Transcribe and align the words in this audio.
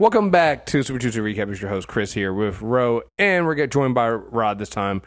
Welcome 0.00 0.30
back 0.30 0.64
to 0.64 0.82
Super 0.82 0.98
Tuesday 0.98 1.20
Recap. 1.20 1.50
It's 1.52 1.60
your 1.60 1.68
host 1.68 1.86
Chris 1.86 2.14
here 2.14 2.32
with 2.32 2.62
Ro, 2.62 3.02
and 3.18 3.44
we're 3.44 3.54
get 3.54 3.70
joined 3.70 3.94
by 3.94 4.08
Rod 4.08 4.58
this 4.58 4.70
time. 4.70 5.02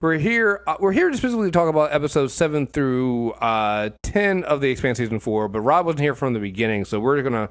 We're 0.00 0.18
here. 0.18 0.62
Uh, 0.68 0.76
we're 0.78 0.92
here 0.92 1.10
to 1.10 1.50
talk 1.50 1.68
about 1.68 1.92
episodes 1.92 2.32
seven 2.32 2.68
through 2.68 3.32
uh, 3.32 3.90
ten 4.04 4.44
of 4.44 4.60
the 4.60 4.70
Expanse 4.70 4.98
season 4.98 5.18
four. 5.18 5.48
But 5.48 5.62
Rod 5.62 5.84
wasn't 5.84 6.02
here 6.02 6.14
from 6.14 6.32
the 6.32 6.38
beginning, 6.38 6.84
so 6.84 7.00
we're 7.00 7.20
gonna 7.22 7.50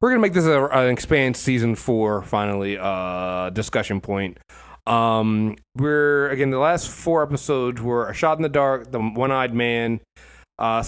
we're 0.00 0.10
gonna 0.10 0.20
make 0.20 0.34
this 0.34 0.44
a, 0.44 0.66
an 0.66 0.88
Expanse 0.88 1.40
season 1.40 1.74
four 1.74 2.22
finally 2.22 2.78
uh, 2.78 3.50
discussion 3.50 4.00
point. 4.00 4.38
Um, 4.86 5.56
we're 5.74 6.30
again 6.30 6.50
the 6.50 6.60
last 6.60 6.88
four 6.88 7.24
episodes 7.24 7.82
were 7.82 8.08
a 8.08 8.14
shot 8.14 8.38
in 8.38 8.44
the 8.44 8.48
dark, 8.48 8.92
the 8.92 9.00
one 9.00 9.32
eyed 9.32 9.52
man, 9.52 10.00
uh, 10.58 10.82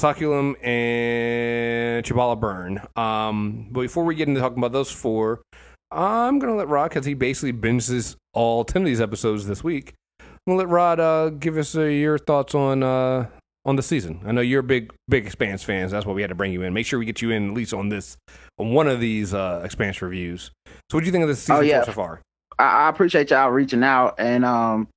and 0.62 2.06
Cibola 2.06 2.36
Burn. 2.36 2.80
Um, 2.96 3.68
but 3.70 3.82
before 3.82 4.04
we 4.04 4.14
get 4.14 4.28
into 4.28 4.40
talking 4.40 4.58
about 4.58 4.72
those 4.72 4.90
four, 4.90 5.42
I'm 5.90 6.38
gonna 6.38 6.56
let 6.56 6.68
Rod 6.68 6.88
because 6.90 7.06
he 7.06 7.14
basically 7.14 7.52
binges 7.52 8.16
all 8.34 8.64
ten 8.64 8.82
of 8.82 8.86
these 8.86 9.00
episodes 9.00 9.46
this 9.46 9.64
week. 9.64 9.94
I'm 10.20 10.26
gonna 10.46 10.58
let 10.58 10.68
Rod 10.68 11.00
uh, 11.00 11.30
give 11.30 11.56
us 11.56 11.74
uh, 11.76 11.82
your 11.82 12.18
thoughts 12.18 12.54
on 12.54 12.82
uh, 12.82 13.28
on 13.64 13.76
the 13.76 13.82
season. 13.82 14.20
I 14.24 14.32
know 14.32 14.40
you're 14.40 14.60
a 14.60 14.64
big 14.64 14.92
big 15.08 15.26
Expanse 15.26 15.62
fans. 15.62 15.92
That's 15.92 16.06
why 16.06 16.12
we 16.12 16.22
had 16.22 16.28
to 16.28 16.34
bring 16.34 16.52
you 16.52 16.62
in. 16.62 16.72
Make 16.72 16.86
sure 16.86 16.98
we 16.98 17.06
get 17.06 17.22
you 17.22 17.30
in 17.30 17.48
at 17.50 17.54
least 17.54 17.72
on 17.74 17.88
this 17.88 18.16
on 18.58 18.72
one 18.72 18.88
of 18.88 19.00
these 19.00 19.32
uh, 19.34 19.62
Expanse 19.64 20.00
reviews. 20.02 20.50
So, 20.66 20.96
what 20.96 21.00
do 21.00 21.06
you 21.06 21.12
think 21.12 21.22
of 21.22 21.28
this 21.28 21.40
season 21.40 21.56
Oh, 21.56 21.60
yeah. 21.60 21.84
so 21.84 21.92
far? 21.92 22.20
I, 22.58 22.86
I 22.86 22.88
appreciate 22.88 23.30
y'all 23.30 23.50
reaching 23.50 23.82
out 23.84 24.14
and 24.18 24.44
um 24.44 24.88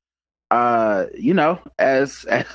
uh 0.50 1.06
you 1.18 1.34
know 1.34 1.60
as 1.80 2.26
as, 2.30 2.46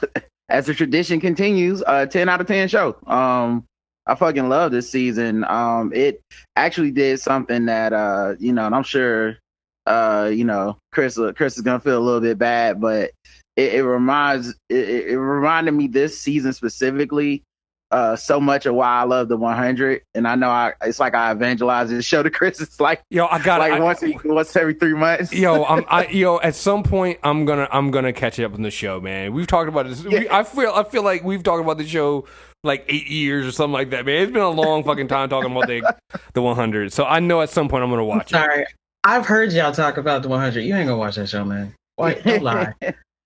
as 0.48 0.66
the 0.66 0.74
tradition 0.74 1.20
continues 1.20 1.82
uh 1.86 2.06
10 2.06 2.28
out 2.28 2.40
of 2.40 2.46
10 2.46 2.68
show. 2.68 2.96
Um 3.06 3.64
I 4.08 4.14
fucking 4.14 4.48
love 4.48 4.72
this 4.72 4.90
season. 4.90 5.44
Um 5.44 5.92
it 5.94 6.20
actually 6.54 6.92
did 6.92 7.20
something 7.20 7.66
that 7.66 7.92
uh 7.92 8.34
you 8.38 8.52
know 8.52 8.66
and 8.66 8.74
I'm 8.74 8.82
sure 8.82 9.38
uh 9.86 10.30
you 10.32 10.44
know 10.44 10.78
Chris 10.92 11.18
uh, 11.18 11.32
Chris 11.32 11.56
is 11.56 11.62
gonna 11.62 11.80
feel 11.80 11.98
a 11.98 12.04
little 12.04 12.20
bit 12.20 12.38
bad 12.38 12.80
but 12.80 13.10
it, 13.56 13.74
it 13.74 13.84
reminds 13.84 14.54
it 14.68 14.88
it 14.88 15.18
reminded 15.18 15.72
me 15.72 15.86
this 15.86 16.18
season 16.18 16.52
specifically 16.52 17.42
uh 17.92 18.16
so 18.16 18.40
much 18.40 18.66
of 18.66 18.74
why 18.74 18.88
I 18.88 19.04
love 19.04 19.28
the 19.28 19.36
100 19.36 20.02
and 20.14 20.26
I 20.26 20.34
know 20.34 20.50
I 20.50 20.72
it's 20.82 20.98
like 20.98 21.14
I 21.14 21.30
evangelize 21.30 21.88
this 21.90 22.04
show 22.04 22.22
to 22.22 22.30
Chris 22.36 22.60
it's 22.60 22.80
like 22.80 23.02
Yo, 23.10 23.26
I 23.26 23.40
got 23.40 23.60
like 23.60 23.72
I, 23.72 23.80
once 23.80 24.02
a- 24.02 24.14
once 24.24 24.56
every 24.56 24.74
three 24.74 24.94
months 24.94 25.32
Yo, 25.32 25.64
I'm, 25.68 25.84
I, 25.88 26.06
yo, 26.08 26.38
at 26.38 26.54
some 26.54 26.82
point, 26.82 27.18
I'm 27.22 27.44
gonna, 27.44 27.68
I'm 27.70 27.90
gonna 27.90 28.12
catch 28.12 28.40
up 28.40 28.54
on 28.54 28.62
the 28.62 28.70
show, 28.70 29.00
man. 29.00 29.32
We've 29.32 29.46
talked 29.46 29.68
about 29.68 29.86
this. 29.86 30.02
We, 30.02 30.28
I 30.28 30.42
feel, 30.42 30.72
I 30.74 30.84
feel 30.84 31.02
like 31.02 31.24
we've 31.24 31.42
talked 31.42 31.62
about 31.62 31.78
the 31.78 31.86
show 31.86 32.26
like 32.64 32.84
eight 32.88 33.08
years 33.08 33.46
or 33.46 33.52
something 33.52 33.72
like 33.72 33.90
that, 33.90 34.06
man. 34.06 34.22
It's 34.22 34.32
been 34.32 34.42
a 34.42 34.48
long 34.48 34.84
fucking 34.84 35.08
time 35.08 35.28
talking 35.28 35.50
about 35.52 35.68
the, 35.68 35.94
the 36.34 36.42
100. 36.42 36.92
So 36.92 37.04
I 37.04 37.20
know 37.20 37.40
at 37.40 37.50
some 37.50 37.68
point 37.68 37.84
I'm 37.84 37.90
gonna 37.90 38.04
watch 38.04 38.32
it. 38.32 38.36
Sorry, 38.36 38.66
I've 39.04 39.26
heard 39.26 39.52
y'all 39.52 39.72
talk 39.72 39.96
about 39.96 40.22
the 40.22 40.28
100. 40.28 40.60
You 40.60 40.74
ain't 40.74 40.88
gonna 40.88 40.98
watch 40.98 41.16
that 41.16 41.28
show, 41.28 41.44
man. 41.44 41.74
Why? 41.96 42.14
Don't 42.14 42.42
lie. 42.42 42.74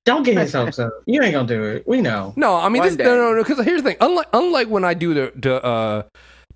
Don't 0.06 0.22
get 0.22 0.36
his 0.38 0.52
hopes 0.52 0.78
up. 0.78 0.92
You 1.06 1.22
ain't 1.22 1.34
gonna 1.34 1.46
do 1.46 1.62
it. 1.62 1.86
We 1.86 2.00
know. 2.00 2.32
No, 2.36 2.56
I 2.56 2.68
mean, 2.68 2.80
One 2.80 2.88
this, 2.88 2.96
day. 2.96 3.04
no, 3.04 3.16
no, 3.16 3.34
no. 3.34 3.42
Because 3.44 3.64
here's 3.64 3.82
the 3.82 3.90
thing. 3.90 3.98
Unlike, 4.00 4.28
unlike 4.32 4.68
when 4.68 4.84
I 4.84 4.94
do 4.94 5.12
the, 5.14 5.32
the, 5.36 5.62
uh, 5.64 6.02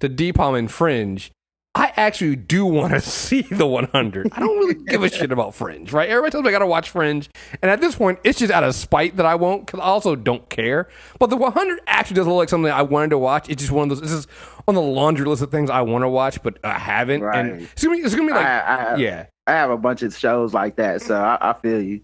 the 0.00 0.08
Depalm 0.08 0.58
and 0.58 0.70
Fringe, 0.70 1.30
I 1.76 1.92
actually 1.96 2.36
do 2.36 2.64
want 2.64 2.94
to 2.94 3.00
see 3.02 3.42
the 3.42 3.66
100. 3.66 4.28
I 4.32 4.40
don't 4.40 4.56
really 4.58 4.74
give 4.86 5.02
a 5.02 5.10
shit 5.10 5.30
about 5.32 5.54
Fringe, 5.54 5.92
right? 5.92 6.08
Everybody 6.08 6.30
tells 6.30 6.44
me 6.44 6.48
I 6.48 6.52
gotta 6.52 6.66
watch 6.66 6.88
Fringe, 6.90 7.28
and 7.60 7.70
at 7.70 7.80
this 7.80 7.96
point, 7.96 8.18
it's 8.24 8.38
just 8.38 8.52
out 8.52 8.64
of 8.64 8.74
spite 8.74 9.16
that 9.16 9.26
I 9.26 9.34
won't, 9.34 9.66
because 9.66 9.80
I 9.80 9.84
also 9.84 10.14
don't 10.16 10.48
care. 10.48 10.88
But 11.18 11.30
the 11.30 11.36
100 11.36 11.80
actually 11.86 12.14
does 12.14 12.26
look 12.26 12.36
like 12.36 12.48
something 12.48 12.70
I 12.72 12.82
wanted 12.82 13.10
to 13.10 13.18
watch. 13.18 13.48
It's 13.50 13.60
just 13.60 13.72
one 13.72 13.90
of 13.90 13.98
those. 13.98 14.00
This 14.00 14.12
is 14.12 14.26
on 14.66 14.74
the 14.74 14.80
laundry 14.82 15.26
list 15.26 15.42
of 15.42 15.50
things 15.50 15.68
I 15.68 15.82
want 15.82 16.02
to 16.02 16.08
watch, 16.08 16.42
but 16.42 16.58
I 16.64 16.78
haven't. 16.78 17.22
And 17.22 17.52
Right. 17.52 17.62
it's 17.72 17.84
gonna 17.84 17.96
be, 17.96 18.02
it's 18.02 18.14
gonna 18.14 18.28
be 18.28 18.32
like, 18.34 18.46
I, 18.46 18.60
I, 18.60 18.96
yeah. 18.96 19.26
I 19.46 19.52
have 19.52 19.70
a 19.70 19.76
bunch 19.76 20.02
of 20.02 20.16
shows 20.16 20.54
like 20.54 20.76
that, 20.76 21.02
so 21.02 21.20
I, 21.20 21.50
I 21.50 21.52
feel 21.54 21.82
you. 21.82 22.00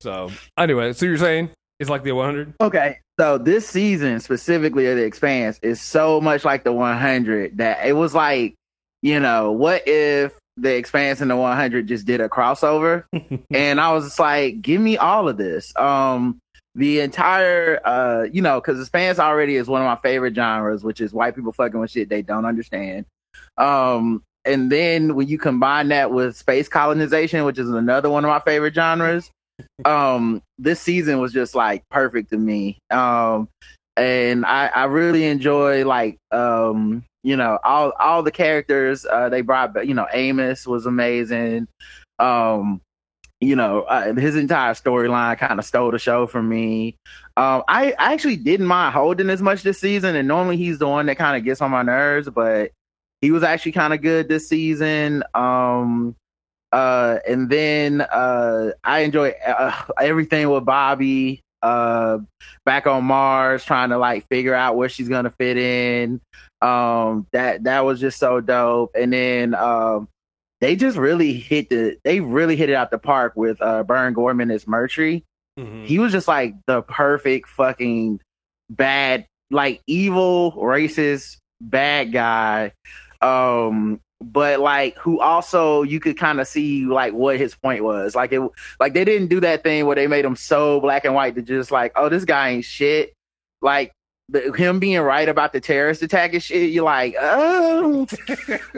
So 0.00 0.30
anyway, 0.56 0.92
so 0.92 1.06
you're 1.06 1.18
saying 1.18 1.50
it's 1.78 1.90
like 1.90 2.02
the 2.02 2.12
100? 2.12 2.54
Okay, 2.60 2.98
so 3.18 3.38
this 3.38 3.68
season 3.68 4.20
specifically 4.20 4.86
of 4.86 4.96
the 4.96 5.04
Expanse 5.04 5.58
is 5.62 5.80
so 5.80 6.20
much 6.20 6.44
like 6.44 6.64
the 6.64 6.72
100 6.72 7.58
that 7.58 7.86
it 7.86 7.92
was 7.92 8.14
like, 8.14 8.54
you 9.02 9.20
know, 9.20 9.52
what 9.52 9.86
if 9.86 10.38
the 10.56 10.74
Expanse 10.74 11.20
and 11.20 11.30
the 11.30 11.36
100 11.36 11.86
just 11.86 12.06
did 12.06 12.20
a 12.20 12.28
crossover? 12.28 13.04
and 13.50 13.80
I 13.80 13.92
was 13.92 14.04
just 14.04 14.18
like, 14.18 14.62
give 14.62 14.80
me 14.80 14.96
all 14.96 15.28
of 15.28 15.36
this. 15.36 15.74
Um, 15.76 16.38
the 16.74 17.00
entire, 17.00 17.80
uh, 17.86 18.22
you 18.24 18.40
know, 18.42 18.60
because 18.60 18.76
the 18.76 18.82
Expanse 18.82 19.18
already 19.18 19.56
is 19.56 19.68
one 19.68 19.82
of 19.82 19.86
my 19.86 19.96
favorite 19.96 20.34
genres, 20.34 20.84
which 20.84 21.00
is 21.00 21.12
white 21.12 21.34
people 21.34 21.52
fucking 21.52 21.78
with 21.78 21.90
shit 21.90 22.08
they 22.08 22.22
don't 22.22 22.46
understand. 22.46 23.04
Um, 23.58 24.22
and 24.44 24.72
then 24.72 25.14
when 25.14 25.28
you 25.28 25.38
combine 25.38 25.88
that 25.88 26.10
with 26.10 26.36
space 26.36 26.68
colonization, 26.68 27.44
which 27.44 27.58
is 27.58 27.68
another 27.68 28.08
one 28.08 28.24
of 28.24 28.28
my 28.28 28.40
favorite 28.40 28.74
genres, 28.74 29.30
um, 29.84 30.42
this 30.58 30.80
season 30.80 31.18
was 31.20 31.32
just 31.32 31.54
like 31.54 31.82
perfect 31.90 32.30
to 32.30 32.38
me. 32.38 32.78
Um, 32.90 33.48
and 33.96 34.46
I, 34.46 34.68
I 34.68 34.84
really 34.84 35.24
enjoy 35.24 35.84
like 35.84 36.16
um, 36.30 37.04
you 37.22 37.36
know, 37.36 37.58
all 37.64 37.92
all 37.98 38.22
the 38.22 38.30
characters 38.30 39.04
uh, 39.04 39.28
they 39.28 39.42
brought. 39.42 39.86
You 39.86 39.94
know, 39.94 40.06
Amos 40.12 40.66
was 40.66 40.86
amazing. 40.86 41.68
Um, 42.18 42.80
you 43.40 43.56
know, 43.56 43.82
uh, 43.82 44.12
his 44.14 44.36
entire 44.36 44.74
storyline 44.74 45.38
kind 45.38 45.58
of 45.58 45.64
stole 45.64 45.90
the 45.90 45.98
show 45.98 46.26
from 46.26 46.48
me. 46.48 46.96
Um, 47.36 47.62
I, 47.68 47.94
I 47.98 48.12
actually 48.12 48.36
didn't 48.36 48.66
mind 48.66 48.94
Holden 48.94 49.30
as 49.30 49.40
much 49.40 49.62
this 49.62 49.80
season, 49.80 50.14
and 50.14 50.28
normally 50.28 50.58
he's 50.58 50.78
the 50.78 50.88
one 50.88 51.06
that 51.06 51.16
kind 51.16 51.36
of 51.36 51.44
gets 51.44 51.62
on 51.62 51.70
my 51.70 51.82
nerves, 51.82 52.28
but 52.28 52.70
he 53.22 53.30
was 53.30 53.42
actually 53.42 53.72
kind 53.72 53.94
of 53.94 54.02
good 54.02 54.28
this 54.28 54.48
season. 54.48 55.22
Um, 55.34 56.16
uh, 56.72 57.18
and 57.26 57.48
then 57.50 58.00
uh, 58.00 58.70
I 58.84 59.00
enjoy 59.00 59.34
uh, 59.46 59.72
everything 60.00 60.48
with 60.50 60.64
Bobbie 60.64 61.40
uh, 61.62 62.18
back 62.64 62.86
on 62.86 63.04
Mars, 63.04 63.64
trying 63.64 63.90
to 63.90 63.98
like 63.98 64.26
figure 64.28 64.54
out 64.54 64.76
where 64.76 64.88
she's 64.88 65.08
gonna 65.08 65.30
fit 65.30 65.56
in. 65.56 66.20
Um, 66.62 67.26
that 67.32 67.64
that 67.64 67.84
was 67.84 68.00
just 68.00 68.18
so 68.18 68.40
dope. 68.40 68.92
And 68.94 69.12
then 69.12 69.54
um, 69.54 70.08
they 70.60 70.76
just 70.76 70.96
really 70.96 71.32
hit 71.34 71.70
the 71.70 71.96
they 72.04 72.20
really 72.20 72.56
hit 72.56 72.70
it 72.70 72.74
out 72.74 72.90
the 72.90 72.98
park 72.98 73.34
with 73.36 73.60
uh, 73.62 73.82
Burn 73.82 74.12
Gorman 74.14 74.50
as 74.50 74.64
Murtry 74.66 75.22
Mm-hmm. 75.58 75.84
he 75.84 75.98
was 75.98 76.12
just 76.12 76.28
like 76.28 76.54
the 76.66 76.80
perfect 76.80 77.48
fucking 77.48 78.20
bad 78.70 79.26
like 79.50 79.82
evil 79.88 80.52
racist 80.52 81.38
bad 81.60 82.12
guy 82.12 82.72
um 83.20 84.00
but 84.20 84.60
like 84.60 84.96
who 84.98 85.18
also 85.20 85.82
you 85.82 85.98
could 85.98 86.16
kind 86.16 86.40
of 86.40 86.46
see 86.46 86.84
like 86.84 87.12
what 87.14 87.38
his 87.38 87.54
point 87.54 87.82
was. 87.82 88.14
Like 88.14 88.32
it 88.32 88.40
like 88.78 88.92
they 88.92 89.04
didn't 89.04 89.28
do 89.28 89.40
that 89.40 89.62
thing 89.62 89.86
where 89.86 89.96
they 89.96 90.06
made 90.06 90.24
him 90.24 90.36
so 90.36 90.80
black 90.80 91.04
and 91.04 91.14
white 91.14 91.34
to 91.36 91.42
just 91.42 91.70
like 91.70 91.92
oh 91.96 92.08
this 92.08 92.24
guy 92.24 92.50
ain't 92.50 92.64
shit. 92.64 93.14
Like 93.62 93.92
the, 94.28 94.52
him 94.52 94.78
being 94.78 95.00
right 95.00 95.28
about 95.28 95.52
the 95.52 95.60
terrorist 95.60 96.02
attack 96.02 96.34
and 96.34 96.42
shit 96.42 96.70
you're 96.70 96.84
like 96.84 97.16
oh. 97.18 98.06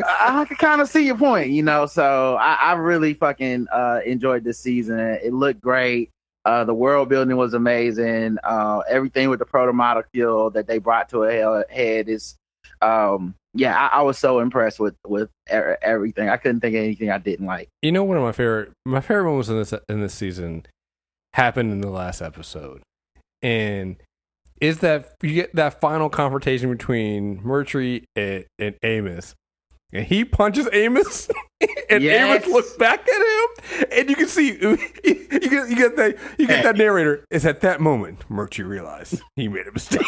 I 0.07 0.45
can 0.47 0.57
kind 0.57 0.81
of 0.81 0.89
see 0.89 1.05
your 1.05 1.19
point 1.19 1.51
you 1.51 1.63
know? 1.63 1.87
So 1.87 2.37
i, 2.37 2.55
I 2.55 2.73
really 2.75 3.15
fucking 3.15 3.67
uh 3.73 4.01
enjoyed 4.07 4.45
this 4.45 4.59
season. 4.59 4.99
It 4.99 5.33
looked 5.33 5.61
great. 5.61 6.11
Uh, 6.45 6.65
the 6.65 6.75
world 6.75 7.09
building 7.09 7.37
was 7.37 7.55
amazing. 7.55 8.37
Uh, 8.43 8.81
everything 8.89 9.31
with 9.31 9.39
the 9.39 9.45
proto 9.45 9.73
molecule 9.73 10.51
that 10.51 10.67
they 10.67 10.79
brought 10.79 11.09
to 11.09 11.23
a 11.23 11.33
he- 11.33 11.75
head 11.75 12.09
is, 12.09 12.37
um, 12.81 13.33
yeah, 13.55 13.77
I, 13.77 13.99
I 13.99 14.03
was 14.03 14.19
so 14.19 14.41
impressed 14.41 14.81
with 14.81 14.95
with 15.07 15.29
er- 15.53 15.79
everything. 15.83 16.29
I 16.29 16.37
couldn't 16.37 16.61
think 16.61 16.75
of 16.75 16.83
anything 16.83 17.11
I 17.11 17.19
didn't 17.19 17.47
like. 17.47 17.69
You 17.83 17.93
know, 17.93 18.05
one 18.05 18.17
of 18.17 18.23
my 18.23 18.33
favorite 18.33 18.73
my 18.85 19.01
favorite 19.01 19.25
moments 19.25 19.49
in 19.49 19.57
this 19.59 19.75
in 19.89 20.01
this 20.01 20.15
season 20.15 20.67
happened 21.35 21.73
in 21.73 21.81
the 21.81 21.91
last 21.91 22.21
episode, 22.23 22.83
and 23.43 23.97
is 24.61 24.79
that 24.79 25.15
you 25.23 25.35
get 25.35 25.55
that 25.57 25.81
final 25.81 26.09
confrontation 26.09 26.71
between 26.71 27.41
Murtry 27.43 28.05
and, 28.15 28.45
and 28.59 28.77
Amos, 28.85 29.35
and 29.93 30.07
he 30.07 30.25
punches 30.25 30.69
Amos, 30.73 31.29
and 31.91 32.03
Yes. 32.03 32.45
Amos 32.45 32.47
looks 32.55 32.73
back 32.77 33.01
at 33.09 33.81
him, 33.81 33.87
and 33.93 34.09
you 34.11 34.15
can 34.17 34.29
see 34.29 34.49
you 34.63 34.77
get 35.29 35.69
you 35.69 35.77
get 35.77 35.97
that 35.97 36.17
you 36.39 36.47
get 36.47 36.63
that 36.63 36.77
narrator. 36.79 37.25
It's 37.31 37.45
at 37.45 37.61
that 37.63 37.81
moment 37.81 38.21
Murtry 38.31 38.67
realized 38.67 39.21
he 39.37 39.49
made 39.49 39.67
a 39.67 39.73
mistake. 39.73 40.07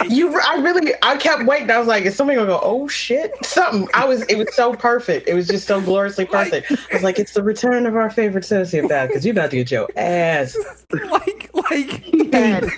Like, 0.00 0.10
You, 0.10 0.38
I 0.40 0.56
really, 0.56 0.92
I 1.02 1.16
kept 1.16 1.44
waiting. 1.44 1.70
I 1.70 1.78
was 1.78 1.88
like, 1.88 2.04
is 2.04 2.16
somebody 2.16 2.36
gonna 2.36 2.48
go? 2.48 2.60
Oh 2.62 2.88
shit! 2.88 3.32
Something. 3.44 3.88
I 3.94 4.04
was. 4.04 4.22
It 4.24 4.36
was 4.36 4.54
so 4.54 4.74
perfect. 4.74 5.28
It 5.28 5.34
was 5.34 5.46
just 5.48 5.66
so 5.66 5.80
gloriously 5.80 6.24
perfect. 6.30 6.70
I 6.72 6.94
was 6.94 7.02
like, 7.02 7.18
it's 7.18 7.32
the 7.34 7.42
return 7.42 7.86
of 7.86 7.96
our 7.96 8.10
favorite 8.10 8.44
sociopath 8.44 9.08
because 9.08 9.24
you're 9.24 9.32
about 9.32 9.50
to 9.50 9.56
get 9.56 9.70
your 9.70 9.88
ass. 9.96 10.56
like, 11.10 11.50
like 11.54 11.90
He 12.04 12.30
had 12.32 12.68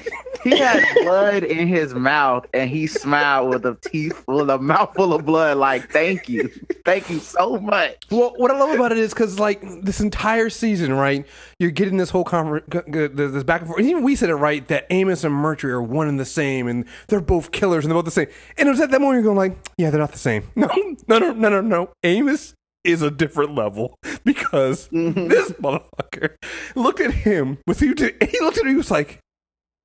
he 0.44 0.56
had 0.56 0.84
blood 1.02 1.42
in 1.44 1.66
his 1.68 1.94
mouth, 1.94 2.46
and 2.54 2.70
he 2.70 2.86
smiled 2.86 3.50
with 3.50 3.66
a 3.66 3.74
teeth 3.90 4.22
with 4.28 4.48
a 4.50 4.58
mouthful 4.58 5.12
of 5.12 5.24
blood. 5.24 5.56
Like, 5.58 5.90
thank 5.90 6.28
you, 6.28 6.48
thank 6.84 7.10
you 7.10 7.18
so 7.18 7.58
much. 7.58 8.04
Well, 8.10 8.34
what 8.36 8.50
I 8.50 8.58
love 8.58 8.70
about 8.70 8.92
it 8.92 8.98
is 8.98 9.12
because 9.12 9.38
like 9.38 9.60
this 9.82 10.00
entire 10.00 10.48
season, 10.50 10.92
right? 10.92 11.26
You're 11.58 11.72
getting 11.72 11.96
this 11.96 12.10
whole 12.10 12.24
conver- 12.24 12.62
g- 12.68 12.90
g- 12.92 13.06
this 13.08 13.42
back 13.42 13.62
and 13.62 13.68
forth. 13.68 13.80
And 13.80 13.88
even 13.88 14.04
we 14.04 14.14
said 14.14 14.30
it 14.30 14.36
right 14.36 14.66
that 14.68 14.86
Amos 14.90 15.24
and 15.24 15.34
Murtry 15.34 15.70
are 15.70 15.82
one 15.82 16.06
and 16.08 16.20
the 16.20 16.24
same, 16.24 16.68
and 16.68 16.84
they're 17.08 17.20
both 17.20 17.50
killers, 17.52 17.84
and 17.84 17.90
they're 17.90 17.96
both 17.96 18.04
the 18.04 18.10
same. 18.10 18.28
And 18.56 18.68
it 18.68 18.70
was 18.70 18.80
at 18.80 18.90
that 18.90 19.00
moment 19.00 19.16
you're 19.16 19.34
going 19.34 19.36
like, 19.36 19.56
yeah, 19.78 19.90
they're 19.90 20.00
not 20.00 20.12
the 20.12 20.18
same. 20.18 20.44
No, 20.56 20.68
no, 21.08 21.18
no, 21.18 21.32
no, 21.32 21.48
no, 21.48 21.60
no. 21.62 21.90
Amos 22.02 22.54
is 22.84 23.02
a 23.02 23.10
different 23.10 23.54
level 23.54 23.94
because 24.24 24.88
Mhm. 24.88 25.28
this 25.28 25.50
motherfucker 25.52 26.36
looked 26.74 27.00
at 27.00 27.12
him 27.12 27.58
with 27.66 27.80
you. 27.82 27.94
To, 27.94 28.04
he 28.30 28.40
looked 28.40 28.58
at 28.58 28.64
me. 28.64 28.70
He 28.72 28.76
was 28.76 28.90
like, 28.90 29.18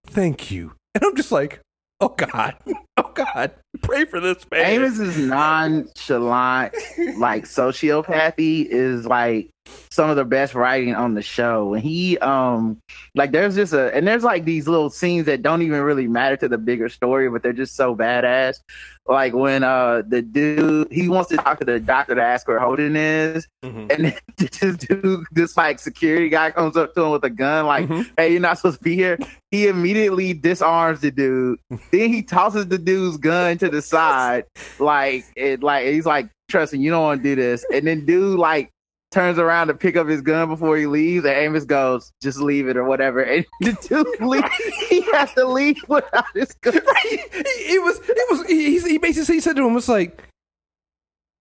"Thank 0.07 0.51
you," 0.51 0.73
and 0.95 1.03
I'm 1.03 1.15
just 1.15 1.31
like, 1.31 1.59
"Oh 1.99 2.09
God, 2.09 2.55
oh 2.97 3.11
God, 3.13 3.51
pray 3.81 4.05
for 4.05 4.19
this 4.19 4.45
man." 4.51 4.65
Amos 4.65 4.99
is 4.99 5.17
nonchalant, 5.17 6.73
like 7.17 7.45
sociopathy, 7.45 8.65
is 8.65 9.05
like 9.05 9.49
some 9.91 10.09
of 10.09 10.15
the 10.15 10.25
best 10.25 10.55
writing 10.55 10.93
on 10.95 11.13
the 11.13 11.21
show. 11.21 11.73
And 11.73 11.83
he, 11.83 12.17
um, 12.19 12.77
like, 13.15 13.31
there's 13.31 13.55
just 13.55 13.73
a, 13.73 13.95
and 13.95 14.07
there's 14.07 14.23
like 14.23 14.43
these 14.45 14.67
little 14.67 14.89
scenes 14.89 15.25
that 15.27 15.41
don't 15.41 15.61
even 15.61 15.81
really 15.81 16.07
matter 16.07 16.35
to 16.37 16.47
the 16.47 16.57
bigger 16.57 16.89
story, 16.89 17.29
but 17.29 17.43
they're 17.43 17.53
just 17.53 17.75
so 17.75 17.95
badass. 17.95 18.59
Like 19.05 19.33
when 19.33 19.65
uh 19.65 20.01
the 20.07 20.21
dude 20.21 20.89
he 20.89 21.09
wants 21.09 21.29
to 21.31 21.35
talk 21.35 21.59
to 21.59 21.65
the 21.65 21.77
doctor 21.77 22.15
to 22.15 22.21
ask 22.23 22.47
where 22.47 22.57
Holden 22.59 22.95
is, 22.95 23.45
Mhm. 23.61 23.91
and 23.91 24.05
then 24.05 24.17
this 24.37 24.77
dude, 24.77 25.25
this 25.33 25.57
like 25.57 25.79
security 25.79 26.29
guy 26.29 26.51
comes 26.51 26.77
up 26.77 26.93
to 26.95 27.03
him 27.03 27.11
with 27.11 27.23
a 27.25 27.29
gun, 27.29 27.65
like, 27.65 27.85
Mhm. 27.89 28.09
"Hey, 28.17 28.31
you're 28.31 28.39
not 28.39 28.59
supposed 28.59 28.77
to 28.77 28.83
be 28.85 28.95
here." 28.95 29.17
He 29.51 29.67
immediately 29.67 30.31
disarms 30.33 31.01
the 31.01 31.11
dude. 31.11 31.59
then 31.91 32.09
he 32.13 32.23
tosses 32.23 32.67
the 32.67 32.77
dude's 32.77 33.17
gun 33.17 33.57
to 33.57 33.67
the 33.69 33.81
side, 33.93 34.45
like 34.79 35.25
it, 35.35 35.61
like 35.61 35.85
he's 35.87 36.05
like, 36.05 36.29
"Trust 36.49 36.71
me, 36.71 36.79
you 36.79 36.89
don't 36.89 37.03
want 37.03 37.21
to 37.23 37.29
do 37.29 37.35
this." 37.35 37.65
And 37.73 37.85
then 37.85 38.05
dude 38.05 38.39
like 38.39 38.69
turns 39.13 39.37
around 39.37 39.67
to 39.67 39.73
pick 39.73 39.95
up 39.95 40.07
his 40.07 40.21
gun 40.21 40.49
before 40.49 40.75
he 40.75 40.87
leaves, 40.87 41.23
and 41.23 41.35
Amos 41.35 41.63
goes, 41.63 42.11
"Just 42.21 42.39
leave 42.39 42.67
it 42.67 42.75
or 42.75 42.83
whatever." 42.83 43.21
And 43.23 43.45
the 43.61 43.73
dude 43.87 44.21
leave, 44.27 44.43
he 44.89 45.01
has 45.11 45.31
to 45.33 45.45
leave 45.45 45.77
without 45.87 46.25
his 46.33 46.51
gun. 46.61 46.73
Right? 46.75 47.19
It 47.33 47.83
was. 47.83 47.99
It 48.03 48.31
was. 48.31 48.47
He, 48.47 48.79
he 48.79 48.97
basically 48.97 49.39
said 49.39 49.55
to 49.55 49.65
him, 49.65 49.73
"Was 49.73 49.87
like, 49.87 50.23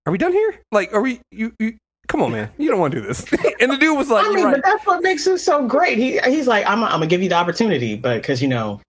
are 0.07 0.13
we 0.13 0.19
done 0.19 0.33
here? 0.33 0.61
Like, 0.71 0.93
are 0.93 1.01
we? 1.01 1.21
You, 1.31 1.53
you 1.59 1.77
come 2.09 2.23
on, 2.23 2.33
man. 2.33 2.51
You 2.59 2.71
don't 2.71 2.81
want 2.81 2.93
to 2.93 3.01
do 3.01 3.07
this." 3.07 3.25
and 3.61 3.73
the 3.73 3.77
dude 3.79 3.97
was 3.97 4.11
like, 4.11 4.27
I 4.27 4.31
mean, 4.31 4.45
right." 4.45 4.55
but 4.57 4.65
that's 4.65 4.87
what 4.87 5.03
makes 5.03 5.27
him 5.27 5.39
so 5.39 5.67
great. 5.67 5.99
He 5.99 6.19
he's 6.19 6.47
like, 6.47 6.67
I'm, 6.67 6.85
I'm 6.85 6.91
gonna 6.91 7.07
give 7.07 7.23
you 7.23 7.31
the 7.31 7.37
opportunity, 7.37 7.97
but 7.97 8.21
because 8.21 8.43
you 8.43 8.49
know, 8.49 8.81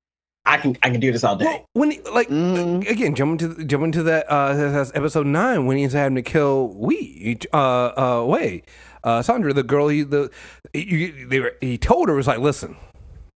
I 0.46 0.58
can 0.58 0.78
I 0.84 0.90
can 0.90 1.00
do 1.00 1.12
this 1.12 1.24
all 1.24 1.36
day. 1.38 1.46
Well, 1.46 1.66
when 1.74 1.92
he, 1.92 2.02
like 2.12 2.28
Mhm. 2.30 2.90
again, 2.90 3.16
jumping 3.16 3.38
to 3.40 3.48
the- 3.48 3.64
jumping 3.64 3.92
to 3.94 4.04
that 4.04 4.26
uh, 4.30 4.86
episode 4.94 5.26
nine 5.28 5.66
when 5.66 5.78
he's 5.78 5.94
having 5.94 6.16
to 6.16 6.22
kill 6.22 6.68
we 6.76 7.38
uh 7.54 7.58
uh 7.58 8.26
Wei 8.28 8.64
uh 9.04 9.24
Chandra 9.24 9.54
the 9.54 9.64
girl 9.64 9.88
he 9.88 10.04
the 10.04 10.30
you, 10.74 11.28
they 11.28 11.40
were 11.40 11.54
he 11.62 11.78
told 11.78 12.10
her 12.10 12.16
was 12.16 12.28
like 12.28 12.40
listen 12.40 12.76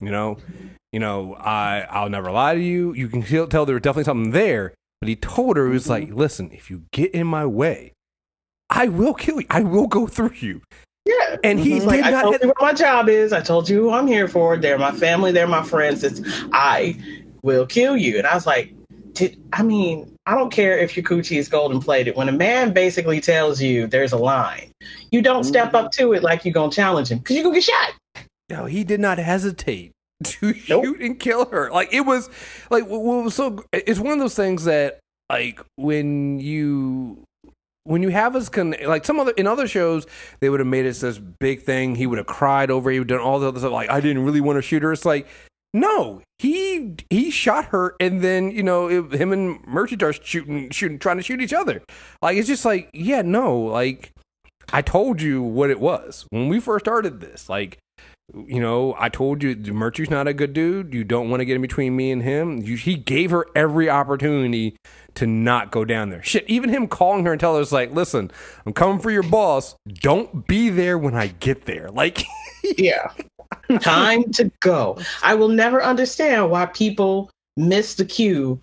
you 0.02 0.12
know 0.12 0.38
you 0.92 1.00
know 1.00 1.36
I 1.36 1.88
I'll 1.90 2.10
never 2.10 2.30
lie 2.32 2.56
to 2.56 2.62
you. 2.62 2.94
You 2.94 3.08
can 3.08 3.22
tell 3.24 3.48
tell 3.48 3.66
there 3.66 3.76
was 3.76 3.82
definitely 3.84 4.04
something 4.06 4.32
there. 4.32 4.74
But 5.00 5.08
he 5.10 5.16
told 5.16 5.58
her 5.58 5.68
he 5.68 5.74
was 5.74 5.88
like 5.90 6.10
listen 6.12 6.50
if 6.52 6.70
you 6.70 6.84
get 6.92 7.12
in 7.12 7.28
my 7.28 7.46
way 7.46 7.94
I 8.70 8.90
will 8.90 9.14
kill 9.14 9.40
you. 9.40 9.48
I 9.50 9.62
will 9.62 9.88
go 9.88 10.08
through 10.08 10.34
you 10.40 10.62
Yeah. 11.08 11.38
and 11.44 11.60
he 11.60 11.66
mm-hmm. 11.66 11.74
He's 11.74 11.84
did 11.84 11.88
like, 11.88 12.04
I 12.04 12.10
not 12.12 12.22
told 12.24 12.38
you 12.42 12.48
what 12.50 12.62
my 12.62 12.74
job 12.74 13.10
is. 13.10 13.32
I 13.34 13.42
told 13.42 13.70
you 13.70 13.82
who 13.82 13.92
I'm 13.92 14.08
here 14.08 14.28
for. 14.28 14.58
They're 14.58 14.78
my 14.78 14.92
family. 14.92 15.32
They're 15.32 15.48
my 15.48 15.64
friends. 15.64 16.04
It's 16.04 16.22
I 16.52 16.98
will 17.44 17.66
kill 17.66 17.96
you. 17.96 18.18
And 18.18 18.28
I 18.28 18.34
was 18.34 18.46
like, 18.46 18.74
did, 19.14 19.42
I 19.54 19.64
mean, 19.64 20.16
I 20.26 20.36
don't 20.36 20.52
care 20.52 20.78
if 20.78 20.96
your 20.98 21.04
coochie 21.04 21.38
is 21.38 21.48
golden 21.48 21.80
plated. 21.80 22.16
When 22.16 22.30
a 22.30 22.34
man 22.34 22.74
basically 22.74 23.22
tells 23.22 23.62
you 23.62 23.88
there's 23.88 24.12
a 24.12 24.18
line, 24.18 24.72
you 25.12 25.22
don't 25.22 25.44
step 25.44 25.74
up 25.74 25.92
mm-hmm. 25.92 26.04
to 26.04 26.14
it 26.14 26.24
like 26.24 26.46
you're 26.46 26.54
gonna 26.54 26.72
challenge 26.72 27.10
him 27.10 27.20
because 27.20 27.36
you're 27.36 27.44
gonna 27.44 27.56
get 27.56 27.64
shot. 27.64 27.94
No, 28.50 28.66
he 28.66 28.84
did 28.84 29.00
not 29.00 29.18
hesitate 29.18 29.92
to 30.24 30.54
Nope. 30.70 30.86
shoot 30.86 31.02
and 31.02 31.20
kill 31.20 31.46
her. 31.46 31.72
Like 31.72 31.94
it 31.94 32.02
was 32.02 32.30
like 32.70 32.86
what 32.86 33.02
was 33.02 33.34
so 33.34 33.64
it's 33.72 34.00
one 34.00 34.14
of 34.14 34.20
those 34.20 34.36
things 34.36 34.66
that 34.66 35.00
like 35.30 35.62
when 35.78 36.40
you 36.40 37.24
when 37.88 38.04
you 38.04 38.10
have 38.10 38.36
us 38.36 38.50
con 38.50 38.76
like 38.86 39.06
some 39.06 39.20
other 39.20 39.32
in 39.32 39.48
other 39.48 39.68
shows 39.68 40.06
they 40.40 40.50
would 40.50 40.60
have 40.60 40.68
made 40.68 40.86
it 40.86 40.96
this 40.96 41.18
big 41.18 41.62
thing. 41.62 41.96
He 41.96 42.06
would 42.06 42.18
have 42.18 42.28
cried 42.28 42.70
over 42.70 42.90
it, 42.90 42.94
he 42.94 43.00
would 43.00 43.10
have 43.10 43.20
done 43.20 43.26
all 43.26 43.40
the 43.40 43.48
other 43.48 43.60
stuff 43.60 43.72
like 43.72 43.90
I 43.90 44.02
didn't 44.02 44.24
really 44.24 44.42
want 44.42 44.58
to 44.58 44.62
shoot 44.62 44.84
her. 44.84 44.92
It's 44.92 45.06
like 45.06 45.28
no. 45.74 46.22
He 46.40 46.96
he 47.10 47.32
shot 47.32 47.66
her 47.66 47.96
and 48.00 48.22
then 48.22 48.52
you 48.52 48.64
know 48.64 48.88
it, 48.88 49.14
him 49.14 49.32
and 49.32 49.64
Murtry 49.66 50.02
are 50.04 50.14
shooting 50.14 50.70
shooting 50.70 51.00
trying 51.00 51.18
to 51.18 51.24
shoot 51.24 51.42
each 51.42 51.54
other. 51.54 51.82
Like 52.22 52.38
it's 52.38 52.48
just 52.48 52.66
like 52.66 52.90
yeah 52.94 53.22
no. 53.22 53.58
Like 53.58 54.12
I 54.72 54.82
told 54.82 55.22
you 55.22 55.42
what 55.42 55.70
it 55.70 55.80
was. 55.80 56.26
When 56.30 56.50
we 56.50 56.60
first 56.60 56.86
started 56.86 57.22
this 57.22 57.50
like 57.50 57.80
you 58.34 58.60
know, 58.60 58.94
I 59.00 59.08
told 59.08 59.42
you 59.42 59.56
Murtry's 59.56 60.10
not 60.10 60.28
a 60.28 60.34
good 60.34 60.52
dude. 60.52 60.94
You 60.94 61.06
don't 61.06 61.30
want 61.30 61.40
to 61.40 61.46
get 61.46 61.56
in 61.56 61.62
between 61.62 61.96
me 61.96 62.12
and 62.12 62.22
him. 62.22 62.58
You, 62.58 62.76
he 62.76 62.96
gave 62.96 63.32
her 63.32 63.46
every 63.56 63.90
opportunity 63.90 64.76
to 65.18 65.26
not 65.28 65.72
go 65.72 65.84
down 65.84 66.10
there. 66.10 66.22
Shit, 66.22 66.46
even 66.48 66.70
him 66.70 66.88
calling 66.88 67.26
her 67.26 67.32
and 67.32 67.40
telling 67.40 67.58
her, 67.58 67.62
it's 67.64 67.72
like, 67.72 67.92
listen, 67.92 68.30
I'm 68.66 68.74
coming 68.74 69.00
for 69.00 69.10
your 69.10 69.24
boss. 69.24 69.76
Don't 69.88 70.46
be 70.48 70.70
there 70.70 70.98
when 70.98 71.16
I 71.16 71.28
get 71.28 71.66
there. 71.66 71.90
Like, 71.90 72.24
Yeah. 72.78 73.12
Time 73.80 74.32
to 74.34 74.52
go. 74.60 75.00
I 75.24 75.34
will 75.36 75.48
never 75.50 75.82
understand 75.82 76.52
why 76.52 76.68
people 76.68 77.32
miss 77.56 77.96
the 77.96 78.06
cue. 78.06 78.60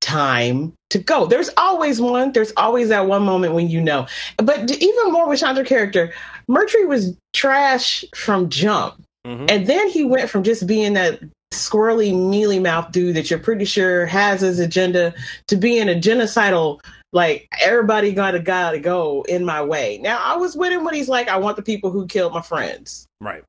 Time 0.00 0.72
to 0.90 0.98
go. 0.98 1.26
There's 1.26 1.50
always 1.56 2.00
one. 2.00 2.32
There's 2.32 2.52
always 2.56 2.88
that 2.88 3.06
one 3.06 3.22
moment 3.22 3.54
when 3.54 3.68
you 3.68 3.80
know. 3.80 4.06
But 4.38 4.70
even 4.72 5.12
more 5.12 5.28
with 5.28 5.40
Chandra's 5.40 5.68
character, 5.68 6.12
Murtry 6.48 6.88
was 6.88 7.16
trash 7.32 8.04
from 8.16 8.48
jump. 8.48 9.00
Mhm. 9.24 9.48
And 9.48 9.66
then 9.68 9.88
he 9.88 10.02
went 10.04 10.28
from 10.28 10.42
just 10.42 10.66
being 10.66 10.94
that 10.94 11.20
squirrely, 11.52 12.14
mealy 12.14 12.58
mouth 12.58 12.92
dude 12.92 13.16
that 13.16 13.30
you're 13.30 13.38
pretty 13.38 13.64
sure 13.64 14.06
has 14.06 14.40
his 14.40 14.58
agenda 14.58 15.14
to 15.48 15.56
being 15.56 15.88
a 15.88 15.94
genocidal, 15.94 16.80
like, 17.12 17.46
everybody 17.62 18.12
gotta 18.12 18.38
gotta 18.40 18.78
go 18.80 19.22
in 19.28 19.44
my 19.44 19.62
way. 19.62 19.98
Now, 20.02 20.20
I 20.22 20.36
was 20.36 20.56
with 20.56 20.72
him 20.72 20.84
when 20.84 20.94
he's 20.94 21.08
like, 21.08 21.28
I 21.28 21.36
want 21.36 21.56
the 21.56 21.62
people 21.62 21.90
who 21.90 22.06
killed 22.06 22.32
my 22.32 22.42
friends. 22.42 23.06
right. 23.20 23.42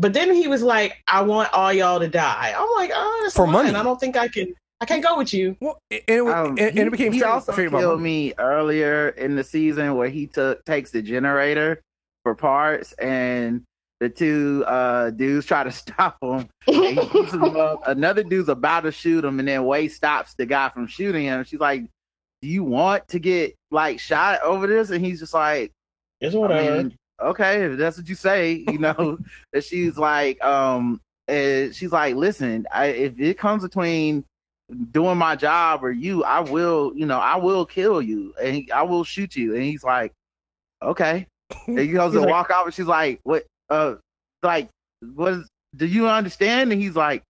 But 0.00 0.12
then 0.12 0.32
he 0.32 0.46
was 0.46 0.62
like, 0.62 0.96
"I 1.08 1.22
want 1.22 1.52
all 1.52 1.72
y'all 1.72 1.98
to 1.98 2.06
die." 2.06 2.54
I'm 2.56 2.68
like, 2.76 2.92
"Oh, 2.94 3.20
that's 3.24 3.34
For 3.34 3.46
fine. 3.46 3.52
money. 3.52 3.74
I 3.74 3.82
don't 3.82 3.98
think 3.98 4.16
I 4.16 4.28
can. 4.28 4.54
I 4.80 4.84
can't 4.84 5.02
go 5.02 5.18
with 5.18 5.34
you." 5.34 5.56
Well, 5.60 5.76
and 5.90 6.00
it, 6.06 6.20
Um, 6.20 6.50
and, 6.50 6.60
and 6.60 6.78
he, 6.78 6.84
it 6.84 6.90
became 6.92 7.12
he 7.12 7.24
also 7.24 7.50
straight 7.50 7.66
about 7.66 7.80
killed 7.80 8.00
me 8.00 8.32
earlier 8.38 9.08
in 9.08 9.34
the 9.34 9.42
season 9.42 9.96
where 9.96 10.08
he 10.08 10.28
took 10.28 10.64
takes 10.64 10.92
the 10.92 11.02
generator 11.02 11.80
for 12.22 12.36
parts 12.36 12.92
and 12.92 13.64
the 14.00 14.08
two 14.08 14.64
uh, 14.66 15.10
dudes 15.10 15.46
try 15.46 15.64
to 15.64 15.70
stop 15.72 16.16
him. 16.22 16.48
And 16.66 16.98
he 16.98 17.08
shoots 17.08 17.32
him. 17.32 17.42
Another 17.86 18.22
dude's 18.22 18.48
about 18.48 18.80
to 18.82 18.92
shoot 18.92 19.24
him, 19.24 19.38
and 19.38 19.48
then 19.48 19.64
Wei 19.64 19.88
stops 19.88 20.34
the 20.34 20.46
guy 20.46 20.68
from 20.68 20.86
shooting 20.86 21.24
him. 21.24 21.44
She's 21.44 21.60
like, 21.60 21.82
"Do 22.42 22.48
you 22.48 22.64
want 22.64 23.08
to 23.08 23.18
get 23.18 23.54
like 23.70 23.98
shot 24.00 24.40
over 24.42 24.66
this?" 24.66 24.90
And 24.90 25.04
he's 25.04 25.20
just 25.20 25.34
like, 25.34 25.72
It's 26.20 26.34
I 26.34 26.38
whatever. 26.38 26.82
mean, 26.84 26.96
okay, 27.20 27.64
if 27.64 27.78
that's 27.78 27.96
what 27.98 28.08
you 28.08 28.14
say, 28.14 28.64
you 28.68 28.78
know. 28.78 29.18
that 29.52 29.64
she's 29.64 29.98
like, 29.98 30.42
um, 30.44 31.00
and 31.26 31.74
she's 31.74 31.92
like, 31.92 32.14
listen, 32.14 32.66
I, 32.72 32.86
if 32.86 33.18
it 33.20 33.36
comes 33.38 33.62
between 33.62 34.24
doing 34.92 35.18
my 35.18 35.34
job 35.36 35.82
or 35.84 35.90
you, 35.90 36.24
I 36.24 36.40
will, 36.40 36.92
you 36.94 37.04
know, 37.06 37.18
I 37.18 37.36
will 37.36 37.66
kill 37.66 38.00
you 38.00 38.32
and 38.40 38.54
he, 38.54 38.70
I 38.70 38.82
will 38.82 39.02
shoot 39.04 39.34
you. 39.36 39.54
And 39.54 39.62
he's 39.62 39.82
like, 39.84 40.12
okay. 40.82 41.26
And 41.66 41.78
he 41.78 41.88
goes 41.88 42.12
to 42.14 42.20
like- 42.20 42.28
walk 42.30 42.50
off, 42.50 42.66
and 42.66 42.74
she's 42.74 42.86
like, 42.86 43.20
what? 43.24 43.44
Uh, 43.70 43.94
like, 44.42 44.68
what 45.14 45.32
is? 45.34 45.48
Do 45.76 45.86
you 45.86 46.08
understand? 46.08 46.72
And 46.72 46.80
he's 46.80 46.96
like, 46.96 47.22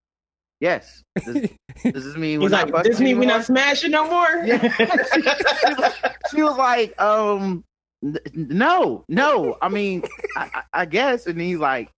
yes. 0.60 1.02
Does, 1.24 1.34
does 1.84 2.04
this 2.04 2.16
mean 2.16 2.40
He's 2.40 2.50
we're 2.50 2.56
like, 2.56 2.72
not 2.72 2.84
"This 2.84 2.94
fucking 2.94 3.04
mean 3.04 3.18
we're 3.18 3.26
not 3.26 3.44
smashing 3.44 3.90
no 3.90 4.08
more." 4.08 4.46
she 6.30 6.42
was 6.42 6.56
like, 6.56 7.00
um, 7.00 7.64
n- 8.04 8.18
no, 8.34 9.04
no. 9.08 9.56
I 9.60 9.68
mean, 9.68 10.04
I, 10.36 10.50
I 10.54 10.62
I 10.82 10.86
guess. 10.86 11.26
And 11.26 11.40
he's 11.40 11.58
like, 11.58 11.90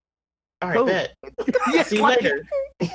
All 0.61 0.69
right, 0.69 0.77
Cool. 0.77 0.85
bet. 0.87 1.13
yeah, 1.73 1.83
See 1.83 1.97
you 1.97 2.01
like, 2.01 2.21
later. 2.21 2.45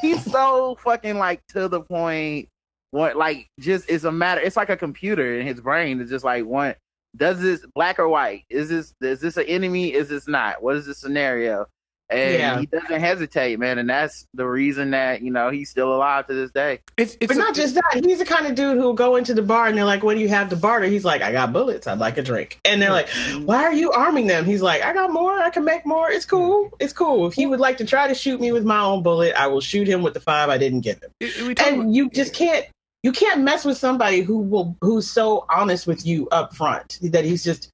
He's 0.01 0.25
so 0.25 0.77
fucking 0.83 1.17
like 1.19 1.41
to 1.49 1.69
the 1.69 1.81
point. 1.81 2.49
What 2.93 3.17
like 3.17 3.47
just 3.61 3.89
it's 3.91 4.05
a 4.05 4.13
matter. 4.13 4.41
It's 4.41 4.57
like 4.57 4.71
a 4.71 4.77
computer 4.77 5.39
in 5.39 5.47
his 5.47 5.61
brain. 5.61 6.01
It's 6.01 6.11
just 6.11 6.25
like 6.25 6.45
one. 6.45 6.75
Does 7.17 7.41
this 7.41 7.65
black 7.75 7.99
or 7.99 8.09
white? 8.09 8.45
Is 8.51 8.69
this 8.69 8.95
is 9.01 9.21
this 9.21 9.37
an 9.37 9.45
enemy? 9.47 9.93
Is 9.95 10.09
this 10.09 10.29
not? 10.29 10.63
What 10.63 10.77
is 10.77 10.87
the 10.87 10.95
scenario? 10.95 11.67
And 12.09 12.35
Yeah. 12.35 12.61
he 12.61 12.67
doesn't 12.67 13.01
hesitate, 13.01 13.59
man. 13.59 13.79
And 13.79 13.91
that's 13.91 14.29
the 14.33 14.47
reason 14.47 14.93
that 14.93 15.23
you 15.23 15.33
know 15.33 15.51
he's 15.51 15.71
still 15.71 15.93
alive 15.93 16.29
to 16.29 16.35
this 16.35 16.53
day. 16.53 16.79
It's, 16.97 17.17
it's 17.21 17.27
But 17.33 17.37
not 17.37 17.53
just 17.57 17.75
that. 17.75 18.03
He's 18.05 18.21
the 18.21 18.25
kind 18.25 18.47
of 18.47 18.55
dude 18.55 18.77
who'll 18.79 18.93
go 18.93 19.17
into 19.17 19.35
the 19.35 19.43
bar 19.43 19.67
and 19.67 19.77
they're 19.77 19.85
like, 19.85 20.05
"What 20.05 20.15
do 20.15 20.21
you 20.21 20.29
have 20.29 20.49
to 20.51 20.57
barter?" 20.57 20.87
He's 20.87 21.05
like, 21.05 21.21
"I 21.23 21.33
got 21.33 21.53
bullets. 21.53 21.89
I'd 21.89 21.99
like 21.99 22.17
a 22.17 22.23
drink." 22.23 22.61
And 22.65 22.81
they're 22.81 22.93
like, 22.93 23.09
"Why 23.45 23.65
are 23.65 23.73
you 23.73 23.91
arming 23.91 24.29
them?" 24.29 24.45
He's 24.45 24.63
like, 24.63 24.83
"I 24.83 24.93
got 24.93 25.13
more. 25.13 25.33
I 25.37 25.51
can 25.51 25.65
make 25.65 25.85
more. 25.85 26.09
It's 26.09 26.25
cool. 26.27 26.71
It's 26.79 26.93
cool. 26.93 27.27
If 27.27 27.35
he 27.35 27.45
would 27.47 27.59
like 27.59 27.79
to 27.79 27.85
try 27.85 28.07
to 28.07 28.15
shoot 28.15 28.41
me 28.41 28.53
with 28.53 28.65
my 28.65 28.81
own 28.81 29.03
bullet, 29.03 29.35
I 29.37 29.49
will 29.49 29.61
shoot 29.61 29.89
him 29.89 30.03
with 30.03 30.15
the 30.15 30.21
five 30.21 30.49
I 30.49 30.59
didn't 30.59 30.83
give 30.83 31.03
him." 31.03 31.11
it- 31.19 31.41
about- 31.59 31.67
and 31.69 31.93
you 31.93 32.09
just 32.11 32.33
can't 32.35 32.67
you 33.07 33.13
can't 33.13 33.43
mess 33.43 33.65
with 33.65 33.79
somebody 33.79 34.21
who 34.21 34.39
will 34.39 34.77
who's 34.81 35.09
so 35.09 35.47
honest 35.49 35.87
with 35.87 36.05
you 36.05 36.29
up 36.33 36.53
front 36.57 36.99
that 37.03 37.25
he's 37.25 37.45
just 37.45 37.71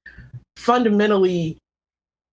fundamentally 0.58 1.56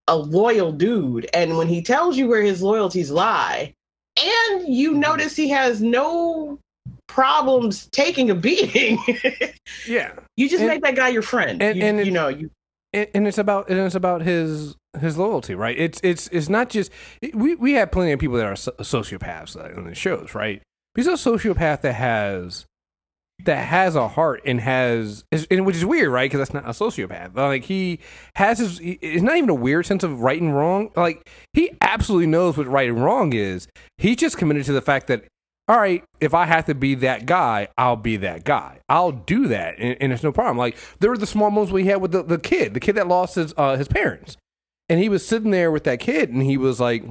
a 0.07 0.17
loyal 0.17 0.73
dude 0.73 1.29
and 1.33 1.57
when 1.57 1.67
he 1.69 1.81
tells 1.81 2.17
you 2.17 2.27
where 2.27 2.41
his 2.41 2.61
loyalties 2.61 3.09
lie 3.09 3.73
and 4.19 4.67
you 4.67 4.91
Mm-hmm. 4.91 4.99
notice 4.99 5.33
he 5.37 5.47
has 5.49 5.81
no 5.81 6.59
problems 7.07 7.87
taking 7.91 8.29
a 8.29 8.35
beating 8.35 8.97
yeah. 9.87 10.11
you 10.35 10.49
just 10.49 10.59
And- 10.61 10.67
make 10.69 10.81
that 10.83 10.95
guy 10.95 11.07
your 11.07 11.21
friend 11.21 11.61
and- 11.61 11.77
you, 11.77 11.83
and 11.85 12.05
you 12.05 12.11
know 12.11 12.27
you 12.27 12.51
and, 12.91 13.27
it's 13.27 13.37
about 13.37 13.69
and 13.69 13.79
it's 13.79 13.93
about 13.93 14.23
his 14.23 14.75
his 14.99 15.15
loyalty, 15.15 15.53
right? 15.53 15.77
It's 15.77 15.99
it's 16.03 16.27
it's 16.29 16.49
not 16.49 16.69
just 16.71 16.91
we 17.35 17.53
we 17.53 17.73
have 17.73 17.91
plenty 17.91 18.11
of 18.13 18.19
people 18.19 18.35
that 18.37 18.47
are 18.47 18.53
sociopaths 18.55 19.55
on 19.77 19.83
the 19.83 19.93
shows, 19.93 20.33
right? 20.33 20.63
He's 20.95 21.05
a 21.05 21.11
sociopath 21.13 21.81
that 21.81 21.93
has 21.93 22.65
that 23.45 23.65
has 23.65 23.95
a 23.95 24.07
heart 24.07 24.41
and 24.45 24.59
has 24.59 25.23
and 25.49 25.65
which 25.65 25.75
is 25.75 25.85
weird, 25.85 26.11
right? 26.11 26.29
Because 26.29 26.39
that's 26.39 26.53
not 26.53 26.65
a 26.65 26.69
sociopath. 26.69 27.35
Like 27.35 27.63
he 27.63 27.99
has 28.35 28.59
his. 28.59 28.79
It's 28.81 29.23
not 29.23 29.37
even 29.37 29.49
a 29.49 29.55
weird 29.55 29.85
sense 29.85 30.03
of 30.03 30.21
right 30.21 30.41
and 30.41 30.55
wrong. 30.55 30.91
Like 30.95 31.29
he 31.53 31.71
absolutely 31.81 32.27
knows 32.27 32.57
what 32.57 32.67
right 32.67 32.89
and 32.89 33.03
wrong 33.03 33.33
is. 33.33 33.67
He's 33.97 34.17
just 34.17 34.37
committed 34.37 34.65
to 34.65 34.73
the 34.73 34.81
fact 34.81 35.07
that 35.07 35.25
all 35.69 35.77
right, 35.77 36.03
if 36.19 36.33
I 36.33 36.45
have 36.45 36.65
to 36.65 36.73
be 36.73 36.95
that 36.95 37.27
guy, 37.27 37.67
I'll 37.77 37.95
be 37.95 38.17
that 38.17 38.43
guy. 38.43 38.79
I'll 38.89 39.11
do 39.11 39.47
that, 39.49 39.75
and, 39.77 39.95
and 40.01 40.11
it's 40.11 40.23
no 40.23 40.31
problem. 40.31 40.57
Like 40.57 40.75
there 40.99 41.11
were 41.11 41.17
the 41.17 41.27
small 41.27 41.51
moments 41.51 41.71
we 41.71 41.85
had 41.85 42.01
with 42.01 42.11
the, 42.11 42.23
the 42.23 42.39
kid, 42.39 42.73
the 42.73 42.79
kid 42.79 42.95
that 42.95 43.07
lost 43.07 43.35
his 43.35 43.53
uh, 43.55 43.77
his 43.77 43.87
parents, 43.87 44.35
and 44.89 44.99
he 44.99 45.09
was 45.09 45.25
sitting 45.25 45.51
there 45.51 45.71
with 45.71 45.83
that 45.85 45.99
kid, 45.99 46.29
and 46.29 46.41
he 46.41 46.57
was 46.57 46.79
like 46.79 47.03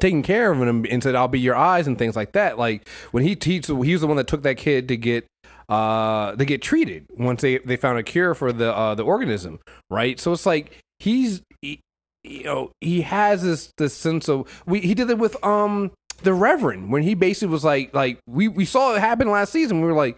taking 0.00 0.22
care 0.22 0.50
of 0.50 0.60
him 0.60 0.86
and 0.90 1.02
said, 1.02 1.14
"I'll 1.14 1.28
be 1.28 1.38
your 1.38 1.54
eyes" 1.54 1.86
and 1.86 1.98
things 1.98 2.16
like 2.16 2.32
that. 2.32 2.58
Like 2.58 2.88
when 3.12 3.22
he 3.22 3.36
teach, 3.36 3.66
he 3.66 3.72
was 3.72 4.00
the 4.00 4.06
one 4.06 4.16
that 4.16 4.26
took 4.26 4.42
that 4.42 4.56
kid 4.56 4.88
to 4.88 4.96
get 4.96 5.26
uh 5.68 6.34
they 6.36 6.44
get 6.44 6.62
treated 6.62 7.06
once 7.16 7.42
they 7.42 7.58
they 7.58 7.76
found 7.76 7.98
a 7.98 8.02
cure 8.02 8.34
for 8.34 8.52
the 8.52 8.74
uh 8.74 8.94
the 8.94 9.04
organism, 9.04 9.60
right? 9.90 10.18
So 10.20 10.32
it's 10.32 10.46
like 10.46 10.78
he's 10.98 11.42
he, 11.62 11.80
you 12.22 12.44
know 12.44 12.70
he 12.80 13.02
has 13.02 13.42
this 13.42 13.72
this 13.78 13.94
sense 13.94 14.28
of 14.28 14.62
we 14.66 14.80
he 14.80 14.94
did 14.94 15.10
it 15.10 15.18
with 15.18 15.42
um 15.44 15.90
the 16.22 16.34
Reverend 16.34 16.90
when 16.90 17.02
he 17.02 17.14
basically 17.14 17.52
was 17.52 17.64
like, 17.64 17.94
like 17.94 18.18
we 18.26 18.48
we 18.48 18.64
saw 18.64 18.94
it 18.94 19.00
happen 19.00 19.30
last 19.30 19.52
season. 19.52 19.80
We 19.80 19.86
were 19.86 19.94
like, 19.94 20.16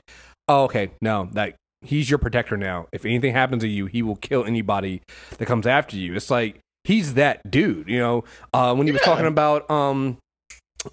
oh, 0.48 0.64
okay, 0.64 0.90
no, 1.00 1.28
that 1.32 1.56
he's 1.82 2.08
your 2.10 2.18
protector 2.18 2.56
now. 2.56 2.86
If 2.92 3.04
anything 3.04 3.32
happens 3.32 3.62
to 3.62 3.68
you, 3.68 3.86
he 3.86 4.02
will 4.02 4.16
kill 4.16 4.44
anybody 4.44 5.02
that 5.38 5.46
comes 5.46 5.66
after 5.66 5.96
you. 5.96 6.14
It's 6.14 6.30
like 6.30 6.58
he's 6.84 7.14
that 7.14 7.50
dude, 7.50 7.88
you 7.88 7.98
know. 7.98 8.24
Uh, 8.52 8.74
when 8.74 8.86
he 8.86 8.92
was 8.92 9.02
talking 9.02 9.26
about 9.26 9.70
um 9.70 10.18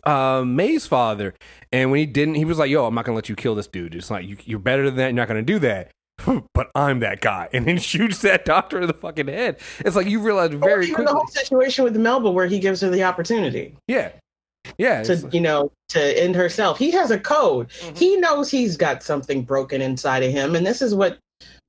uh 0.03 0.43
Mei's 0.45 0.87
father, 0.87 1.33
and 1.71 1.91
when 1.91 1.99
he 1.99 2.05
didn't, 2.05 2.35
he 2.35 2.45
was 2.45 2.57
like, 2.57 2.69
"Yo, 2.69 2.85
I'm 2.85 2.95
not 2.95 3.05
gonna 3.05 3.15
let 3.15 3.29
you 3.29 3.35
kill 3.35 3.55
this 3.55 3.67
dude. 3.67 3.95
It's 3.95 4.09
like 4.09 4.25
you, 4.25 4.37
you're 4.45 4.59
better 4.59 4.85
than 4.85 4.95
that. 4.95 5.07
You're 5.07 5.13
not 5.13 5.27
gonna 5.27 5.41
do 5.41 5.59
that." 5.59 5.91
but 6.53 6.69
I'm 6.75 6.99
that 6.99 7.21
guy, 7.21 7.49
and 7.53 7.65
then 7.65 7.77
shoots 7.79 8.19
that 8.19 8.45
doctor 8.45 8.81
in 8.81 8.87
the 8.87 8.93
fucking 8.93 9.27
head. 9.27 9.59
It's 9.79 9.95
like 9.95 10.07
you 10.07 10.19
realize 10.19 10.51
very 10.51 10.85
even 10.85 10.95
quickly. 10.95 11.11
the 11.11 11.17
whole 11.17 11.27
situation 11.27 11.83
with 11.83 11.95
Melba, 11.95 12.31
where 12.31 12.47
he 12.47 12.59
gives 12.59 12.81
her 12.81 12.89
the 12.89 13.03
opportunity. 13.03 13.75
Yeah, 13.87 14.11
yeah, 14.77 15.03
to 15.03 15.29
you 15.31 15.41
know 15.41 15.71
to 15.89 16.21
end 16.21 16.35
herself. 16.35 16.77
He 16.77 16.91
has 16.91 17.11
a 17.11 17.19
code. 17.19 17.69
Mm-hmm. 17.69 17.95
He 17.95 18.17
knows 18.17 18.49
he's 18.49 18.77
got 18.77 19.03
something 19.03 19.43
broken 19.43 19.81
inside 19.81 20.23
of 20.23 20.31
him, 20.31 20.55
and 20.55 20.65
this 20.65 20.81
is 20.81 20.95
what 20.95 21.17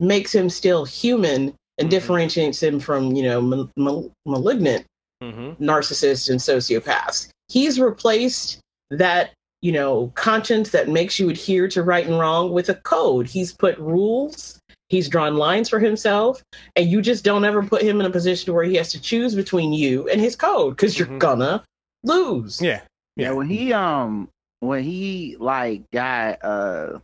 makes 0.01 0.35
him 0.35 0.51
still 0.51 0.85
human 0.85 1.43
and 1.43 1.55
mm-hmm. 1.79 1.89
differentiates 1.89 2.63
him 2.63 2.81
from 2.81 3.13
you 3.13 3.23
know 3.23 3.41
mal- 3.41 3.71
mal- 3.77 4.11
malignant 4.27 4.85
mm-hmm. 5.23 5.63
narcissists 5.63 6.31
and 6.31 6.41
sociopaths. 6.41 7.29
He's 7.55 7.79
replaced 7.79 8.59
that 8.91 9.31
you 9.63 9.71
know 9.71 10.11
conscience 10.17 10.71
that 10.71 10.89
makes 10.89 11.21
you 11.21 11.31
adhere 11.31 11.69
to 11.69 11.85
right 11.85 12.05
and 12.05 12.19
wrong 12.19 12.53
with 12.53 12.69
a 12.69 12.75
code. 12.75 13.29
He's 13.29 13.53
put 13.53 13.79
rules. 13.79 14.59
He's 14.89 15.09
drawn 15.09 15.37
lines 15.37 15.69
for 15.69 15.79
himself, 15.79 16.43
and 16.75 16.91
you 16.91 17.01
just 17.01 17.25
don't 17.25 17.45
ever 17.45 17.63
put 17.63 17.83
him 17.83 18.01
in 18.01 18.07
a 18.07 18.11
position 18.11 18.53
where 18.55 18.65
he 18.65 18.75
has 18.75 18.91
to 18.91 19.01
choose 19.01 19.37
between 19.37 19.73
you 19.73 20.09
and 20.09 20.21
his 20.21 20.35
code 20.35 20.75
because 20.75 20.99
you're 20.99 21.07
mm-hmm. 21.07 21.19
gonna 21.19 21.63
lose. 22.03 22.61
Yeah. 22.61 22.81
Yeah. 23.15 23.31
When 23.31 23.49
he 23.49 23.73
um 23.73 24.29
when 24.59 24.83
he 24.83 25.37
like 25.39 25.89
got 25.93 26.45
uh 26.45 26.99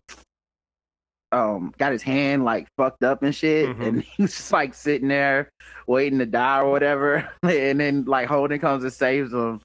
um 1.30 1.72
got 1.78 1.92
his 1.92 2.02
hand 2.02 2.44
like 2.44 2.66
fucked 2.76 3.04
up 3.04 3.22
and 3.22 3.36
shit 3.36 3.68
mm-hmm. 3.68 3.82
and 3.82 4.02
he 4.16 4.22
was 4.22 4.34
just 4.34 4.52
like 4.52 4.74
sitting 4.74 5.06
there 5.06 5.48
waiting 5.86 6.18
to 6.18 6.26
die 6.26 6.58
or 6.58 6.72
whatever 6.72 7.30
and 7.44 7.78
then 7.78 8.04
like 8.04 8.26
Holden 8.26 8.58
comes 8.58 8.82
and 8.82 8.92
saves 8.92 9.32
him 9.32 9.60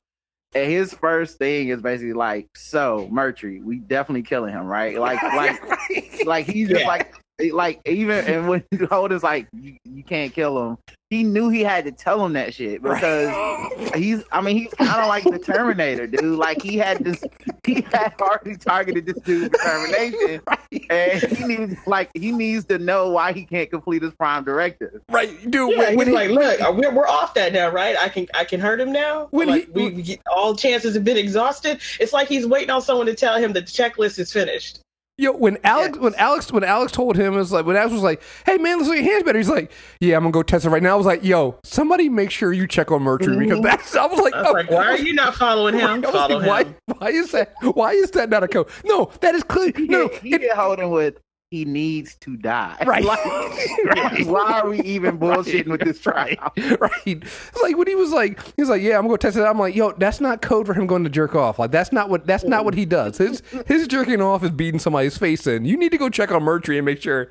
and 0.55 0.71
his 0.71 0.93
first 0.93 1.37
thing 1.37 1.67
is 1.67 1.81
basically 1.81 2.13
like 2.13 2.47
so 2.55 3.07
Murtry 3.11 3.61
we 3.61 3.77
definitely 3.77 4.23
killing 4.23 4.53
him 4.53 4.65
right 4.65 4.97
like 4.97 5.21
like 5.35 6.25
like 6.25 6.45
he's 6.47 6.69
just 6.69 6.81
yeah. 6.81 6.87
like 6.87 7.13
like 7.51 7.81
even 7.85 8.25
and 8.25 8.47
when 8.47 8.63
Holden's 8.89 9.23
like 9.23 9.47
you, 9.53 9.77
you 9.83 10.03
can't 10.03 10.33
kill 10.33 10.69
him 10.69 10.77
he 11.11 11.23
knew 11.23 11.49
he 11.49 11.63
had 11.63 11.85
to 11.85 11.91
tell 11.91 12.25
him 12.25 12.33
that 12.33 12.53
shit 12.53 12.81
because 12.81 13.27
right. 13.27 13.95
he's 13.95 14.23
I 14.31 14.41
mean 14.41 14.57
he's 14.57 14.73
kind 14.73 15.01
of 15.01 15.07
like 15.07 15.23
the 15.23 15.37
Terminator 15.37 16.07
dude. 16.07 16.23
Like 16.37 16.63
he 16.63 16.77
had 16.77 17.03
this 17.03 17.23
he 17.63 17.81
had 17.91 18.15
already 18.19 18.57
targeted 18.57 19.05
this 19.05 19.17
dude's 19.19 19.49
determination 19.49 20.41
right. 20.47 20.85
and 20.89 21.21
he 21.23 21.45
needs 21.45 21.75
like 21.85 22.09
he 22.15 22.31
needs 22.31 22.65
to 22.65 22.79
know 22.79 23.11
why 23.11 23.33
he 23.33 23.45
can't 23.45 23.69
complete 23.69 24.01
his 24.01 24.13
prime 24.15 24.43
directive. 24.43 25.01
Right 25.09 25.29
dude 25.51 25.71
yeah, 25.71 25.77
when, 25.77 25.95
when 25.95 26.07
he's 26.07 26.19
he, 26.19 26.27
like 26.27 26.29
look 26.31 26.61
uh, 26.61 26.73
we're, 26.75 26.91
we're 26.91 27.07
off 27.07 27.35
that 27.35 27.53
now 27.53 27.69
right? 27.69 27.95
I 27.99 28.09
can 28.09 28.27
I 28.33 28.43
can 28.43 28.59
hurt 28.59 28.79
him 28.79 28.91
now? 28.91 29.27
When 29.29 29.47
like, 29.47 29.65
he, 29.65 29.71
we, 29.71 29.89
we 29.91 30.19
all 30.31 30.55
chances 30.55 30.95
have 30.95 31.03
been 31.03 31.17
exhausted. 31.17 31.81
It's 31.99 32.13
like 32.13 32.27
he's 32.27 32.47
waiting 32.47 32.71
on 32.71 32.81
someone 32.81 33.05
to 33.05 33.15
tell 33.15 33.37
him 33.37 33.53
that 33.53 33.67
the 33.67 33.71
checklist 33.71 34.17
is 34.17 34.33
finished 34.33 34.79
Yo, 35.17 35.31
when 35.31 35.57
Alex, 35.63 35.97
when 35.97 36.13
Alex, 36.15 36.51
when 36.51 36.65
Alex 36.65 36.91
told 36.91 37.15
him, 37.15 37.35
it 37.35 37.37
was 37.37 37.49
like 37.49 37.65
when 37.65 37.77
Alex 37.77 37.93
was 37.93 38.01
like, 38.01 38.21
"Hey 38.45 38.57
man, 38.57 38.79
like 38.79 38.99
your 38.99 39.11
hands 39.11 39.23
better." 39.23 39.37
He's 39.37 39.47
like, 39.47 39.71
"Yeah, 40.01 40.17
I'm 40.17 40.23
gonna 40.23 40.31
go 40.33 40.43
test 40.43 40.65
it 40.65 40.69
right 40.69 40.83
now." 40.83 40.91
I 40.91 40.97
was 40.97 41.05
like, 41.05 41.23
"Yo, 41.23 41.57
somebody 41.63 42.09
make 42.09 42.31
sure 42.31 42.51
you 42.51 42.67
check 42.67 42.91
on 42.91 43.01
Murtry 43.01 43.27
mm-hmm. 43.27 43.39
because 43.39 43.61
that's." 43.61 43.95
I 43.95 44.07
was 44.07 44.19
like, 44.19 44.33
I 44.33 44.41
was 44.41 44.49
oh, 44.49 44.51
like 44.51 44.69
"Why 44.69 44.87
are 44.87 44.97
you 44.97 45.13
not 45.13 45.35
following 45.35 45.75
him?" 45.79 46.01
Follow 46.01 46.39
like, 46.39 46.67
him. 46.67 46.75
Why? 46.87 46.95
Why 46.97 47.07
is 47.11 47.31
that? 47.31 47.53
Why 47.61 47.91
is 47.91 48.11
that 48.11 48.29
not 48.29 48.43
a 48.43 48.49
code? 48.49 48.67
No, 48.83 49.09
that 49.21 49.35
is 49.35 49.43
clear. 49.43 49.71
No, 49.77 50.09
he 50.21 50.35
it, 50.35 50.41
get 50.41 50.57
holding 50.57 50.89
with 50.89 51.21
he 51.55 51.63
needs 51.63 52.15
to 52.15 52.35
die. 52.35 52.77
Right. 52.85 53.05
Like, 53.15 53.19
right. 53.85 54.25
Why 54.25 54.61
are 54.61 54.69
we 54.69 54.81
even 54.81 55.19
bullshitting 55.19 55.67
right. 55.67 55.67
with 55.67 55.81
this 55.81 55.99
trial? 55.99 56.51
Right. 56.57 56.91
It's 57.05 57.61
like 57.61 57.77
when 57.77 57.85
he 57.85 57.93
was 57.93 58.11
like, 58.11 58.39
he's 58.55 58.67
like, 58.67 58.81
yeah, 58.81 58.97
I'm 58.97 59.05
gonna 59.05 59.19
test 59.19 59.37
it. 59.37 59.43
I'm 59.43 59.59
like, 59.59 59.75
yo, 59.75 59.91
that's 59.91 60.19
not 60.19 60.41
code 60.41 60.65
for 60.65 60.73
him 60.73 60.87
going 60.87 61.03
to 61.03 61.09
jerk 61.09 61.35
off. 61.35 61.59
Like 61.59 61.69
that's 61.69 61.91
not 61.91 62.09
what 62.09 62.25
that's 62.25 62.43
not 62.43 62.65
what 62.65 62.73
he 62.73 62.83
does. 62.85 63.19
His 63.19 63.43
his 63.67 63.87
jerking 63.87 64.21
off 64.21 64.43
is 64.43 64.49
beating 64.49 64.79
somebody's 64.79 65.17
face 65.17 65.45
in. 65.45 65.65
You 65.65 65.77
need 65.77 65.91
to 65.91 65.99
go 65.99 66.09
check 66.09 66.31
on 66.31 66.41
Murtry 66.41 66.77
and 66.77 66.85
make 66.85 67.01
sure 67.01 67.29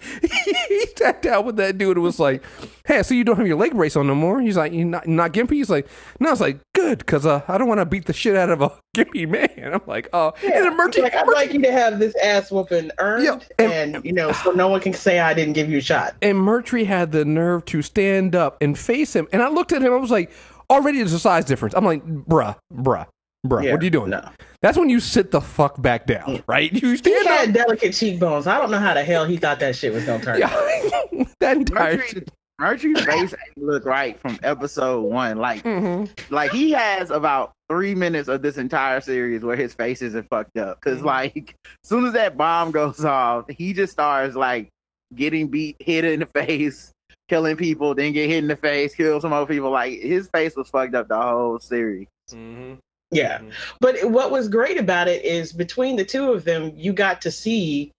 he 0.68 0.86
sat 0.96 1.26
out 1.26 1.44
with 1.44 1.56
that 1.56 1.76
dude 1.76 1.96
and 1.96 2.04
was 2.04 2.20
like, 2.20 2.42
hey, 2.86 3.02
so 3.02 3.14
you 3.14 3.24
don't 3.24 3.36
have 3.36 3.46
your 3.48 3.58
leg 3.58 3.72
brace 3.72 3.96
on 3.96 4.06
no 4.06 4.14
more. 4.14 4.40
He's 4.40 4.56
like, 4.56 4.72
you're 4.72 4.84
not 4.84 5.08
not 5.08 5.32
gimpy. 5.32 5.54
He's 5.54 5.70
like, 5.70 5.88
no. 6.20 6.30
It's 6.30 6.40
like 6.40 6.60
good 6.74 6.98
because 6.98 7.26
uh, 7.26 7.42
I 7.48 7.58
don't 7.58 7.68
want 7.68 7.80
to 7.80 7.86
beat 7.86 8.06
the 8.06 8.12
shit 8.12 8.36
out 8.36 8.50
of 8.50 8.60
a 8.62 8.70
gimpy 8.94 9.28
man. 9.28 9.74
I'm 9.74 9.82
like, 9.86 10.08
oh, 10.12 10.32
yeah. 10.42 10.56
and 10.56 10.64
then 10.66 10.78
Murtry, 10.78 11.02
like, 11.02 11.14
I'd 11.14 11.26
Murtry, 11.26 11.34
like 11.34 11.52
you 11.52 11.62
to 11.62 11.72
have 11.72 11.98
this 11.98 12.14
ass 12.22 12.50
whooping 12.50 12.90
earned 12.98 13.24
yeah, 13.24 13.38
and, 13.58 13.96
and 13.96 14.04
you 14.04 14.12
know, 14.12 14.32
so 14.32 14.52
no 14.52 14.68
one 14.68 14.80
can 14.80 14.92
say 14.92 15.20
I 15.20 15.34
didn't 15.34 15.54
give 15.54 15.68
you 15.70 15.78
a 15.78 15.82
shot. 15.82 16.14
And 16.22 16.38
Murtry 16.38 16.86
had 16.86 17.12
the 17.12 17.24
nerve 17.24 17.64
to 17.66 17.82
stand 17.82 18.34
up 18.34 18.56
and 18.62 18.78
face 18.78 19.14
him. 19.14 19.28
And 19.32 19.42
I 19.42 19.48
looked 19.48 19.72
at 19.72 19.82
him, 19.82 19.92
I 19.92 19.96
was 19.96 20.10
like, 20.10 20.30
already 20.70 20.98
there's 20.98 21.12
a 21.12 21.18
size 21.18 21.44
difference. 21.44 21.74
I'm 21.74 21.84
like, 21.84 22.04
bruh, 22.04 22.56
bruh. 22.72 23.06
Bruh, 23.46 23.62
yeah, 23.62 23.72
what 23.72 23.82
are 23.82 23.84
you 23.84 23.90
doing? 23.90 24.08
No. 24.08 24.26
That's 24.62 24.78
when 24.78 24.88
you 24.88 25.00
sit 25.00 25.30
the 25.30 25.42
fuck 25.42 25.80
back 25.82 26.06
down, 26.06 26.42
right? 26.46 26.72
You 26.72 26.96
stand 26.96 27.22
he 27.22 27.28
had 27.28 27.48
up. 27.50 27.54
delicate 27.54 27.92
cheekbones. 27.92 28.46
I 28.46 28.58
don't 28.58 28.70
know 28.70 28.78
how 28.78 28.94
the 28.94 29.04
hell 29.04 29.26
he 29.26 29.36
thought 29.36 29.60
that 29.60 29.76
shit 29.76 29.92
was 29.92 30.04
gonna 30.04 30.24
turn. 30.24 30.38
Yeah. 30.38 30.48
that 31.40 31.58
entire 31.58 31.98
Murtry, 31.98 32.26
Murtry's 32.58 33.04
face 33.04 33.34
look 33.56 33.84
right 33.84 34.18
from 34.20 34.38
episode 34.42 35.02
one. 35.02 35.38
Like, 35.38 35.64
mm-hmm. 35.64 36.12
like 36.32 36.52
he 36.52 36.70
has 36.70 37.10
about 37.10 37.52
three 37.68 37.94
minutes 37.94 38.28
of 38.28 38.42
this 38.42 38.58
entire 38.58 39.00
series 39.00 39.42
where 39.42 39.56
his 39.56 39.74
face 39.74 40.02
isn't 40.02 40.28
fucked 40.28 40.56
up. 40.56 40.80
because 40.80 40.98
mm-hmm. 40.98 41.06
like, 41.06 41.56
as 41.82 41.88
soon 41.88 42.06
as 42.06 42.12
that 42.12 42.36
bomb 42.36 42.70
goes 42.70 43.04
off, 43.04 43.46
he 43.48 43.72
just 43.72 43.92
starts 43.92 44.36
like 44.36 44.68
getting 45.14 45.48
beat, 45.48 45.76
hit 45.80 46.04
in 46.04 46.20
the 46.20 46.26
face, 46.26 46.92
killing 47.28 47.56
people, 47.56 47.94
then 47.94 48.12
get 48.12 48.28
hit 48.28 48.38
in 48.38 48.48
the 48.48 48.56
face, 48.56 48.94
kill 48.94 49.20
some 49.20 49.30
more 49.30 49.46
people. 49.46 49.70
Like 49.70 50.00
his 50.00 50.28
face 50.28 50.54
was 50.56 50.68
fucked 50.68 50.94
up 50.94 51.08
the 51.08 51.20
whole 51.20 51.58
series. 51.58 52.06
Mm-hmm. 52.30 52.74
Yeah, 53.10 53.38
mm-hmm. 53.38 53.50
but 53.80 54.10
what 54.10 54.30
was 54.30 54.48
great 54.48 54.78
about 54.78 55.08
it 55.08 55.24
is 55.24 55.52
between 55.52 55.96
the 55.96 56.04
two 56.04 56.32
of 56.32 56.44
them, 56.44 56.72
you 56.74 56.92
got 56.92 57.20
to 57.22 57.30
see 57.30 57.92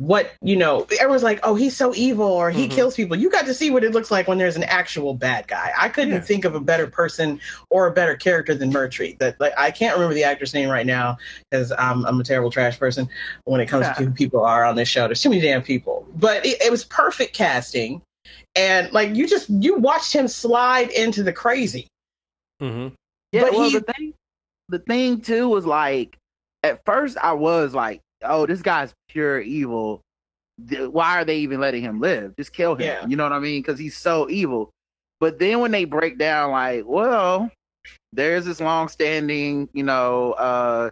what 0.00 0.32
you 0.40 0.56
know 0.56 0.86
everyone's 0.98 1.22
like 1.22 1.38
oh 1.42 1.54
he's 1.54 1.76
so 1.76 1.94
evil 1.94 2.26
or 2.26 2.50
he 2.50 2.64
mm-hmm. 2.64 2.74
kills 2.74 2.96
people 2.96 3.14
you 3.14 3.28
got 3.28 3.44
to 3.44 3.52
see 3.52 3.70
what 3.70 3.84
it 3.84 3.92
looks 3.92 4.10
like 4.10 4.26
when 4.26 4.38
there's 4.38 4.56
an 4.56 4.62
actual 4.64 5.12
bad 5.12 5.46
guy 5.46 5.72
i 5.78 5.90
couldn't 5.90 6.14
yeah. 6.14 6.20
think 6.20 6.46
of 6.46 6.54
a 6.54 6.60
better 6.60 6.86
person 6.86 7.38
or 7.68 7.86
a 7.86 7.92
better 7.92 8.16
character 8.16 8.54
than 8.54 8.72
murtry 8.72 9.18
that 9.18 9.38
like 9.40 9.52
i 9.58 9.70
can't 9.70 9.94
remember 9.94 10.14
the 10.14 10.24
actor's 10.24 10.54
name 10.54 10.70
right 10.70 10.86
now 10.86 11.18
because 11.50 11.70
I'm, 11.78 12.06
I'm 12.06 12.18
a 12.18 12.24
terrible 12.24 12.50
trash 12.50 12.78
person 12.78 13.10
when 13.44 13.60
it 13.60 13.66
comes 13.66 13.84
yeah. 13.84 13.92
to 13.92 14.04
who 14.06 14.10
people 14.10 14.42
are 14.42 14.64
on 14.64 14.74
this 14.74 14.88
show 14.88 15.06
there's 15.06 15.20
too 15.20 15.28
many 15.28 15.42
damn 15.42 15.60
people 15.60 16.06
but 16.14 16.46
it, 16.46 16.62
it 16.62 16.70
was 16.70 16.82
perfect 16.84 17.34
casting 17.34 18.00
and 18.56 18.90
like 18.92 19.14
you 19.14 19.28
just 19.28 19.50
you 19.50 19.76
watched 19.76 20.14
him 20.14 20.28
slide 20.28 20.88
into 20.92 21.22
the 21.22 21.32
crazy 21.32 21.86
mm-hmm. 22.62 22.88
yeah 23.32 23.42
but 23.42 23.52
well 23.52 23.68
he, 23.68 23.74
the 23.74 23.92
thing 23.92 24.14
the 24.70 24.78
thing 24.78 25.20
too 25.20 25.46
was 25.46 25.66
like 25.66 26.16
at 26.62 26.82
first 26.86 27.18
i 27.18 27.34
was 27.34 27.74
like 27.74 28.00
oh, 28.22 28.46
this 28.46 28.62
guy's 28.62 28.92
pure 29.08 29.40
evil. 29.40 30.00
Why 30.68 31.18
are 31.18 31.24
they 31.24 31.38
even 31.38 31.60
letting 31.60 31.82
him 31.82 32.00
live? 32.00 32.36
Just 32.36 32.52
kill 32.52 32.74
him. 32.74 32.86
Yeah. 32.86 33.06
You 33.06 33.16
know 33.16 33.22
what 33.24 33.32
I 33.32 33.38
mean? 33.38 33.62
Because 33.62 33.78
he's 33.78 33.96
so 33.96 34.28
evil. 34.28 34.70
But 35.18 35.38
then 35.38 35.60
when 35.60 35.70
they 35.70 35.84
break 35.84 36.18
down, 36.18 36.50
like, 36.50 36.84
well, 36.86 37.50
there's 38.12 38.44
this 38.44 38.60
long-standing, 38.60 39.68
you 39.72 39.82
know, 39.82 40.32
uh, 40.32 40.90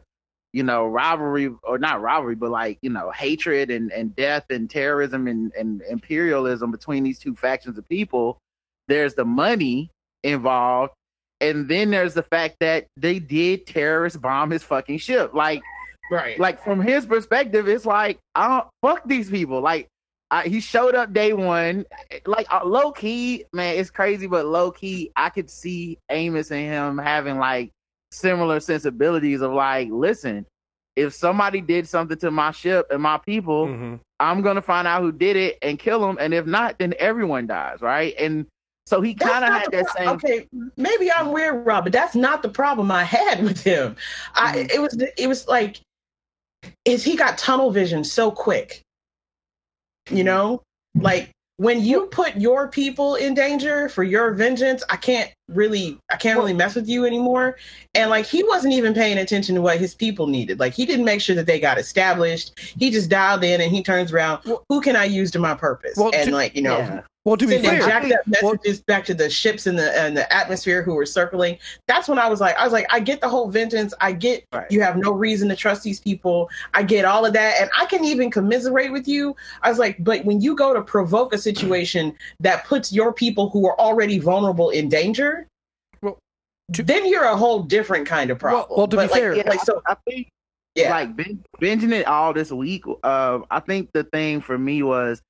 you 0.54 0.62
know, 0.62 0.87
rivalry 0.87 1.50
or 1.62 1.78
not 1.78 2.00
rivalry, 2.00 2.35
but 2.35 2.50
like, 2.50 2.78
you 2.80 2.90
know, 2.90 3.11
hatred 3.11 3.70
and, 3.70 3.92
and 3.92 4.16
death 4.16 4.44
and 4.50 4.70
terrorism 4.70 5.28
and, 5.28 5.52
and 5.52 5.82
imperialism 5.82 6.70
between 6.70 7.04
these 7.04 7.18
two 7.18 7.35
factions 7.35 7.76
of 7.76 7.87
people. 7.88 8.38
There's 8.87 9.14
the 9.14 9.26
money 9.26 9.90
involved. 10.25 10.94
And 11.40 11.68
then 11.68 11.90
there's 11.90 12.14
the 12.14 12.23
fact 12.23 12.56
that 12.61 12.87
they 12.97 13.18
did 13.18 13.66
terrorist 13.66 14.20
bomb 14.20 14.50
his 14.50 14.62
fucking 14.62 14.99
ship. 14.99 15.35
Like, 15.35 15.62
Right. 16.10 16.38
like 16.38 16.62
from 16.62 16.80
his 16.80 17.04
perspective, 17.06 17.68
it's 17.68 17.84
like, 17.86 18.18
I 18.34 18.48
don't 18.48 18.68
fuck 18.82 19.06
these 19.06 19.30
people. 19.30 19.60
Like, 19.60 19.88
I, 20.30 20.46
he 20.48 20.60
showed 20.60 20.94
up 20.94 21.12
day 21.12 21.32
one, 21.32 21.86
like 22.26 22.46
uh, 22.52 22.64
low 22.64 22.92
key, 22.92 23.44
man. 23.52 23.76
It's 23.78 23.90
crazy, 23.90 24.26
but 24.26 24.44
low 24.46 24.70
key, 24.70 25.10
I 25.16 25.30
could 25.30 25.48
see 25.50 25.98
Amos 26.10 26.50
and 26.50 26.60
him 26.60 26.98
having 26.98 27.38
like 27.38 27.70
similar 28.12 28.60
sensibilities 28.60 29.40
of 29.40 29.52
like, 29.52 29.88
listen, 29.90 30.44
if 30.96 31.14
somebody 31.14 31.60
did 31.62 31.88
something 31.88 32.18
to 32.18 32.30
my 32.30 32.50
ship 32.50 32.86
and 32.90 33.02
my 33.02 33.18
people, 33.18 33.66
Mm-hmm. 33.68 33.94
I'm 34.20 34.42
gonna 34.42 34.60
find 34.62 34.88
out 34.88 35.00
who 35.02 35.12
did 35.12 35.36
it 35.36 35.58
and 35.62 35.78
kill 35.78 36.00
them, 36.00 36.18
and 36.20 36.34
if 36.34 36.44
not, 36.44 36.76
then 36.78 36.92
everyone 36.98 37.46
dies, 37.46 37.80
right? 37.80 38.14
And 38.18 38.46
so 38.86 39.00
he 39.00 39.14
kind 39.14 39.44
of 39.44 39.52
had 39.52 39.70
that 39.70 39.86
pro- 39.86 39.94
same. 40.04 40.08
Okay, 40.08 40.46
maybe 40.76 41.10
I'm 41.12 41.30
weird, 41.30 41.64
Rod, 41.64 41.84
but 41.84 41.92
that's 41.92 42.16
not 42.16 42.42
the 42.42 42.48
problem 42.48 42.90
I 42.90 43.04
had 43.04 43.44
with 43.44 43.62
him. 43.62 43.94
I 44.34 44.56
Mhm. 44.56 44.70
it 44.74 44.82
was 44.82 45.02
it 45.16 45.26
was 45.28 45.46
like 45.46 45.80
is 46.84 47.04
he 47.04 47.16
got 47.16 47.38
tunnel 47.38 47.70
vision 47.70 48.04
so 48.04 48.30
quick. 48.30 48.82
You 50.10 50.16
mm-hmm. 50.16 50.24
know? 50.24 50.62
Like 50.94 51.30
when 51.56 51.82
you 51.82 52.06
put 52.06 52.36
your 52.36 52.68
people 52.68 53.16
in 53.16 53.34
danger 53.34 53.88
for 53.88 54.02
your 54.02 54.32
vengeance, 54.34 54.82
I 54.88 54.96
can't 54.96 55.30
really 55.48 55.98
I 56.10 56.16
can't 56.16 56.38
really 56.38 56.52
mess 56.52 56.74
with 56.74 56.88
you 56.88 57.04
anymore. 57.06 57.56
And 57.94 58.10
like 58.10 58.26
he 58.26 58.42
wasn't 58.44 58.74
even 58.74 58.94
paying 58.94 59.18
attention 59.18 59.54
to 59.54 59.62
what 59.62 59.78
his 59.78 59.94
people 59.94 60.26
needed. 60.26 60.60
Like 60.60 60.74
he 60.74 60.86
didn't 60.86 61.04
make 61.04 61.20
sure 61.20 61.34
that 61.36 61.46
they 61.46 61.58
got 61.60 61.78
established. 61.78 62.58
He 62.78 62.90
just 62.90 63.08
dialed 63.10 63.44
in 63.44 63.60
and 63.60 63.72
he 63.72 63.82
turns 63.82 64.12
around, 64.12 64.40
Well- 64.44 64.64
who 64.68 64.80
can 64.80 64.96
I 64.96 65.04
use 65.04 65.30
to 65.32 65.38
my 65.38 65.54
purpose? 65.54 65.94
Well, 65.96 66.10
and 66.14 66.28
to- 66.28 66.34
like, 66.34 66.54
you 66.54 66.62
know, 66.62 66.78
Yeah. 66.78 67.00
Well, 67.24 67.36
to 67.36 67.46
be 67.46 67.54
sending 67.60 67.72
fair, 67.72 67.80
jacked 67.80 68.06
up 68.12 68.20
well- 68.42 68.52
messages 68.54 68.80
back 68.80 69.04
to 69.06 69.12
the 69.12 69.28
ships 69.28 69.66
in 69.66 69.76
the 69.76 69.90
and 70.00 70.16
the 70.16 70.32
atmosphere 70.32 70.82
who 70.82 70.94
were 70.94 71.04
circling. 71.04 71.58
That's 71.86 72.08
when 72.08 72.18
I 72.18 72.26
was 72.26 72.40
like, 72.40 72.56
I 72.56 72.64
was 72.64 72.72
like, 72.72 72.86
I 72.90 73.00
get 73.00 73.20
the 73.20 73.28
whole 73.28 73.50
vengeance. 73.50 73.92
I 74.00 74.12
get 74.12 74.44
Right. 74.50 74.66
you 74.70 74.80
have 74.80 74.96
no 74.96 75.12
reason 75.12 75.46
to 75.50 75.56
trust 75.56 75.82
these 75.82 76.00
people. 76.00 76.48
I 76.72 76.82
get 76.84 77.04
all 77.04 77.26
of 77.26 77.34
that, 77.34 77.60
and 77.60 77.68
I 77.78 77.84
can 77.84 78.02
even 78.02 78.30
commiserate 78.30 78.92
with 78.92 79.06
you. 79.06 79.36
I 79.62 79.68
was 79.68 79.78
like, 79.78 79.96
but 79.98 80.24
when 80.24 80.40
you 80.40 80.56
go 80.56 80.72
to 80.72 80.80
provoke 80.80 81.34
a 81.34 81.38
situation 81.38 82.14
that 82.40 82.64
puts 82.64 82.92
your 82.94 83.12
people 83.12 83.50
who 83.50 83.66
are 83.66 83.78
already 83.78 84.18
vulnerable 84.18 84.70
in 84.70 84.88
danger, 84.88 85.34
Well, 85.38 85.38
to- 86.72 86.82
then 86.82 87.06
you're 87.08 87.25
a 87.25 87.37
whole 87.37 87.62
different 87.62 88.06
kind 88.06 88.30
of 88.30 88.38
problem. 88.38 88.66
well, 88.76 88.88
to 88.88 88.96
be 88.96 89.02
like, 89.02 89.10
fair- 89.10 89.34
yeah, 89.34 89.48
like 89.48 89.60
so, 89.60 89.82
I 89.87 89.96
think 90.08 90.28
yeah, 90.75 90.90
like 90.90 91.16
ben, 91.16 91.42
binging 91.60 91.92
it 91.92 92.06
all 92.06 92.32
this 92.32 92.52
week. 92.52 92.84
Uh, 93.02 93.40
I 93.50 93.60
think 93.60 93.90
the 93.92 94.04
thing 94.04 94.40
for 94.40 94.56
me 94.56 94.82
was 94.82 95.20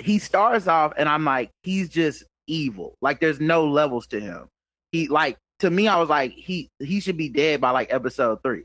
he 0.00 0.18
starts 0.18 0.66
off, 0.66 0.92
and 0.96 1.08
I'm 1.08 1.24
like, 1.24 1.50
he's 1.62 1.88
just 1.88 2.24
evil. 2.46 2.94
Like 3.00 3.20
there's 3.20 3.40
no 3.40 3.66
levels 3.66 4.06
to 4.08 4.20
him. 4.20 4.48
He 4.90 5.08
like 5.08 5.36
to 5.60 5.70
me, 5.70 5.86
I 5.88 5.98
was 5.98 6.08
like, 6.08 6.32
he 6.32 6.68
he 6.80 7.00
should 7.00 7.16
be 7.16 7.28
dead 7.28 7.60
by 7.60 7.70
like 7.70 7.92
episode 7.92 8.40
three. 8.42 8.64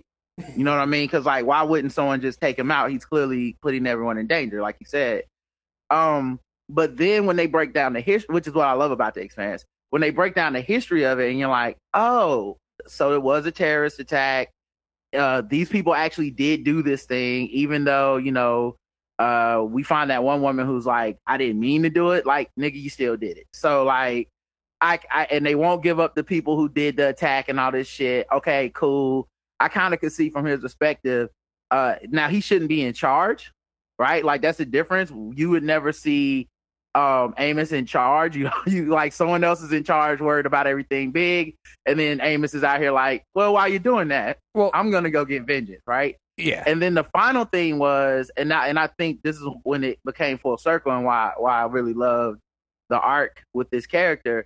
You 0.56 0.64
know 0.64 0.72
what 0.72 0.82
I 0.82 0.86
mean? 0.86 1.06
Because 1.06 1.26
like, 1.26 1.46
why 1.46 1.64
wouldn't 1.64 1.94
someone 1.94 2.22
just 2.22 2.40
take 2.40 2.58
him 2.58 2.72
out? 2.72 2.92
He's 2.92 3.06
clearly 3.06 3.56
putting 3.62 3.88
everyone 3.88 4.18
in 4.18 4.28
danger, 4.28 4.62
like 4.62 4.78
you 4.80 4.86
said. 4.88 5.24
Um, 5.90 6.40
but 6.70 6.98
then 6.98 7.26
when 7.26 7.36
they 7.38 7.48
break 7.48 7.74
down 7.74 7.94
the 7.94 8.02
history, 8.02 8.34
which 8.34 8.48
is 8.48 8.54
what 8.54 8.68
I 8.68 8.74
love 8.74 8.92
about 8.92 9.14
the 9.14 9.22
Expanse, 9.22 9.64
when 9.90 10.02
they 10.02 10.10
break 10.10 10.36
down 10.36 10.54
the 10.54 10.62
history 10.62 11.06
of 11.06 11.20
it, 11.20 11.30
and 11.30 11.40
you're 11.40 11.50
like, 11.50 11.78
oh, 11.94 12.58
so 12.88 13.14
it 13.14 13.22
was 13.22 13.46
a 13.46 13.52
terrorist 13.52 14.00
attack 14.00 14.50
uh, 15.14 15.42
these 15.42 15.70
people 15.70 15.94
actually 15.94 16.32
did 16.32 16.64
do 16.64 16.82
this 16.82 17.06
thing, 17.06 17.48
even 17.48 17.84
though 17.84 18.18
you 18.18 18.32
know 18.32 18.76
uh, 19.20 19.64
we 19.68 19.84
find 19.84 20.10
that 20.10 20.24
one 20.24 20.42
woman 20.42 20.66
who's 20.66 20.86
like, 20.86 21.18
I 21.26 21.38
didn't 21.38 21.60
mean 21.60 21.84
to 21.84 21.90
do 21.90 22.12
it. 22.12 22.26
Like, 22.26 22.52
nigga, 22.60 22.80
you 22.80 22.90
still 22.90 23.18
did 23.18 23.38
it. 23.38 23.48
So 23.54 23.84
like, 23.84 24.30
I, 24.82 25.00
I 25.12 25.26
and 25.32 25.46
they 25.46 25.56
won't 25.56 25.84
give 25.84 26.00
up 26.00 26.16
the 26.16 26.24
people 26.24 26.56
who 26.56 26.70
did 26.70 26.98
the 26.98 27.10
attack 27.10 27.50
and 27.50 27.60
all 27.60 27.72
this 27.72 27.88
shit. 27.88 28.28
Okay, 28.32 28.72
cool. 28.74 29.28
I 29.60 29.70
kind 29.70 29.94
of 29.94 30.00
could 30.00 30.12
see 30.12 30.30
from 30.30 30.46
his 30.46 30.62
perspective. 30.62 31.30
Uh, 31.72 31.96
now 32.10 32.30
he 32.30 32.42
shouldn't 32.42 32.70
be 32.70 32.84
in 32.84 32.94
charge, 32.94 33.52
right? 33.98 34.24
Like 34.24 34.42
that's 34.42 34.60
the 34.60 34.66
difference. 34.66 35.12
You 35.36 35.50
would 35.50 35.64
never 35.64 35.92
see 35.92 36.48
um 36.96 37.34
Amos 37.38 37.72
in 37.72 37.86
charge. 37.86 38.36
You 38.38 38.46
know, 38.46 38.52
you 38.66 38.86
like 38.86 39.14
someone 39.14 39.44
else 39.44 39.62
is 39.62 39.72
in 39.74 39.84
charge, 39.84 40.20
worried 40.22 40.46
about 40.46 40.68
everything 40.68 41.12
big, 41.12 41.56
and 41.86 42.00
then 42.00 42.20
Amos 42.22 42.54
is 42.54 42.64
out 42.64 42.80
here 42.80 42.92
like, 42.92 43.24
well, 43.36 43.54
why 43.54 43.68
you 43.68 43.80
doing 43.80 44.08
that? 44.10 44.38
well, 44.54 44.72
I'm 44.74 44.92
gonna 44.92 45.10
go 45.12 45.26
get 45.26 45.44
vengeance, 45.44 45.82
right? 45.88 46.16
yeah, 46.38 46.64
And 46.68 46.80
then 46.80 46.94
the 46.94 47.04
final 47.04 47.46
thing 47.46 47.80
was, 47.80 48.30
and 48.38 48.54
I 48.54 48.68
and 48.68 48.78
I 48.78 48.88
think 48.98 49.22
this 49.24 49.38
is 49.38 49.48
when 49.64 49.84
it 49.84 49.98
became 50.06 50.38
full 50.38 50.58
circle 50.58 50.92
and 50.92 51.04
why 51.06 51.32
why 51.38 51.62
I 51.62 51.66
really 51.66 51.94
loved 51.94 52.40
the 52.90 53.00
arc 53.00 53.42
with 53.54 53.70
this 53.72 53.86
character. 53.88 54.46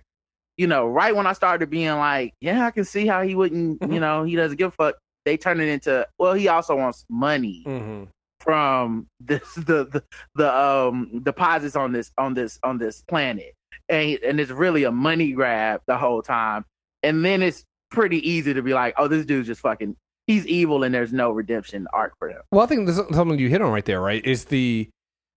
You 0.56 0.66
know, 0.66 0.86
right 0.86 1.14
when 1.16 1.26
I 1.26 1.32
started 1.34 1.70
being 1.70 1.90
like, 1.96 2.34
yeah, 2.40 2.66
I 2.66 2.70
can 2.70 2.84
see 2.84 3.06
how 3.06 3.22
he 3.22 3.34
wouldn't, 3.34 3.80
Mhm. 3.80 3.92
you 3.94 4.00
know, 4.00 4.24
he 4.24 4.36
doesn't 4.36 4.56
give 4.58 4.68
a 4.68 4.70
fuck. 4.70 4.96
They 5.24 5.36
turn 5.36 5.60
it 5.60 5.68
into, 5.68 6.06
well, 6.18 6.34
he 6.34 6.48
also 6.48 6.76
wants 6.76 7.04
money 7.08 7.62
hmm 7.64 8.04
from 8.42 9.06
this 9.20 9.42
the 9.54 9.84
the, 9.84 10.04
the 10.34 10.56
um 10.56 11.20
deposits 11.22 11.76
on 11.76 11.92
this 11.92 12.12
on 12.18 12.34
this 12.34 12.58
on 12.62 12.78
this 12.78 13.02
planet, 13.02 13.54
and 13.88 14.18
and 14.22 14.40
it's 14.40 14.50
really 14.50 14.84
a 14.84 14.92
money 14.92 15.32
grab 15.32 15.80
the 15.86 15.96
whole 15.96 16.22
time. 16.22 16.64
And 17.02 17.24
then 17.24 17.42
it's 17.42 17.64
pretty 17.90 18.28
easy 18.28 18.54
to 18.54 18.62
be 18.62 18.74
like, 18.74 18.94
oh, 18.96 19.08
this 19.08 19.26
dude's 19.26 19.48
just 19.48 19.60
fucking. 19.60 19.96
He's 20.28 20.46
evil, 20.46 20.84
and 20.84 20.94
there's 20.94 21.12
no 21.12 21.32
redemption 21.32 21.88
arc 21.92 22.16
for 22.18 22.28
him. 22.28 22.40
Well, 22.52 22.62
I 22.62 22.66
think 22.66 22.86
there's 22.86 22.96
something 22.96 23.38
you 23.38 23.48
hit 23.48 23.60
on 23.60 23.72
right 23.72 23.84
there, 23.84 24.00
right? 24.00 24.24
Is 24.24 24.46
the 24.46 24.88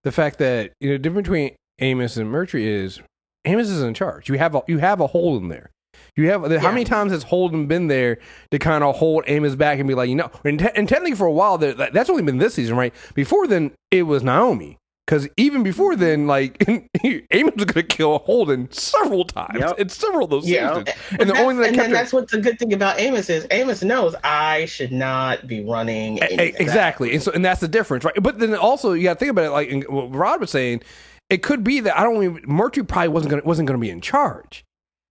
the 0.03 0.11
fact 0.11 0.37
that 0.37 0.73
you 0.79 0.89
know 0.89 0.95
the 0.95 0.99
difference 0.99 1.25
between 1.27 1.55
Amos 1.79 2.17
and 2.17 2.31
Murtry 2.31 2.65
is 2.65 3.01
Amos 3.45 3.69
is 3.69 3.81
in 3.81 3.93
charge. 3.93 4.29
You 4.29 4.37
have 4.37 4.55
a 4.55 4.61
you 4.67 4.77
have 4.77 4.99
a 4.99 5.07
hole 5.07 5.37
in 5.37 5.49
there. 5.49 5.71
You 6.17 6.29
have 6.29 6.49
how 6.61 6.71
many 6.71 6.85
times 6.85 7.11
has 7.11 7.23
Holden 7.23 7.67
been 7.67 7.87
there 7.87 8.19
to 8.51 8.57
kind 8.59 8.83
of 8.85 8.95
hold 8.95 9.25
Amos 9.27 9.55
back 9.55 9.79
and 9.79 9.87
be 9.87 9.93
like, 9.95 10.07
you 10.09 10.15
know, 10.15 10.31
and, 10.45 10.57
te- 10.59 10.69
and 10.73 10.87
technically 10.87 11.15
for 11.15 11.25
a 11.27 11.31
while 11.31 11.57
that- 11.57 11.91
that's 11.93 12.09
only 12.09 12.23
been 12.23 12.37
this 12.37 12.53
season, 12.53 12.77
right? 12.77 12.93
Before 13.15 13.47
then, 13.47 13.71
it 13.91 14.03
was 14.03 14.23
Naomi. 14.23 14.77
Because 15.05 15.27
even 15.37 15.61
before 15.61 15.95
then, 15.95 16.25
like 16.25 16.63
Amos 17.03 17.53
was 17.55 17.65
going 17.65 17.73
to 17.73 17.83
kill 17.83 18.17
Holden 18.19 18.71
several 18.71 19.23
times 19.23 19.59
Yep. 19.59 19.77
in 19.79 19.89
several 19.89 20.23
of 20.23 20.29
those 20.31 20.49
Yeah. 20.49 20.69
seasons. 20.69 20.89
And, 21.11 21.21
And 21.21 21.29
the 21.29 21.37
only 21.37 21.53
thing 21.53 21.61
that 21.61 21.67
and 21.67 21.75
kept 21.75 21.83
then 21.83 21.89
her- 21.91 21.95
that's 21.97 22.11
what 22.13 22.31
the 22.31 22.39
good 22.41 22.57
thing 22.57 22.73
about 22.73 22.99
Amos 22.99 23.29
is. 23.29 23.45
Amos 23.51 23.83
knows 23.83 24.15
I 24.23 24.65
should 24.65 24.91
not 24.91 25.45
be 25.47 25.63
running. 25.63 26.23
Anything. 26.23 26.55
Exactly, 26.59 27.13
and 27.13 27.21
so 27.21 27.31
and 27.33 27.45
that's 27.45 27.61
the 27.61 27.67
difference, 27.67 28.03
right? 28.03 28.15
But 28.19 28.39
then 28.39 28.55
also 28.55 28.93
you 28.93 29.03
got 29.03 29.13
to 29.13 29.19
think 29.19 29.29
about 29.29 29.45
it, 29.45 29.51
like 29.51 29.83
what 29.91 30.15
Rod 30.15 30.39
was 30.39 30.49
saying. 30.49 30.81
It 31.29 31.43
could 31.43 31.63
be 31.63 31.81
that 31.81 31.99
I 31.99 32.03
don't 32.03 32.23
even 32.23 32.41
Mercury 32.47 32.83
probably 32.85 33.09
wasn't 33.09 33.29
gonna 33.29 33.43
wasn't 33.45 33.67
gonna 33.67 33.77
be 33.77 33.91
in 33.91 34.01
charge, 34.01 34.64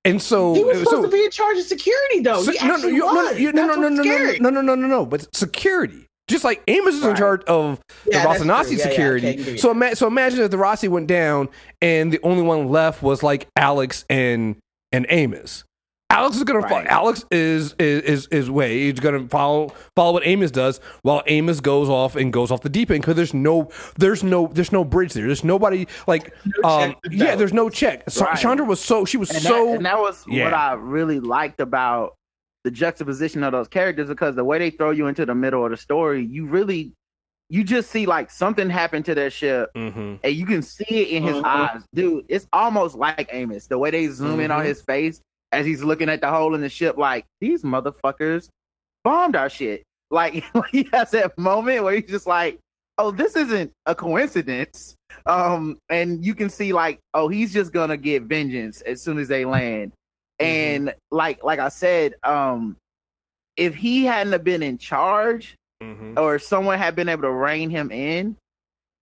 and 0.05 0.21
so 0.21 0.55
He 0.55 0.63
was 0.65 0.79
supposed 0.79 0.91
so, 0.97 1.03
to 1.03 1.09
be 1.09 1.25
in 1.25 1.31
charge 1.31 1.57
of 1.59 1.65
security, 1.65 2.21
though. 2.21 2.43
so- 2.43 2.53
no, 2.67 2.77
no, 2.77 2.89
you- 2.89 2.99
no, 2.99 3.13
no, 3.13 3.31
you- 3.33 3.53
no, 3.53 3.67
no, 3.67 3.75
no, 3.75 3.89
no, 3.89 4.03
no, 4.03 4.37
no, 4.39 4.51
no, 4.51 4.61
no, 4.61 4.75
no, 4.75 4.87
no, 4.87 5.07
but 5.07 5.27
security. 5.35 6.07
Just 6.27 6.43
like 6.43 6.63
Amos 6.69 6.95
is 6.95 7.05
in 7.05 7.15
charge 7.17 7.43
of 7.45 7.79
the 8.07 8.13
Yeah, 8.13 8.25
Rocinante 8.25 8.39
true. 8.69 8.77
Yeah, 8.77 8.77
yeah, 8.85 8.89
security. 8.91 9.27
okay, 9.29 9.37
give 9.37 9.49
you 9.49 9.59
so, 9.59 9.73
ima- 9.73 9.95
so 9.95 10.07
imagine 10.07 10.41
if 10.41 10.51
the 10.51 10.57
Roci 10.57 10.89
went 10.89 11.07
down 11.07 11.49
and 11.83 12.11
the 12.11 12.19
only 12.23 12.43
one 12.43 12.69
left 12.71 13.03
was 13.03 13.23
like 13.23 13.47
Alex 13.57 14.07
and 14.09 14.57
and 14.91 15.05
Amos. 15.11 15.65
Alex 16.15 16.37
is 16.37 16.45
gonna 16.45 16.67
follow. 16.69 16.85
Alex 16.87 17.25
is 17.31 17.75
is 17.79 18.03
is 18.03 18.27
is 18.29 18.51
way. 18.51 18.85
He's 18.85 19.01
gonna 19.01 19.27
follow 19.29 19.73
follow 19.97 20.13
what 20.13 20.27
Amos 20.27 20.51
does, 20.53 20.79
while 21.03 21.23
Amos 21.27 21.61
goes 21.61 21.89
off 21.89 22.15
and 22.15 22.33
goes 22.33 22.51
off 22.53 22.63
the 22.63 22.69
deep 22.69 22.91
end 22.91 23.01
because 23.03 23.17
there's 23.17 23.35
no 23.35 23.69
there's 23.99 24.23
no 24.23 24.47
there's 24.53 24.71
no 24.71 24.85
bridge 24.85 25.13
there. 25.13 25.27
There's 25.27 25.43
nobody 25.45 25.87
like 26.07 26.33
No 26.63 26.69
um 26.69 26.97
yeah. 27.11 27.35
There's 27.35 27.53
no 27.53 27.69
check. 27.69 28.09
So, 28.09 28.25
Right. 28.25 28.39
Chandra 28.39 28.65
was 28.65 28.81
so 28.81 29.05
she 29.05 29.17
was 29.17 29.31
and 29.31 29.41
so 29.43 29.67
that, 29.67 29.77
and 29.77 29.87
that 29.87 29.99
was 29.99 30.25
yeah. 30.29 30.45
what 30.45 30.55
I 30.55 30.73
really 30.75 31.19
liked 31.21 31.61
about 31.61 32.15
the 32.63 32.71
juxtaposition 32.71 33.43
of 33.43 33.53
those 33.53 33.69
characters 33.69 34.09
because 34.09 34.37
the 34.37 34.45
way 34.45 34.59
they 34.59 34.71
throw 34.71 34.91
you 34.93 35.07
into 35.09 35.27
the 35.27 35.35
middle 35.35 35.65
of 35.65 35.71
the 35.73 35.77
story, 35.77 36.25
you 36.25 36.47
really 36.47 36.93
you 37.51 37.63
just 37.65 37.91
see 37.91 38.07
like 38.07 38.31
something 38.31 38.71
happened 38.71 39.05
to 39.05 39.15
that 39.15 39.33
ship 39.33 39.69
Mhm. 39.77 40.19
and 40.23 40.35
you 40.35 40.47
can 40.47 40.63
see 40.63 40.85
it 40.89 41.09
in 41.09 41.23
his 41.25 41.37
Mhm. 41.37 41.45
eyes. 41.45 41.83
Dude, 41.93 42.25
it's 42.29 42.47
almost 42.53 42.95
like 42.95 43.29
Amos. 43.33 43.67
The 43.67 43.77
way 43.79 43.91
they 43.91 44.07
zoom 44.07 44.41
in 44.41 44.51
on 44.51 44.63
Mhm. 44.63 44.67
his 44.67 44.81
face 44.83 45.21
as 45.55 45.67
he's 45.67 45.83
looking 45.83 46.09
at 46.09 46.21
the 46.21 46.31
hole 46.31 46.55
in 46.55 46.61
the 46.61 46.69
ship, 46.69 46.97
like, 46.97 47.25
these 47.41 47.63
motherfuckers 47.63 48.49
bombed 49.03 49.37
our 49.37 49.49
shit. 49.49 49.83
Like 50.11 50.45
he 50.71 50.89
has 50.93 51.11
that 51.13 51.37
moment 51.39 51.83
where 51.85 51.95
he's 51.95 52.11
just 52.11 52.27
like, 52.27 52.59
Oh, 52.97 53.11
this 53.11 53.35
isn't 53.35 53.73
a 53.87 53.95
coincidence. 53.95 54.95
Um, 55.27 55.79
and 55.89 56.25
you 56.25 56.33
can 56.35 56.49
see 56.49 56.73
like, 56.73 57.01
oh, 57.13 57.27
he's 57.29 57.53
just 57.53 57.73
gonna 57.73 57.97
get 57.97 58.23
vengeance 58.23 58.83
as 58.83 59.03
soon 59.03 59.19
as 59.19 59.27
they 59.27 59.45
land. 59.45 59.93
And 60.39 60.95
like 61.11 61.43
like 61.43 61.59
I 61.59 61.71
said, 61.71 62.15
um, 62.23 62.77
if 63.57 63.75
he 63.75 64.05
hadn't 64.05 64.33
have 64.33 64.45
been 64.45 64.63
in 64.63 64.79
charge, 64.79 65.57
Mhm. 65.83 66.19
or 66.19 66.39
someone 66.39 66.79
had 66.79 66.95
been 66.95 67.09
able 67.09 67.23
to 67.23 67.31
rein 67.33 67.69
him 67.69 67.91
in, 67.91 68.37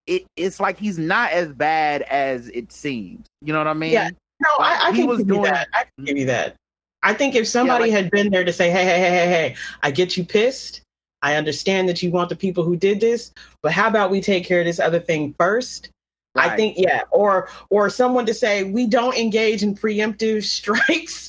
it, 0.07 0.25
it's 0.37 0.59
like 0.59 0.79
he's 0.79 0.99
not 0.99 1.31
as 1.33 1.53
bad 1.53 2.03
as 2.03 2.49
it 2.49 2.73
seems. 2.73 3.27
You 3.43 3.53
know 3.53 3.59
what 3.61 3.69
I 3.69 3.75
mean? 3.75 3.93
Yeah. 3.93 4.11
No, 4.43 4.65
I, 4.65 4.89
I 4.89 4.93
can 4.93 5.07
give 5.07 5.27
doing- 5.27 5.45
you 5.45 5.45
that. 5.51 5.69
I 5.73 5.85
can 5.97 6.05
give 6.05 6.17
you 6.19 6.27
that. 6.27 6.55
I 7.03 7.15
think 7.15 7.35
if 7.35 7.47
somebody 7.49 7.85
like- 7.85 7.93
had 7.93 8.11
been 8.11 8.31
there 8.31 8.45
to 8.45 8.53
say, 8.53 8.71
"Hey, 8.71 8.85
hey, 8.85 8.99
hey, 9.01 9.11
hey, 9.11 9.27
hey, 9.29 9.57
I 9.83 9.91
get 9.91 10.17
you 10.17 10.25
pissed," 10.25 10.81
I 11.23 11.35
understand 11.37 11.89
that 11.89 12.03
you 12.03 12.11
want 12.11 12.29
the 12.29 12.37
people 12.37 12.65
who 12.65 12.77
did 12.77 13.01
this, 13.01 13.33
but 13.63 13.73
how 13.73 13.89
about 13.89 14.11
we 14.11 14.21
take 14.21 14.45
care 14.45 14.61
of 14.61 14.67
this 14.67 14.79
other 14.81 15.01
thing 15.01 15.35
first? 15.39 15.89
I 16.35 16.57
think 16.57 16.79
yeah, 16.79 17.03
or 17.11 17.51
or 17.69 17.91
someone 17.91 18.25
to 18.27 18.33
say 18.33 18.65
we 18.65 18.87
don't 18.87 19.15
engage 19.17 19.63
in 19.63 19.75
preemptive 19.75 20.45
strikes 20.59 21.29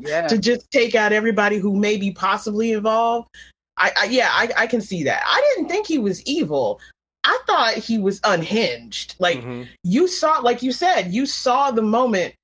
Yeah. 0.00 0.26
to 0.26 0.36
just 0.36 0.70
take 0.70 0.94
out 0.94 1.12
everybody 1.12 1.56
who 1.58 1.74
may 1.74 1.96
be 1.96 2.10
possibly 2.10 2.72
involved. 2.72 3.28
I, 3.78 3.92
I 3.98 4.04
yeah, 4.06 4.28
I, 4.30 4.50
I 4.56 4.66
can 4.66 4.80
see 4.82 5.02
that. 5.04 5.22
I 5.26 5.54
didn't 5.54 5.70
think 5.70 5.86
he 5.86 5.98
was 5.98 6.22
evil. 6.24 6.78
I 7.24 7.38
thought 7.46 7.72
he 7.74 7.96
was 7.96 8.20
unhinged. 8.22 9.14
Like 9.18 9.40
Mhm. 9.40 9.66
you 9.82 10.06
saw, 10.08 10.40
like 10.40 10.62
you 10.62 10.72
said, 10.72 11.12
you 11.14 11.24
saw 11.24 11.70
the 11.70 11.80
moment 11.82 12.34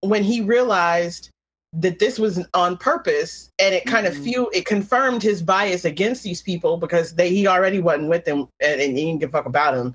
when 0.00 0.22
he 0.22 0.40
realized 0.40 1.30
that 1.72 2.00
this 2.00 2.18
was 2.18 2.44
on 2.52 2.76
purpose, 2.76 3.50
and 3.60 3.74
it 3.74 3.84
kind 3.86 4.06
Mhm. 4.06 4.10
of 4.10 4.16
fuel 4.16 4.50
it 4.52 4.66
confirmed 4.66 5.22
his 5.22 5.40
bias 5.40 5.84
against 5.84 6.22
these 6.24 6.42
people 6.42 6.76
because 6.76 7.14
they 7.14 7.28
he 7.30 7.46
already 7.46 7.78
wasn't 7.80 8.08
with 8.08 8.24
them 8.24 8.48
and, 8.60 8.80
and 8.80 8.98
he 8.98 9.04
didn't 9.04 9.20
give 9.20 9.28
a 9.28 9.32
fuck 9.32 9.46
about 9.46 9.74
him. 9.74 9.94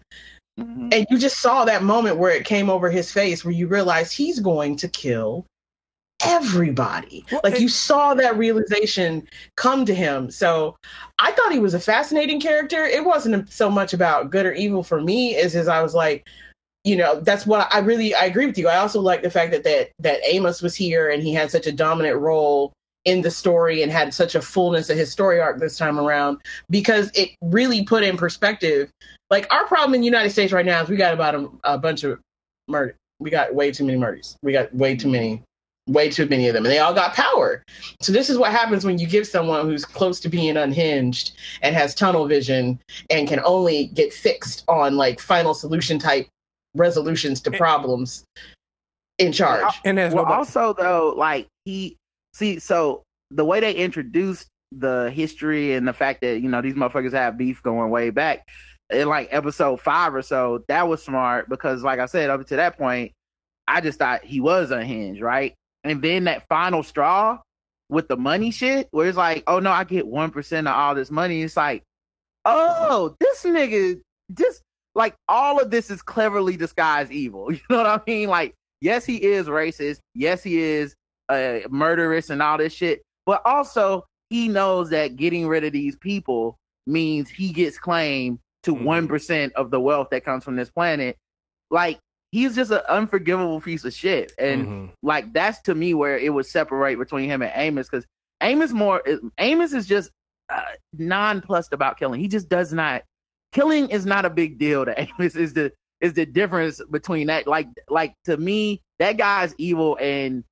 Mhm. 0.58 0.94
And 0.94 1.06
you 1.10 1.18
just 1.18 1.40
saw 1.40 1.66
that 1.66 1.84
moment 1.84 2.18
where 2.18 2.32
it 2.32 2.46
came 2.46 2.70
over 2.70 2.90
his 2.90 3.12
face 3.12 3.44
where 3.44 3.54
you 3.54 3.68
realize 3.68 4.12
he's 4.12 4.40
going 4.40 4.78
to 4.78 4.88
kill 4.88 5.46
everybody. 6.24 7.26
Well, 7.30 7.42
like 7.44 7.60
you 7.60 7.68
saw 7.68 8.14
that 8.14 8.38
realization 8.38 9.28
come 9.58 9.86
to 9.86 9.94
him. 9.94 10.32
So 10.32 10.78
I 11.20 11.32
thought 11.34 11.52
he 11.52 11.60
was 11.60 11.74
a 11.74 11.80
fascinating 11.80 12.40
character. 12.40 12.86
It 12.86 13.04
wasn't 13.04 13.52
so 13.52 13.70
much 13.70 13.94
about 13.94 14.32
good 14.32 14.46
or 14.46 14.54
evil 14.54 14.82
for 14.82 15.02
me 15.02 15.36
as 15.36 15.56
as 15.58 15.68
I 15.68 15.82
was 15.82 15.94
like, 15.94 16.26
you 16.86 16.96
know, 16.96 17.20
that's 17.20 17.46
what 17.46 17.68
I 17.74 17.80
really 17.80 18.14
I 18.14 18.26
agree 18.26 18.46
with 18.46 18.58
you. 18.58 18.70
I 18.70 18.78
also 18.78 19.02
like 19.02 19.24
the 19.24 19.30
fact 19.30 19.52
that 19.52 19.64
that 19.64 19.90
that 20.00 20.20
Amos 20.24 20.62
was 20.62 20.76
here 20.76 21.10
and 21.10 21.22
he 21.22 21.34
had 21.34 21.52
such 21.52 21.68
a 21.68 21.72
dominant 21.72 22.20
role 22.20 22.72
in 23.06 23.22
the 23.22 23.32
story 23.32 23.82
and 23.84 23.92
had 23.92 24.14
such 24.14 24.36
a 24.36 24.42
fullness 24.42 24.90
of 24.90 24.98
his 24.98 25.12
story 25.12 25.40
arc 25.40 25.60
this 25.60 25.78
time 25.78 26.00
around 26.00 26.40
because 26.70 27.12
it 27.14 27.30
really 27.42 27.84
put 27.84 28.04
in 28.04 28.18
perspective 28.18 28.90
like 29.30 29.52
our 29.52 29.66
problem 29.68 29.96
in 29.96 30.02
the 30.02 30.06
United 30.06 30.30
States 30.30 30.54
right 30.54 30.66
now 30.66 30.82
is 30.82 30.90
we 30.90 30.96
got 30.96 31.14
about 31.14 31.36
a, 31.36 31.50
a 31.64 31.78
bunch 31.78 32.04
of 32.04 32.20
murder. 32.68 32.96
We 33.20 33.30
got 33.30 33.54
way 33.54 33.72
too 33.72 33.86
many 33.86 33.98
murders. 33.98 34.38
We 34.44 34.52
got 34.52 34.74
way 34.74 34.96
too 34.96 35.10
many, 35.10 35.42
way 35.88 36.10
too 36.10 36.28
many 36.28 36.48
of 36.48 36.54
them, 36.54 36.66
and 36.66 36.72
they 36.72 36.80
all 36.80 36.94
got 36.94 37.14
power. 37.14 37.64
So 38.02 38.12
this 38.12 38.30
is 38.30 38.38
what 38.38 38.52
happens 38.52 38.86
when 38.86 39.00
you 39.00 39.08
give 39.08 39.26
someone 39.26 39.66
who's 39.66 39.86
close 39.86 40.20
to 40.22 40.30
being 40.30 40.58
unhinged 40.58 41.36
and 41.62 41.76
has 41.76 41.96
tunnel 41.96 42.28
vision 42.28 42.80
and 43.10 43.28
can 43.28 43.40
only 43.46 43.88
get 43.88 44.14
fixed 44.14 44.64
on 44.68 44.98
like 44.98 45.20
final 45.20 45.54
solution 45.54 45.98
type 45.98 46.28
resolutions 46.76 47.42
to 47.42 47.52
problems 47.52 48.24
in 49.18 49.32
charge. 49.32 49.74
And 49.84 49.98
there's 49.98 50.14
well, 50.14 50.24
nobody- 50.24 50.38
also 50.38 50.74
though, 50.74 51.14
like 51.18 51.48
he 51.66 51.98
see, 52.34 52.60
so 52.60 53.04
the 53.32 53.46
way 53.46 53.60
they 53.60 53.74
introduced 53.74 54.48
the 54.72 55.12
history 55.14 55.74
and 55.74 55.88
the 55.88 55.94
fact 55.94 56.22
that 56.22 56.42
you 56.42 56.50
know 56.50 56.62
these 56.62 56.74
motherfuckers 56.74 57.14
have 57.14 57.38
beef 57.38 57.64
going 57.64 57.90
way 57.90 58.10
back 58.10 58.46
in 58.90 59.08
like 59.08 59.30
episode 59.32 59.82
five 59.82 60.14
or 60.14 60.22
so, 60.22 60.64
that 60.68 60.88
was 60.88 61.04
smart 61.04 61.50
because, 61.50 61.84
like 61.84 62.00
I 62.00 62.06
said, 62.06 62.30
up 62.30 62.46
to 62.48 62.56
that 62.58 62.78
point, 62.78 63.14
I 63.68 63.82
just 63.82 64.00
thought 64.00 64.24
he 64.24 64.40
was 64.40 64.72
unhinged, 64.72 65.22
right? 65.22 65.56
And 65.84 66.02
then 66.02 66.26
that 66.26 66.48
final 66.48 66.84
straw 66.84 67.40
with 67.90 68.08
the 68.08 68.18
money 68.18 68.52
shit, 68.52 68.88
where 68.92 69.08
it's 69.08 69.18
like, 69.18 69.44
oh 69.48 69.60
no, 69.60 69.72
I 69.72 69.84
get 69.84 70.08
one 70.08 70.32
percent 70.32 70.68
of 70.68 70.76
all 70.76 70.96
this 70.96 71.12
money. 71.12 71.42
It's 71.42 71.58
like, 71.58 71.84
oh, 72.44 73.16
this 73.20 73.44
nigga, 73.44 74.00
just 74.34 74.62
like 74.96 75.14
all 75.28 75.60
of 75.60 75.70
this 75.72 75.92
is 75.92 76.02
cleverly 76.02 76.58
disguised 76.58 77.12
evil. 77.12 77.52
You 77.54 77.60
know 77.70 77.78
what 77.78 77.86
I 77.88 78.02
mean? 78.08 78.30
Like, 78.30 78.54
yes, 78.82 79.06
he 79.06 79.22
is 79.22 79.48
racist. 79.48 80.00
Yes, 80.14 80.42
he 80.42 80.58
is 80.60 80.96
uh, 81.30 81.60
murderous 81.70 82.30
and 82.30 82.42
all 82.42 82.58
this 82.58 82.74
shit. 82.74 83.02
But 83.26 83.42
also, 83.46 84.06
he 84.30 84.48
knows 84.48 84.90
that 84.92 85.16
getting 85.16 85.48
rid 85.48 85.64
of 85.64 85.74
these 85.74 85.96
people 85.98 86.56
means 86.88 87.30
he 87.30 87.52
gets 87.52 87.78
claim 87.78 88.40
to 88.64 88.76
Mhm. 88.76 88.84
one 88.84 89.52
of 89.56 89.72
the 89.72 89.80
wealth 89.80 90.10
that 90.12 90.24
comes 90.24 90.44
from 90.44 90.56
this 90.56 90.70
planet. 90.72 91.18
Like, 91.72 92.00
he's 92.32 92.56
just 92.56 92.72
an 92.72 92.82
unforgivable 92.90 93.62
piece 93.62 93.86
of 93.86 93.94
shit. 93.94 94.34
And 94.38 94.68
Mhm. 94.68 94.92
like 95.04 95.34
that's 95.34 95.62
to 95.64 95.76
me 95.76 95.94
where 95.94 96.18
it 96.18 96.34
would 96.34 96.46
separate 96.46 96.96
between 96.96 97.30
him 97.30 97.42
and 97.42 97.52
Amos 97.56 97.88
because 97.90 98.06
Amos 98.42 98.72
more 98.72 99.02
Amos 99.40 99.74
is 99.74 99.88
just 99.88 100.12
uh, 100.50 100.62
nonplussed 100.94 101.74
about 101.74 101.98
killing. 101.98 102.20
He 102.22 102.28
just 102.28 102.50
does 102.50 102.72
not 102.74 103.04
killing 103.52 103.90
is 103.90 104.06
not 104.06 104.26
a 104.26 104.30
big 104.30 104.58
deal 104.58 104.86
to 104.86 105.00
Amos. 105.20 105.36
Is 105.36 105.54
the 105.54 105.72
is 106.02 106.14
the 106.14 106.26
difference 106.26 106.82
between 106.92 107.28
that 107.28 107.48
like 107.48 107.68
like 107.90 108.14
to 108.26 108.38
me 108.38 108.82
that 109.00 109.18
guy's 109.18 109.56
evil 109.58 109.98
and 110.00 110.44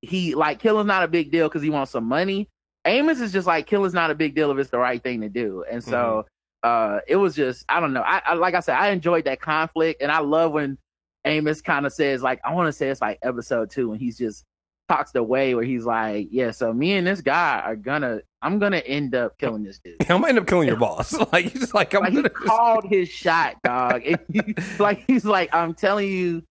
he 0.00 0.34
like 0.34 0.58
killing's 0.58 0.86
not 0.86 1.02
a 1.02 1.08
big 1.08 1.30
deal 1.30 1.48
because 1.48 1.62
he 1.62 1.70
wants 1.70 1.92
some 1.92 2.04
money. 2.04 2.48
Amos 2.84 3.20
is 3.20 3.32
just 3.32 3.46
like 3.46 3.66
killing's 3.66 3.94
not 3.94 4.10
a 4.10 4.14
big 4.14 4.34
deal 4.34 4.50
if 4.50 4.58
it's 4.58 4.70
the 4.70 4.78
right 4.78 5.02
thing 5.02 5.20
to 5.20 5.28
do. 5.28 5.64
And 5.70 5.82
so 5.82 6.26
uh 6.62 7.00
it 7.06 7.16
was 7.16 7.34
just 7.34 7.64
I 7.68 7.80
don't 7.80 7.92
know. 7.92 8.02
I, 8.02 8.22
I 8.24 8.34
like 8.34 8.54
I 8.54 8.60
said 8.60 8.76
I 8.76 8.90
enjoyed 8.90 9.24
that 9.24 9.40
conflict 9.40 10.02
and 10.02 10.10
I 10.10 10.20
love 10.20 10.52
when 10.52 10.78
Amos 11.24 11.60
kind 11.60 11.86
of 11.86 11.92
says 11.92 12.22
like 12.22 12.40
I 12.44 12.54
want 12.54 12.66
to 12.66 12.72
say 12.72 12.88
it's 12.88 13.00
like 13.00 13.18
episode 13.22 13.70
two 13.70 13.92
and 13.92 14.00
he's 14.00 14.18
just 14.18 14.44
talks 14.92 15.12
the 15.12 15.22
way 15.22 15.54
where 15.54 15.64
he's 15.64 15.84
like 15.84 16.28
yeah 16.30 16.50
so 16.50 16.72
me 16.72 16.92
and 16.92 17.06
this 17.06 17.20
guy 17.20 17.60
are 17.64 17.76
gonna 17.76 18.20
I'm 18.42 18.58
gonna 18.58 18.78
end 18.78 19.14
up 19.14 19.38
killing 19.38 19.62
this 19.62 19.78
dude. 19.84 19.96
I'm 20.10 20.20
gonna 20.20 20.28
end 20.30 20.38
up 20.38 20.46
killing 20.48 20.66
your 20.66 20.76
boss. 20.88 21.12
like 21.32 21.44
he's 21.46 21.60
just 21.60 21.74
like 21.74 21.94
I'm 21.94 22.02
Like 22.02 22.14
gonna 22.14 22.28
called 22.28 22.84
his 22.88 23.08
shot, 23.08 23.56
dog. 23.62 24.02
He- 24.02 24.16
like 24.80 25.04
he's 25.06 25.24
like, 25.24 25.54
I'm 25.54 25.74
telling 25.74 26.08
you, 26.10 26.42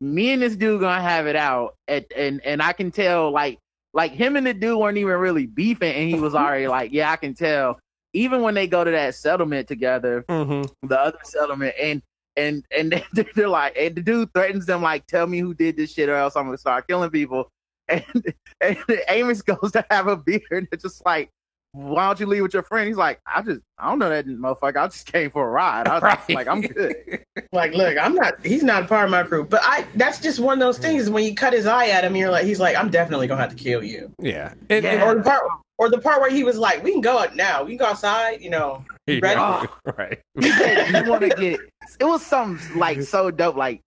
me 0.00 0.30
and 0.30 0.40
this 0.40 0.54
dude 0.54 0.80
gonna 0.80 1.02
have 1.02 1.26
it 1.26 1.34
out, 1.36 1.74
and 1.88 2.04
and 2.16 2.40
and 2.44 2.62
I 2.62 2.72
can 2.72 2.92
tell, 2.92 3.32
like 3.32 3.58
like 3.94 4.12
him 4.12 4.36
and 4.36 4.46
the 4.46 4.54
dude 4.54 4.78
weren't 4.78 4.96
even 4.98 5.14
really 5.16 5.46
beefing, 5.46 5.92
and 5.92 6.08
he 6.08 6.20
was 6.20 6.36
already 6.36 6.68
like, 6.68 6.92
yeah, 6.92 7.10
I 7.10 7.16
can 7.16 7.34
tell. 7.34 7.80
Even 8.12 8.42
when 8.42 8.54
they 8.54 8.68
go 8.68 8.84
to 8.84 8.90
that 8.92 9.16
settlement 9.16 9.66
together, 9.66 10.24
Mhm. 10.28 10.70
the 10.84 11.00
other 11.00 11.18
settlement, 11.24 11.74
and 11.80 12.00
and 12.36 12.64
and 12.70 13.02
they're 13.34 13.48
like, 13.48 13.76
and 13.76 13.96
the 13.96 14.02
dude 14.02 14.32
threatens 14.32 14.66
them 14.66 14.82
like, 14.82 15.04
tell 15.08 15.26
me 15.26 15.40
who 15.40 15.52
did 15.52 15.76
this 15.76 15.92
shit, 15.92 16.08
or 16.08 16.14
else 16.14 16.36
I'm 16.36 16.44
gonna 16.44 16.58
start 16.58 16.86
killing 16.86 17.10
people. 17.10 17.48
And 17.90 18.34
and 18.60 18.76
Amos 19.08 19.42
goes 19.42 19.72
to 19.72 19.84
have 19.90 20.06
a 20.06 20.16
beer, 20.16 20.40
and 20.50 20.68
it's 20.72 20.82
just 20.82 21.04
like, 21.04 21.30
why 21.72 22.06
don't 22.06 22.18
you 22.18 22.26
leave 22.26 22.42
with 22.42 22.52
your 22.54 22.64
friend? 22.64 22.88
He's 22.88 22.96
like, 22.96 23.20
I 23.26 23.42
just, 23.42 23.60
I 23.78 23.88
don't 23.88 24.00
know 24.00 24.08
that 24.08 24.26
motherfucker. 24.26 24.76
I 24.76 24.86
just 24.88 25.10
came 25.10 25.30
for 25.30 25.46
a 25.46 25.50
ride. 25.50 25.86
I 25.86 25.94
was 25.94 26.02
Right. 26.02 26.30
like, 26.30 26.48
I'm 26.48 26.60
good. 26.62 26.96
Like, 27.52 27.72
look, 27.72 27.96
I'm 27.98 28.14
not. 28.14 28.44
He's 28.44 28.62
not 28.62 28.84
a 28.84 28.86
part 28.86 29.06
of 29.06 29.10
my 29.10 29.22
crew. 29.24 29.44
But 29.44 29.60
I. 29.64 29.84
That's 29.96 30.20
just 30.20 30.38
one 30.38 30.54
of 30.54 30.60
those 30.60 30.78
mm. 30.78 30.82
things. 30.82 31.10
When 31.10 31.24
you 31.24 31.34
cut 31.34 31.52
his 31.52 31.66
eye 31.66 31.88
at 31.88 32.04
him, 32.04 32.14
you're 32.14 32.30
like, 32.30 32.44
he's 32.44 32.60
like, 32.60 32.76
I'm 32.76 32.90
definitely 32.90 33.26
gonna 33.26 33.40
have 33.40 33.50
to 33.50 33.56
kill 33.56 33.82
you. 33.82 34.12
Yeah. 34.20 34.52
And- 34.68 34.84
Yeah. 34.84 35.04
Or 35.04 35.14
the 35.16 35.22
part, 35.22 35.42
or 35.78 35.88
the 35.88 35.98
part 35.98 36.20
where 36.20 36.30
he 36.30 36.44
was 36.44 36.56
like, 36.58 36.84
we 36.84 36.92
can 36.92 37.00
go 37.00 37.18
out 37.18 37.34
now. 37.34 37.64
We 37.64 37.70
can 37.72 37.78
go 37.78 37.86
outside. 37.86 38.40
You 38.40 38.50
know. 38.50 38.84
and- 39.08 39.22
Ready? 39.22 39.40
right. 39.98 40.20
He 40.38 40.50
said, 40.52 41.04
you 41.04 41.10
want 41.10 41.22
to 41.22 41.28
get? 41.30 41.60
It 41.98 42.04
was 42.04 42.24
something 42.24 42.78
like 42.78 43.02
so 43.02 43.30
dope. 43.30 43.56
Like, 43.56 43.80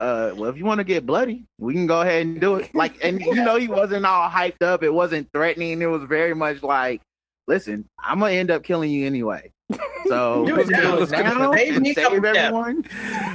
uh, 0.00 0.32
well, 0.36 0.50
if 0.50 0.56
you 0.56 0.64
want 0.64 0.78
to 0.78 0.84
get 0.84 1.06
bloody, 1.06 1.44
we 1.58 1.72
can 1.72 1.86
go 1.86 2.02
ahead 2.02 2.26
and 2.26 2.40
do 2.40 2.56
it. 2.56 2.74
Like, 2.74 3.02
and 3.02 3.20
you 3.20 3.36
know, 3.36 3.56
he 3.56 3.68
wasn't 3.68 4.04
all 4.04 4.28
hyped 4.28 4.62
up. 4.62 4.82
It 4.82 4.92
wasn't 4.92 5.30
threatening. 5.32 5.80
It 5.80 5.86
was 5.86 6.04
very 6.04 6.34
much 6.34 6.62
like, 6.62 7.00
listen, 7.46 7.88
I'm 8.02 8.20
gonna 8.20 8.32
end 8.32 8.50
up 8.50 8.62
killing 8.62 8.90
you 8.90 9.06
anyway. 9.06 9.52
So 10.08 10.44
Do 10.46 10.60
it 10.60 10.68
now. 10.68 10.96
do 10.96 11.02
it 11.02 11.10
now 11.10 11.52
Save 11.52 11.74
and 11.74 11.82
me 11.82 11.90
a 11.90 11.94
couple 11.94 12.10
save 12.12 12.20
steps. 12.22 12.38
everyone. 12.38 12.84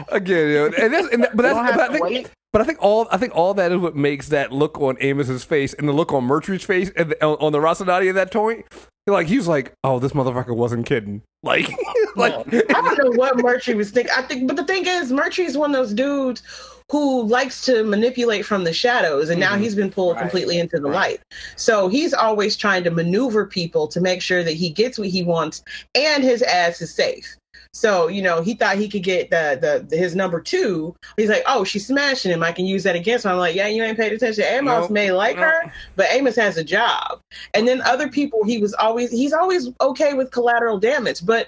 Again, 0.10 0.48
you 0.48 0.54
know, 0.54 0.66
and 0.78 0.94
that's, 0.94 1.08
and 1.14 1.24
that, 1.24 1.36
but 1.36 1.44
that's 1.44 1.76
but 1.76 1.90
I 1.90 1.92
think, 1.92 2.04
wait. 2.04 2.32
but 2.54 2.62
I 2.62 2.66
think 2.66 2.78
all 2.82 3.08
I 3.12 3.18
think 3.18 3.36
all 3.36 3.54
that 3.56 3.72
is 3.72 3.78
what 3.80 3.96
makes 3.96 4.30
that 4.30 4.52
look 4.54 4.80
on 4.80 4.96
Amos's 5.02 5.44
face 5.44 5.74
and 5.74 5.88
the 5.90 5.94
look 5.94 6.14
on 6.14 6.24
Murtry's 6.24 6.64
face 6.64 6.90
and 6.96 7.12
the, 7.12 7.26
on, 7.26 7.36
on 7.42 7.52
the 7.52 7.60
Rocinante 7.60 8.08
at 8.10 8.16
that 8.16 8.32
point. 8.32 8.66
Like 9.08 9.28
he 9.28 9.36
was 9.38 9.48
like, 9.48 9.74
"Oh, 9.84 10.00
this 10.00 10.14
motherfucker 10.14 10.56
wasn't 10.56 10.86
kidding." 10.86 11.22
Like, 11.44 11.68
like 12.16 12.36
I 12.54 12.72
don't 12.72 13.04
know 13.04 13.12
what 13.18 13.36
Murtry 13.38 13.74
was 13.76 13.90
thinking. 13.90 14.14
I 14.16 14.22
think, 14.22 14.48
but 14.48 14.56
the 14.58 14.64
thing 14.64 14.86
is, 14.86 15.12
Murtry 15.12 15.46
is 15.46 15.58
one 15.58 15.72
of 15.72 15.76
those 15.76 15.92
dudes 15.92 16.44
who 16.92 17.24
likes 17.24 17.64
to 17.66 17.84
manipulate 17.86 18.46
from 18.46 18.66
the 18.66 18.74
shadows, 18.74 19.30
and 19.30 19.40
now 19.40 19.56
Mhm. 19.56 19.62
he's 19.62 19.76
been 19.76 19.90
pulled 19.90 20.16
Right. 20.16 20.22
completely 20.24 20.60
into 20.60 20.78
the 20.78 20.90
Right. 20.90 20.96
light. 20.96 21.22
So 21.56 21.88
he's 21.88 22.14
always 22.14 22.58
trying 22.58 22.84
to 22.84 22.92
maneuver 22.92 23.46
people 23.46 23.88
to 23.88 24.02
make 24.02 24.22
sure 24.22 24.44
that 24.44 24.54
he 24.54 24.70
gets 24.70 25.00
what 25.00 25.08
he 25.08 25.24
wants 25.24 25.64
and 25.96 26.22
his 26.22 26.42
ass 26.42 26.82
is 26.82 26.94
safe. 26.94 27.38
So 27.74 28.10
you 28.10 28.22
know, 28.22 28.42
he 28.42 28.54
thought 28.56 28.76
he 28.76 28.90
could 28.90 29.04
get 29.04 29.30
the 29.30 29.86
the 29.90 29.96
his 29.96 30.16
number 30.16 30.42
two. 30.42 30.94
He's 31.16 31.30
like, 31.30 31.44
oh, 31.48 31.64
she's 31.64 31.88
smashing 31.88 32.30
him. 32.32 32.44
I 32.44 32.52
can 32.52 32.66
use 32.66 32.84
that 32.84 32.98
against 32.98 33.24
him. 33.24 33.32
I'm 33.32 33.38
like, 33.38 33.56
yeah, 33.56 33.68
you 33.68 33.82
ain't 33.84 33.98
paid 33.98 34.12
attention. 34.12 34.44
Amos 34.44 34.90
No, 34.90 34.94
may 34.94 35.12
like 35.14 35.38
no. 35.38 35.44
her, 35.44 35.72
but 35.96 36.08
Amos 36.12 36.36
has 36.36 36.58
a 36.58 36.64
job. 36.64 37.20
And 37.54 37.66
then 37.66 37.82
other 37.84 38.10
people, 38.10 38.44
he 38.44 38.58
was 38.58 38.74
always 38.74 39.10
he's 39.12 39.32
always 39.32 39.70
okay 39.80 40.14
with 40.14 40.32
collateral 40.32 40.78
damage, 40.78 41.26
but 41.26 41.48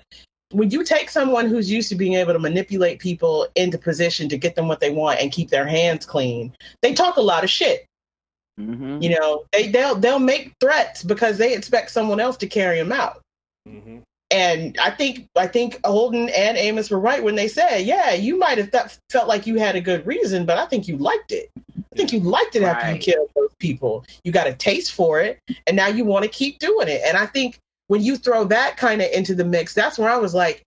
when 0.53 0.71
you 0.71 0.83
take 0.83 1.09
someone 1.09 1.47
who's 1.47 1.69
used 1.69 1.89
to 1.89 1.95
being 1.95 2.13
able 2.13 2.33
to 2.33 2.39
manipulate 2.39 2.99
people 2.99 3.47
into 3.55 3.77
position 3.77 4.29
to 4.29 4.37
get 4.37 4.55
them 4.55 4.67
what 4.67 4.79
they 4.79 4.91
want 4.91 5.19
and 5.19 5.31
keep 5.31 5.49
their 5.49 5.67
hands 5.67 6.05
clean, 6.05 6.55
they 6.81 6.93
talk 6.93 7.17
a 7.17 7.21
lot 7.21 7.43
of 7.43 7.49
shit. 7.49 7.85
Mhm. 8.59 9.01
You 9.01 9.09
know, 9.09 9.45
they 9.51 9.67
they'll 9.67 9.95
they'll 9.95 10.19
make 10.19 10.53
threats 10.59 11.03
because 11.03 11.37
they 11.37 11.55
expect 11.55 11.91
someone 11.91 12.19
else 12.19 12.37
to 12.37 12.47
carry 12.47 12.77
them 12.77 12.91
out. 12.91 13.21
Mhm. 13.67 14.03
And 14.29 14.77
I 14.81 14.91
think 14.91 15.27
I 15.35 15.47
think 15.47 15.79
Holden 15.85 16.29
and 16.29 16.57
Amos 16.57 16.89
were 16.89 16.99
right 16.99 17.23
when 17.23 17.35
they 17.35 17.47
said, 17.47 17.79
"Yeah, 17.79 18.13
you 18.13 18.37
might 18.37 18.57
have 18.59 18.71
th- 18.71 18.97
felt 19.11 19.27
like 19.27 19.47
you 19.47 19.55
had 19.55 19.75
a 19.75 19.81
good 19.81 20.05
reason, 20.05 20.45
but 20.45 20.57
I 20.57 20.65
think 20.67 20.87
you 20.87 20.97
liked 20.97 21.31
it. 21.31 21.49
I 21.57 21.95
think 21.95 22.13
you 22.13 22.19
liked 22.19 22.55
it 22.55 22.63
after 22.63 22.91
you 22.91 22.99
killed 22.99 23.29
those 23.35 23.53
people. 23.59 24.05
You 24.23 24.31
got 24.31 24.47
a 24.47 24.53
taste 24.53 24.91
for 24.93 25.19
it, 25.19 25.39
and 25.67 25.75
now 25.75 25.87
you 25.87 26.05
want 26.05 26.23
to 26.23 26.29
keep 26.29 26.59
doing 26.59 26.87
it." 26.87 27.01
And 27.05 27.17
I 27.17 27.25
think 27.25 27.59
when 27.93 28.01
you 28.01 28.17
throw 28.17 28.43
that 28.43 28.75
kind 28.75 29.03
of 29.03 29.11
into 29.11 29.35
the 29.35 29.45
mix, 29.45 29.75
that's 29.75 29.99
where 29.99 30.09
I 30.09 30.17
was 30.17 30.33
like, 30.33 30.65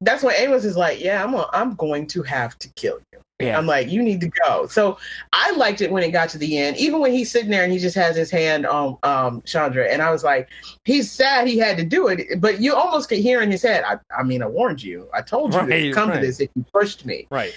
that's 0.00 0.22
when 0.22 0.36
Amos 0.38 0.64
is 0.64 0.76
like, 0.76 1.00
yeah, 1.02 1.24
I'm 1.24 1.34
a, 1.34 1.50
I'm 1.52 1.74
going 1.74 2.06
to 2.06 2.22
have 2.22 2.56
to 2.60 2.68
kill 2.76 3.00
you. 3.12 3.20
Yeah. 3.40 3.58
I'm 3.58 3.66
like, 3.66 3.90
you 3.90 4.00
need 4.00 4.20
to 4.20 4.30
go. 4.46 4.68
So 4.68 4.96
I 5.32 5.50
liked 5.56 5.80
it 5.80 5.90
when 5.90 6.04
it 6.04 6.12
got 6.12 6.28
to 6.28 6.38
the 6.38 6.56
end, 6.56 6.76
even 6.76 7.00
when 7.00 7.10
he's 7.10 7.32
sitting 7.32 7.50
there 7.50 7.64
and 7.64 7.72
he 7.72 7.80
just 7.80 7.96
has 7.96 8.14
his 8.14 8.30
hand 8.30 8.64
on 8.64 8.96
um, 9.02 9.42
Chandra. 9.42 9.88
And 9.88 10.00
I 10.00 10.12
was 10.12 10.22
like, 10.22 10.50
he's 10.84 11.10
sad 11.10 11.48
he 11.48 11.58
had 11.58 11.76
to 11.78 11.84
do 11.84 12.06
it, 12.06 12.40
but 12.40 12.60
you 12.60 12.76
almost 12.76 13.08
could 13.08 13.18
hear 13.18 13.42
in 13.42 13.50
his 13.50 13.62
head, 13.62 13.82
I, 13.82 13.98
I 14.16 14.22
mean, 14.22 14.40
I 14.40 14.46
warned 14.46 14.80
you. 14.80 15.08
I 15.12 15.20
told 15.22 15.54
you 15.54 15.58
Right, 15.58 15.68
to 15.80 15.92
come 15.92 16.10
right. 16.10 16.20
to 16.20 16.24
this 16.24 16.38
if 16.38 16.48
you 16.54 16.64
pushed 16.72 17.04
me. 17.06 17.26
Right. 17.28 17.52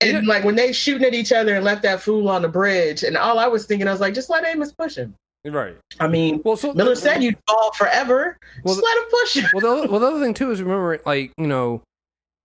And 0.00 0.10
Yeah. 0.10 0.20
like 0.26 0.42
when 0.42 0.56
they 0.56 0.72
shooting 0.72 1.06
at 1.06 1.14
each 1.14 1.30
other 1.30 1.54
and 1.54 1.64
left 1.64 1.82
that 1.84 2.00
fool 2.00 2.28
on 2.28 2.42
the 2.42 2.48
bridge, 2.48 3.04
and 3.04 3.16
all 3.16 3.38
I 3.38 3.46
was 3.46 3.64
thinking, 3.64 3.86
I 3.86 3.92
was 3.92 4.00
like, 4.00 4.12
just 4.12 4.28
let 4.28 4.44
Amos 4.44 4.72
push 4.72 4.96
him. 4.96 5.14
Right. 5.52 5.76
I 6.00 6.08
mean, 6.08 6.40
Well, 6.44 6.56
so 6.56 6.72
Miller 6.72 6.94
said 6.94 7.22
you'd 7.22 7.38
fall 7.46 7.72
forever. 7.72 8.38
Well, 8.64 8.74
just 8.74 8.84
let 8.84 8.98
him 8.98 9.04
push 9.10 9.36
him. 9.36 9.50
well, 9.54 9.60
the 9.60 9.82
other, 9.82 9.90
well, 9.90 10.00
the 10.00 10.06
other 10.06 10.20
thing 10.20 10.34
too 10.34 10.50
is 10.50 10.60
remember, 10.60 11.00
like 11.06 11.32
you 11.38 11.46
know, 11.46 11.82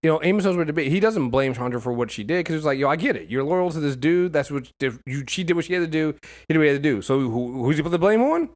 you 0.04 0.10
know, 0.10 0.20
Amos 0.24 0.44
to 0.44 0.74
be. 0.74 0.90
He 0.90 1.00
doesn't 1.00 1.30
blame 1.30 1.54
Chandra 1.54 1.80
for 1.80 1.94
what 1.94 2.10
she 2.10 2.24
did 2.24 2.40
because 2.40 2.56
he's 2.56 2.66
like, 2.66 2.80
yo, 2.80 2.90
I 2.90 2.96
get 2.96 3.16
it. 3.16 3.30
You're 3.30 3.44
loyal 3.44 3.70
to 3.72 3.80
this 3.80 3.96
dude. 3.96 4.34
That's 4.34 4.50
what 4.50 4.72
if 4.80 5.00
you. 5.06 5.24
She 5.28 5.44
did 5.44 5.56
what 5.56 5.66
she 5.66 5.74
had 5.74 5.82
to 5.82 5.88
do. 5.88 6.14
He 6.48 6.54
did 6.54 6.58
what 6.58 6.64
he 6.64 6.70
had 6.70 6.84
to 6.84 6.90
do. 6.90 7.02
So 7.02 7.20
who, 7.20 7.64
who's 7.64 7.78
he 7.78 7.84
put 7.84 7.92
the 7.92 8.00
blame 8.00 8.22
on? 8.22 8.50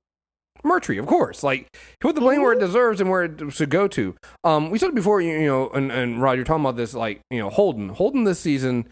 Murtry, 0.64 0.98
of 0.98 1.06
course. 1.06 1.44
Like 1.44 1.68
he 1.72 1.98
put 2.00 2.16
the 2.16 2.22
blame 2.22 2.42
where 2.42 2.54
it 2.54 2.60
deserves 2.60 3.00
and 3.00 3.10
where 3.10 3.26
it 3.26 3.54
should 3.54 3.70
go 3.70 3.88
to. 3.90 4.16
Um, 4.44 4.72
we 4.72 4.80
said 4.80 4.96
before, 4.96 5.22
you, 5.22 5.38
you 5.38 5.46
know, 5.46 5.70
and, 5.70 5.92
and 5.92 6.20
Rod, 6.20 6.34
you're 6.34 6.46
talking 6.46 6.64
about 6.64 6.78
this, 6.78 6.96
like 6.96 7.22
you 7.30 7.40
know, 7.40 7.50
Holden. 7.52 7.90
Holden 7.90 8.24
this 8.24 8.40
season, 8.40 8.88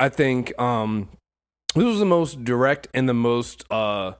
I 0.00 0.08
think, 0.08 0.58
um, 0.58 1.10
this 1.74 1.84
was 1.84 1.98
the 1.98 2.04
most 2.04 2.44
direct 2.44 2.88
and 2.94 3.08
the 3.08 3.14
most 3.14 3.64
uh, 3.70 4.12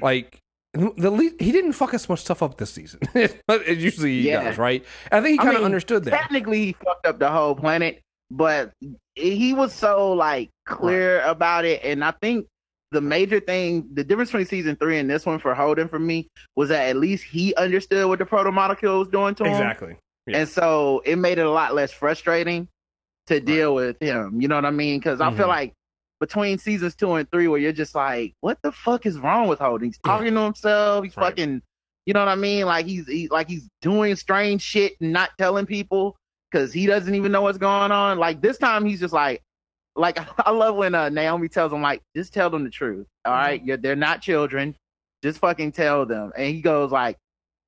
like 0.00 0.38
the 0.74 1.10
least, 1.10 1.34
he 1.40 1.52
didn't 1.52 1.72
fuck 1.74 1.92
as 1.92 2.08
much 2.08 2.20
stuff 2.20 2.42
up 2.42 2.56
this 2.56 2.70
season. 2.72 3.00
But 3.46 3.68
it 3.68 3.78
usually 3.78 4.22
he 4.22 4.28
Yeah. 4.28 4.42
does, 4.44 4.58
right? 4.58 4.84
I 5.10 5.20
think 5.20 5.38
he 5.40 5.44
kind 5.46 5.56
of 5.56 5.64
understood 5.64 6.04
that. 6.04 6.10
Technically, 6.12 6.66
he 6.66 6.72
fucked 6.72 7.06
up 7.06 7.18
the 7.18 7.30
whole 7.30 7.54
planet, 7.54 8.00
but 8.30 8.72
he 9.14 9.52
was 9.52 9.74
so 9.74 10.12
like 10.12 10.48
clear 10.66 11.20
about 11.22 11.64
it. 11.66 11.82
And 11.84 12.02
I 12.02 12.12
think 12.22 12.46
the 12.90 13.02
major 13.02 13.38
thing, 13.40 13.86
the 13.92 14.02
difference 14.04 14.30
between 14.30 14.46
season 14.46 14.76
three 14.76 14.98
and 14.98 15.08
this 15.10 15.26
one 15.26 15.38
for 15.38 15.54
Holden 15.54 15.88
for 15.88 15.98
me 15.98 16.28
was 16.56 16.70
that 16.70 16.88
at 16.88 16.96
least 16.96 17.24
he 17.24 17.54
understood 17.56 18.06
what 18.08 18.18
the 18.18 18.26
proto 18.26 18.50
molecule 18.50 18.98
was 19.00 19.08
doing 19.08 19.34
to 19.36 19.44
him. 19.44 19.50
Exactly. 19.52 19.96
Yeah. 20.26 20.38
And 20.38 20.48
so 20.48 21.02
it 21.04 21.16
made 21.16 21.38
it 21.38 21.46
a 21.46 21.50
lot 21.50 21.74
less 21.74 21.90
frustrating 21.92 22.68
to 23.26 23.40
deal 23.40 23.74
with 23.74 23.96
him. 24.00 24.40
You 24.40 24.48
know 24.48 24.54
what 24.56 24.64
I 24.66 24.70
mean? 24.70 25.00
Because 25.00 25.20
I 25.20 25.30
feel 25.34 25.46
Mhm. 25.46 25.48
like 25.48 25.72
between 26.22 26.56
seasons 26.56 26.94
two 26.94 27.12
and 27.14 27.28
three, 27.32 27.48
where 27.48 27.58
you're 27.60 27.72
just 27.72 27.94
like, 27.96 28.32
what 28.40 28.56
the 28.62 28.70
fuck 28.70 29.04
is 29.06 29.18
wrong 29.18 29.48
with 29.48 29.58
Holden? 29.58 29.88
He's 29.88 29.98
talking 29.98 30.32
to 30.34 30.40
himself. 30.40 31.04
He's 31.04 31.16
Right. 31.16 31.26
fucking, 31.30 31.60
you 32.06 32.14
know 32.14 32.20
what 32.20 32.28
I 32.28 32.36
mean? 32.36 32.64
Like 32.66 32.86
he's 32.86 33.06
he, 33.08 33.26
like 33.28 33.48
he's 33.48 33.68
doing 33.82 34.14
strange 34.16 34.62
shit 34.62 34.92
and 35.00 35.12
not 35.12 35.30
telling 35.36 35.66
people 35.66 36.16
because 36.50 36.72
he 36.72 36.86
doesn't 36.86 37.14
even 37.14 37.32
know 37.32 37.42
what's 37.42 37.58
going 37.58 37.90
on. 37.90 38.18
Like 38.18 38.40
this 38.40 38.56
time, 38.56 38.86
he's 38.86 39.00
just 39.00 39.12
like, 39.12 39.42
like 39.96 40.18
I 40.46 40.50
love 40.52 40.76
when 40.76 40.94
uh, 40.94 41.08
Naomi 41.08 41.48
tells 41.48 41.72
him 41.72 41.82
like, 41.82 42.00
just 42.16 42.32
tell 42.32 42.48
them 42.50 42.62
the 42.64 42.70
truth. 42.70 43.06
All 43.24 43.32
right, 43.32 43.58
Mm-hmm. 43.60 43.68
You're, 43.68 43.76
they're 43.78 43.96
not 43.96 44.22
children. 44.22 44.76
Just 45.24 45.38
fucking 45.40 45.72
tell 45.72 46.06
them. 46.06 46.32
And 46.36 46.54
he 46.54 46.60
goes 46.62 46.90
like, 46.92 47.16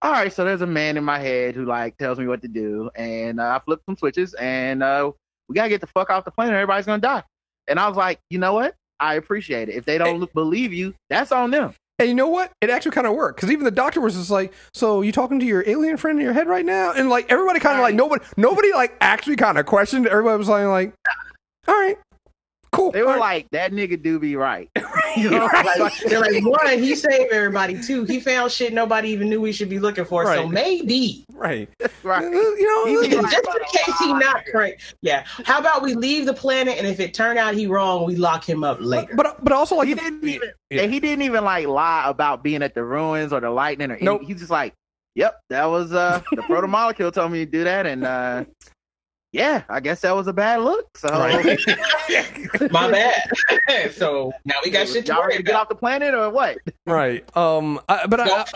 all 0.03 0.13
right, 0.13 0.33
so 0.33 0.45
there's 0.45 0.61
a 0.63 0.67
man 0.67 0.97
in 0.97 1.05
my 1.05 1.19
head 1.19 1.55
who 1.55 1.65
like 1.65 1.97
tells 1.99 2.19
me 2.19 2.27
what 2.29 2.43
to 2.43 2.49
do, 2.49 2.91
and 2.95 3.41
uh, 3.41 3.45
I 3.57 3.61
flip 3.65 3.81
some 3.87 3.97
switches, 3.97 4.35
and 4.35 4.83
uh, 4.83 5.11
we 5.49 5.55
gotta 5.55 5.69
get 5.71 5.81
the 5.81 5.87
fuck 5.87 6.11
off 6.11 6.25
the 6.25 6.31
planet. 6.31 6.55
Everybody's 6.55 6.87
gonna 6.87 7.01
die. 7.01 7.23
And 7.69 7.79
I 7.79 7.89
was 7.89 7.97
like, 7.97 8.19
you 8.31 8.39
know 8.39 8.55
what? 8.55 8.75
I 9.01 9.15
appreciate 9.15 9.69
it. 9.69 9.75
If 9.75 9.85
they 9.85 9.99
don't 9.99 10.33
believe 10.33 10.73
you, 10.73 10.95
that's 11.11 11.33
on 11.33 11.51
them. 11.51 11.75
And 11.99 12.09
you 12.09 12.15
know 12.15 12.29
what? 12.29 12.53
It 12.61 12.71
actually 12.71 12.93
kind 12.93 13.07
of 13.07 13.15
worked 13.15 13.37
because 13.37 13.53
even 13.53 13.65
the 13.65 13.71
doctor 13.71 14.01
was 14.01 14.15
just 14.15 14.31
like, 14.31 14.53
"So 14.73 15.03
you 15.03 15.13
talking 15.13 15.39
to 15.39 15.47
your 15.47 15.63
alien 15.69 15.97
friend 15.97 16.19
in 16.19 16.25
your 16.25 16.33
head 16.33 16.49
right 16.49 16.65
now?" 16.65 16.93
And 16.93 17.09
like 17.09 17.31
everybody 17.31 17.61
kind 17.61 17.77
of 17.77 17.83
like 17.83 17.95
nobody, 17.95 18.25
nobody 18.37 18.73
like 18.73 18.97
actually 19.01 19.37
kind 19.37 19.59
of 19.59 19.67
questioned. 19.67 20.09
Everybody 20.09 20.39
was 20.39 20.49
like, 20.49 20.67
like, 20.67 20.95
"All 21.69 21.75
right, 21.75 21.97
cool." 22.75 22.91
They 22.93 23.03
were 23.03 23.17
like, 23.19 23.47
that 23.53 23.73
nigga 23.73 24.01
do 24.03 24.19
be 24.19 24.37
right. 24.37 24.69
you 25.17 25.31
know, 25.31 25.47
Right. 25.47 25.79
like, 25.79 25.99
They're 26.07 26.21
like, 26.21 26.45
one, 26.45 26.79
he 26.79 26.95
saved 26.95 27.33
everybody. 27.33 27.81
Two, 27.83 28.05
he 28.05 28.21
found 28.21 28.51
shit 28.53 28.73
nobody 28.73 29.11
even 29.11 29.29
knew 29.29 29.41
we 29.41 29.53
should 29.53 29.69
be 29.69 29.79
looking 29.79 30.05
for. 30.05 30.25
So 30.27 30.47
maybe, 30.49 31.25
right, 31.33 31.69
right. 32.03 32.23
you 32.25 32.67
know, 32.67 32.85
be 33.09 33.17
like- 33.17 33.31
just 33.31 33.49
in 33.49 33.63
case 33.81 33.99
he 33.99 34.13
not 34.13 34.45
correct. 34.47 34.95
Yeah. 35.03 35.25
How 35.45 35.59
about 35.59 35.83
we 35.83 35.95
leave 35.95 36.27
the 36.27 36.35
planet, 36.35 36.77
and 36.79 36.87
if 36.87 37.01
it 37.01 37.15
turned 37.15 37.39
out 37.39 37.55
he 37.55 37.67
wrong, 37.67 38.05
we 38.07 38.17
lock 38.17 38.49
him 38.49 38.65
up 38.65 38.79
later. 38.81 39.15
but 39.15 39.43
but 39.45 39.53
also 39.53 39.77
like 39.77 39.89
he 39.89 39.95
the- 39.95 40.01
didn't 40.01 40.25
even 40.29 40.51
yeah. 40.71 40.83
and 40.83 40.93
he 40.93 41.01
didn't 41.01 41.23
even 41.23 41.45
like 41.45 41.67
lie 41.67 42.05
about 42.09 42.43
being 42.43 42.63
at 42.63 42.75
the 42.75 42.83
ruins 42.85 43.33
or 43.33 43.41
the 43.41 43.51
lightning 43.51 43.91
or 43.91 43.99
Nope. 44.01 44.21
anything. 44.21 44.27
He's 44.35 44.39
just 44.41 44.51
like, 44.51 44.75
Yep, 45.17 45.41
that 45.51 45.67
was 45.67 45.93
uh 45.93 46.23
the 46.33 46.43
proto 46.43 46.67
molecule 46.67 47.13
told 47.13 47.31
me 47.31 47.45
to 47.45 47.51
do 47.51 47.63
that 47.65 47.87
and 47.87 48.05
uh 48.05 48.45
yeah, 49.35 49.65
I 49.69 49.81
guess 49.81 50.03
that 50.03 50.15
was 50.15 50.29
a 50.29 50.33
bad 50.33 50.61
look. 50.61 50.97
So 50.97 51.09
Right. 51.09 51.59
My 52.71 52.89
bad. 52.89 53.29
so 53.93 54.33
now 54.45 54.55
we 54.65 54.71
got 54.71 54.87
shit 54.87 55.07
to 55.07 55.13
y'all 55.13 55.23
worry 55.23 55.31
ready 55.31 55.39
to 55.39 55.43
get 55.43 55.57
off 55.57 55.69
the 55.69 55.75
planet 55.75 56.15
or 56.15 56.31
what? 56.31 56.59
right. 56.87 57.25
Um, 57.37 57.81
I, 57.89 58.07
but 58.07 58.21
I, 58.21 58.27
Don't 58.27 58.49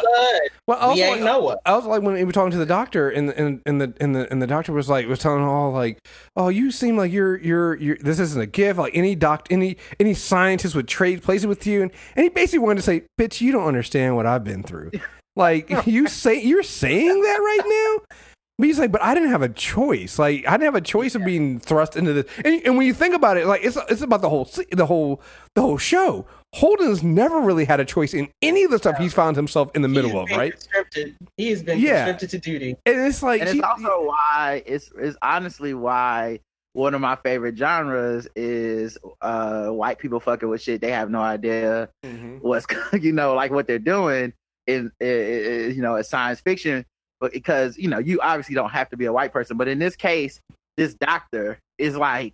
well, 0.69 0.79
I 0.79 0.95
We 0.95 1.03
also 1.03 1.11
like, 1.11 1.21
Noah. 1.23 1.59
I 1.67 1.75
was 1.75 1.85
like 1.85 2.03
when 2.03 2.15
we 2.15 2.23
were 2.23 2.31
talking 2.31 2.53
to 2.53 2.59
the 2.59 2.67
doctor, 2.67 3.11
and 3.11 3.31
and 3.31 3.61
and 3.67 3.81
the 3.81 3.93
and 4.01 4.15
the 4.15 4.31
and 4.31 4.41
the 4.41 4.47
doctor 4.47 4.73
was 4.73 4.89
like 4.89 5.09
was 5.09 5.19
telling 5.19 5.43
all 5.43 5.73
like, 5.73 5.99
oh, 6.37 6.49
you 6.49 6.71
seem 6.71 6.97
like 6.97 7.11
you're 7.11 7.39
you're 7.39 7.75
you're 7.77 7.97
this 7.97 8.21
isn't 8.21 8.41
a 8.41 8.47
gift. 8.47 8.79
Like 8.79 8.95
any 8.95 9.17
doc, 9.17 9.49
any 9.51 9.79
any 9.99 10.15
scientist 10.15 10.77
would 10.77 10.87
trade 10.87 11.25
places 11.25 11.49
with 11.49 11.67
you, 11.67 11.83
and 11.83 11.91
and 12.15 12.23
he 12.23 12.29
basically 12.29 12.61
wanted 12.61 12.77
to 12.77 12.83
say, 12.83 13.03
bitch, 13.19 13.41
you 13.41 13.51
don't 13.51 13.67
understand 13.67 14.15
what 14.15 14.27
I've 14.27 14.45
been 14.45 14.63
through. 14.63 14.93
Like 15.35 15.87
you 15.87 16.07
say, 16.07 16.41
you're 16.41 16.63
saying 16.63 17.23
that 17.23 17.39
right 17.39 17.61
now. 17.65 18.17
But 18.59 18.67
he's 18.67 18.79
like, 18.81 18.91
but 18.91 19.01
I 19.03 19.15
didn't 19.15 19.31
have 19.31 19.43
a 19.43 19.49
choice. 19.49 20.19
Like 20.19 20.45
I 20.49 20.53
didn't 20.53 20.65
have 20.65 20.75
a 20.75 20.81
choice 20.81 21.15
of 21.15 21.25
being 21.25 21.61
thrust 21.61 21.97
into 21.97 22.13
this. 22.13 22.25
And, 22.45 22.61
and 22.65 22.77
when 22.77 22.87
you 22.89 22.93
think 22.93 23.15
about 23.15 23.37
it, 23.37 23.47
like 23.47 23.61
it's 23.63 23.79
it's 23.89 24.01
about 24.03 24.21
the 24.21 24.29
whole 24.29 24.51
the 24.73 24.85
whole 24.87 25.23
the 25.55 25.61
whole 25.63 25.79
show. 25.79 26.27
Holden's 26.57 27.03
never 27.03 27.39
really 27.41 27.65
had 27.67 27.79
a 27.79 27.85
choice 27.85 28.15
in 28.15 28.29
any 28.43 28.65
of 28.65 28.71
the 28.73 28.79
stuff 28.79 28.97
he's 28.97 29.13
found 29.15 29.37
himself 29.37 29.71
in 29.77 29.83
the 29.83 29.89
middle 29.89 30.19
of, 30.19 30.29
right? 30.31 30.53
Conscripted. 30.53 31.15
He 31.37 31.51
has 31.51 31.63
been 31.63 31.79
Yeah. 31.79 32.07
conscripted 32.07 32.31
to 32.31 32.39
duty. 32.51 32.77
And 32.85 33.07
it's 33.07 33.23
like, 33.23 33.43
And 33.43 33.51
it's 33.51 33.61
also 33.61 34.07
why 34.07 34.63
it's 34.67 34.91
it's 34.99 35.17
honestly 35.23 35.73
why 35.75 36.41
one 36.73 36.95
of 36.95 37.01
my 37.01 37.15
favorite 37.17 37.57
genres 37.57 38.27
is 38.35 38.99
uh 39.21 39.69
white 39.69 39.99
people 40.01 40.19
fucking 40.19 40.49
with 40.49 40.63
shit 40.63 40.81
they 40.81 40.91
have 40.91 41.11
no 41.11 41.21
idea 41.21 41.89
Mhm. 42.05 42.41
what's 42.43 42.67
you 43.01 43.13
know 43.13 43.35
like 43.35 43.51
what 43.53 43.67
they're 43.69 43.79
doing 43.79 44.33
in, 44.67 44.91
i- 45.01 45.05
i- 45.05 45.67
you 45.75 45.81
know 45.81 45.95
it's 45.97 46.09
science 46.09 46.41
fiction 46.41 46.85
because 47.33 47.77
you 47.79 47.89
know 47.89 47.99
you 47.99 48.21
obviously 48.21 48.55
don't 48.55 48.71
have 48.71 48.89
to 48.91 48.97
be 48.97 49.05
a 49.07 49.13
white 49.13 49.33
person 49.33 49.57
but 49.57 49.69
in 49.69 49.79
this 49.79 49.97
case 49.97 50.41
this 50.77 50.95
doctor 50.95 51.59
is 51.79 51.97
like 51.97 52.33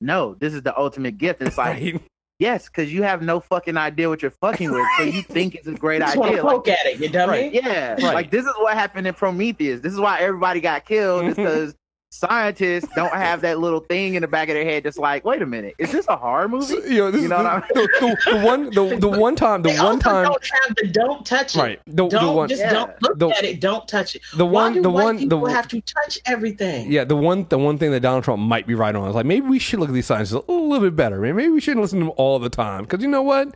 no 0.00 0.34
this 0.40 0.52
is 0.54 0.62
the 0.62 0.76
ultimate 0.78 1.16
gift 1.18 1.40
and 1.40 1.48
it's 1.48 1.58
like 1.58 1.74
Right. 1.82 2.02
yes 2.38 2.66
because 2.68 2.92
you 2.92 3.02
have 3.04 3.22
no 3.22 3.38
fucking 3.40 3.76
idea 3.76 4.08
what 4.08 4.22
you're 4.22 4.32
fucking 4.32 4.72
with 4.72 4.84
so 4.96 5.04
you 5.04 5.22
think 5.22 5.54
it's 5.54 5.66
a 5.68 5.72
great 5.72 6.00
You 6.00 6.06
just 6.06 6.16
want 6.16 6.30
idea 6.32 6.42
like, 6.44 6.52
poke 6.56 6.68
at 6.68 6.86
it, 6.86 6.98
you 7.00 7.08
dummy. 7.08 7.30
Right. 7.30 7.52
yeah 7.54 7.92
Right. 7.92 8.02
like 8.02 8.30
this 8.30 8.44
is 8.44 8.52
what 8.58 8.74
happened 8.74 9.06
in 9.06 9.14
prometheus 9.14 9.80
this 9.80 9.92
is 9.92 10.00
why 10.00 10.18
everybody 10.20 10.60
got 10.60 10.84
killed 10.84 11.26
is 11.26 11.34
because 11.36 11.74
scientists 12.14 12.88
don't 12.94 13.12
have 13.12 13.40
that 13.40 13.58
little 13.58 13.80
thing 13.80 14.14
in 14.14 14.22
the 14.22 14.28
back 14.28 14.48
of 14.48 14.54
their 14.54 14.64
head 14.64 14.84
that's 14.84 14.98
like 14.98 15.24
wait 15.24 15.42
a 15.42 15.46
minute 15.46 15.74
is 15.78 15.90
this 15.90 16.06
a 16.08 16.16
horror 16.16 16.48
movie 16.48 16.66
So, 16.66 16.84
you 16.84 16.98
know, 16.98 17.10
this 17.10 17.22
You 17.22 17.28
know 17.28 17.38
the, 17.42 17.44
what 17.44 17.68
the, 17.68 17.88
the, 18.00 18.30
the 18.38 18.44
one 18.46 18.64
the, 18.70 18.96
the 19.00 19.08
one 19.20 19.34
time 19.36 19.62
the 19.62 19.70
They 19.70 19.76
one 19.78 19.86
also 19.96 19.98
time 20.00 20.24
don't 20.24 20.46
have 20.66 20.76
the 20.76 20.88
don't 20.88 21.26
touch 21.26 21.56
it. 21.56 21.58
right 21.58 21.80
the, 21.86 21.92
the 22.08 22.08
Don't 22.08 22.36
one 22.36 22.48
just 22.48 22.60
Yeah. 22.60 22.72
don't 22.72 23.02
look 23.02 23.18
The- 23.18 23.28
at 23.30 23.44
it. 23.44 23.60
Don't 23.60 23.86
touch 23.88 24.14
it. 24.14 24.22
the 24.36 24.46
Why 24.46 24.62
one 24.64 24.74
do 24.74 24.82
the 24.82 24.90
white 24.90 25.04
one 25.04 25.16
the 25.16 25.22
people 25.22 25.46
have 25.46 25.68
to 25.68 25.80
touch 25.80 26.18
everything? 26.26 26.90
yeah 26.90 27.04
the 27.04 27.16
one 27.16 27.46
the 27.48 27.58
one 27.58 27.78
thing 27.78 27.90
that 27.90 28.00
Donald 28.00 28.24
Trump 28.24 28.40
might 28.42 28.66
be 28.66 28.74
right 28.74 28.94
on 28.94 29.08
is 29.08 29.14
like 29.14 29.26
maybe 29.26 29.46
we 29.48 29.58
should 29.58 29.80
look 29.80 29.88
at 29.88 29.94
these 29.94 30.06
scientists 30.06 30.32
a 30.34 30.52
little 30.52 30.80
bit 30.80 30.94
better 30.96 31.20
maybe 31.20 31.48
we 31.48 31.60
shouldn't 31.60 31.82
listen 31.82 31.98
to 31.98 32.04
them 32.06 32.14
all 32.16 32.38
the 32.38 32.48
time 32.50 32.84
because 32.84 33.02
you 33.02 33.08
know 33.08 33.22
what 33.22 33.54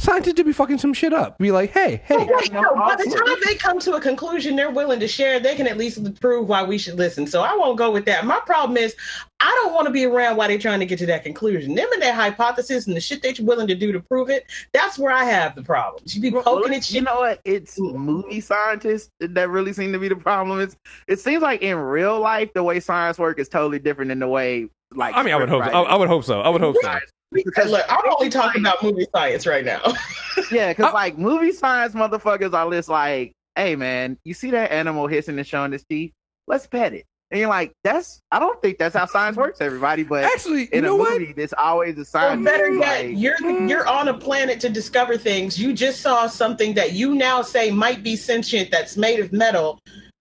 scientists 0.00 0.34
do 0.34 0.44
be 0.44 0.52
fucking 0.52 0.78
some 0.78 0.94
shit 0.94 1.12
up 1.12 1.38
be 1.38 1.52
like 1.52 1.70
hey 1.70 2.02
hey 2.04 2.16
Right, 2.16 2.52
know, 2.52 2.62
no, 2.62 2.74
by 2.74 2.96
the 2.96 3.04
time 3.04 3.36
they 3.44 3.54
come 3.54 3.78
to 3.80 3.94
a 3.94 4.00
conclusion 4.00 4.56
they're 4.56 4.70
willing 4.70 5.00
to 5.00 5.08
share, 5.08 5.40
they 5.40 5.54
can 5.54 5.66
at 5.66 5.76
least 5.76 6.20
prove 6.20 6.48
why 6.48 6.62
we 6.62 6.78
should 6.78 6.96
listen. 6.96 7.26
So 7.26 7.42
I 7.42 7.54
won't 7.54 7.76
go 7.78 7.90
with 7.90 8.04
that. 8.06 8.24
My 8.24 8.40
problem 8.46 8.76
is 8.76 8.94
I 9.40 9.50
don't 9.62 9.74
want 9.74 9.86
to 9.86 9.92
be 9.92 10.04
around 10.04 10.36
while 10.36 10.48
they're 10.48 10.58
trying 10.58 10.80
to 10.80 10.86
get 10.86 10.98
to 11.00 11.06
that 11.06 11.22
conclusion. 11.22 11.74
Them 11.74 11.88
and 11.92 12.02
their 12.02 12.14
hypothesis 12.14 12.86
and 12.86 12.96
the 12.96 13.00
shit 13.00 13.22
they're 13.22 13.34
willing 13.40 13.66
to 13.68 13.74
do 13.74 13.92
to 13.92 14.00
prove 14.00 14.30
it, 14.30 14.46
that's 14.72 14.98
where 14.98 15.12
I 15.12 15.24
have 15.24 15.54
the 15.54 15.62
problem. 15.62 16.02
You 16.06 16.20
be 16.20 16.30
poking 16.30 16.44
well, 16.44 16.74
at 16.74 16.90
you 16.90 17.00
know 17.02 17.20
what? 17.20 17.40
It's 17.44 17.78
movie 17.78 18.40
scientists 18.40 19.10
that 19.20 19.48
really 19.48 19.72
seem 19.72 19.92
to 19.92 19.98
be 19.98 20.08
the 20.08 20.16
problem. 20.16 20.60
It's 20.60 20.76
it 21.08 21.20
seems 21.20 21.42
like 21.42 21.62
in 21.62 21.76
real 21.76 22.20
life 22.20 22.52
the 22.52 22.62
way 22.62 22.80
science 22.80 23.18
work 23.18 23.38
is 23.38 23.48
totally 23.48 23.78
different 23.78 24.10
than 24.10 24.18
the 24.18 24.28
way 24.28 24.68
like 24.94 25.14
I 25.14 25.22
mean 25.22 25.34
I 25.34 25.36
would 25.36 25.48
hope 25.48 25.64
so. 25.64 25.70
I, 25.70 25.82
I 25.82 25.96
would 25.96 26.08
hope 26.08 26.24
so 26.24 26.40
I 26.40 26.48
would 26.48 26.60
hope 26.60 26.76
so 26.80 26.88
writers- 26.88 27.10
Because 27.32 27.70
look, 27.70 27.84
I'm 27.88 28.00
only 28.18 28.28
talking 28.28 28.62
about 28.62 28.82
movie 28.82 29.06
science 29.14 29.46
right 29.46 29.64
now. 29.64 29.80
Yeah, 30.50 30.72
because 30.72 30.92
like 30.94 31.18
movie 31.18 31.52
science 31.52 31.94
motherfuckers 31.94 32.54
are 32.54 32.70
just 32.70 32.88
like, 32.88 33.32
hey 33.56 33.76
man, 33.76 34.16
you 34.24 34.32
see 34.34 34.50
that 34.52 34.70
animal 34.72 35.06
hissing 35.06 35.36
and 35.38 35.46
showing 35.46 35.72
its 35.72 35.84
teeth? 35.84 36.12
Let's 36.46 36.66
pet 36.66 36.94
it. 36.94 37.04
And 37.30 37.38
you're 37.40 37.48
like, 37.48 37.72
that's 37.84 38.20
I 38.32 38.38
don't 38.38 38.60
think 38.62 38.78
that's 38.78 38.96
how 38.96 39.06
science 39.06 39.36
works, 39.36 39.60
everybody. 39.60 40.02
But 40.02 40.24
actually 40.24 40.62
you 40.62 40.68
in 40.72 40.84
know 40.84 40.94
a 40.94 40.98
what 40.98 41.20
movie, 41.20 41.32
there's 41.32 41.52
always 41.52 41.98
a 41.98 42.04
science. 42.04 42.44
better 42.44 42.72
like, 42.72 43.08
yet, 43.08 43.12
you're 43.16 43.68
you're 43.68 43.86
on 43.86 44.08
a 44.08 44.14
planet 44.14 44.60
to 44.60 44.68
discover 44.70 45.16
things. 45.18 45.58
You 45.60 45.72
just 45.72 46.00
saw 46.00 46.26
something 46.26 46.74
that 46.74 46.92
you 46.94 47.14
now 47.14 47.42
say 47.42 47.70
might 47.70 48.02
be 48.02 48.16
sentient 48.16 48.70
that's 48.70 48.96
made 48.96 49.20
of 49.20 49.32
metal. 49.32 49.78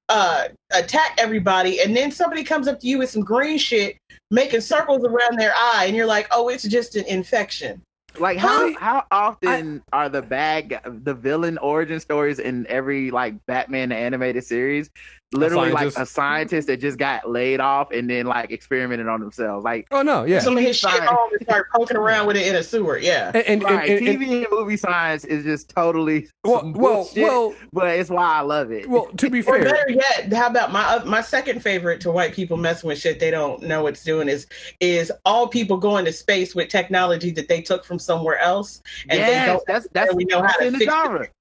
uh, 0.10 0.48
attack 0.72 1.14
everybody, 1.20 1.82
and 1.82 1.96
then 1.96 2.12
somebody 2.12 2.44
comes 2.44 2.68
up 2.68 2.80
to 2.80 2.88
you 2.88 2.98
with 2.98 3.10
some 3.12 3.22
green 3.24 3.58
shit, 3.60 3.96
making 4.32 4.62
circles 4.62 5.04
around 5.06 5.40
their 5.40 5.54
eye, 5.56 5.86
and 5.88 5.96
you're 5.96 6.06
like, 6.06 6.28
oh, 6.32 6.50
it's 6.50 6.64
just 6.64 6.96
an 6.96 7.06
infection. 7.06 7.82
Like 8.18 8.38
how 8.38 8.74
how 8.78 9.06
often 9.12 9.84
are 9.94 10.10
the 10.10 10.22
bad 10.22 10.70
gu- 10.70 11.00
the 11.04 11.14
villain 11.14 11.58
origin 11.60 12.00
stories 12.00 12.40
in 12.40 12.66
every 12.68 13.12
like 13.12 13.36
Batman 13.46 13.92
animated 13.92 14.44
series 14.44 14.90
literally 15.32 15.72
like 15.72 15.96
a 15.96 16.06
scientist 16.06 16.68
that 16.68 16.78
just 16.78 16.98
got 16.98 17.30
laid 17.30 17.60
off 17.60 17.92
and 17.92 18.10
then 18.10 18.26
like 18.26 18.52
experimented 18.52 19.08
on 19.08 19.20
themselves 19.20 19.64
like 19.64 19.88
Oh 19.92 20.02
no, 20.02 20.24
yeah. 20.24 20.40
Some 20.40 20.58
of 20.58 20.64
his 20.64 20.76
shit 20.78 20.90
Fine. 20.90 21.08
home 21.08 21.30
and 21.34 21.42
start 21.44 21.68
poking 21.76 21.98
around 21.98 22.26
with 22.28 22.36
it 22.36 22.48
in 22.48 22.56
a 22.56 22.64
sewer. 22.64 22.98
Yeah. 22.98 23.32
And, 23.36 23.46
and, 23.46 23.64
right 23.64 23.90
and- 23.90 24.08
and- 24.08 24.20
TV 24.20 24.38
and 24.38 24.48
movie 24.52 24.78
science 24.78 25.26
is 25.26 25.44
just 25.44 25.70
totally 25.70 26.28
well, 26.44 26.60
some 26.62 26.74
well, 26.74 27.10
well, 27.16 27.56
but 27.72 27.90
it's 28.00 28.10
why 28.10 28.26
I 28.38 28.42
love 28.42 28.72
it. 28.72 28.90
well. 28.90 29.06
To 29.18 29.30
be 29.30 29.40
Or 29.42 29.44
fair, 29.44 29.64
better 29.66 29.90
yet, 29.92 30.34
how 30.34 30.48
about 30.48 30.72
my 30.72 30.96
oth- 30.96 31.06
my 31.06 31.22
second 31.22 31.62
favorite 31.62 32.02
to 32.02 32.12
white 32.12 32.34
people 32.34 32.58
messing 32.58 32.88
with 32.88 32.98
shit 33.00 33.20
they 33.20 33.30
don't 33.32 33.62
know 33.62 33.84
what's 33.84 34.04
doing 34.04 34.30
is 34.30 34.48
is 34.80 35.12
all 35.26 35.48
people 35.48 35.78
going 35.78 36.06
to 36.06 36.12
space 36.14 36.56
with 36.56 36.70
technology 36.70 37.30
that 37.32 37.48
they 37.48 37.62
took 37.62 37.86
from 37.86 38.00
somewhere 38.00 38.40
else 38.40 38.82
and 39.10 39.20
they 39.22 39.46
don't 39.46 39.64
that's 39.68 39.88
that's, 39.94 40.14
we 40.16 40.26
know 40.26 40.42
how 40.42 40.58
to 40.58 40.66
in 40.68 40.74
the 40.74 40.80
fix 40.80 40.94
it. 40.94 41.32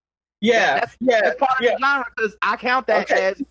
Genre. 0.42 0.55
Yeah, 0.61 0.74
That's, 0.81 0.96
yeah, 1.01 1.20
that's 1.22 1.38
part 1.38 1.51
yeah. 1.61 1.70
of 1.74 1.81
the 1.81 1.87
genre 1.87 2.07
because 2.16 2.37
I 2.42 2.57
count 2.57 2.87
that 2.88 3.11
Okay. 3.11 3.27
as 3.27 3.42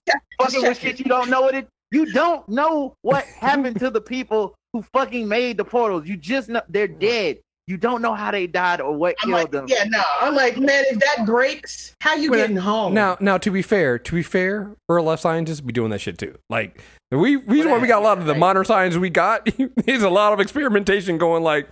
fucking 0.41 0.62
with 0.62 0.80
shit 0.80 1.00
you 1.00 1.06
don't 1.06 1.30
know 1.30 1.41
what 1.41 1.56
it. 1.56 1.67
You 1.91 2.06
don't 2.12 2.47
know 2.50 2.95
what 3.02 3.23
happened 3.39 3.80
to 3.80 3.89
the 3.89 4.02
people 4.02 4.56
who 4.73 4.82
fucking 4.93 5.28
made 5.28 5.58
the 5.58 5.63
portals. 5.65 6.08
You 6.08 6.17
just 6.17 6.50
know 6.50 6.62
they're 6.69 6.88
dead. 6.88 7.39
You 7.69 7.76
don't 7.76 8.02
know 8.02 8.13
how 8.13 8.32
they 8.32 8.47
died 8.47 8.80
or 8.80 8.93
what 8.95 9.15
I'm 9.21 9.30
killed 9.30 9.41
like, 9.41 9.52
them. 9.52 9.65
yeah, 9.67 9.84
no. 9.89 10.02
I'm 10.21 10.34
like, 10.36 10.58
man, 10.58 10.86
if 10.88 11.00
that 11.00 11.26
breaks, 11.26 11.93
how 12.00 12.15
you 12.15 12.32
Well, 12.32 12.39
getting 12.39 12.56
home? 12.56 12.93
Now, 12.93 13.17
now 13.19 13.38
to 13.39 13.52
be 13.52 13.62
fair, 13.62 14.00
to 14.00 14.15
be 14.15 14.23
fair, 14.23 14.71
we're 14.88 15.02
left 15.02 15.21
scientists 15.21 15.60
be 15.60 15.73
doing 15.73 15.89
that 15.91 16.00
shit 16.00 16.17
too. 16.17 16.38
Like 16.50 16.82
we, 17.12 17.36
reason 17.36 17.69
why 17.71 17.78
we 17.80 17.88
got 17.88 18.02
a 18.02 18.06
lot 18.06 18.19
of 18.19 18.26
the 18.26 18.32
Right. 18.34 18.39
modern 18.39 18.63
science 18.63 18.95
we 18.95 19.10
got 19.10 19.50
is 19.86 20.02
a 20.04 20.10
lot 20.10 20.32
of 20.32 20.39
experimentation 20.39 21.17
going. 21.17 21.43
Like, 21.43 21.67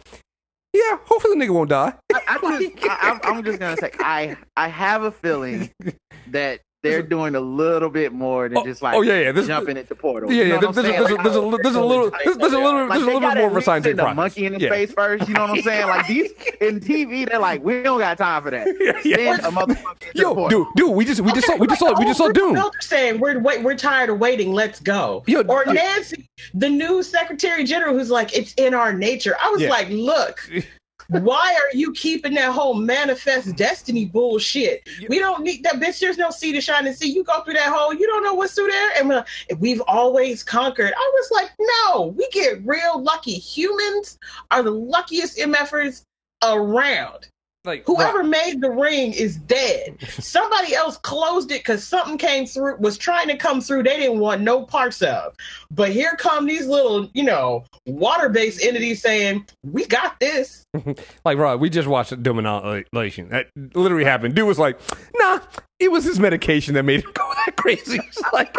yeah, 0.75 0.97
hopefully 1.05 1.37
the 1.37 1.45
nigga 1.45 1.53
won't 1.53 1.69
die. 1.69 1.93
I, 2.13 2.21
I 2.27 2.59
just, 2.61 2.85
I, 2.89 2.97
I'm- 3.09 3.19
I'm 3.23 3.43
just 3.43 3.59
gonna 3.59 3.77
say, 3.77 3.91
I, 3.99 4.35
I 4.57 4.67
have 4.67 5.03
a 5.03 5.11
feeling 5.11 5.71
that 6.31 6.61
they're 6.85 7.01
doing 7.03 7.35
a 7.35 7.39
little 7.39 7.89
bit 7.89 8.13
more 8.13 8.47
than 8.47 8.57
Oh, 8.59 8.63
just 8.65 8.81
like 8.81 8.95
oh, 8.95 9.01
yeah, 9.01 9.19
yeah, 9.19 9.31
this- 9.31 9.47
jumping 9.47 9.77
into 9.77 9.95
portals. 9.95 10.31
Yeah, 10.31 10.43
You 10.43 10.53
yeah. 10.53 10.59
know 10.59 10.71
There's, 10.71 10.75
there's, 10.75 10.87
saying? 10.87 11.03
there's, 11.03 11.23
there's, 11.23 11.35
a, 11.35 11.57
there's 11.63 11.75
a 11.75 11.81
little, 11.81 12.11
there's, 12.23 12.37
there's 12.37 12.53
a 12.53 12.57
little, 12.59 12.87
like, 12.87 12.89
there's 12.89 13.03
a 13.03 13.05
little 13.05 13.19
bit 13.21 13.21
more 13.21 13.31
at 13.31 13.37
of 13.45 13.51
a 13.51 13.55
least 13.55 13.65
scientific 13.65 13.97
send 13.97 13.99
a 13.99 14.03
process. 14.03 14.15
monkey 14.15 14.45
into 14.45 14.59
yeah. 14.59 14.69
space 14.69 14.91
first. 14.93 15.27
You 15.27 15.33
know 15.33 15.41
what 15.41 15.49
I'm 15.51 15.61
saying? 15.61 15.87
Like 15.87 16.07
these 16.07 16.31
in 16.61 16.79
TV, 16.79 17.29
they're 17.29 17.39
like, 17.39 17.63
we 17.63 17.83
don't 17.83 17.99
got 17.99 18.17
time 18.17 18.43
for 18.43 18.51
that. 18.51 18.67
Yeah, 18.79 18.99
yeah. 19.17 19.35
Send 19.35 19.45
a 19.47 19.57
motherfucker 19.59 19.91
into 20.07 20.13
the 20.13 20.19
Yo, 20.19 20.49
dude, 20.49 20.67
dude, 20.75 20.91
we 20.95 21.05
just, 21.05 21.21
we 21.21 21.31
just 21.33 21.47
saw, 21.47 21.55
we 21.57 21.67
just 21.67 21.79
saw, 21.79 21.97
we 21.97 22.05
just 22.05 22.21
oh, 22.21 22.27
saw 22.27 22.31
Doom. 22.31 22.71
saying 22.81 23.19
we're 23.19 23.39
wait, 23.39 23.63
we're 23.63 23.75
tired 23.75 24.09
of 24.09 24.19
waiting. 24.19 24.53
Let's 24.53 24.79
go. 24.79 25.23
Yo, 25.27 25.41
or 25.43 25.65
Nancy, 25.65 26.27
the 26.53 26.69
new 26.69 27.03
Secretary 27.03 27.63
General, 27.63 27.93
who's 27.97 28.09
like, 28.09 28.35
it's 28.35 28.53
in 28.55 28.73
our 28.73 28.93
nature. 28.93 29.35
I 29.41 29.49
was 29.49 29.61
like, 29.63 29.89
look, 29.89 30.49
why 31.09 31.53
are 31.53 31.77
you 31.77 31.91
keeping 31.93 32.33
that 32.35 32.51
whole 32.51 32.73
manifest 32.73 33.55
destiny 33.55 34.05
bullshit? 34.05 34.87
We 35.07 35.19
don't 35.19 35.43
need 35.43 35.63
that 35.63 35.75
bitch. 35.75 35.99
There's 35.99 36.17
no 36.17 36.29
sea 36.29 36.51
to 36.53 36.61
shine 36.61 36.87
and 36.87 36.95
see. 36.95 37.11
You 37.11 37.23
go 37.23 37.43
through 37.43 37.55
that 37.55 37.73
hole, 37.73 37.93
you 37.93 38.07
don't 38.07 38.23
know 38.23 38.33
what's 38.33 38.53
through 38.53 38.67
there. 38.67 38.91
And 38.97 39.09
we're 39.09 39.15
like, 39.15 39.27
we've 39.59 39.81
always 39.87 40.43
conquered. 40.43 40.93
I 40.95 41.11
was 41.13 41.31
like, 41.31 41.51
no, 41.59 42.13
we 42.17 42.27
get 42.29 42.65
real 42.65 43.01
lucky. 43.01 43.33
Humans 43.33 44.17
are 44.51 44.63
the 44.63 44.71
luckiest 44.71 45.37
MFers 45.37 46.03
around. 46.43 47.27
Like 47.65 47.83
Whoever 47.87 48.23
made 48.23 48.61
the 48.61 48.69
ring 48.69 49.13
is 49.13 49.37
dead. 49.37 49.97
Somebody 50.09 50.75
else 50.75 50.97
closed 50.97 51.51
it 51.51 51.59
because 51.59 51.83
something 51.83 52.17
came 52.17 52.45
through, 52.45 52.77
was 52.77 52.97
trying 52.97 53.27
to 53.27 53.37
come 53.37 53.61
through. 53.61 53.83
They 53.83 53.97
didn't 53.97 54.19
want 54.19 54.41
no 54.41 54.63
parts 54.63 55.01
of. 55.01 55.35
But 55.71 55.91
here 55.91 56.15
come 56.17 56.45
these 56.45 56.67
little, 56.67 57.09
you 57.13 57.23
know, 57.23 57.63
water-based 57.85 58.63
entities 58.63 59.01
saying, 59.01 59.45
"We 59.63 59.85
got 59.85 60.19
this." 60.19 60.63
like 61.25 61.37
Rod, 61.37 61.59
we 61.59 61.69
just 61.69 61.87
watched 61.87 62.21
Doom 62.21 62.39
Annihilation. 62.39 63.29
That 63.29 63.47
literally 63.73 64.05
happened. 64.05 64.35
Dude 64.35 64.47
was 64.47 64.59
like, 64.59 64.79
nah, 65.17 65.39
it 65.79 65.91
was 65.91 66.03
his 66.03 66.19
medication 66.19 66.73
that 66.75 66.83
made 66.83 67.03
him 67.03 67.11
go 67.13 67.31
that 67.45 67.55
crazy. 67.57 67.99
It's 68.07 68.21
like, 68.31 68.55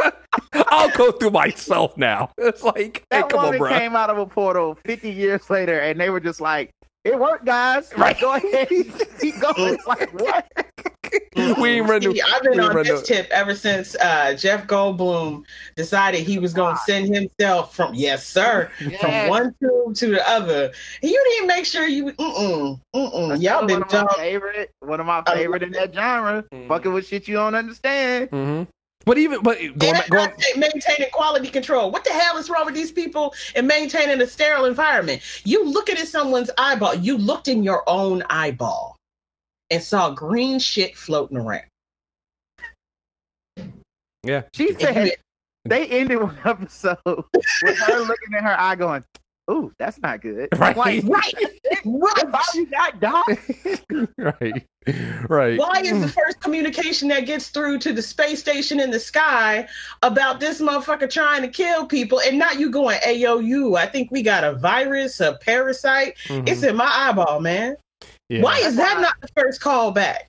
I'll 0.52 0.90
go 0.90 1.12
through 1.12 1.30
myself 1.30 1.96
now. 1.96 2.30
It's 2.38 2.62
like, 2.62 3.04
hey, 3.10 3.20
That 3.20 3.28
come 3.30 3.40
on, 3.40 3.58
bro. 3.58 3.70
came 3.70 3.96
out 3.96 4.10
of 4.10 4.18
a 4.18 4.26
portal 4.26 4.76
50 4.84 5.10
years 5.10 5.48
later, 5.48 5.78
and 5.78 5.98
they 6.00 6.10
were 6.10 6.20
just 6.20 6.40
like, 6.40 6.70
"It 7.06 7.18
worked, 7.18 7.44
guys. 7.44 7.92
Right. 7.96 8.18
Go 8.20 8.34
ahead, 8.34 8.68
keep 9.20 9.40
going." 9.40 9.78
Like 9.86 10.12
what? 10.20 10.46
we 11.60 11.68
ain't 11.70 11.88
ready 11.88 12.12
See. 12.12 12.22
I've 12.22 12.42
been 12.42 12.58
on 12.58 12.74
this 12.82 13.02
tip 13.02 13.28
ever 13.30 13.54
since 13.54 13.94
uh, 13.96 14.34
Jeff 14.34 14.66
Goldblum 14.66 15.44
decided 15.76 16.22
he 16.22 16.38
was 16.38 16.52
going 16.52 16.74
to 16.74 16.80
send 16.80 17.14
himself 17.14 17.74
from 17.74 17.94
yes, 17.94 18.26
sir, 18.26 18.70
from 19.00 19.28
one 19.28 19.54
tube 19.60 19.94
to 19.96 20.06
the 20.08 20.28
other. 20.28 20.72
You 21.02 21.24
didn't 21.30 21.46
make 21.46 21.66
sure 21.66 21.86
you. 21.86 22.06
Mm-mm, 22.12 22.80
mm-mm. 22.94 23.40
Y'all 23.40 23.66
been 23.66 23.80
one 23.80 23.94
of 23.94 24.06
my 24.06 24.14
favorite, 24.16 24.70
one 24.80 25.00
of 25.00 25.06
my 25.06 25.22
favorite 25.22 25.62
in 25.62 25.72
that 25.72 25.94
genre. 25.94 26.44
Mm. 26.52 26.68
Fucking 26.68 26.92
with 26.92 27.06
shit 27.06 27.28
you 27.28 27.34
don't 27.34 27.54
understand. 27.54 28.30
Mhm. 28.30 28.66
But 29.06 29.18
even, 29.18 29.40
but 29.42 29.58
going, 29.58 29.70
And 29.70 29.78
back- 29.78 30.08
going, 30.10 30.30
that's 30.36 30.56
maintaining 30.56 31.10
quality 31.12 31.48
control. 31.48 31.92
What 31.92 32.02
the 32.04 32.10
hell 32.10 32.36
is 32.38 32.50
wrong 32.50 32.66
with 32.66 32.74
these 32.74 32.90
people 32.90 33.32
and 33.54 33.66
maintaining 33.66 34.20
a 34.20 34.26
sterile 34.26 34.64
environment? 34.64 35.22
You 35.44 35.64
look 35.64 35.88
at 35.88 35.96
someone's 36.08 36.50
eyeball. 36.58 36.96
You 36.96 37.16
looked 37.16 37.46
in 37.46 37.62
your 37.62 37.84
own 37.88 38.24
eyeball 38.28 38.96
and 39.70 39.80
saw 39.80 40.10
green 40.10 40.58
shit 40.58 40.96
floating 40.96 41.36
around. 41.38 41.62
yeah. 44.24 44.42
She 44.54 44.72
said 44.74 45.06
you- 45.06 45.12
they 45.64 45.86
ended 45.86 46.20
one 46.22 46.38
episode 46.44 46.98
with 47.06 47.78
her 47.78 47.98
looking 48.00 48.32
in 48.36 48.44
her 48.44 48.58
eye, 48.58 48.74
going, 48.76 49.04
"Ooh, 49.50 49.72
that's 49.78 49.98
not 50.00 50.20
good." 50.20 50.48
Right. 50.58 50.76
Like, 50.76 51.04
right, 51.04 51.34
right. 51.34 51.34
that's 52.32 52.54
you 52.54 52.66
got, 52.66 53.00
dog. 53.00 53.24
right. 54.18 54.64
Right. 55.28 55.58
Why 55.58 55.82
is 55.84 56.00
the 56.00 56.08
first 56.08 56.40
communication 56.40 57.08
that 57.08 57.26
gets 57.26 57.48
through 57.48 57.80
to 57.80 57.92
the 57.92 58.02
space 58.02 58.40
station 58.40 58.78
in 58.78 58.90
the 58.90 59.00
sky 59.00 59.68
about 60.02 60.38
this 60.38 60.60
motherfucker 60.60 61.10
trying 61.10 61.42
to 61.42 61.48
kill 61.48 61.86
people 61.86 62.20
and 62.20 62.38
not 62.38 62.60
you 62.60 62.70
going, 62.70 62.98
hey, 63.02 63.14
yo, 63.14 63.38
you, 63.38 63.76
I 63.76 63.86
think 63.86 64.10
we 64.12 64.22
got 64.22 64.44
a 64.44 64.54
virus, 64.54 65.20
a 65.20 65.38
parasite. 65.42 66.16
Mhm. 66.26 66.48
It's 66.48 66.62
in 66.62 66.76
my 66.76 66.88
eyeball, 66.88 67.40
man. 67.40 67.76
Yeah. 68.28 68.42
Why 68.42 68.58
is 68.58 68.76
that 68.76 69.00
not 69.00 69.14
the 69.20 69.28
first 69.36 69.60
call 69.60 69.90
back? 69.90 70.28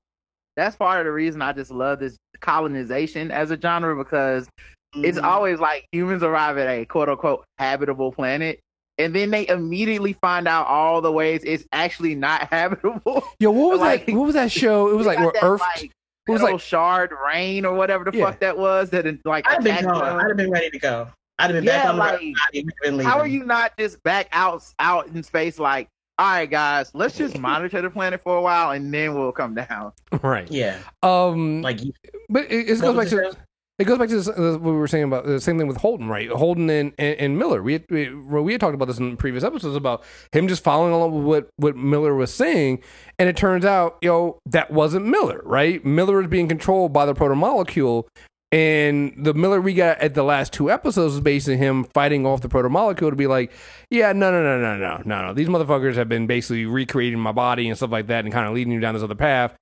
That's 0.56 0.75
part 0.75 0.99
of 0.99 1.06
the 1.06 1.12
reason 1.12 1.41
I 1.41 1.53
just 1.53 1.69
love 1.69 1.99
this 1.99 2.17
colonization 2.39 3.30
as 3.30 3.51
a 3.51 3.60
genre 3.62 3.95
because 3.95 4.47
it's 4.95 5.19
Mhm. 5.19 5.23
always 5.23 5.60
like 5.60 5.86
humans 5.91 6.23
arrive 6.23 6.58
at 6.58 6.67
a 6.67 6.86
quote 6.86 7.10
unquote 7.10 7.43
habitable 7.60 8.12
planet. 8.12 8.60
And 8.99 9.13
then 9.15 9.29
they 9.29 9.47
immediately 9.47 10.13
find 10.13 10.47
out 10.47 10.65
all 10.67 11.01
the 11.01 11.12
ways 11.12 11.41
it's 11.43 11.65
actually 11.71 12.15
not 12.15 12.47
habitable. 12.51 13.23
Yo, 13.39 13.51
what 13.51 13.71
was 13.71 13.79
like- 13.79 14.05
that? 14.07 14.15
What 14.15 14.25
was 14.25 14.36
that 14.36 14.51
show? 14.51 14.89
It 14.89 14.95
was 14.95 15.05
like 15.05 15.17
got 15.17 15.23
where 15.25 15.33
that, 15.33 15.43
Earth. 15.43 15.62
like, 15.62 15.91
it 16.27 16.31
was 16.31 16.41
like 16.41 16.60
shard 16.60 17.12
rain 17.25 17.63
or 17.65 17.73
whatever 17.75 18.03
the 18.03 18.17
Yeah. 18.17 18.25
fuck 18.25 18.39
that 18.41 18.57
was 18.57 18.89
that 18.89 19.05
it, 19.05 19.19
like 19.25 19.47
I'd 19.47 19.53
have 19.55 19.63
been 19.63 19.86
gone. 19.86 20.19
I'd 20.19 20.27
have 20.27 20.38
been 20.38 20.51
ready 20.51 20.69
to 20.71 20.79
go. 20.79 21.07
I'd 21.39 21.51
have 21.51 21.53
been 21.53 21.65
back 21.65 21.83
Yeah, 21.83 21.89
on 21.91 21.95
the 21.95 21.99
like, 21.99 22.12
road. 22.19 22.21
I'd 22.47 22.55
have 22.57 22.65
been 22.83 22.97
leaving. 22.97 23.05
How 23.12 23.19
are 23.19 23.27
you 23.27 23.45
not 23.45 23.71
just 23.77 24.01
back 24.03 24.27
out 24.31 24.63
out 24.79 25.07
in 25.07 25.21
space 25.23 25.57
like, 25.60 25.88
all 26.17 26.25
right 26.27 26.49
guys, 26.49 26.91
let's 26.95 27.15
just 27.15 27.38
monitor 27.39 27.81
the 27.81 27.89
planet 27.91 28.19
for 28.19 28.36
a 28.38 28.41
while 28.41 28.71
and 28.71 28.93
then 28.93 29.13
we'll 29.15 29.31
come 29.31 29.53
down. 29.55 29.93
right. 30.23 30.49
Yeah, 30.51 30.79
Um. 31.03 31.62
like 31.62 31.81
you- 31.83 31.93
But 32.27 32.51
it, 32.51 32.67
it 32.71 32.81
goes 32.81 32.81
back 32.81 32.95
was 32.95 33.12
you 33.13 33.21
to 33.21 33.38
it 33.80 33.86
goes 33.86 33.98
back 33.98 34.10
to 34.10 34.16
this, 34.16 34.28
uh, 34.28 34.58
what 34.60 34.72
we 34.72 34.78
were 34.78 34.88
saying 34.88 35.04
about 35.04 35.26
the 35.26 35.40
same 35.40 35.58
thing 35.58 35.68
with 35.68 35.78
Holden, 35.78 36.08
right? 36.08 36.30
Holden 36.30 36.70
and, 36.70 36.94
and, 36.98 37.20
and 37.20 37.38
Miller. 37.38 37.62
We 37.62 37.74
had, 37.74 37.86
we 37.90 38.10
we 38.13 38.52
had 38.52 38.62
talked 38.62 38.74
about 38.74 38.86
this 38.86 38.98
in 38.98 39.18
previous 39.18 39.44
episodes 39.44 39.76
about 39.76 40.04
him 40.32 40.48
just 40.48 40.63
following 40.63 40.94
along 40.94 41.13
with 41.13 41.26
what 41.26 41.50
what 41.58 41.76
Miller 41.76 42.16
was 42.16 42.34
saying, 42.34 42.82
and 43.20 43.30
it 43.30 43.38
turns 43.38 43.66
out, 43.66 43.98
yo, 44.02 44.40
that 44.46 44.72
wasn't 44.72 45.06
Miller, 45.06 45.42
right? 45.46 45.84
Miller 45.86 46.22
is 46.22 46.28
being 46.28 46.48
controlled 46.48 46.94
by 46.94 47.06
the 47.06 47.13
protomolecule. 47.13 48.06
And 48.50 49.13
the 49.17 49.34
Miller 49.34 49.60
we 49.60 49.73
got 49.73 50.00
at 50.00 50.13
the 50.13 50.23
last 50.23 50.54
two 50.54 50.71
episodes 50.71 51.15
is 51.15 51.19
basically 51.19 51.58
him 51.58 51.84
fighting 51.84 52.25
off 52.25 52.40
the 52.40 52.48
protomolecule 52.48 53.10
to 53.10 53.15
be 53.17 53.28
like, 53.28 53.52
yeah, 53.92 54.13
no, 54.13 54.32
no, 54.32 54.42
no, 54.42 54.58
no, 54.58 54.78
no, 54.78 55.02
no, 55.04 55.28
no. 55.28 55.34
These 55.34 55.50
motherfuckers 55.50 55.96
have 55.96 56.08
been 56.08 56.28
basically 56.28 56.65
recreating 56.65 57.19
my 57.19 57.34
body 57.34 57.67
and 57.67 57.75
stuff 57.75 57.92
like 57.92 58.08
that, 58.08 58.23
and 58.23 58.34
kind 58.34 58.48
of 58.48 58.54
leading 58.54 58.71
you 58.71 58.80
down 58.80 58.94
this 58.94 59.04
other 59.04 59.15
path. 59.15 59.54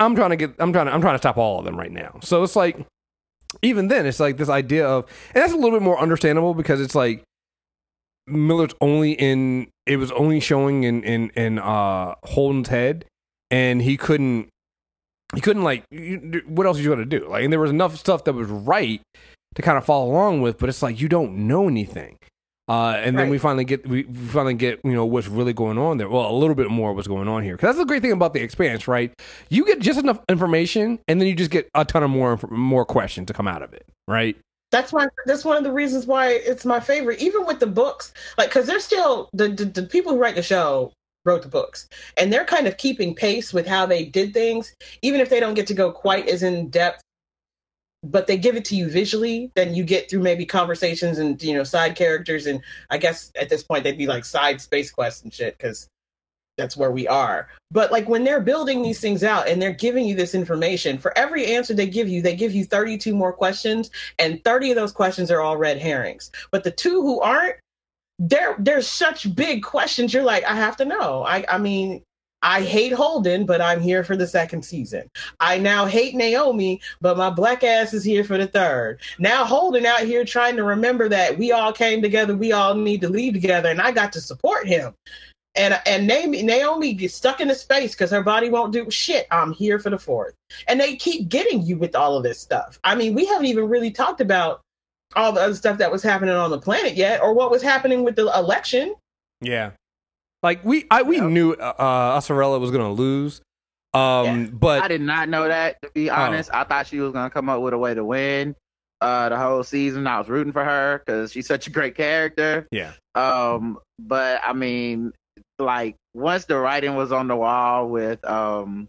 I'm 0.00 0.16
trying 0.16 0.30
to 0.30 0.36
get, 0.36 0.56
I'm 0.58 0.72
trying 0.72 0.86
to, 0.86 0.92
I'm 0.92 1.00
trying 1.00 1.14
to 1.14 1.18
stop 1.18 1.36
all 1.38 1.60
of 1.60 1.64
them 1.64 1.78
right 1.78 1.92
now. 1.92 2.18
So 2.20 2.42
it's 2.42 2.56
like, 2.56 2.84
even 3.60 3.88
then, 3.88 4.06
it's 4.06 4.20
like 4.20 4.36
this 4.36 4.48
idea 4.48 4.86
of, 4.86 5.04
and 5.34 5.42
that's 5.42 5.52
a 5.52 5.56
little 5.56 5.78
bit 5.78 5.82
more 5.82 5.98
understandable 5.98 6.54
because 6.54 6.80
it's 6.80 6.94
like 6.94 7.22
Miller's 8.26 8.74
only 8.80 9.12
in, 9.12 9.68
it 9.86 9.96
was 9.96 10.10
only 10.12 10.40
showing 10.40 10.84
in 10.84 11.02
in 11.02 11.30
in 11.30 11.58
uh 11.58 12.14
Holden's 12.24 12.68
head, 12.68 13.04
and 13.50 13.82
he 13.82 13.96
couldn't, 13.96 14.48
he 15.34 15.40
couldn't 15.40 15.64
like, 15.64 15.84
what 16.46 16.66
else 16.66 16.78
are 16.78 16.82
you 16.82 16.88
going 16.88 16.98
to 16.98 17.18
do? 17.18 17.28
Like, 17.28 17.44
and 17.44 17.52
there 17.52 17.60
was 17.60 17.70
enough 17.70 17.96
stuff 17.96 18.24
that 18.24 18.32
was 18.32 18.48
right 18.48 19.02
to 19.54 19.62
kind 19.62 19.76
of 19.76 19.84
follow 19.84 20.10
along 20.10 20.40
with, 20.40 20.58
but 20.58 20.68
it's 20.68 20.82
like 20.82 21.00
you 21.00 21.08
don't 21.08 21.46
know 21.46 21.68
anything. 21.68 22.16
Uh, 22.68 22.92
and 22.92 23.18
then 23.18 23.28
we 23.28 23.38
finally 23.38 23.64
get 23.64 23.86
we 23.88 24.04
finally 24.04 24.54
get 24.54 24.80
you 24.84 24.92
know 24.92 25.04
what's 25.04 25.26
really 25.26 25.52
going 25.52 25.78
on 25.78 25.98
there. 25.98 26.08
Well, 26.08 26.30
a 26.30 26.32
little 26.32 26.54
bit 26.54 26.70
more 26.70 26.90
of 26.90 26.96
what's 26.96 27.08
going 27.08 27.26
on 27.26 27.42
here 27.42 27.56
because 27.56 27.68
that's 27.68 27.78
the 27.78 27.84
great 27.84 28.02
thing 28.02 28.12
about 28.12 28.34
the 28.34 28.40
expanse, 28.40 28.86
right? 28.86 29.12
You 29.50 29.64
get 29.66 29.80
just 29.80 29.98
enough 29.98 30.20
information, 30.28 31.00
and 31.08 31.20
then 31.20 31.26
you 31.26 31.34
just 31.34 31.50
get 31.50 31.68
a 31.74 31.84
ton 31.84 32.04
of 32.04 32.10
more 32.10 32.38
more 32.50 32.84
questions 32.84 33.26
to 33.26 33.32
come 33.32 33.48
out 33.48 33.62
of 33.62 33.72
it, 33.74 33.84
right? 34.06 34.36
That's 34.70 34.92
why. 34.92 35.08
That's 35.26 35.44
one 35.44 35.56
of 35.56 35.64
the 35.64 35.72
reasons 35.72 36.06
why 36.06 36.30
it's 36.30 36.64
my 36.64 36.78
favorite. 36.78 37.20
Even 37.20 37.46
with 37.46 37.58
the 37.58 37.66
books, 37.66 38.14
like 38.38 38.50
because 38.50 38.68
they're 38.68 38.80
still 38.80 39.28
the, 39.32 39.48
the 39.48 39.64
the 39.64 39.82
people 39.82 40.12
who 40.12 40.18
write 40.18 40.36
the 40.36 40.42
show 40.42 40.92
wrote 41.24 41.42
the 41.42 41.48
books, 41.48 41.88
and 42.16 42.32
they're 42.32 42.44
kind 42.44 42.68
of 42.68 42.76
keeping 42.76 43.14
pace 43.14 43.52
with 43.52 43.66
how 43.66 43.86
they 43.86 44.04
did 44.04 44.32
things, 44.32 44.74
even 45.02 45.20
if 45.20 45.30
they 45.30 45.40
don't 45.40 45.54
get 45.54 45.66
to 45.66 45.74
go 45.74 45.90
quite 45.90 46.28
as 46.28 46.44
in 46.44 46.68
depth. 46.68 47.02
But 48.04 48.26
they 48.26 48.36
give 48.36 48.56
it 48.56 48.64
to 48.66 48.76
you 48.76 48.88
visually, 48.88 49.52
then 49.54 49.74
you 49.74 49.84
get 49.84 50.10
through 50.10 50.20
maybe 50.20 50.44
conversations 50.44 51.18
and 51.18 51.40
you 51.42 51.54
know 51.54 51.64
side 51.64 51.94
characters, 51.94 52.46
and 52.46 52.60
I 52.90 52.98
guess 52.98 53.30
at 53.40 53.48
this 53.48 53.62
point 53.62 53.84
they'd 53.84 53.98
be 53.98 54.08
like 54.08 54.24
side 54.24 54.60
space 54.60 54.90
quests 54.90 55.22
and 55.22 55.32
shit 55.32 55.56
because 55.56 55.88
that's 56.58 56.76
where 56.76 56.90
we 56.90 57.08
are. 57.08 57.48
But 57.70 57.90
like 57.92 58.08
when 58.08 58.24
they're 58.24 58.40
building 58.40 58.82
these 58.82 59.00
things 59.00 59.24
out 59.24 59.48
and 59.48 59.60
they're 59.60 59.72
giving 59.72 60.04
you 60.06 60.14
this 60.14 60.34
information, 60.34 60.98
for 60.98 61.16
every 61.16 61.46
answer 61.46 61.74
they 61.74 61.86
give 61.86 62.08
you, 62.08 62.20
they 62.20 62.36
give 62.36 62.52
you 62.52 62.64
32 62.64 63.14
more 63.14 63.32
questions, 63.32 63.90
and 64.18 64.42
30 64.44 64.70
of 64.72 64.76
those 64.76 64.92
questions 64.92 65.30
are 65.30 65.40
all 65.40 65.56
red 65.56 65.78
herrings. 65.78 66.30
But 66.50 66.64
the 66.64 66.70
two 66.70 67.02
who 67.02 67.20
aren't, 67.20 67.56
they're 68.18 68.56
they're 68.58 68.82
such 68.82 69.34
big 69.34 69.62
questions. 69.62 70.12
You're 70.12 70.22
like, 70.22 70.44
I 70.44 70.54
have 70.54 70.76
to 70.76 70.84
know. 70.84 71.24
I 71.24 71.44
I 71.48 71.58
mean, 71.58 72.02
I 72.42 72.62
hate 72.62 72.92
Holden, 72.92 73.46
but 73.46 73.60
I'm 73.60 73.80
here 73.80 74.02
for 74.04 74.16
the 74.16 74.26
second 74.26 74.64
season. 74.64 75.08
I 75.40 75.58
now 75.58 75.86
hate 75.86 76.14
Naomi, 76.14 76.80
but 77.00 77.16
my 77.16 77.30
black 77.30 77.62
ass 77.62 77.94
is 77.94 78.04
here 78.04 78.24
for 78.24 78.36
the 78.36 78.46
third. 78.46 79.00
Now 79.18 79.44
Holden 79.44 79.86
out 79.86 80.00
here 80.00 80.24
trying 80.24 80.56
to 80.56 80.64
remember 80.64 81.08
that 81.08 81.38
we 81.38 81.52
all 81.52 81.72
came 81.72 82.02
together, 82.02 82.36
we 82.36 82.52
all 82.52 82.74
need 82.74 83.00
to 83.02 83.08
leave 83.08 83.34
together, 83.34 83.68
and 83.68 83.80
I 83.80 83.92
got 83.92 84.12
to 84.14 84.20
support 84.20 84.66
him. 84.66 84.94
And 85.54 85.78
and 85.86 86.06
Naomi, 86.06 86.42
Naomi 86.42 86.94
gets 86.94 87.14
stuck 87.14 87.40
in 87.40 87.50
a 87.50 87.54
space 87.54 87.92
because 87.92 88.10
her 88.10 88.22
body 88.22 88.48
won't 88.48 88.72
do 88.72 88.90
shit. 88.90 89.26
I'm 89.30 89.52
here 89.52 89.78
for 89.78 89.90
the 89.90 89.98
fourth, 89.98 90.34
and 90.66 90.80
they 90.80 90.96
keep 90.96 91.28
getting 91.28 91.62
you 91.62 91.76
with 91.76 91.94
all 91.94 92.16
of 92.16 92.22
this 92.22 92.40
stuff. 92.40 92.78
I 92.84 92.94
mean, 92.94 93.14
we 93.14 93.26
haven't 93.26 93.46
even 93.46 93.68
really 93.68 93.90
talked 93.90 94.22
about 94.22 94.62
all 95.14 95.30
the 95.30 95.42
other 95.42 95.54
stuff 95.54 95.76
that 95.78 95.92
was 95.92 96.02
happening 96.02 96.34
on 96.34 96.50
the 96.50 96.58
planet 96.58 96.94
yet, 96.94 97.20
or 97.20 97.34
what 97.34 97.50
was 97.50 97.62
happening 97.62 98.02
with 98.02 98.16
the 98.16 98.32
election. 98.34 98.94
Yeah, 99.42 99.72
like 100.42 100.64
we 100.64 100.86
I 100.90 101.02
we 101.02 101.16
Yeah. 101.16 101.28
knew 101.28 101.52
uh, 101.52 102.18
Avasarala 102.20 102.60
was 102.60 102.70
gonna 102.70 102.92
lose, 102.92 103.40
um, 103.94 104.26
Yeah. 104.26 104.46
but 104.52 104.82
I 104.82 104.88
did 104.88 105.00
not 105.00 105.28
know 105.28 105.46
that. 105.48 105.80
To 105.82 105.90
be 105.94 106.10
honest, 106.10 106.50
I 106.52 106.64
thought 106.64 106.86
she 106.86 107.00
was 107.00 107.12
gonna 107.12 107.30
come 107.30 107.48
up 107.48 107.60
with 107.62 107.74
a 107.74 107.78
way 107.78 107.94
to 107.94 108.04
win 108.04 108.54
uh, 109.00 109.28
the 109.28 109.38
whole 109.38 109.62
season. 109.64 110.06
I 110.06 110.18
was 110.18 110.28
rooting 110.28 110.52
for 110.52 110.64
her 110.64 111.02
because 111.04 111.32
she's 111.32 111.46
such 111.46 111.66
a 111.66 111.70
great 111.70 111.94
character. 111.96 112.66
yeah, 112.70 112.92
Um, 113.14 113.78
but 113.98 114.40
I 114.44 114.52
mean, 114.52 115.12
like 115.58 115.96
once 116.14 116.44
the 116.46 116.56
writing 116.58 116.94
was 116.96 117.12
on 117.12 117.28
the 117.28 117.36
wall 117.36 117.88
with 117.88 118.24
um 118.24 118.88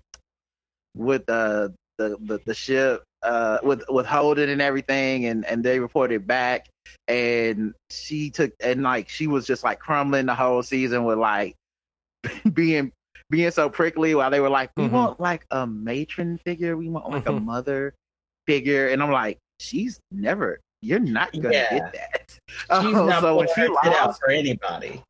with 0.96 1.26
the 1.26 1.74
the 1.98 2.18
the, 2.22 2.40
the 2.46 2.54
ship 2.54 3.04
uh 3.22 3.60
with 3.64 3.84
with 3.90 4.06
Holden 4.06 4.50
and 4.50 4.62
everything, 4.62 5.26
and 5.26 5.46
and 5.46 5.64
they 5.64 5.80
reported 5.80 6.26
back, 6.28 6.68
and 7.08 7.74
she 7.90 8.30
took 8.30 8.52
and 8.60 8.84
like 8.84 9.10
she 9.10 9.28
was 9.28 9.46
just 9.46 9.64
like 9.64 9.80
crumbling 9.80 10.26
the 10.26 10.36
whole 10.36 10.64
season 10.64 11.04
with 11.06 11.18
like 11.18 11.56
being 12.54 12.92
being 13.30 13.52
so 13.52 13.70
prickly 13.70 14.16
while 14.16 14.30
they 14.30 14.40
were 14.40 14.50
like, 14.50 14.70
we 14.78 14.84
Mhm. 14.86 14.92
want 14.92 15.20
like 15.20 15.46
a 15.52 15.66
matron 15.66 16.38
figure, 16.46 16.78
we 16.78 16.90
want 16.90 17.10
like 17.10 17.26
a 17.28 17.32
Mhm. 17.32 17.44
mother 17.46 17.94
figure, 18.48 18.90
and 18.90 19.02
I'm 19.02 19.12
like, 19.12 19.40
she's 19.60 20.00
never. 20.12 20.60
You're 20.82 21.00
not 21.00 21.32
gonna 21.34 21.54
Yeah. 21.54 21.70
get 21.80 21.94
that. 21.94 22.40
She's 22.82 22.96
Oh, 22.98 23.08
not 23.08 23.22
so 23.22 23.38
when 23.38 23.48
she 23.56 23.62
her 23.62 23.68
shit 23.68 23.94
out 23.94 24.08
lost, 24.08 24.20
for 24.20 24.30
anybody. 24.30 25.02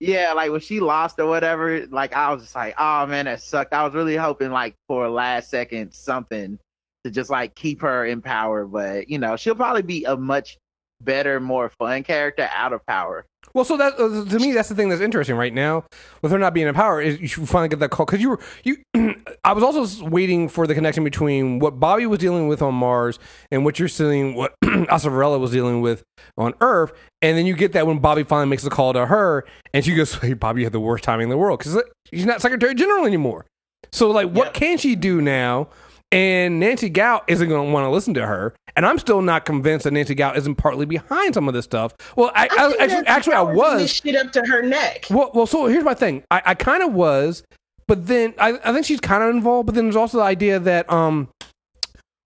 yeah, 0.00 0.32
like 0.32 0.50
when 0.50 0.60
she 0.60 0.80
lost 0.80 1.18
or 1.20 1.26
whatever, 1.26 1.86
like 1.88 2.14
I 2.14 2.32
was 2.32 2.42
just 2.42 2.54
like, 2.54 2.74
oh 2.78 3.06
man, 3.06 3.26
that 3.26 3.42
sucked. 3.42 3.74
I 3.74 3.84
was 3.84 3.94
really 3.94 4.16
hoping 4.16 4.50
like 4.50 4.74
for 4.88 5.04
a 5.04 5.10
last 5.10 5.50
second 5.50 5.92
something 5.92 6.58
to 7.04 7.10
just 7.10 7.30
like 7.30 7.54
keep 7.54 7.82
her 7.82 8.06
in 8.06 8.22
power, 8.22 8.64
but 8.66 9.08
you 9.10 9.18
know, 9.18 9.36
she'll 9.36 9.54
probably 9.54 9.82
be 9.82 10.04
a 10.04 10.16
much 10.16 10.56
better, 11.00 11.40
more 11.40 11.68
fun 11.68 12.02
character 12.02 12.48
out 12.54 12.72
of 12.72 12.84
power. 12.86 13.24
Well, 13.54 13.64
so 13.64 13.76
that 13.78 13.94
uh, 13.94 14.24
to 14.30 14.38
me, 14.38 14.52
that's 14.52 14.68
the 14.68 14.74
thing 14.74 14.88
that's 14.88 15.00
interesting 15.00 15.36
right 15.36 15.54
now 15.54 15.84
with 16.20 16.32
her 16.32 16.38
not 16.38 16.52
being 16.52 16.66
in 16.66 16.74
power 16.74 17.00
is 17.00 17.18
you 17.20 17.46
finally 17.46 17.68
get 17.68 17.78
that 17.78 17.90
call 17.90 18.04
because 18.04 18.20
you 18.20 18.30
were 18.30 18.40
you. 18.62 18.76
I 19.44 19.52
was 19.52 19.64
also 19.64 20.04
waiting 20.06 20.48
for 20.48 20.66
the 20.66 20.74
connection 20.74 21.02
between 21.02 21.58
what 21.58 21.80
Bobbie 21.80 22.06
was 22.06 22.18
dealing 22.18 22.48
with 22.48 22.60
on 22.60 22.74
Mars 22.74 23.18
and 23.50 23.64
what 23.64 23.78
you're 23.78 23.88
seeing, 23.88 24.34
what 24.34 24.54
Avasarala 24.64 25.40
was 25.40 25.50
dealing 25.50 25.80
with 25.80 26.02
on 26.36 26.52
Earth, 26.60 26.92
and 27.22 27.38
then 27.38 27.46
you 27.46 27.54
get 27.54 27.72
that 27.72 27.86
when 27.86 28.00
Bobbie 28.00 28.24
finally 28.24 28.48
makes 28.50 28.62
the 28.64 28.70
call 28.70 28.92
to 28.92 29.06
her, 29.06 29.44
and 29.72 29.84
she 29.84 29.94
goes, 29.94 30.14
"Hey, 30.20 30.34
Bobbie, 30.34 30.60
you 30.60 30.66
have 30.66 30.72
the 30.72 30.80
worst 30.80 31.04
timing 31.04 31.24
in 31.24 31.30
the 31.30 31.38
world 31.38 31.58
because 31.60 31.82
she's 32.12 32.26
not 32.26 32.42
Secretary 32.42 32.74
General 32.74 33.06
anymore." 33.06 33.46
So, 33.92 34.10
like, 34.10 34.28
what 34.30 34.46
Yep. 34.48 34.54
can 34.54 34.78
she 34.78 34.94
do 34.94 35.22
now? 35.22 35.68
And 36.10 36.58
Nancy 36.58 36.88
Gao 36.88 37.22
isn't 37.28 37.48
going 37.48 37.68
to 37.68 37.72
want 37.72 37.84
to 37.84 37.90
listen 37.90 38.14
to 38.14 38.26
her, 38.26 38.54
and 38.76 38.86
I'm 38.86 38.98
still 38.98 39.20
not 39.20 39.44
convinced 39.44 39.84
that 39.84 39.90
Nancy 39.90 40.14
Gao 40.14 40.32
isn't 40.32 40.54
partly 40.54 40.86
behind 40.86 41.34
some 41.34 41.48
of 41.48 41.54
this 41.54 41.66
stuff. 41.66 41.94
Well, 42.16 42.30
I, 42.34 42.48
I, 42.50 42.68
think 42.68 42.80
actually, 42.80 43.06
actually, 43.06 43.34
I 43.34 43.42
was. 43.42 43.82
this 43.82 43.92
shit 43.92 44.16
up 44.16 44.32
to 44.32 44.40
her 44.46 44.62
neck. 44.62 45.06
Well, 45.10 45.30
well, 45.34 45.46
so 45.46 45.66
here's 45.66 45.84
my 45.84 45.92
thing. 45.92 46.24
I, 46.30 46.40
I 46.46 46.54
kind 46.54 46.82
of 46.82 46.94
was, 46.94 47.42
but 47.86 48.06
then 48.06 48.32
I, 48.38 48.58
I 48.64 48.72
think 48.72 48.86
she's 48.86 49.00
kind 49.00 49.22
of 49.22 49.34
involved. 49.34 49.66
But 49.66 49.74
then 49.74 49.84
there's 49.84 49.96
also 49.96 50.16
the 50.18 50.24
idea 50.24 50.58
that 50.58 50.90
um, 50.90 51.28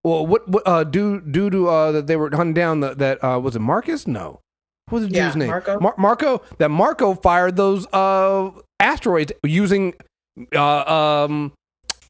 well, 0.05 0.27
what 0.27 0.49
what 0.49 0.63
uh, 0.65 0.85
due 0.85 1.21
due 1.21 1.51
to 1.51 1.69
uh 1.69 1.93
that 1.93 2.07
they 2.07 2.15
were 2.15 2.31
hunting 2.31 2.55
down 2.55 2.81
the, 2.81 2.95
that 2.95 3.23
uh 3.25 3.41
was 3.41 3.57
it 3.57 3.61
Marcus? 3.61 4.07
No, 4.07 4.39
what 4.91 5.01
was 5.01 5.09
the 5.09 5.15
Yeah, 5.15 5.25
dude's 5.25 5.37
name? 5.37 5.49
Marco. 5.49 5.81
Mar- 5.81 5.95
Marco. 5.99 6.43
That 6.59 6.71
Marco 6.71 7.15
fired 7.15 7.57
those 7.57 7.87
uh 7.93 8.51
asteroids 8.79 9.33
using 9.45 9.95
uh 10.55 11.25
um. 11.25 11.53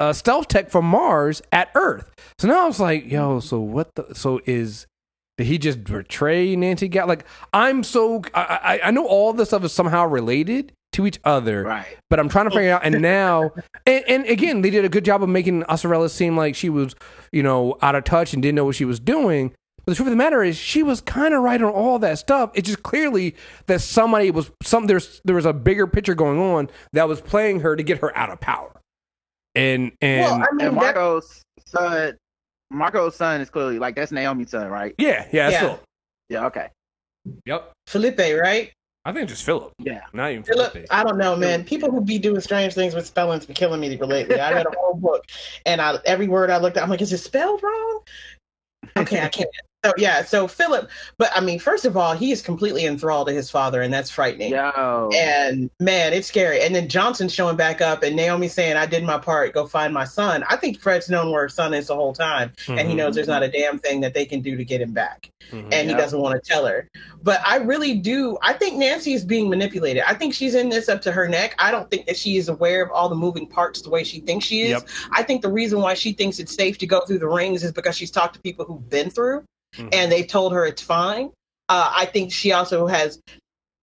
Uh, 0.03 0.13
stealth 0.13 0.49
tech 0.49 0.69
from 0.69 0.85
Mars 0.85 1.43
at 1.53 1.71
Earth. 1.77 2.11
So 2.39 2.49
now 2.49 2.65
I 2.65 2.67
was 2.67 2.81
like, 2.81 3.09
yo, 3.11 3.39
so 3.39 3.61
what 3.61 3.95
the? 3.95 4.15
So 4.15 4.41
is 4.47 4.87
did 5.39 5.47
he 5.47 5.59
just 5.59 5.85
betray 5.85 6.57
Nancy 6.57 6.89
Gao? 6.89 7.07
Like, 7.07 7.25
I'm 7.53 7.85
so 7.85 8.23
I, 8.35 8.81
I 8.83 8.89
I 8.89 8.91
know 8.91 9.07
all 9.07 9.33
this 9.33 9.51
stuff 9.51 9.63
is 9.63 9.73
somehow 9.73 10.05
related 10.07 10.73
to 10.95 11.07
each 11.07 11.21
other, 11.25 11.63
Right. 11.63 11.97
but 12.11 12.19
I'm 12.19 12.29
trying 12.29 12.47
to 12.47 12.51
figure 12.51 12.73
out. 12.73 12.85
And 12.85 13.01
now, 13.01 13.51
and, 13.87 14.05
and 14.09 14.27
again, 14.27 14.61
they 14.63 14.71
did 14.71 14.85
a 14.85 14.89
good 14.89 15.05
job 15.05 15.23
of 15.23 15.29
making 15.29 15.63
Avasarala 15.63 16.11
seem 16.11 16.37
like 16.37 16.55
she 16.57 16.69
was, 16.69 16.95
you 17.31 17.43
know, 17.45 17.79
out 17.81 17.95
of 17.95 18.03
touch 18.05 18.35
and 18.35 18.43
didn't 18.43 18.57
know 18.57 18.65
what 18.65 18.75
she 18.75 18.85
was 18.85 18.99
doing. 19.01 19.55
But 19.85 19.93
the 19.93 19.95
truth 19.95 20.09
of 20.09 20.13
the 20.13 20.17
matter 20.17 20.43
is, 20.43 20.57
she 20.57 20.83
was 20.83 21.01
kind 21.01 21.33
of 21.33 21.43
right 21.43 21.63
on 21.63 21.73
all 21.73 21.99
that 22.01 22.19
stuff. 22.19 22.51
It's 22.55 22.69
just 22.69 22.83
clearly 22.83 23.37
that 23.67 23.81
somebody 23.81 24.31
was 24.33 24.51
some 24.65 24.87
there's 24.87 25.21
there 25.25 25.37
was 25.37 25.47
a 25.47 25.53
bigger 25.53 25.87
picture 25.87 26.15
going 26.15 26.41
on 26.41 26.71
that 26.93 27.09
was 27.09 27.21
playing 27.21 27.61
her 27.61 27.77
to 27.77 27.83
get 27.85 27.99
her 27.99 28.17
out 28.17 28.31
of 28.31 28.41
power. 28.41 28.73
And 29.55 29.93
and 30.01 30.21
well, 30.23 30.35
I 30.35 30.55
mean, 30.55 30.67
And 30.69 30.77
Marco's 30.77 31.43
son 31.67 32.17
Marco's 32.71 33.17
son 33.17 33.41
is 33.41 33.51
clearly 33.51 33.79
like 33.79 33.95
that's 33.95 34.13
Naomi's 34.13 34.51
son, 34.51 34.69
right? 34.69 34.95
yeah, 34.99 35.29
yeah, 35.33 35.51
that's 35.51 35.53
Yeah. 35.53 35.61
Philip. 35.61 35.83
Yeah, 36.29 36.47
okay. 36.47 36.69
Yep, 37.47 37.73
Felipe, 37.87 38.19
right? 38.19 38.73
I 39.05 39.13
think 39.13 39.29
just 39.29 39.45
Philip, 39.45 39.73
Yeah. 39.79 40.03
not 40.13 40.31
even 40.31 40.45
Philip, 40.45 40.73
Felipe. 40.73 40.87
I 40.91 41.03
don't 41.03 41.19
know, 41.19 41.35
man. 41.37 41.65
People 41.65 41.91
who 41.91 42.01
be 42.01 42.19
doing 42.19 42.41
strange 42.41 42.73
things 42.75 42.95
with 42.95 43.05
spellings 43.07 43.45
be 43.45 43.53
killing 43.53 43.81
me 43.81 43.97
lately. 43.99 44.41
I 44.41 44.53
read 44.53 44.67
a 44.67 44.71
whole 44.79 44.95
book, 44.95 45.25
and 45.67 45.81
I 45.81 45.99
every 46.05 46.29
word 46.29 46.51
I 46.51 46.59
looked 46.59 46.77
at, 46.77 46.83
I'm 46.85 46.89
like, 46.91 47.03
is 47.03 47.13
it 47.13 47.19
spelled 47.19 47.63
wrong? 47.63 48.01
Okay, 48.97 49.21
I 49.21 49.29
can't. 49.29 49.51
So 49.85 49.93
yeah, 49.97 50.23
so 50.23 50.47
Philip, 50.47 50.89
but 51.19 51.31
I 51.35 51.41
mean, 51.41 51.59
first 51.59 51.85
of 51.85 51.97
all, 51.97 52.15
he 52.15 52.31
is 52.31 52.41
completely 52.41 52.87
enthralled 52.87 53.27
to 53.27 53.33
his 53.33 53.51
father, 53.51 53.83
and 53.83 53.93
that's 53.93 54.11
frightening. 54.11 54.53
Yo. 54.53 55.11
And 55.13 55.71
man, 55.81 56.13
it's 56.13 56.29
scary. 56.29 56.63
And 56.63 56.73
then 56.73 56.89
Johnson 56.89 57.29
showing 57.29 57.57
back 57.57 57.81
up, 57.81 58.05
and 58.05 58.15
Naomi 58.15 58.47
saying, 58.47 58.77
"I 58.77 58.87
did 58.87 59.03
my 59.03 59.19
part. 59.19 59.55
Go 59.55 59.67
find 59.67 59.93
my 59.93 60.05
son." 60.05 60.45
I 60.49 60.55
think 60.55 60.79
Fred's 60.81 61.11
known 61.11 61.33
where 61.33 61.45
his 61.45 61.55
son 61.55 61.75
is 61.75 61.89
the 61.89 61.97
whole 61.97 62.13
time, 62.13 62.53
and 62.69 62.89
he 62.89 62.95
Mhm, 62.95 62.97
knows 62.99 63.15
there's 63.17 63.27
not 63.27 63.43
a 63.43 63.49
damn 63.49 63.79
thing 63.81 64.01
that 64.03 64.15
they 64.15 64.25
can 64.25 64.41
do 64.41 64.57
to 64.57 64.65
get 64.65 64.81
him 64.81 64.93
back 64.93 65.29
mhm. 65.51 65.69
and 65.73 65.89
he 65.89 65.95
doesn't 65.97 66.21
want 66.21 66.41
to 66.43 66.49
tell 66.49 66.65
her. 66.65 66.89
But 67.23 67.41
I 67.45 67.57
really 67.57 67.95
do. 67.95 68.39
I 68.43 68.53
think 68.53 68.77
Nancy 68.77 69.15
is 69.15 69.25
being 69.25 69.49
manipulated. 69.51 70.05
I 70.07 70.15
think 70.15 70.33
she's 70.33 70.55
in 70.55 70.69
this 70.69 70.89
up 70.89 71.03
to 71.03 71.13
her 71.13 71.29
neck. 71.29 71.57
I 71.59 71.73
don't 71.73 71.91
think 71.91 72.07
that 72.07 72.17
she 72.17 72.37
is 72.37 72.49
aware 72.49 72.83
of 72.85 72.91
all 72.93 73.09
the 73.09 73.17
moving 73.17 73.47
parts 73.49 73.83
the 73.83 73.91
way 73.91 74.05
she 74.05 74.21
thinks 74.21 74.45
she 74.47 74.63
is. 74.63 74.71
Yep. 74.71 74.89
I 75.11 75.23
think 75.25 75.43
the 75.43 75.53
reason 75.53 75.81
why 75.81 75.95
she 75.95 76.13
thinks 76.13 76.39
it's 76.39 76.55
safe 76.55 76.79
to 76.79 76.87
go 76.87 77.01
through 77.01 77.19
the 77.19 77.29
rings 77.29 77.65
is 77.65 77.73
because 77.73 77.97
she's 77.97 78.11
talked 78.13 78.35
to 78.35 78.41
people 78.41 78.65
who've 78.65 78.89
been 78.89 79.11
through 79.11 79.43
Mhm. 79.77 79.89
and 79.93 80.13
they've 80.13 80.27
told 80.27 80.53
her 80.53 80.65
it's 80.67 80.83
fine. 80.83 81.31
Uh, 81.69 81.91
I 81.95 82.07
think 82.07 82.33
she 82.33 82.53
also 82.53 82.87
has. 82.87 83.21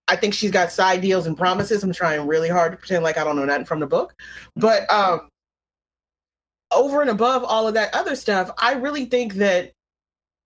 I 0.07 0.15
think 0.15 0.33
she's 0.33 0.51
got 0.51 0.71
side 0.71 1.01
deals 1.01 1.27
and 1.27 1.37
promises. 1.37 1.83
I'm 1.83 1.93
trying 1.93 2.25
really 2.27 2.49
hard 2.49 2.71
to 2.71 2.77
pretend 2.77 3.03
like 3.03 3.17
I 3.17 3.23
don't 3.23 3.35
know 3.35 3.45
nothing 3.45 3.65
from 3.65 3.79
the 3.79 3.87
book, 3.87 4.13
but 4.55 4.89
um, 4.91 5.29
over 6.71 7.01
and 7.01 7.09
above 7.09 7.43
all 7.43 7.67
of 7.67 7.73
that 7.75 7.93
other 7.95 8.15
stuff, 8.15 8.51
I 8.57 8.73
really 8.73 9.05
think 9.05 9.35
that 9.35 9.71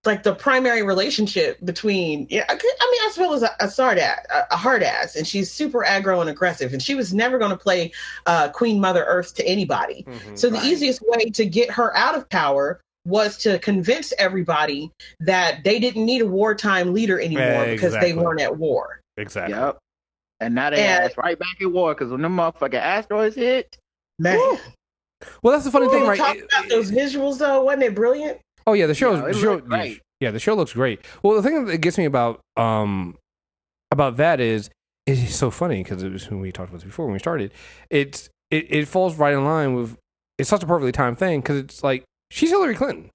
like 0.04 0.22
the 0.22 0.34
primary 0.34 0.82
relationship 0.82 1.58
between 1.64 2.26
yeah, 2.28 2.44
I, 2.46 2.52
mean, 2.54 2.60
I 2.62 3.10
suppose 3.12 3.42
a, 3.42 3.50
a 3.58 3.68
hard 3.68 3.98
ass, 3.98 4.18
a, 4.50 4.56
hard 4.56 4.82
ass, 4.82 5.16
and 5.16 5.26
she's 5.26 5.50
super 5.50 5.82
aggro 5.82 6.20
and 6.20 6.28
aggressive, 6.28 6.74
and 6.74 6.82
she 6.82 6.94
was 6.94 7.14
never 7.14 7.38
going 7.38 7.50
to 7.50 7.56
play 7.56 7.90
uh, 8.26 8.50
Queen 8.50 8.80
Mother 8.80 9.04
Earth 9.04 9.34
to 9.36 9.46
anybody. 9.46 10.04
Mhm. 10.06 10.38
So 10.38 10.50
the 10.50 10.56
Right. 10.58 10.66
easiest 10.66 11.00
way 11.06 11.30
to 11.30 11.46
get 11.46 11.70
her 11.70 11.94
out 11.96 12.14
of 12.14 12.28
power 12.28 12.80
was 13.04 13.36
to 13.38 13.58
convince 13.58 14.12
everybody 14.18 14.90
that 15.20 15.62
they 15.64 15.78
didn't 15.78 16.04
need 16.06 16.22
a 16.22 16.26
wartime 16.26 16.94
leader 16.94 17.20
anymore 17.20 17.66
because 17.66 17.92
they 18.00 18.12
weren't 18.12 18.40
at 18.40 18.56
war. 18.56 19.00
exactly. 19.16 19.54
Yep. 19.54 19.78
And 20.40 20.54
now 20.54 20.70
they 20.70 20.84
And- 20.84 21.04
ass 21.04 21.16
right 21.16 21.38
back 21.38 21.56
at 21.60 21.70
war 21.70 21.94
because 21.94 22.10
when 22.10 22.22
the 22.22 22.28
motherfucking 22.28 22.74
asteroids 22.74 23.36
hit, 23.36 23.76
Man, 24.18 24.38
Well, 25.42 25.52
that's 25.52 25.64
the 25.64 25.70
funny 25.70 25.88
thing, 25.88 26.06
right? 26.06 26.16
Talk 26.18 26.36
about 26.36 26.68
those 26.68 26.90
visuals 26.90 27.38
though, 27.38 27.64
wasn't 27.64 27.82
it 27.84 27.94
brilliant? 27.94 28.40
Oh 28.66 28.72
yeah, 28.74 28.86
the 28.86 28.94
show. 28.94 29.12
you 29.12 29.18
know, 29.20 29.26
it 29.26 29.32
the 29.34 29.40
show 29.40 29.58
great. 29.60 30.00
Yeah, 30.20 30.30
the 30.30 30.38
show 30.38 30.54
looks 30.54 30.72
great. 30.72 31.00
Well, 31.22 31.34
the 31.36 31.42
thing 31.42 31.64
that 31.66 31.78
gets 31.78 31.98
me 31.98 32.04
about 32.04 32.40
um 32.56 33.16
about 33.90 34.16
that 34.16 34.40
is 34.40 34.70
it's 35.06 35.34
so 35.34 35.50
funny 35.50 35.82
because 35.82 36.02
it 36.02 36.12
was 36.12 36.30
when 36.30 36.40
we 36.40 36.50
talked 36.52 36.70
about 36.70 36.78
this 36.80 36.84
before 36.86 37.06
when 37.06 37.12
we 37.12 37.18
started. 37.18 37.52
It's 37.90 38.28
it, 38.50 38.66
it 38.72 38.88
falls 38.88 39.16
right 39.16 39.34
in 39.34 39.44
line 39.44 39.74
with 39.74 39.98
it's 40.38 40.48
such 40.48 40.62
a 40.62 40.66
perfectly 40.66 40.92
timed 40.92 41.18
thing 41.18 41.40
because 41.40 41.58
it's 41.58 41.82
like 41.82 42.04
she's 42.30 42.50
Hillary 42.50 42.74
Clinton. 42.74 43.10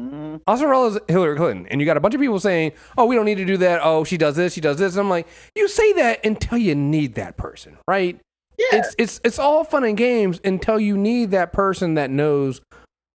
Mhm. 0.00 0.40
Avasarala's 0.48 0.98
Hillary 1.06 1.36
Clinton, 1.36 1.66
and 1.68 1.80
you 1.80 1.84
got 1.84 1.96
a 1.98 2.00
bunch 2.00 2.14
of 2.14 2.20
people 2.20 2.40
saying, 2.40 2.72
"Oh, 2.96 3.04
we 3.04 3.14
don't 3.14 3.26
need 3.26 3.36
to 3.36 3.44
do 3.44 3.58
that. 3.58 3.80
Oh, 3.84 4.04
she 4.04 4.16
does 4.16 4.36
this, 4.36 4.54
she 4.54 4.60
does 4.60 4.78
this." 4.78 4.94
And 4.94 5.00
I'm 5.00 5.10
like, 5.10 5.26
you 5.54 5.68
say 5.68 5.92
that 5.94 6.24
until 6.24 6.56
you 6.58 6.74
need 6.74 7.14
that 7.14 7.36
person, 7.36 7.76
right? 7.86 8.18
Yeah. 8.58 8.78
It's 8.78 8.94
it's 8.98 9.20
it's 9.24 9.38
all 9.38 9.64
fun 9.64 9.84
and 9.84 9.96
games 9.96 10.40
until 10.44 10.80
you 10.80 10.96
need 10.96 11.30
that 11.32 11.52
person 11.52 11.94
that 11.94 12.10
knows 12.10 12.60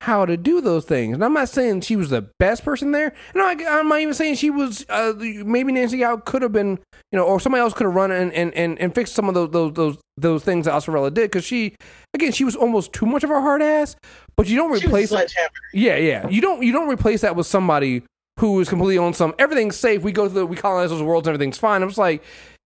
how 0.01 0.25
to 0.25 0.37
do 0.37 0.61
those 0.61 0.85
things. 0.85 1.15
And 1.15 1.25
I'm 1.25 1.33
not 1.33 1.49
saying 1.49 1.81
she 1.81 1.95
was 1.95 2.09
the 2.09 2.29
best 2.39 2.63
person 2.63 2.91
there. 2.91 3.13
And 3.33 3.41
I, 3.41 3.79
I'm 3.79 3.89
not 3.89 3.99
even 3.99 4.13
saying 4.13 4.35
she 4.35 4.49
was. 4.49 4.85
Uh, 4.89 5.13
maybe 5.17 5.71
Nancy 5.71 5.99
Gao 5.99 6.17
could 6.17 6.41
have 6.41 6.51
been, 6.51 6.79
you 7.11 7.17
know, 7.17 7.23
or 7.23 7.39
somebody 7.39 7.61
else 7.61 7.73
could 7.73 7.85
have 7.85 7.95
run 7.95 8.11
and, 8.11 8.31
and, 8.33 8.53
and, 8.53 8.79
and 8.79 8.93
fixed 8.93 9.15
some 9.15 9.27
of 9.27 9.33
those 9.33 9.49
those 9.51 9.73
those 9.73 9.97
those 10.17 10.43
things 10.43 10.65
that 10.65 10.73
Avasarala 10.73 11.13
did 11.13 11.23
because 11.31 11.43
she, 11.43 11.75
again, 12.13 12.31
she 12.31 12.43
was 12.43 12.55
almost 12.55 12.93
too 12.93 13.05
much 13.05 13.23
of 13.23 13.31
a 13.31 13.41
hard 13.41 13.61
ass. 13.61 13.95
But 14.35 14.47
you 14.47 14.55
don't 14.55 14.69
She 14.69 14.73
was 14.73 14.83
a 14.83 14.87
replace 14.87 15.09
sledgehammer. 15.09 15.49
yeah, 15.73 15.97
yeah. 15.97 16.27
You 16.27 16.41
don't 16.41 16.61
you 16.61 16.71
don't 16.71 16.89
replace 16.89 17.21
that 17.21 17.35
with 17.35 17.47
somebody 17.47 18.03
who 18.39 18.59
is 18.59 18.69
completely 18.69 18.99
on 18.99 19.13
some 19.13 19.33
everything's 19.39 19.77
safe. 19.77 20.03
We 20.03 20.11
go 20.11 20.29
through 20.29 20.41
the, 20.41 20.45
we 20.45 20.55
colonize 20.55 20.91
those 20.91 21.01
worlds 21.01 21.27
and 21.27 21.33
everything's 21.33 21.57
fine. 21.57 21.81
I'm 21.81 21.89
just 21.89 21.97
like, 21.97 22.23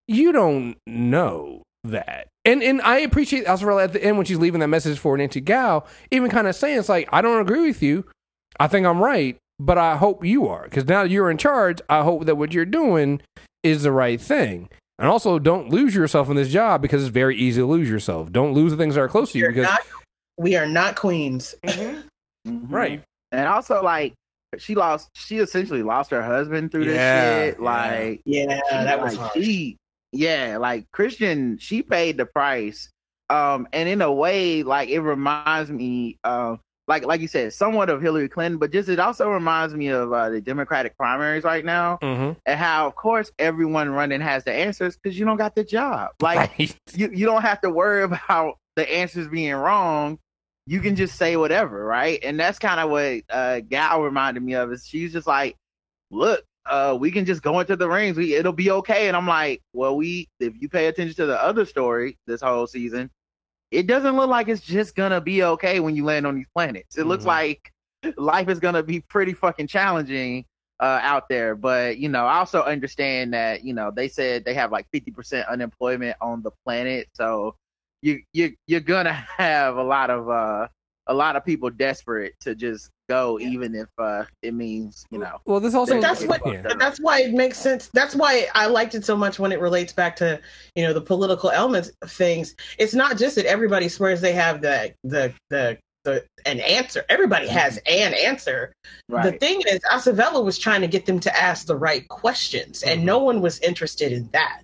you 0.08 0.34
don't 0.34 0.76
know 0.86 1.64
that. 1.84 2.28
And 2.46 2.64
and 2.64 2.82
I 2.82 3.00
appreciate 3.00 3.46
Avasarala 3.46 3.84
at 3.84 3.94
the 3.94 4.04
end 4.04 4.18
when 4.18 4.26
she's 4.26 4.38
leaving 4.38 4.60
that 4.62 4.68
message 4.68 4.98
for 5.00 5.16
Nancy 5.18 5.42
Gao, 5.42 5.84
even 6.12 6.30
kind 6.30 6.48
of 6.48 6.56
saying 6.56 6.80
it's 6.80 6.90
like, 6.90 7.08
I 7.12 7.22
don't 7.22 7.42
agree 7.42 7.68
with 7.68 7.82
you. 7.84 8.06
I 8.60 8.68
think 8.68 8.86
I'm 8.86 9.00
right, 9.00 9.38
but 9.60 9.78
I 9.78 9.96
hope 9.96 10.26
you 10.26 10.48
are. 10.48 10.64
Because 10.64 10.86
now 10.88 11.04
you're 11.04 11.30
in 11.32 11.38
charge, 11.38 11.82
I 11.90 12.04
hope 12.04 12.26
that 12.26 12.36
what 12.36 12.54
you're 12.54 12.66
doing 12.66 13.22
is 13.64 13.84
the 13.84 13.92
right 13.92 14.20
thing. 14.20 14.70
And 15.00 15.08
also 15.08 15.40
don't 15.40 15.70
lose 15.70 15.96
yourself 15.96 16.30
in 16.30 16.36
this 16.36 16.50
job 16.50 16.82
because 16.82 17.02
it's 17.04 17.12
very 17.12 17.36
easy 17.36 17.62
to 17.62 17.66
lose 17.66 17.90
yourself. 17.90 18.32
Don't 18.32 18.54
lose 18.54 18.72
the 18.72 18.78
things 18.78 18.96
that 18.96 19.02
are 19.02 19.08
close 19.08 19.32
to 19.32 19.40
you 19.40 19.46
We're 19.46 19.52
because 19.52 19.66
not, 19.66 19.82
we 20.38 20.56
are 20.56 20.68
not 20.68 20.96
queens. 20.96 21.56
Mhm. 21.66 22.04
right. 22.70 23.02
And 23.32 23.48
also, 23.48 23.82
like, 23.82 24.14
she 24.58 24.76
lost. 24.76 25.10
She 25.16 25.38
essentially 25.38 25.82
lost 25.84 26.12
her 26.12 26.22
husband 26.22 26.72
through 26.72 26.86
this 26.86 26.96
Yeah, 26.96 27.46
shit. 27.46 27.58
yeah. 27.60 27.64
Like, 27.66 28.22
Yeah, 28.26 28.60
she, 28.70 28.76
that 28.76 29.02
was 29.02 29.14
like, 29.18 29.32
hard. 29.32 29.44
she, 29.44 29.78
yeah, 30.12 30.58
like 30.60 30.86
Chrisjen, 30.92 31.60
she 31.60 31.82
paid 31.82 32.18
the 32.18 32.26
price. 32.26 32.90
Um, 33.30 33.68
and 33.72 33.88
in 33.88 34.02
a 34.02 34.12
way, 34.12 34.62
like 34.64 34.90
it 34.90 35.00
reminds 35.00 35.72
me, 35.72 36.18
uh, 36.24 36.58
like 36.88 37.06
like 37.06 37.22
you 37.22 37.28
said, 37.30 37.54
somewhat 37.54 37.90
of 37.90 38.02
Hillary 38.02 38.28
Clinton, 38.28 38.58
but 38.60 38.72
just 38.74 38.90
it 38.90 39.00
also 39.00 39.30
reminds 39.30 39.74
me 39.74 39.88
of 39.88 40.12
uh, 40.12 40.30
the 40.30 40.42
Democratic 40.42 40.98
primaries 40.98 41.44
right 41.46 41.64
now, 41.64 41.98
Mm-hmm. 42.02 42.34
and 42.46 42.60
how, 42.60 42.88
of 42.88 42.96
course, 42.96 43.32
everyone 43.40 43.90
running 43.92 44.20
has 44.20 44.44
the 44.44 44.52
answers 44.52 44.98
because 44.98 45.18
you 45.18 45.24
don't 45.26 45.38
got 45.38 45.56
the 45.56 45.64
job. 45.64 46.12
Like, 46.22 46.58
Right. 46.60 46.76
you 46.94 47.10
you 47.14 47.26
don't 47.26 47.44
have 47.44 47.62
to 47.62 47.70
worry 47.70 48.04
about 48.04 48.58
the 48.76 48.92
answers 48.94 49.30
being 49.30 49.54
wrong. 49.54 50.20
You 50.68 50.82
can 50.82 50.96
just 50.98 51.16
say 51.16 51.38
whatever, 51.38 51.84
right? 51.86 52.20
And 52.24 52.38
that's 52.40 52.60
kind 52.60 52.80
of 52.82 52.90
what 52.90 53.22
uh 53.30 53.62
Gal 53.62 54.02
reminded 54.02 54.44
me 54.44 54.56
of. 54.56 54.74
Is 54.74 54.86
she's 54.86 55.14
just 55.14 55.28
like, 55.28 55.56
look, 56.10 56.44
uh, 56.66 56.96
we 57.00 57.12
can 57.12 57.26
just 57.26 57.42
go 57.42 57.60
into 57.60 57.76
the 57.76 57.88
rings. 57.90 58.18
We 58.18 58.36
it'll 58.36 58.54
be 58.54 58.72
okay. 58.72 59.08
And 59.08 59.18
I'm 59.18 59.28
like, 59.28 59.62
well, 59.74 59.96
we 59.96 60.30
if 60.40 60.54
you 60.60 60.70
pay 60.70 60.88
attention 60.88 61.16
to 61.16 61.26
the 61.26 61.42
other 61.44 61.66
story 61.66 62.18
this 62.28 62.42
whole 62.42 62.68
season, 62.68 63.10
it 63.72 63.88
doesn't 63.88 64.16
look 64.16 64.30
like 64.30 64.48
it's 64.48 64.62
just 64.62 64.96
gonna 64.96 65.22
be 65.22 65.44
okay 65.44 65.80
when 65.80 65.96
you 65.96 66.06
land 66.06 66.28
on 66.28 66.36
these 66.36 66.48
planets. 66.54 66.98
It 66.98 67.06
looks 67.08 67.24
Mhm. 67.24 67.28
like 67.28 67.72
life 68.18 68.50
is 68.50 68.60
gonna 68.60 68.84
be 68.84 69.02
pretty 69.02 69.34
fucking 69.34 69.68
challenging 69.68 70.46
uh, 70.80 71.00
out 71.02 71.30
there. 71.30 71.56
But 71.56 71.98
you 71.98 72.10
know, 72.10 72.26
I 72.26 72.38
also 72.38 72.64
understand 72.64 73.34
that 73.34 73.64
you 73.64 73.74
know 73.74 73.92
they 73.92 74.08
said 74.08 74.46
they 74.46 74.54
have 74.54 74.72
like 74.72 74.88
fifty 74.92 75.12
percent 75.12 75.48
unemployment 75.48 76.18
on 76.22 76.42
the 76.44 76.52
planet, 76.66 77.08
so 77.14 77.56
you 78.02 78.22
you 78.34 78.56
you're 78.68 78.80
gonna 78.82 79.14
have 79.38 79.78
a 79.78 79.84
lot 79.84 80.10
of 80.10 80.30
uh 80.30 80.68
a 81.08 81.14
lot 81.14 81.36
of 81.36 81.44
people 81.44 81.70
desperate 81.70 82.34
to 82.42 82.56
just 82.56 82.90
go, 83.12 83.40
even 83.40 83.76
if 83.76 83.90
uh 83.98 84.24
it 84.42 84.54
means 84.54 85.06
you 85.12 85.20
know. 85.20 85.38
Well, 85.46 85.60
this 85.60 85.76
also 85.76 86.00
that's 86.00 86.24
what 86.26 86.42
yeah. 86.46 86.74
that's 86.78 87.00
why 87.00 87.22
it 87.22 87.34
makes 87.34 87.58
sense. 87.58 87.90
That's 87.94 88.16
why 88.16 88.48
I 88.56 88.68
liked 88.68 88.96
it 88.96 89.04
so 89.06 89.18
much 89.18 89.40
when 89.40 89.52
it 89.52 89.60
relates 89.60 89.92
back 89.92 90.16
to 90.18 90.40
you 90.76 90.84
know 90.84 90.94
the 90.94 91.02
political 91.02 91.50
elements 91.50 91.92
of 92.02 92.12
things. 92.12 92.56
It's 92.78 92.94
not 92.94 93.18
just 93.18 93.36
that 93.36 93.46
everybody 93.46 93.90
swears 93.90 94.22
they 94.22 94.34
have 94.34 94.62
the 94.62 94.94
the 95.04 95.34
the, 95.50 95.78
the 95.78 95.78
an 96.06 96.60
answer. 96.60 97.04
Everybody 97.10 97.48
has 97.48 97.78
an 97.86 98.14
answer. 98.14 98.74
The 99.10 99.34
thing 99.34 99.62
is, 99.68 99.80
Avasarala 99.92 100.44
was 100.44 100.58
trying 100.58 100.82
to 100.82 100.88
get 100.88 101.06
them 101.06 101.20
to 101.20 101.40
ask 101.40 101.68
the 101.68 101.76
right 101.76 102.08
questions, 102.08 102.82
and 102.84 103.02
Mhm. 103.02 103.06
no 103.06 103.20
one 103.20 103.42
was 103.42 103.60
interested 103.60 104.12
in 104.12 104.30
that. 104.32 104.62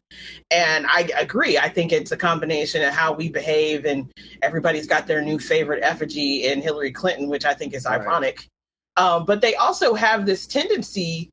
And 0.50 0.88
I 0.88 1.10
agree. 1.18 1.58
I 1.58 1.70
think 1.70 1.92
it's 1.92 2.12
a 2.12 2.18
combination 2.18 2.84
of 2.84 2.94
how 2.94 3.14
we 3.14 3.30
behave, 3.30 3.86
and 3.86 4.12
everybody's 4.42 4.88
got 4.88 5.06
their 5.06 5.22
new 5.22 5.38
favorite 5.38 5.84
effigy 5.84 6.46
in 6.46 6.62
Hillary 6.62 6.92
Clinton, 6.92 7.28
which 7.28 7.46
I 7.46 7.54
think 7.54 7.74
is 7.74 7.86
Right. 7.86 8.02
ironic. 8.02 8.48
Um, 8.96 9.26
but 9.26 9.42
they 9.42 9.56
also 9.56 9.94
have 9.94 10.26
this 10.26 10.48
tendency 10.48 11.30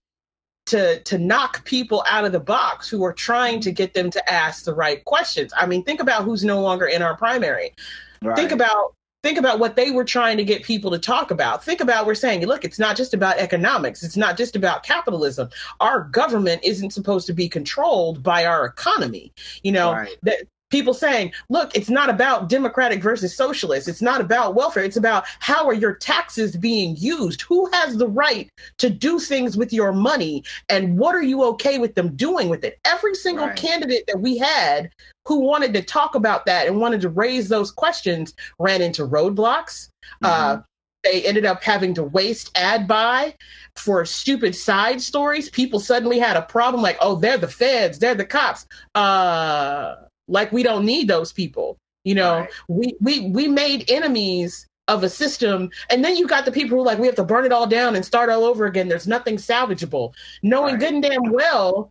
to 0.67 1.01
to 1.01 1.19
knock 1.19 1.65
people 1.65 2.05
out 2.09 2.25
of 2.25 2.33
the 2.33 2.41
box 2.41 2.89
who 2.89 3.05
are 3.05 3.13
trying 3.13 3.61
to 3.61 3.71
get 3.71 3.93
them 3.95 4.11
to 4.11 4.33
ask 4.33 4.65
the 4.65 4.75
right 4.75 5.05
questions. 5.05 5.53
I 5.57 5.67
mean, 5.67 5.85
think 5.85 6.01
about 6.01 6.25
who's 6.25 6.43
no 6.45 6.61
longer 6.63 6.87
in 6.87 7.03
our 7.03 7.17
primary 7.17 7.75
right. 8.23 8.37
think 8.37 8.51
about 8.51 8.95
think 9.25 9.39
about 9.39 9.59
what 9.59 9.75
they 9.75 9.91
were 9.91 10.05
trying 10.05 10.37
to 10.37 10.45
get 10.45 10.63
people 10.63 10.91
to 10.91 10.99
talk 10.99 11.31
about. 11.31 11.65
Think 11.65 11.81
about 11.81 12.07
we're 12.07 12.15
saying 12.15 12.45
look 12.47 12.63
it's 12.65 12.79
not 12.79 12.95
just 12.95 13.15
about 13.15 13.39
economics. 13.39 14.03
It's 14.03 14.19
not 14.19 14.37
just 14.37 14.55
about 14.55 14.83
capitalism. 14.83 15.49
Our 15.81 16.03
government 16.05 16.61
isn't 16.63 16.91
supposed 16.91 17.27
to 17.29 17.33
be 17.33 17.49
controlled 17.49 18.23
by 18.23 18.45
our 18.45 18.67
economy. 18.67 19.33
You 19.63 19.73
know 19.73 19.93
Right. 19.93 20.17
that 20.25 20.43
people 20.75 20.93
saying 20.93 21.33
look 21.51 21.71
it's 21.77 21.89
not 21.89 22.11
about 22.11 22.49
democratic 22.49 23.01
versus 23.01 23.33
socialist 23.37 23.87
it's 23.87 24.03
not 24.03 24.21
about 24.21 24.57
welfare 24.57 24.83
it's 24.83 24.97
about 24.97 25.25
how 25.39 25.65
are 25.69 25.73
your 25.73 25.95
taxes 25.95 26.57
being 26.57 26.97
used 26.97 27.43
who 27.43 27.71
has 27.73 27.97
the 27.97 28.09
right 28.09 28.51
to 28.77 28.91
do 28.91 29.21
things 29.21 29.57
with 29.57 29.73
your 29.73 29.93
money 29.93 30.43
and 30.69 30.99
what 30.99 31.15
are 31.15 31.23
you 31.23 31.45
okay 31.45 31.79
with 31.79 31.95
them 31.95 32.17
doing 32.17 32.49
with 32.49 32.65
it 32.65 32.81
every 32.85 33.15
single 33.15 33.47
Right. 33.47 33.57
candidate 33.57 34.05
that 34.09 34.21
we 34.21 34.37
had 34.37 34.91
who 35.29 35.39
wanted 35.39 35.73
to 35.75 35.83
talk 35.83 36.17
about 36.17 36.45
that 36.47 36.67
and 36.67 36.81
wanted 36.81 37.01
to 37.03 37.09
raise 37.09 37.49
those 37.49 37.71
questions 37.71 38.35
ran 38.59 38.83
into 38.83 39.07
roadblocks. 39.07 39.91
Uh, 40.23 40.59
they 41.05 41.23
ended 41.25 41.45
up 41.45 41.63
having 41.63 41.95
to 41.95 42.03
waste 42.03 42.51
ad 42.57 42.89
buy 42.89 43.35
for 43.77 44.05
stupid 44.05 44.57
side 44.57 45.01
stories. 45.01 45.51
People 45.51 45.79
suddenly 45.79 46.19
had 46.19 46.37
a 46.37 46.43
problem 46.43 46.83
like, 46.83 46.97
oh, 47.01 47.15
they're 47.17 47.39
the 47.39 47.49
feds, 47.49 47.99
they're 47.99 48.15
the 48.15 48.25
cops. 48.25 48.67
Uh, 48.95 49.97
like 50.29 50.53
we 50.53 50.63
don't 50.63 50.85
need 50.85 51.09
those 51.09 51.33
people. 51.33 51.79
You 52.05 52.15
know, 52.17 52.39
Right. 52.41 52.51
we 52.69 52.97
we 53.01 53.31
we 53.31 53.49
made 53.49 53.91
enemies 53.91 54.67
of 54.89 55.03
a 55.03 55.09
system, 55.09 55.71
and 55.89 56.05
then 56.05 56.17
you 56.17 56.27
got 56.27 56.45
the 56.45 56.53
people 56.53 56.77
who 56.79 56.85
like 56.85 56.99
we 56.99 57.07
have 57.07 57.17
to 57.17 57.25
burn 57.25 57.47
it 57.47 57.53
all 57.53 57.67
down 57.67 57.97
and 57.97 58.05
start 58.05 58.29
all 58.29 58.45
over 58.45 58.67
again. 58.67 58.89
There's 58.89 59.07
nothing 59.09 59.37
salvageable, 59.37 60.13
knowing 60.43 60.75
Right. 60.75 60.81
good 60.81 60.93
and 60.95 61.03
damn 61.03 61.31
well 61.33 61.91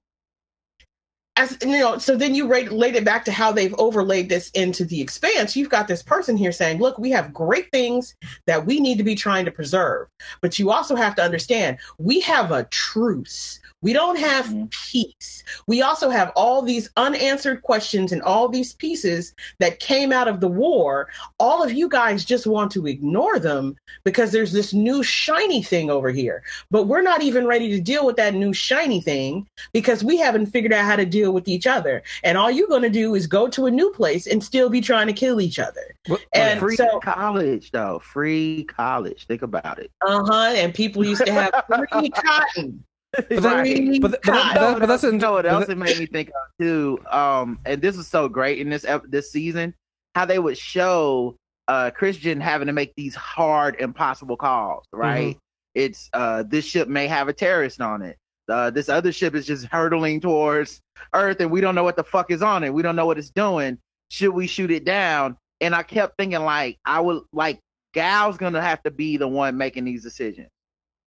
as 1.35 1.57
you 1.63 1.79
know, 1.79 1.97
so 1.97 2.15
then 2.15 2.35
you 2.35 2.47
rate, 2.47 2.69
relate 2.69 2.95
it 2.95 3.03
back 3.03 3.25
to 3.25 3.31
how 3.31 3.51
they've 3.51 3.73
overlaid 3.79 4.29
this 4.29 4.51
into 4.51 4.85
the 4.85 5.01
expanse. 5.01 5.55
You've 5.55 5.69
got 5.69 5.87
this 5.87 6.03
person 6.03 6.37
here 6.37 6.51
saying, 6.51 6.79
look, 6.79 6.99
we 6.99 7.09
have 7.09 7.33
great 7.33 7.71
things 7.71 8.15
that 8.45 8.63
we 8.65 8.79
need 8.79 8.99
to 8.99 9.03
be 9.03 9.15
trying 9.15 9.45
to 9.45 9.51
preserve. 9.51 10.07
But 10.41 10.59
you 10.59 10.69
also 10.69 10.95
have 10.95 11.15
to 11.15 11.23
understand, 11.23 11.79
we 11.97 12.19
have 12.21 12.51
a 12.51 12.65
truce. 12.65 13.59
We 13.83 13.93
don't 13.93 14.17
have 14.17 14.45
Mhm. 14.47 14.71
peace. 14.91 15.43
We 15.67 15.81
also 15.81 16.09
have 16.09 16.31
all 16.35 16.61
these 16.61 16.89
unanswered 16.97 17.61
questions 17.61 18.11
and 18.11 18.21
all 18.23 18.47
these 18.49 18.73
pieces 18.73 19.33
that 19.59 19.79
came 19.79 20.11
out 20.11 20.27
of 20.27 20.39
the 20.39 20.47
war. 20.47 21.09
All 21.37 21.61
of 21.61 21.71
you 21.73 21.89
guys 21.89 22.23
just 22.25 22.47
want 22.47 22.71
to 22.71 22.87
ignore 22.87 23.37
them 23.39 23.75
because 24.05 24.31
there's 24.31 24.53
this 24.53 24.73
new 24.73 25.03
shiny 25.03 25.61
thing 25.61 25.91
over 25.91 26.09
here. 26.11 26.43
But 26.71 26.83
we're 26.83 27.01
not 27.01 27.21
even 27.21 27.45
ready 27.45 27.69
to 27.71 27.81
deal 27.81 28.05
with 28.05 28.15
that 28.15 28.33
new 28.33 28.53
shiny 28.53 29.01
thing 29.01 29.45
because 29.73 30.03
we 30.03 30.17
haven't 30.17 30.47
figured 30.47 30.73
out 30.73 30.85
how 30.85 30.95
to 30.95 31.05
deal 31.05 31.33
with 31.33 31.47
each 31.47 31.67
other. 31.67 32.01
And 32.23 32.37
all 32.37 32.49
you're 32.49 32.67
going 32.69 32.81
to 32.83 32.89
do 32.89 33.15
is 33.15 33.27
go 33.27 33.47
to 33.49 33.65
a 33.65 33.71
new 33.71 33.91
place 33.91 34.25
and 34.27 34.41
still 34.43 34.69
be 34.69 34.79
trying 34.81 35.07
to 35.07 35.13
kill 35.13 35.41
each 35.41 35.59
other. 35.59 35.93
What- 36.07 36.21
And 36.33 36.59
free 36.59 36.77
so- 36.77 36.99
college 37.01 37.71
though, 37.71 37.99
free 37.99 38.63
college. 38.63 39.25
Think 39.27 39.41
about 39.41 39.77
it. 39.79 39.91
Uh 40.05 40.23
huh. 40.25 40.53
And 40.55 40.73
people 40.73 41.03
used 41.05 41.25
to 41.25 41.33
have 41.33 41.51
free 41.67 42.09
cotton. 42.11 42.83
But 43.29 43.29
that- 43.29 43.59
Free 43.61 43.99
but, 43.99 44.11
but, 44.11 44.21
but, 44.23 44.33
that- 44.53 44.79
but 44.79 44.85
that's 44.87 45.03
you 45.03 45.09
in, 45.09 45.17
know 45.17 45.33
what 45.33 45.43
but 45.43 45.51
else 45.51 45.65
that- 45.67 45.73
it 45.73 45.77
made 45.77 45.99
me 45.99 46.05
think 46.07 46.29
of 46.29 46.33
too. 46.59 46.99
Um, 47.11 47.59
and 47.65 47.81
this 47.81 47.97
is 47.97 48.07
so 48.07 48.27
great 48.27 48.59
in 48.59 48.69
this 48.69 48.85
this 49.07 49.31
season, 49.31 49.73
how 50.15 50.25
they 50.25 50.39
would 50.39 50.57
show 50.57 51.35
uh 51.67 51.91
Chrisjen 51.97 52.41
having 52.41 52.67
to 52.67 52.73
make 52.73 52.93
these 52.95 53.15
hard, 53.15 53.75
impossible 53.79 54.35
calls. 54.37 54.85
Right? 54.91 55.37
It's 55.75 56.09
uh 56.13 56.43
this 56.43 56.65
ship 56.65 56.87
may 56.87 57.07
have 57.07 57.27
a 57.27 57.33
terrorist 57.33 57.81
on 57.81 58.01
it. 58.01 58.17
Uh, 58.49 58.69
this 58.69 58.89
other 58.89 59.11
ship 59.13 59.35
is 59.35 59.45
just 59.45 59.65
hurtling 59.67 60.19
towards 60.19 60.81
Earth, 61.13 61.39
and 61.39 61.49
we 61.49 61.61
don't 61.61 61.75
know 61.75 61.83
what 61.85 61.95
the 61.95 62.03
fuck 62.03 62.29
is 62.29 62.41
on 62.41 62.63
it. 62.65 62.73
We 62.73 62.81
don't 62.81 62.95
know 62.97 63.05
what 63.05 63.17
it's 63.17 63.29
doing. 63.29 63.77
Should 64.09 64.31
we 64.33 64.47
shoot 64.47 64.69
it 64.69 64.83
down? 64.83 65.37
And 65.61 65.73
I 65.73 65.81
kept 65.81 66.17
thinking, 66.17 66.41
like, 66.41 66.77
I 66.85 66.99
would 66.99 67.21
like 67.31 67.59
Gal's 67.93 68.35
gonna 68.37 68.61
have 68.61 68.83
to 68.83 68.91
be 68.91 69.15
the 69.15 69.27
one 69.29 69.55
making 69.57 69.85
these 69.85 70.03
decisions. 70.03 70.49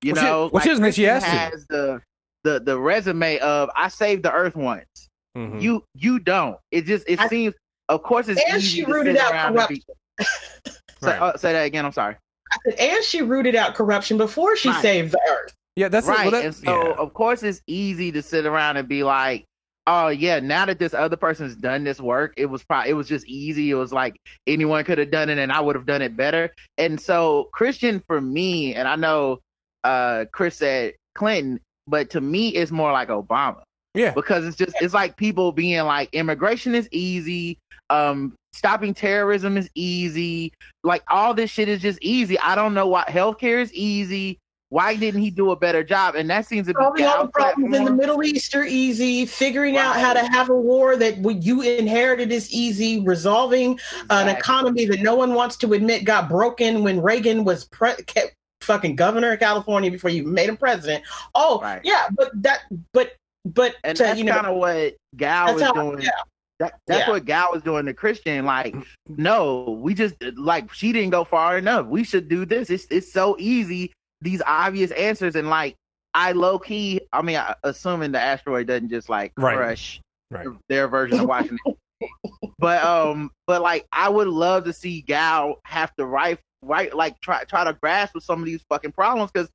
You 0.06 0.12
Well, 0.14 0.22
she- 0.22 0.28
know, 0.28 0.40
well, 0.42 0.50
like 0.54 0.62
she 0.62 0.68
doesn't 0.70 0.92
she 0.94 1.02
Chrisjen 1.04 1.22
has 1.22 1.66
the 1.68 2.00
the 2.44 2.60
the 2.60 2.78
resume 2.78 3.38
of 3.38 3.70
I 3.74 3.88
saved 3.88 4.22
the 4.22 4.32
earth 4.32 4.54
once. 4.56 5.08
Mhm. 5.36 5.60
You 5.60 5.84
you 5.94 6.18
don't. 6.18 6.56
It 6.70 6.82
just 6.86 7.08
it 7.08 7.20
I- 7.20 7.28
seems. 7.28 7.54
Of 7.88 8.02
course, 8.02 8.26
it's 8.28 8.40
And 8.48 8.58
easy 8.58 8.78
she 8.78 8.84
rooted 8.84 9.16
sit 9.16 9.24
out 9.24 9.52
corruption. 9.52 9.80
and 10.18 10.18
be. 10.18 10.24
Say, 11.02 11.10
Right. 11.10 11.20
uh, 11.22 11.36
say 11.36 11.52
that 11.52 11.62
again. 11.64 11.84
I'm 11.84 11.92
sorry. 11.92 12.16
I 12.52 12.56
said, 12.70 12.78
and 12.80 13.04
she 13.04 13.22
rooted 13.22 13.54
out 13.54 13.74
corruption 13.74 14.16
before 14.16 14.56
she 14.56 14.70
Right. 14.70 14.80
saved 14.82 15.12
the 15.12 15.20
earth. 15.30 15.52
yeah, 15.76 15.88
that's 15.88 16.06
right. 16.06 16.22
well, 16.22 16.30
that- 16.30 16.44
and 16.46 16.54
so, 16.54 16.88
yeah. 16.88 16.94
of 16.94 17.12
course, 17.12 17.42
it's 17.42 17.60
easy 17.66 18.10
to 18.12 18.22
sit 18.22 18.46
around 18.46 18.76
and 18.78 18.88
be 18.88 19.02
like, 19.02 19.44
"Oh 19.86 20.08
yeah, 20.08 20.40
now 20.40 20.64
that 20.66 20.78
this 20.78 20.94
other 20.94 21.16
person's 21.16 21.54
done 21.54 21.84
this 21.84 22.00
work, 22.00 22.32
it 22.38 22.46
was 22.46 22.64
probably 22.64 22.90
it 22.90 22.94
was 22.94 23.06
just 23.08 23.26
easy. 23.28 23.70
It 23.70 23.74
was 23.74 23.92
like 23.92 24.16
anyone 24.46 24.82
could 24.84 24.98
have 24.98 25.10
done 25.10 25.28
it, 25.28 25.38
and 25.38 25.52
I 25.52 25.60
would 25.60 25.76
have 25.76 25.86
done 25.86 26.00
it 26.02 26.16
better." 26.16 26.50
And 26.78 26.98
so, 27.00 27.50
Chrisjen 27.54 28.02
for 28.06 28.20
me, 28.20 28.74
and 28.74 28.88
I 28.88 28.96
know 28.96 29.40
uh, 29.86 30.24
Chris 30.32 30.56
said 30.56 30.94
Clinton, 31.14 31.60
but 31.86 32.10
to 32.10 32.20
me, 32.20 32.48
it's 32.50 32.70
more 32.70 32.92
like 32.92 33.08
Obama 33.08 33.62
yeah. 33.96 34.12
because 34.12 34.44
it's 34.44 34.56
just 34.56 34.74
it's 34.80 34.94
like 34.94 35.16
people 35.16 35.52
being 35.52 35.82
like 35.84 36.08
immigration 36.12 36.74
is 36.74 36.88
easy 36.92 37.58
um 37.90 38.34
stopping 38.52 38.94
terrorism 38.94 39.56
is 39.56 39.68
easy 39.74 40.52
like 40.84 41.02
all 41.08 41.34
this 41.34 41.50
shit 41.50 41.68
is 41.68 41.80
just 41.80 41.98
easy 42.02 42.38
i 42.40 42.54
don't 42.54 42.74
know 42.74 42.86
why 42.86 43.04
healthcare 43.04 43.60
is 43.60 43.72
easy 43.72 44.38
why 44.68 44.96
didn't 44.96 45.20
he 45.20 45.30
do 45.30 45.52
a 45.52 45.56
better 45.56 45.84
job 45.84 46.14
and 46.14 46.28
that 46.28 46.44
seems 46.44 46.66
to 46.66 46.74
be 46.74 46.82
Solving 46.82 47.04
all 47.06 47.26
the 47.26 47.30
problems 47.30 47.76
in 47.76 47.84
the. 47.84 47.92
Middle 47.92 48.24
East 48.24 48.52
are 48.56 48.64
easy. 48.64 49.24
Figuring 49.24 49.76
out 49.76 49.94
how 49.94 50.12
to 50.12 50.26
have 50.26 50.50
a 50.50 50.56
war 50.56 50.96
that 50.96 51.18
you 51.44 51.62
inherited 51.62 52.32
is 52.32 52.50
easy. 52.50 53.00
Resolving 53.00 53.78
an 54.10 54.28
economy 54.28 54.84
that 54.86 55.02
no 55.02 55.14
one 55.14 55.34
wants 55.34 55.56
to 55.58 55.72
admit 55.74 56.04
got 56.04 56.28
broken 56.28 56.82
when 56.82 57.00
Reagan 57.00 57.44
was 57.44 57.66
pre- 57.66 57.94
kept 58.06 58.34
fucking 58.66 58.96
governor 58.96 59.32
of 59.32 59.40
California 59.40 59.90
before 59.90 60.10
you 60.10 60.24
made 60.24 60.48
him 60.48 60.56
president. 60.56 61.04
Oh, 61.34 61.60
Right. 61.60 61.80
yeah, 61.84 62.08
but 62.16 62.30
that, 62.42 62.62
but, 62.92 63.14
but 63.44 63.76
and 63.84 63.96
to, 63.96 64.02
that's 64.02 64.18
you 64.18 64.24
know, 64.24 64.32
kind 64.34 64.46
of 64.46 64.56
what 64.56 64.94
gal 65.16 65.46
that's 65.46 65.54
was 65.54 65.62
how, 65.62 65.72
doing 65.72 66.02
yeah. 66.02 66.10
That, 66.58 66.78
that's 66.86 67.00
Yeah. 67.06 67.10
what 67.10 67.26
Gal 67.26 67.50
was 67.52 67.62
doing 67.62 67.84
to 67.84 67.92
Chrisjen. 67.92 68.44
Like, 68.44 68.74
no, 69.08 69.78
we 69.82 69.92
just 69.92 70.14
like 70.36 70.72
she 70.72 70.90
didn't 70.90 71.10
go 71.10 71.22
far 71.22 71.58
enough. 71.58 71.84
We 71.86 72.02
should 72.02 72.28
do 72.30 72.46
this. 72.46 72.70
It's 72.70 72.86
it's 72.90 73.12
so 73.12 73.36
easy. 73.38 73.92
These 74.22 74.40
obvious 74.46 74.90
answers 74.92 75.36
and 75.36 75.50
like 75.50 75.74
I 76.14 76.32
low 76.32 76.58
key. 76.58 77.02
I 77.12 77.20
mean, 77.20 77.36
I, 77.36 77.54
assuming 77.62 78.12
the 78.12 78.20
asteroid 78.22 78.68
doesn't 78.68 78.88
just 78.88 79.10
like 79.10 79.32
Right. 79.36 79.54
crush 79.54 80.00
Right. 80.30 80.46
their 80.70 80.88
version 80.88 81.20
of 81.20 81.28
Washington. 81.28 81.58
but 82.58 82.82
um, 82.82 83.30
but 83.46 83.60
like 83.60 83.86
I 83.92 84.08
would 84.08 84.28
love 84.28 84.64
to 84.64 84.72
see 84.72 85.02
Gal 85.02 85.60
have 85.66 85.94
to 85.96 86.06
write 86.06 86.38
right 86.62 86.94
like 86.94 87.20
try 87.20 87.44
try 87.44 87.64
to 87.64 87.72
grasp 87.80 88.14
with 88.14 88.24
some 88.24 88.40
of 88.40 88.46
these 88.46 88.62
fucking 88.68 88.92
problems 88.92 89.30
because 89.32 89.48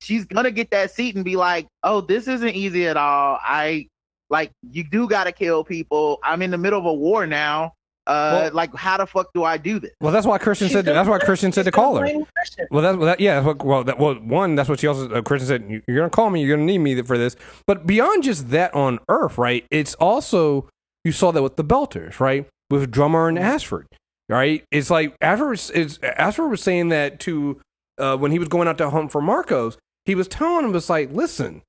she's 0.00 0.24
gonna 0.24 0.50
get 0.50 0.70
that 0.70 0.90
seat 0.90 1.14
and 1.16 1.24
be 1.24 1.36
like, 1.36 1.66
oh, 1.82 2.00
this 2.00 2.28
isn't 2.28 2.54
easy 2.54 2.86
at 2.86 2.96
all. 2.96 3.38
I 3.42 3.88
like 4.30 4.50
you 4.70 4.84
do 4.84 5.08
got 5.08 5.24
to 5.24 5.32
kill 5.32 5.62
people. 5.64 6.18
I'm 6.24 6.42
in 6.42 6.50
the 6.50 6.58
middle 6.58 6.78
of 6.78 6.86
a 6.86 6.92
war 6.94 7.26
now. 7.26 7.74
Uh, 8.06 8.40
Well- 8.46 8.52
like 8.54 8.74
how 8.74 8.96
the 8.96 9.06
fuck 9.06 9.28
do 9.32 9.44
I 9.44 9.56
do 9.58 9.78
this? 9.78 9.92
Well, 10.00 10.12
that's 10.12 10.26
why 10.26 10.36
Chrisjen 10.38 10.56
She's 10.58 10.72
said. 10.72 10.84
gonna 10.86 10.96
That's 10.96 11.08
why 11.08 11.18
Chrisjen 11.20 11.54
said 11.54 11.54
she's 11.54 11.64
to 11.66 11.70
gonna 11.70 11.84
call 11.84 11.96
her. 11.98 12.06
Chrisjen. 12.06 12.66
Well, 12.70 12.82
that's 12.82 12.96
well, 12.96 13.06
that, 13.06 13.20
yeah. 13.20 13.34
That's 13.40 13.46
what, 13.46 13.64
well, 13.64 13.84
that, 13.84 13.98
well, 13.98 14.14
one, 14.16 14.54
that's 14.56 14.68
what 14.68 14.80
she 14.80 14.86
also 14.88 15.08
uh, 15.10 15.20
Chrisjen 15.22 15.42
said. 15.46 15.64
"You- 15.68 15.82
You're 15.86 15.98
gonna 15.98 16.10
call 16.10 16.30
me. 16.30 16.42
You're 16.44 16.56
gonna 16.56 16.66
need 16.66 16.78
me 16.78 17.00
for 17.02 17.16
this. 17.16 17.36
But 17.66 17.86
beyond 17.86 18.24
just 18.24 18.50
that, 18.50 18.74
on 18.74 18.98
Earth, 19.08 19.38
right? 19.38 19.64
It's 19.70 19.94
also 19.94 20.68
you 21.04 21.12
saw 21.12 21.30
that 21.32 21.42
with 21.42 21.56
the 21.56 21.64
Belters, 21.64 22.18
right? 22.18 22.48
With 22.70 22.90
Drummer 22.90 23.28
and 23.28 23.38
Ashford, 23.38 23.86
right? 24.32 24.64
It's 24.70 24.90
like. 24.90 25.14
Is, 25.20 25.98
Ashford 26.02 26.50
was 26.50 26.62
saying 26.62 26.88
that 26.88 27.20
to 27.20 27.60
uh, 27.98 28.16
when 28.16 28.32
he 28.32 28.38
was 28.38 28.48
going 28.48 28.68
out 28.68 28.78
to 28.78 28.90
hunt 28.90 29.12
for 29.12 29.20
Marcos. 29.22 29.78
He 30.04 30.14
was 30.14 30.26
telling 30.26 30.64
him, 30.64 30.74
"It's 30.74 30.90
like, 30.90 31.12
listen, 31.12 31.62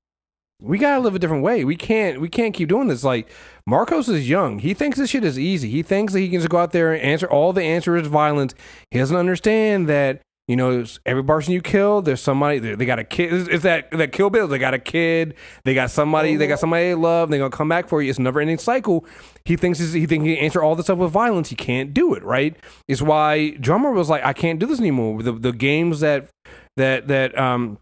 we 0.60 0.78
gotta 0.78 1.00
live 1.00 1.14
a 1.14 1.18
different 1.18 1.42
way. 1.42 1.64
We 1.64 1.76
can't 1.76 2.20
we 2.20 2.28
can't 2.28 2.54
keep 2.54 2.68
doing 2.68 2.88
this. 2.88 3.04
Like 3.04 3.30
Marcos 3.66 4.08
is 4.08 4.28
young. 4.28 4.60
He 4.60 4.74
thinks 4.74 4.98
this 4.98 5.10
shit 5.10 5.24
is 5.24 5.38
easy. 5.38 5.68
He 5.68 5.82
thinks 5.82 6.12
that 6.12 6.20
he 6.20 6.28
can 6.28 6.40
just 6.40 6.50
go 6.50 6.58
out 6.58 6.72
there 6.72 6.92
and 6.92 7.02
answer 7.02 7.26
all 7.26 7.52
the 7.52 7.62
answer 7.62 7.96
is 7.96 8.06
violence. 8.06 8.54
He 8.90 8.98
doesn't 8.98 9.16
understand 9.16 9.88
that 9.88 10.22
you 10.48 10.56
know 10.56 10.84
every 11.06 11.24
person 11.24 11.52
you 11.54 11.62
kill, 11.62 12.02
there's 12.02 12.20
somebody 12.20 12.58
they, 12.58 12.74
they 12.74 12.84
got 12.84 12.98
a 12.98 13.04
kid. 13.04 13.32
It's, 13.32 13.48
it's 13.48 13.62
that 13.62 13.90
that 13.92 14.12
Kill 14.12 14.28
Bill. 14.30 14.46
They 14.46 14.58
got 14.58 14.74
a 14.74 14.78
kid. 14.78 15.34
They 15.64 15.74
got 15.74 15.90
somebody. 15.90 16.36
They 16.36 16.46
got 16.46 16.58
somebody 16.58 16.84
they 16.88 16.94
love. 16.94 17.30
They're 17.30 17.38
gonna 17.38 17.50
come 17.50 17.68
back 17.68 17.88
for 17.88 18.02
you. 18.02 18.10
It's 18.10 18.18
a 18.18 18.22
never 18.22 18.40
ending 18.40 18.58
cycle. 18.58 19.06
He 19.44 19.56
thinks 19.56 19.78
he's- 19.78 19.92
he 19.94 20.06
thinks 20.06 20.26
he 20.26 20.34
can 20.36 20.44
answer 20.44 20.62
all 20.62 20.74
this 20.76 20.86
stuff 20.86 20.98
with 20.98 21.12
violence. 21.12 21.48
He 21.48 21.56
can't 21.56 21.94
do 21.94 22.14
it. 22.14 22.22
Right. 22.22 22.56
It's 22.88 23.00
why 23.02 23.50
Drummer 23.60 23.92
was 23.92 24.10
like, 24.10 24.24
I 24.24 24.32
can't 24.32 24.58
do 24.58 24.66
this 24.66 24.80
anymore. 24.80 25.22
The 25.22 25.32
the 25.32 25.52
games 25.52 26.00
that 26.00 26.28
that 26.76 27.08
that 27.08 27.38
um 27.38 27.78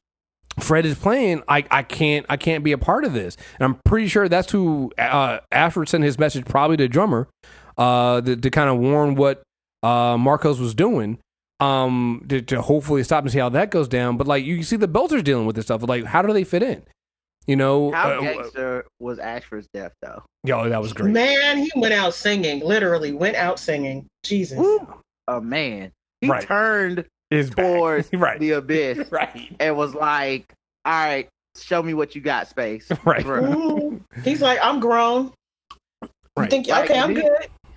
Fred 0.61 0.85
is 0.85 0.99
playing, 0.99 1.43
I, 1.49 1.65
I 1.71 1.83
can't 1.83 2.27
I 2.29 2.37
can't 2.37 2.63
be 2.63 2.73
a 2.73 2.79
part 2.79 3.05
of 3.05 3.13
this. 3.15 3.37
And 3.59 3.65
I'm 3.65 3.81
pretty 3.87 4.07
sure 4.07 4.29
that's 4.29 4.53
who 4.53 4.93
uh, 4.99 5.39
Ashford 5.51 5.89
sent 5.89 6.05
his 6.05 6.19
message 6.19 6.45
probably 6.45 6.77
to 6.77 6.89
drummer, 6.89 7.27
uh, 7.79 8.21
to, 8.21 8.37
to 8.37 8.51
kind 8.51 8.69
of 8.69 8.79
warn 8.79 9.15
what 9.15 9.43
uh, 9.83 10.17
Marcos 10.19 10.61
was 10.61 10.75
doing, 10.75 11.19
um, 11.63 12.25
to, 12.29 12.43
to 12.43 12.61
hopefully 12.63 13.03
stop 13.05 13.25
and 13.25 13.33
see 13.33 13.39
how 13.39 13.49
that 13.51 13.71
goes 13.71 13.89
down. 13.89 14.17
But 14.17 14.27
like 14.27 14.45
you 14.45 14.63
see 14.63 14.77
the 14.77 14.89
Belters 14.89 15.23
dealing 15.25 15.47
with 15.47 15.57
this 15.57 15.67
stuff. 15.67 15.83
Like 15.83 16.05
how 16.05 16.23
do 16.23 16.33
they 16.33 16.45
fit 16.45 16.63
in? 16.63 16.83
You 17.47 17.57
know, 17.57 17.91
How 17.91 18.11
uh, 18.11 18.21
gangster 18.21 18.85
was 19.01 19.19
Ashford's 19.19 19.67
death 19.75 19.93
though? 20.01 20.23
yo, 20.45 20.69
that 20.69 20.81
was 20.81 20.93
great. 20.93 21.13
Man, 21.13 21.59
he 21.59 21.71
went 21.77 21.93
out 21.93 22.15
singing. 22.15 22.61
Literally 22.61 23.13
went 23.13 23.37
out 23.37 23.59
singing. 23.59 24.07
Jesus. 24.25 24.59
Oh 25.29 25.41
man, 25.41 25.91
he 26.21 26.29
Right. 26.31 26.47
turned 26.47 27.05
His 27.31 27.51
towards 27.51 28.11
right, 28.13 28.39
the 28.39 28.53
abyss 28.53 29.09
right, 29.11 29.57
and 29.59 29.77
was 29.77 29.93
like, 29.95 30.53
"All 30.85 30.93
right, 30.93 31.29
show 31.57 31.83
me 31.83 31.95
what 31.95 32.15
you 32.15 32.21
got, 32.21 32.47
space." 32.49 32.89
right. 33.05 33.25
Bruh. 33.25 34.01
He's 34.25 34.41
like, 34.43 34.59
I'm 34.63 34.79
grown. 34.81 35.33
You 36.03 36.09
Right. 36.37 36.49
think, 36.51 36.69
Like, 36.69 36.91
okay, 36.91 36.99
I'm 37.01 37.15
he- 37.15 37.23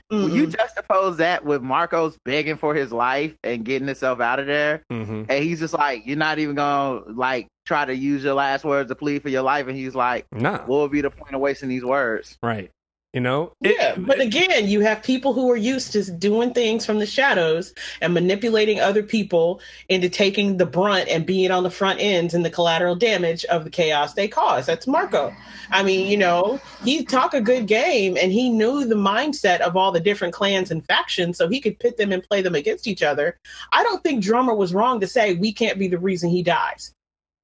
good. 0.10 0.24
When 0.24 0.34
you 0.34 0.48
juxtapose 0.48 1.18
that 1.18 1.46
with 1.46 1.62
Marcos 1.62 2.18
begging 2.26 2.58
for 2.58 2.74
his 2.76 2.92
life 2.92 3.36
and 3.44 3.64
getting 3.64 3.88
himself 3.88 4.20
out 4.20 4.40
of 4.40 4.48
there, 4.48 4.84
hmm 4.90 5.24
and 5.30 5.44
he's 5.44 5.60
just 5.60 5.74
like, 5.74 6.06
"You're 6.06 6.18
not 6.18 6.40
even 6.40 6.56
gonna 6.56 7.02
like 7.14 7.48
try 7.66 7.86
to 7.86 7.96
use 7.96 8.24
your 8.24 8.36
last 8.36 8.64
words 8.64 8.90
to 8.90 8.96
plead 8.96 9.22
for 9.22 9.30
your 9.30 9.42
life," 9.42 9.68
and 9.68 9.76
he's 9.76 9.96
like, 9.96 10.26
Nah, 10.32 10.60
"What 10.66 10.82
would 10.82 10.92
be 10.92 11.02
the 11.02 11.10
point 11.10 11.34
of 11.34 11.42
wasting 11.42 11.70
these 11.70 11.84
words?" 11.84 12.38
right. 12.44 12.70
You 13.16 13.22
know, 13.22 13.54
It- 13.64 13.78
yeah, 13.80 13.96
but 13.98 14.20
again, 14.20 14.68
you 14.68 14.82
have 14.82 15.02
people 15.02 15.32
who 15.32 15.50
are 15.50 15.56
used 15.56 15.94
to 15.94 16.12
doing 16.12 16.54
things 16.54 16.86
from 16.86 17.00
the 17.00 17.06
shadows 17.06 17.74
and 18.02 18.14
manipulating 18.14 18.82
other 18.82 19.02
people 19.02 19.62
into 19.88 20.10
taking 20.10 20.58
the 20.58 20.66
brunt 20.66 21.08
and 21.08 21.26
being 21.26 21.50
on 21.50 21.64
the 21.64 21.72
front 21.72 22.02
ends 22.02 22.34
and 22.34 22.44
the 22.44 22.50
collateral 22.50 22.94
damage 22.94 23.46
of 23.46 23.64
the 23.64 23.70
chaos 23.70 24.16
they 24.16 24.28
cause. 24.28 24.66
That's 24.66 24.86
Marco. 24.86 25.34
I 25.72 25.82
mean, 25.82 26.10
you 26.10 26.18
know, 26.18 26.60
he 26.84 27.06
talk 27.06 27.34
a 27.34 27.40
good 27.40 27.68
game 27.68 28.18
and 28.22 28.34
he 28.34 28.50
knew 28.50 28.84
the 28.84 28.96
mindset 28.96 29.62
of 29.62 29.78
all 29.78 29.94
the 29.94 30.02
different 30.02 30.34
clans 30.34 30.70
and 30.70 30.86
factions, 30.86 31.38
so 31.38 31.48
he 31.48 31.62
could 31.62 31.80
pit 31.80 31.96
them 31.96 32.12
and 32.12 32.22
play 32.22 32.42
them 32.42 32.54
against 32.54 32.86
each 32.86 33.02
other. 33.02 33.38
I 33.72 33.82
don't 33.84 34.04
think 34.04 34.24
Drummer 34.26 34.54
was 34.54 34.74
wrong 34.74 35.00
to 35.00 35.08
say 35.08 35.36
we 35.36 35.54
can't 35.54 35.80
be 35.80 35.88
the 35.88 36.00
reason 36.00 36.30
he 36.30 36.44
dies. 36.44 36.92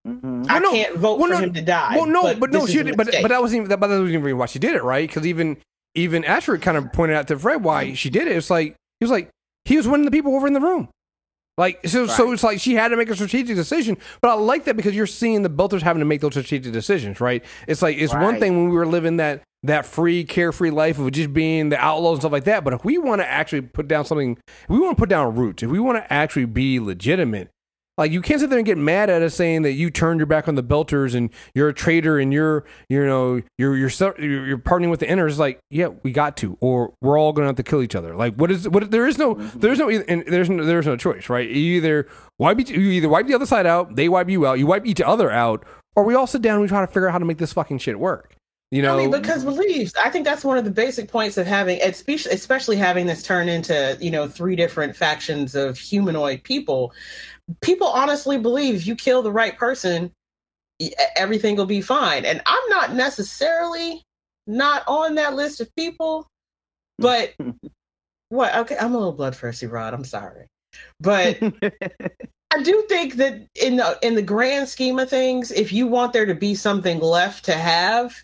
Mhm. 0.08 0.48
I 0.50 0.60
no. 0.60 0.72
can't 0.72 0.98
vote 0.98 1.20
Well, 1.20 1.28
for 1.30 1.34
no. 1.36 1.40
him 1.40 1.54
to 1.54 1.62
die. 1.62 1.96
Well, 1.96 2.08
no, 2.08 2.34
but, 2.36 2.52
no, 2.52 2.66
she 2.66 2.82
did, 2.82 2.98
but 2.98 3.10
but 3.22 3.28
that 3.30 3.42
wasn't 3.42 3.58
even 3.60 3.70
that, 3.70 3.80
but 3.80 3.88
that 3.88 4.00
wasn't 4.00 4.16
even 4.18 4.38
why 4.38 4.48
she 4.48 4.60
did 4.60 4.76
it, 4.76 4.84
right? 4.84 5.08
Because 5.08 5.28
even 5.28 5.58
even 5.94 6.24
Ashford 6.26 6.62
kind 6.62 6.78
of 6.78 6.92
pointed 6.92 7.18
out 7.18 7.28
to 7.28 7.38
Fred 7.38 7.64
why 7.64 7.94
she 7.94 8.10
did 8.10 8.28
it. 8.28 8.36
It's 8.36 8.50
like 8.50 8.76
he 9.00 9.04
was 9.04 9.12
like 9.12 9.30
he 9.66 9.78
was 9.78 9.88
winning 9.88 10.06
the 10.06 10.12
people 10.12 10.36
over 10.36 10.48
in 10.48 10.54
the 10.54 10.60
room. 10.62 10.90
Like 11.58 11.86
so, 11.86 12.08
so 12.08 12.32
it's 12.32 12.44
like 12.44 12.60
she 12.60 12.74
had 12.76 12.88
to 12.90 12.98
make 12.98 13.10
a 13.10 13.16
strategic 13.16 13.56
decision. 13.56 13.98
But 14.22 14.30
I 14.30 14.34
like 14.34 14.64
that 14.66 14.76
because 14.78 14.96
you're 14.96 15.06
seeing 15.06 15.44
the 15.44 15.50
Belters 15.50 15.82
having 15.82 16.00
to 16.00 16.06
make 16.06 16.22
those 16.22 16.32
strategic 16.32 16.74
decisions, 16.74 17.22
right? 17.22 17.44
It's 17.68 17.82
like 17.82 17.98
it's 17.98 18.14
one 18.14 18.40
thing 18.40 18.56
when 18.58 18.70
we 18.70 18.76
were 18.76 18.88
living 18.88 19.18
that 19.18 19.44
that 19.64 19.86
free, 19.86 20.24
carefree 20.24 20.72
life 20.72 20.98
of 20.98 21.12
just 21.12 21.34
being 21.34 21.70
the 21.70 21.78
outlaws 21.78 22.14
and 22.14 22.22
stuff 22.24 22.32
like 22.32 22.46
that. 22.46 22.64
But 22.64 22.74
if 22.74 22.84
we 22.84 22.98
want 22.98 23.22
to 23.22 23.28
actually 23.28 23.62
put 23.62 23.88
down 23.88 24.06
something, 24.06 24.38
if 24.48 24.70
we 24.70 24.80
want 24.80 24.98
to 24.98 25.00
put 25.00 25.10
down 25.10 25.36
roots, 25.36 25.62
if 25.62 25.70
we 25.70 25.80
want 25.80 25.98
to 26.04 26.12
actually 26.12 26.46
be 26.46 26.80
legitimate, 26.80 27.50
like 28.02 28.12
you 28.12 28.22
can't 28.22 28.40
sit 28.40 28.50
there 28.50 28.60
and 28.60 28.66
get 28.66 28.78
mad 28.78 29.10
at 29.10 29.22
us 29.22 29.36
saying 29.36 29.62
that 29.62 29.74
you 29.74 29.90
turned 29.90 30.20
your 30.20 30.28
back 30.28 30.48
on 30.48 30.56
the 30.56 30.64
Belters 30.64 31.14
and 31.14 31.30
you're 31.54 31.70
a 31.70 31.74
traitor 31.74 32.20
and 32.20 32.34
you're 32.34 32.66
you 32.90 33.06
know 33.06 33.42
you're 33.58 33.76
you're 33.78 33.90
so- 33.90 34.16
you're, 34.18 34.46
you're 34.46 34.58
partnering 34.58 34.90
with 34.90 35.00
the 35.00 35.06
inners. 35.06 35.38
Like 35.38 35.60
yeah, 35.70 35.88
we 36.04 36.12
got 36.12 36.36
to, 36.38 36.58
or 36.62 36.94
we're 37.02 37.20
all 37.20 37.32
going 37.32 37.44
to 37.44 37.48
have 37.48 37.56
to 37.58 37.64
kill 37.64 37.82
each 37.82 37.96
other. 37.96 38.16
Like 38.16 38.36
what 38.36 38.52
is 38.52 38.68
what? 38.68 38.90
There 38.90 39.08
is 39.08 39.18
no 39.18 39.36
there's 39.36 39.80
no 39.80 39.90
and 39.90 40.24
there's 40.28 40.50
no 40.50 40.66
there's 40.66 40.88
no 40.88 40.98
choice, 40.98 41.30
right? 41.30 41.48
You 41.48 41.78
either 41.78 42.08
wipe 42.40 42.60
each, 42.60 42.72
you 42.72 42.80
either 42.80 43.10
wipe 43.10 43.28
the 43.28 43.36
other 43.36 43.46
side 43.46 43.66
out, 43.66 43.96
they 43.96 44.10
wipe 44.10 44.30
you 44.30 44.48
out, 44.48 44.58
you 44.58 44.66
wipe 44.66 44.86
each 44.86 45.02
other 45.02 45.32
out, 45.32 45.64
or 45.96 46.04
we 46.04 46.16
all 46.16 46.28
sit 46.28 46.42
down 46.42 46.54
and 46.54 46.62
we 46.62 46.68
try 46.68 46.82
to 46.82 46.88
figure 46.88 47.08
out 47.08 47.12
how 47.12 47.20
to 47.20 47.26
make 47.26 47.38
this 47.38 47.54
fucking 47.54 47.78
shit 47.78 48.00
work. 48.00 48.36
You 48.72 48.82
know, 48.82 48.98
I 48.98 49.02
mean, 49.02 49.12
because 49.12 49.44
beliefs. 49.44 49.94
I 50.02 50.10
think 50.10 50.24
that's 50.24 50.46
one 50.46 50.58
of 50.58 50.64
the 50.64 50.72
basic 50.72 51.12
points 51.12 51.38
of 51.38 51.46
having, 51.46 51.82
especially, 51.82 52.32
especially 52.32 52.78
having 52.78 53.06
this 53.06 53.22
turn 53.22 53.50
into, 53.50 53.98
you 54.00 54.10
know, 54.10 54.30
three 54.30 54.56
different 54.56 54.96
factions 54.96 55.56
of 55.56 55.78
humanoid 55.78 56.44
people. 56.44 56.94
People 57.62 57.88
honestly 57.88 58.38
believe 58.38 58.76
if 58.76 58.88
you 58.88 58.96
kill 58.96 59.22
the 59.22 59.32
right 59.32 59.58
person, 59.58 60.12
everything 61.16 61.56
will 61.56 61.66
be 61.66 61.82
fine. 61.82 62.26
And 62.26 62.42
I'm 62.46 62.70
not 62.70 62.94
necessarily 62.94 64.04
not 64.48 64.84
on 64.88 65.16
that 65.16 65.36
list 65.36 65.62
of 65.62 65.74
people, 65.76 66.28
but 66.98 67.34
what? 68.30 68.56
Okay, 68.56 68.78
I'm 68.80 68.94
a 68.94 68.98
little 68.98 69.14
bloodthirsty, 69.14 69.68
Rod. 69.68 69.94
I'm 69.94 70.06
sorry, 70.06 70.48
but 71.00 71.40
I 72.54 72.64
do 72.64 72.86
think 72.90 73.16
that 73.16 73.48
in 73.56 73.78
the 73.78 73.98
in 74.02 74.16
the 74.16 74.22
grand 74.22 74.70
scheme 74.70 75.00
of 75.00 75.10
things, 75.10 75.52
if 75.52 75.72
you 75.72 75.88
want 75.88 76.14
there 76.14 76.26
to 76.26 76.36
be 76.36 76.56
something 76.56 77.00
left 77.00 77.46
to 77.46 77.54
have, 77.54 78.16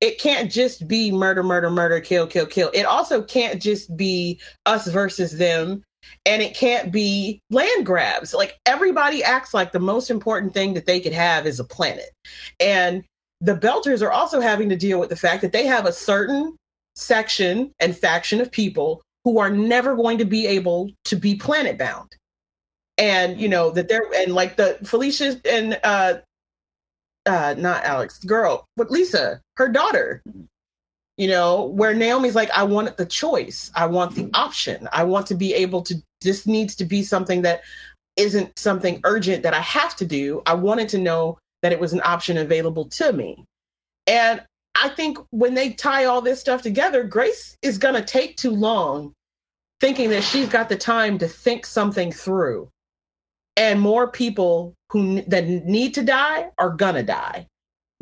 it 0.00 0.20
can't 0.20 0.50
just 0.50 0.86
be 0.86 1.10
murder, 1.10 1.42
murder, 1.42 1.70
murder, 1.70 2.00
kill, 2.00 2.26
kill, 2.26 2.46
kill. 2.46 2.70
It 2.74 2.84
also 2.84 3.22
can't 3.22 3.60
just 3.60 3.96
be 3.96 4.40
us 4.66 4.86
versus 4.88 5.38
them. 5.38 5.82
And 6.24 6.42
it 6.42 6.56
can't 6.56 6.90
be 6.90 7.40
land 7.50 7.86
grabs. 7.86 8.34
Like 8.34 8.58
everybody 8.66 9.22
acts 9.22 9.54
like 9.54 9.72
the 9.72 9.78
most 9.78 10.10
important 10.10 10.54
thing 10.54 10.74
that 10.74 10.86
they 10.86 11.00
could 11.00 11.12
have 11.12 11.46
is 11.46 11.60
a 11.60 11.64
planet. 11.64 12.10
And 12.60 13.04
the 13.40 13.56
Belters 13.56 14.02
are 14.02 14.12
also 14.12 14.40
having 14.40 14.68
to 14.70 14.76
deal 14.76 14.98
with 14.98 15.10
the 15.10 15.16
fact 15.16 15.42
that 15.42 15.52
they 15.52 15.66
have 15.66 15.86
a 15.86 15.92
certain 15.92 16.56
section 16.94 17.70
and 17.78 17.96
faction 17.96 18.40
of 18.40 18.50
people 18.50 19.02
who 19.24 19.38
are 19.38 19.50
never 19.50 19.94
going 19.94 20.18
to 20.18 20.24
be 20.24 20.46
able 20.46 20.90
to 21.04 21.16
be 21.16 21.34
planet 21.34 21.76
bound 21.76 22.08
and 22.98 23.40
you 23.40 23.48
know 23.48 23.70
that 23.70 23.88
they're 23.88 24.06
and 24.14 24.34
like 24.34 24.56
the 24.56 24.78
Felicia 24.84 25.40
and 25.44 25.78
uh 25.84 26.14
uh 27.26 27.54
not 27.58 27.84
Alex 27.84 28.18
girl 28.24 28.64
but 28.76 28.90
Lisa 28.90 29.40
her 29.56 29.68
daughter 29.68 30.22
you 31.16 31.28
know 31.28 31.64
where 31.64 31.94
Naomi's 31.94 32.34
like 32.34 32.50
I 32.50 32.64
want 32.64 32.96
the 32.96 33.06
choice. 33.06 33.70
I 33.74 33.86
want 33.86 34.14
the 34.14 34.30
option. 34.34 34.88
I 34.92 35.04
want 35.04 35.26
to 35.28 35.34
be 35.34 35.54
able 35.54 35.82
to 35.82 35.94
this 36.20 36.46
needs 36.46 36.74
to 36.76 36.84
be 36.84 37.02
something 37.02 37.42
that 37.42 37.62
isn't 38.16 38.58
something 38.58 39.00
urgent 39.04 39.42
that 39.42 39.54
I 39.54 39.60
have 39.60 39.96
to 39.96 40.06
do. 40.06 40.42
I 40.46 40.54
wanted 40.54 40.88
to 40.90 40.98
know 40.98 41.38
that 41.62 41.72
it 41.72 41.80
was 41.80 41.92
an 41.92 42.00
option 42.04 42.38
available 42.38 42.86
to 42.86 43.12
me. 43.12 43.44
And 44.06 44.42
I 44.74 44.90
think 44.90 45.18
when 45.30 45.54
they 45.54 45.70
tie 45.70 46.04
all 46.04 46.20
this 46.20 46.40
stuff 46.40 46.62
together 46.62 47.04
Grace 47.04 47.56
is 47.62 47.78
going 47.78 47.94
to 47.94 48.04
take 48.04 48.36
too 48.36 48.50
long 48.50 49.12
thinking 49.80 50.10
that 50.10 50.24
she's 50.24 50.48
got 50.48 50.68
the 50.68 50.76
time 50.76 51.18
to 51.18 51.28
think 51.28 51.66
something 51.66 52.12
through. 52.12 52.68
And 53.56 53.80
more 53.80 54.10
people 54.10 54.74
who 54.90 55.22
that 55.22 55.46
need 55.46 55.94
to 55.94 56.02
die 56.02 56.50
are 56.58 56.70
gonna 56.70 57.02
die 57.02 57.46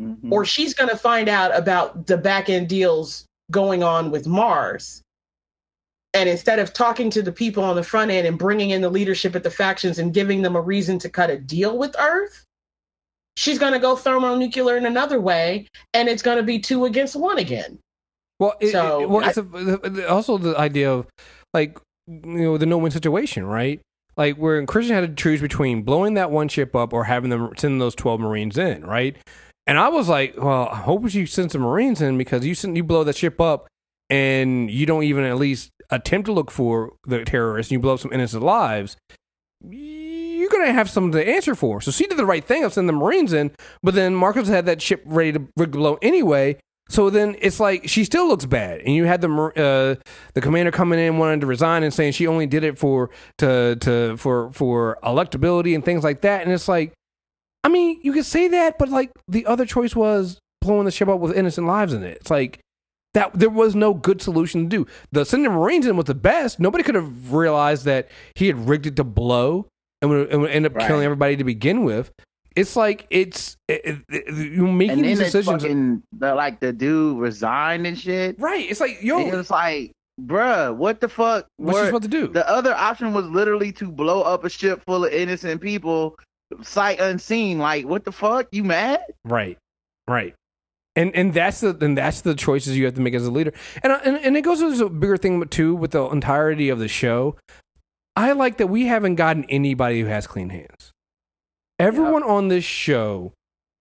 mm-hmm. 0.01 0.33
or 0.33 0.45
she's 0.45 0.75
gonna 0.75 0.97
find 0.97 1.29
out 1.29 1.57
about 1.57 2.07
the 2.07 2.17
back 2.17 2.49
end 2.49 2.69
deals 2.69 3.27
going 3.51 3.83
on 3.83 4.11
with 4.11 4.27
mars 4.27 5.03
and 6.15 6.29
instead 6.29 6.59
of 6.59 6.73
talking 6.73 7.11
to 7.11 7.23
the 7.23 7.33
people 7.33 7.63
on 7.63 7.77
the 7.77 7.83
front 7.83 8.11
end 8.11 8.27
and 8.27 8.39
bringing 8.39 8.71
in 8.71 8.81
the 8.81 8.89
leadership 8.89 9.35
at 9.35 9.43
the 9.43 9.51
factions 9.51 9.99
and 9.99 10.15
giving 10.15 10.43
them 10.43 10.57
a 10.57 10.61
reason 10.61 10.99
to 10.99 11.09
cut 11.09 11.31
a 11.31 11.39
deal 11.39 11.77
with 11.77 11.95
earth 11.99 12.45
she's 13.37 13.59
going 13.59 13.73
to 13.73 13.79
go 13.79 13.97
thermonuclear 13.97 14.77
in 14.77 14.87
another 14.87 15.21
way 15.21 15.67
and 15.93 16.09
it's 16.09 16.23
going 16.23 16.37
to 16.37 16.43
be 16.43 16.59
two 16.59 16.85
against 16.85 17.17
one 17.17 17.39
again 17.39 17.79
well, 18.41 18.55
it, 18.61 18.73
so, 18.73 19.03
it, 19.03 19.09
well, 19.09 19.25
I, 19.25 20.01
a, 20.03 20.09
also 20.09 20.39
the 20.39 20.59
idea 20.59 20.93
of 20.93 21.07
like 21.53 21.79
you 22.07 22.21
know 22.25 22.59
the 22.59 22.67
no-win 22.67 22.91
situation, 22.91 23.47
right? 23.47 23.81
like 24.17 24.37
where 24.37 24.65
Chrisjen 24.65 24.91
had 24.91 25.17
to 25.17 25.23
choose 25.23 25.41
between 25.41 25.83
blowing 25.83 26.15
that 26.15 26.31
one 26.31 26.49
ship 26.49 26.75
up 26.77 26.93
or 26.93 27.05
having 27.05 27.31
them 27.31 27.51
send 27.57 27.81
those 27.81 27.95
twelve 27.95 28.21
Marines 28.21 28.59
in, 28.59 28.85
right? 28.85 29.17
And 29.67 29.79
I 29.79 29.89
was 29.89 30.09
like, 30.09 30.35
well, 30.37 30.69
I 30.71 30.77
hope 30.77 31.13
you 31.15 31.27
send 31.27 31.53
some 31.53 31.63
Marines 31.63 32.01
in 32.01 32.19
because 32.19 32.45
you 32.45 32.55
send 32.55 32.77
you 32.77 32.85
blow 32.85 33.05
that 33.05 33.17
ship 33.17 33.41
up 33.41 33.67
and 34.11 34.71
you 34.71 34.85
don't 34.87 35.05
even 35.05 35.25
at 35.25 35.37
least 35.37 35.71
attempt 35.91 36.27
to 36.27 36.33
look 36.33 36.51
for 36.51 36.93
the 37.07 37.25
terrorists 37.25 37.71
and 37.71 37.79
you 37.79 37.81
blow 37.81 37.95
up 37.95 38.01
some 38.01 38.13
innocent 38.13 38.43
lives. 38.43 38.97
You're 39.67 40.51
gonna 40.51 40.73
have 40.73 40.91
something 40.91 41.13
to 41.13 41.27
answer 41.27 41.55
for. 41.55 41.81
So 41.81 41.91
she 41.91 42.07
did 42.07 42.19
the 42.19 42.27
right 42.27 42.45
thing 42.45 42.65
of 42.65 42.75
sending 42.75 42.95
the 42.95 43.01
Marines 43.01 43.33
in, 43.33 43.53
but 43.83 43.95
then 43.95 44.15
Marcos 44.15 44.49
had 44.49 44.67
that 44.67 44.83
ship 44.83 45.03
ready 45.07 45.33
to 45.33 45.67
blow 45.67 45.99
anyway, 46.03 46.59
so 46.89 47.09
then 47.09 47.37
it's 47.41 47.61
like 47.61 47.89
she 47.89 48.05
still 48.05 48.29
looks 48.29 48.45
bad, 48.45 48.81
and 48.81 48.95
you 48.95 49.05
had 49.05 49.23
the 49.23 49.31
uh, 49.31 50.03
the 50.35 50.41
commander 50.41 50.71
coming 50.71 50.99
in 50.99 51.17
wanting 51.17 51.41
to 51.41 51.47
resign 51.47 51.83
and 51.83 51.95
saying 51.95 52.13
she 52.13 52.27
only 52.27 52.47
did 52.47 52.63
it 52.63 52.79
for 52.79 53.11
to 53.39 53.77
to 53.77 54.17
for 54.19 54.53
for 54.53 54.99
electability 55.03 55.75
and 55.75 55.85
things 55.85 56.05
like 56.05 56.21
that. 56.21 56.43
And 56.43 56.53
it's 56.53 56.69
like, 56.69 56.93
I 57.65 57.69
mean, 57.69 57.99
you 58.03 58.13
could 58.13 58.27
say 58.27 58.49
that, 58.49 58.79
but 58.79 58.91
like 58.91 59.11
the 59.27 59.47
other 59.47 59.67
choice 59.67 59.97
was 59.97 60.39
blowing 60.61 60.85
the 60.85 60.91
ship 60.91 61.09
up 61.09 61.21
with 61.21 61.37
innocent 61.37 61.67
lives 61.67 61.93
in 61.93 62.05
it. 62.05 62.19
It's 62.21 62.31
like 62.31 62.61
that 63.15 63.33
there 63.35 63.51
was 63.51 63.75
no 63.75 63.95
good 63.95 64.23
solution 64.23 64.65
to 64.65 64.69
do. 64.69 64.87
The 65.11 65.25
sending 65.25 65.51
Marines 65.51 65.87
in 65.87 65.97
was 65.97 66.07
the 66.07 66.15
best. 66.15 66.61
Nobody 66.61 66.85
could 66.85 66.95
have 66.95 67.33
realized 67.33 67.85
that 67.87 68.09
he 68.35 68.47
had 68.47 68.69
rigged 68.69 68.87
it 68.87 68.97
to 68.97 69.05
blow 69.05 69.67
and 70.01 70.11
would, 70.11 70.31
and 70.31 70.43
would 70.43 70.51
end 70.51 70.67
up 70.67 70.75
right. 70.75 70.87
killing 70.87 71.05
everybody 71.05 71.37
to 71.37 71.45
begin 71.45 71.85
with 71.85 72.13
it's 72.57 72.77
like 72.77 73.07
it's 73.11 73.57
it, 73.69 73.99
it, 74.09 74.33
you 74.33 74.67
making 74.67 75.03
these 75.03 75.19
decisions. 75.19 75.63
Fucking, 75.63 76.03
the, 76.13 76.35
like 76.35 76.61
the 76.61 76.73
dude 76.73 77.19
resigned 77.19 77.87
and 77.87 77.99
shit. 77.99 78.39
Right. 78.39 78.69
It's 78.71 78.81
like 78.81 79.03
yo. 79.03 79.19
It 79.19 79.35
was 79.35 79.51
like, 79.51 79.93
bruh, 80.21 80.75
what 80.75 81.01
the 81.01 81.09
fuck? 81.09 81.47
What's 81.57 81.79
she 81.79 81.87
supposed 81.87 82.05
to 82.05 82.09
do? 82.09 82.29
The 82.29 82.49
other 82.49 82.75
option 82.75 83.13
was 83.13 83.27
literally 83.27 83.73
to 83.73 83.91
blow 83.91 84.23
up 84.23 84.45
a 84.45 84.51
ship 84.51 84.83
full 84.87 85.05
of 85.05 85.13
innocent 85.13 85.61
people, 85.61 86.17
sight 86.63 87.01
unseen. 87.01 87.59
Like, 87.59 87.87
what 87.87 88.05
the 88.05 88.13
fuck? 88.13 88.49
You 88.53 88.65
mad? 88.65 89.01
Right. 89.25 89.59
Right. 90.07 90.35
And 90.97 91.15
and 91.17 91.35
that's 91.35 91.61
the 91.61 91.77
and 91.81 91.99
that's 91.99 92.21
the 92.21 92.35
choices 92.35 92.77
you 92.77 92.85
have 92.85 92.95
to 92.95 93.01
make 93.01 93.15
as 93.15 93.27
a 93.27 93.31
leader. 93.31 93.53
And 93.83 93.93
uh, 93.93 94.01
and, 94.05 94.17
and 94.19 94.37
it 94.37 94.43
goes 94.43 94.61
to 94.61 94.87
a 94.87 94.91
bigger 94.91 95.17
thing 95.17 95.45
too 95.49 95.75
with 95.75 95.91
the 95.91 96.05
entirety 96.05 96.69
of 96.69 96.79
the 96.79 96.89
show. 96.89 97.37
I 98.17 98.33
like 98.33 98.59
that 98.59 98.69
we 98.69 98.87
haven't 98.87 99.17
gotten 99.17 99.45
anybody 99.47 100.01
who 100.01 100.07
has 100.07 100.27
clean 100.29 100.51
hands. 100.51 100.93
Everyone 101.81 102.23
yep. 102.23 102.31
on 102.31 102.49
this 102.49 102.65
show 102.65 103.33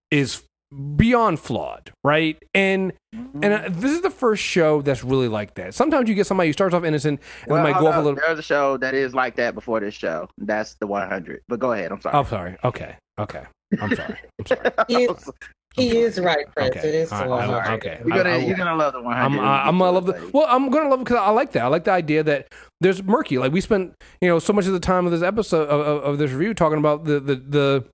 is 0.09 0.43
beyond 0.73 1.39
flawed, 1.39 1.91
right? 2.03 2.41
And 2.53 2.93
mm-hmm. 3.15 3.43
and 3.43 3.53
uh, 3.53 3.69
this 3.69 3.91
is 3.91 4.01
the 4.01 4.09
first 4.09 4.43
show 4.43 4.81
that's 4.81 5.03
really 5.03 5.27
like 5.27 5.55
that. 5.55 5.73
Sometimes 5.73 6.09
you 6.09 6.15
get 6.15 6.27
somebody 6.27 6.49
who 6.49 6.53
starts 6.53 6.73
off 6.73 6.83
innocent 6.83 7.21
and 7.43 7.51
well, 7.51 7.63
might 7.63 7.79
go 7.79 7.87
off 7.87 7.95
a 7.95 7.99
little. 7.99 8.15
There's 8.15 8.39
a 8.39 8.43
show 8.43 8.77
that 8.77 8.93
is 8.93 9.13
like 9.13 9.35
that 9.37 9.55
before 9.55 9.79
this 9.79 9.93
show. 9.93 10.27
That's 10.37 10.75
the 10.75 10.87
100. 10.87 11.41
But 11.47 11.59
go 11.59 11.73
ahead. 11.73 11.91
I'm 11.91 12.01
sorry. 12.01 12.15
I'm 12.15 12.25
sorry. 12.25 12.57
Okay. 12.63 12.95
Okay. 13.19 13.43
I'm 13.81 13.95
sorry. 13.95 14.19
I'm 14.39 14.45
sorry. 14.45 14.71
he 14.87 15.03
is, 15.03 15.29
he 15.75 15.97
is 15.97 16.19
right, 16.19 16.45
Chris. 16.55 16.69
Okay. 16.69 16.87
It 16.87 16.95
is 16.95 17.11
right. 17.11 17.29
I, 17.29 17.73
okay. 17.75 18.01
You're 18.05 18.17
gonna, 18.17 18.29
I, 18.29 18.33
I, 18.33 18.37
you're 18.37 18.57
gonna 18.57 18.75
love 18.75 18.93
the 18.93 19.01
100. 19.01 19.23
I'm, 19.23 19.39
I'm 19.39 19.77
gonna 19.77 19.91
love 19.91 20.05
the. 20.05 20.31
Well, 20.33 20.47
I'm 20.49 20.69
gonna 20.69 20.89
love 20.89 21.01
it 21.01 21.05
because 21.05 21.17
I 21.17 21.29
like 21.29 21.51
that. 21.53 21.63
I 21.63 21.67
like 21.67 21.83
the 21.83 21.91
idea 21.91 22.23
that 22.23 22.47
there's 22.81 23.03
murky. 23.03 23.37
Like 23.37 23.51
we 23.51 23.61
spent, 23.61 23.93
you 24.21 24.27
know, 24.27 24.39
so 24.39 24.53
much 24.53 24.65
of 24.65 24.73
the 24.73 24.79
time 24.79 25.05
of 25.05 25.11
this 25.11 25.23
episode 25.23 25.67
of, 25.67 25.81
of, 25.81 26.03
of 26.03 26.17
this 26.17 26.31
review 26.31 26.53
talking 26.53 26.79
about 26.79 27.05
the 27.05 27.19
the 27.19 27.35
the 27.35 27.85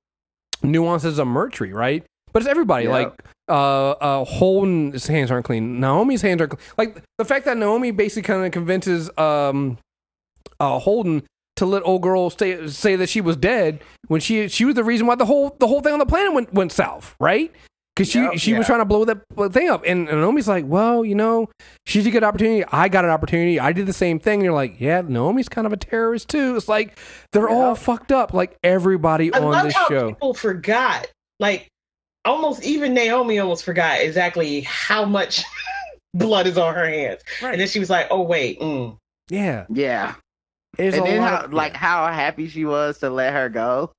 nuances 0.64 1.20
of 1.20 1.28
Murtry, 1.28 1.74
right? 1.74 2.04
But 2.32 2.42
it's 2.42 2.50
everybody. 2.50 2.86
Yeah. 2.86 2.92
Like 2.92 3.24
uh, 3.48 3.92
uh, 3.92 4.26
Holden's 4.26 5.08
hands 5.08 5.32
aren't 5.32 5.46
clean. 5.46 5.80
Naomi's 5.80 6.22
hands 6.22 6.42
are 6.42 6.48
clean. 6.48 6.62
like 6.78 7.04
the 7.18 7.26
fact 7.26 7.46
that 7.46 7.58
Naomi 7.58 7.92
basically 7.92 8.24
kind 8.24 8.46
of 8.46 8.52
convinces 8.52 9.10
um, 9.18 9.78
uh, 10.60 10.80
Holden 10.80 11.24
to 11.56 11.66
let 11.66 11.84
old 11.84 12.02
girl 12.02 12.30
stay, 12.30 12.68
say 12.68 12.96
that 12.96 13.10
she 13.10 13.22
was 13.22 13.36
dead 13.36 13.82
when 14.08 14.22
she 14.22 14.48
she 14.48 14.66
was 14.66 14.76
the 14.76 14.84
reason 14.84 15.08
why 15.08 15.16
the 15.16 15.26
whole 15.26 15.56
the 15.60 15.68
whole 15.68 15.82
thing 15.82 15.94
on 15.94 16.00
the 16.00 16.06
planet 16.06 16.34
went 16.34 16.54
went 16.54 16.72
south, 16.72 17.16
right? 17.20 17.54
because 18.00 18.10
she 18.10 18.20
yep, 18.20 18.38
she 18.38 18.52
yeah. 18.52 18.58
was 18.58 18.66
trying 18.66 18.80
to 18.80 18.86
blow 18.86 19.04
that 19.04 19.22
thing 19.52 19.70
up, 19.70 19.84
and, 19.86 20.08
and 20.08 20.22
Naomi's 20.22 20.48
like, 20.48 20.64
well, 20.66 21.04
you 21.04 21.16
know, 21.16 21.50
she's 21.86 22.06
a 22.06 22.12
good 22.12 22.24
opportunity. 22.24 22.64
I 22.72 22.88
got 22.88 23.04
an 23.04 23.12
opportunity. 23.12 23.60
I 23.60 23.74
did 23.74 23.88
the 23.88 23.94
same 23.94 24.20
thing. 24.20 24.36
And 24.36 24.46
you're 24.46 24.54
like, 24.54 24.80
yeah, 24.80 25.02
Naomi's 25.06 25.50
kind 25.50 25.68
of 25.68 25.74
a 25.74 25.78
terrorist 25.78 26.30
too. 26.30 26.56
It's 26.56 26.70
like 26.70 26.98
they're 27.34 27.50
all 27.50 27.76
fucked 27.76 28.14
up, 28.14 28.34
like 28.34 28.58
everybody 28.64 29.34
I 29.34 29.40
on 29.40 29.66
this 29.66 29.76
show. 29.90 30.12
People 30.12 30.34
forgot, 30.34 31.12
like 31.42 31.68
almost 32.30 32.64
even 32.64 32.94
Naomi 32.94 33.40
almost 33.40 33.66
forgot 33.66 34.00
exactly 34.00 34.62
how 34.62 35.04
much 35.04 35.44
blood 36.14 36.48
is 36.48 36.58
on 36.58 36.74
her 36.76 36.88
hands, 36.88 37.22
right. 37.42 37.52
and 37.52 37.62
then 37.62 37.68
she 37.68 37.80
was 37.80 37.90
like, 37.90 38.08
oh 38.12 38.22
wait, 38.22 38.60
mm. 38.60 38.98
yeah, 39.30 39.66
yeah. 39.70 40.16
There's 40.78 40.94
and 40.94 41.06
then 41.06 41.22
how, 41.22 41.42
of, 41.42 41.54
like 41.54 41.76
how 41.76 42.08
happy 42.08 42.48
she 42.48 42.64
was 42.64 43.00
to 43.00 43.10
let 43.10 43.34
her 43.34 43.50
go. 43.50 43.92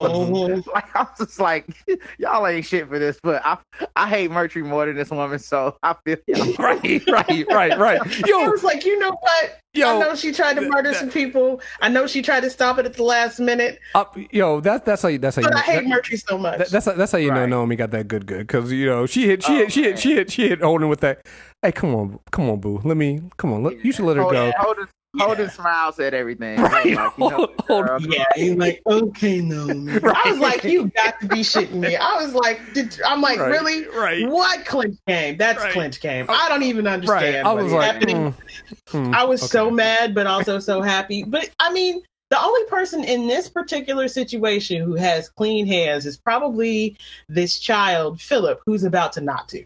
Mm-hmm. 0.00 0.68
like 0.74 0.94
I 0.94 1.02
was 1.02 1.18
just 1.18 1.40
like, 1.40 1.66
y'all 2.18 2.46
ain't 2.46 2.64
shit 2.64 2.88
for 2.88 2.98
this, 2.98 3.18
but 3.22 3.44
I 3.44 3.58
I 3.96 4.08
hate 4.08 4.30
Murtry 4.30 4.64
more 4.64 4.86
than 4.86 4.96
this 4.96 5.10
woman, 5.10 5.38
so 5.38 5.76
I 5.82 5.94
feel 6.04 6.18
right, 6.58 7.02
right, 7.08 7.46
right, 7.50 7.78
right. 7.78 8.26
Yo, 8.26 8.40
I 8.40 8.48
was 8.48 8.62
like, 8.62 8.84
you 8.84 8.98
know 8.98 9.10
what? 9.10 9.58
Yo, 9.74 9.96
I 9.96 9.98
know 9.98 10.14
she 10.14 10.32
tried 10.32 10.54
to 10.54 10.62
murder 10.62 10.94
some 10.94 11.10
people. 11.10 11.60
I 11.80 11.88
know 11.88 12.06
she 12.06 12.22
tried 12.22 12.40
to 12.40 12.50
stop 12.50 12.78
it 12.78 12.86
at 12.86 12.94
the 12.94 13.02
last 13.02 13.38
minute. 13.38 13.78
Uh, 13.94 14.04
yo, 14.30 14.60
that's 14.60 14.84
that's 14.84 15.02
how 15.02 15.08
you, 15.08 15.18
that's 15.18 15.36
how 15.36 15.42
but 15.42 15.52
you. 15.52 15.58
I 15.58 15.62
hate 15.62 15.88
that, 15.88 16.02
Murtry 16.02 16.22
so 16.26 16.38
much. 16.38 16.58
That, 16.58 16.70
that's 16.70 16.86
that's 16.86 17.12
how 17.12 17.18
you 17.18 17.30
right. 17.30 17.48
know 17.48 17.58
Naomi 17.58 17.76
got 17.76 17.90
that 17.90 18.08
good 18.08 18.26
good 18.26 18.46
because 18.46 18.70
you 18.70 18.86
know 18.86 19.06
she 19.06 19.26
hit 19.26 19.42
she 19.42 19.52
oh, 19.52 19.56
hit 19.56 19.72
she 19.72 19.82
hit 19.82 19.98
she 19.98 20.14
hit 20.14 20.30
she 20.30 20.48
hit 20.48 20.60
Holden 20.60 20.88
with 20.88 21.00
that. 21.00 21.26
Hey, 21.62 21.72
come 21.72 21.94
on, 21.94 22.20
come 22.30 22.48
on, 22.48 22.60
boo. 22.60 22.80
Let 22.84 22.96
me 22.96 23.22
come 23.36 23.52
on. 23.52 23.64
Let, 23.64 23.84
you 23.84 23.92
should 23.92 24.04
let 24.04 24.16
her 24.16 24.22
go. 24.22 24.28
Hold 24.28 24.34
yeah. 24.34 24.52
Holden 24.58 24.88
smile 25.16 25.94
at 25.98 26.14
everything. 26.14 26.60
Right. 26.60 26.94
Like, 26.94 27.12
you 27.18 27.30
know, 27.30 27.54
Hold, 27.68 28.06
yeah, 28.12 28.24
he's 28.34 28.54
like, 28.56 28.82
okay, 28.86 29.40
no. 29.40 29.66
Right. 30.00 30.16
I 30.26 30.30
was 30.30 30.40
like, 30.40 30.64
you 30.64 30.88
got 30.88 31.20
to 31.20 31.26
be 31.26 31.36
shitting 31.36 31.74
me. 31.74 31.96
I 31.96 32.22
was 32.22 32.34
like, 32.34 32.60
did, 32.74 33.00
I'm 33.04 33.20
like, 33.20 33.38
right. 33.38 33.50
really? 33.50 33.86
Right. 33.88 34.28
What 34.28 34.64
clinch 34.64 34.96
game? 35.06 35.36
That's 35.36 35.62
right. 35.62 35.72
clinch 35.72 36.00
game. 36.00 36.26
I 36.28 36.48
don't 36.48 36.62
even 36.62 36.86
understand. 36.86 37.46
I 37.46 37.52
was 37.52 37.72
like, 37.72 38.00
mm, 38.00 38.34
mm, 38.88 39.14
I 39.14 39.24
was 39.24 39.42
okay. 39.42 39.50
so 39.50 39.70
mad, 39.70 40.14
but 40.14 40.26
also 40.26 40.58
so 40.58 40.82
happy. 40.82 41.24
But 41.24 41.50
I 41.58 41.72
mean, 41.72 42.02
the 42.30 42.40
only 42.40 42.64
person 42.66 43.04
in 43.04 43.26
this 43.26 43.48
particular 43.48 44.08
situation 44.08 44.82
who 44.82 44.94
has 44.94 45.28
clean 45.28 45.66
hands 45.66 46.06
is 46.06 46.16
probably 46.16 46.96
this 47.28 47.58
child, 47.58 48.20
Philip, 48.20 48.60
who's 48.66 48.84
about 48.84 49.12
to 49.14 49.20
not 49.20 49.48
to. 49.50 49.64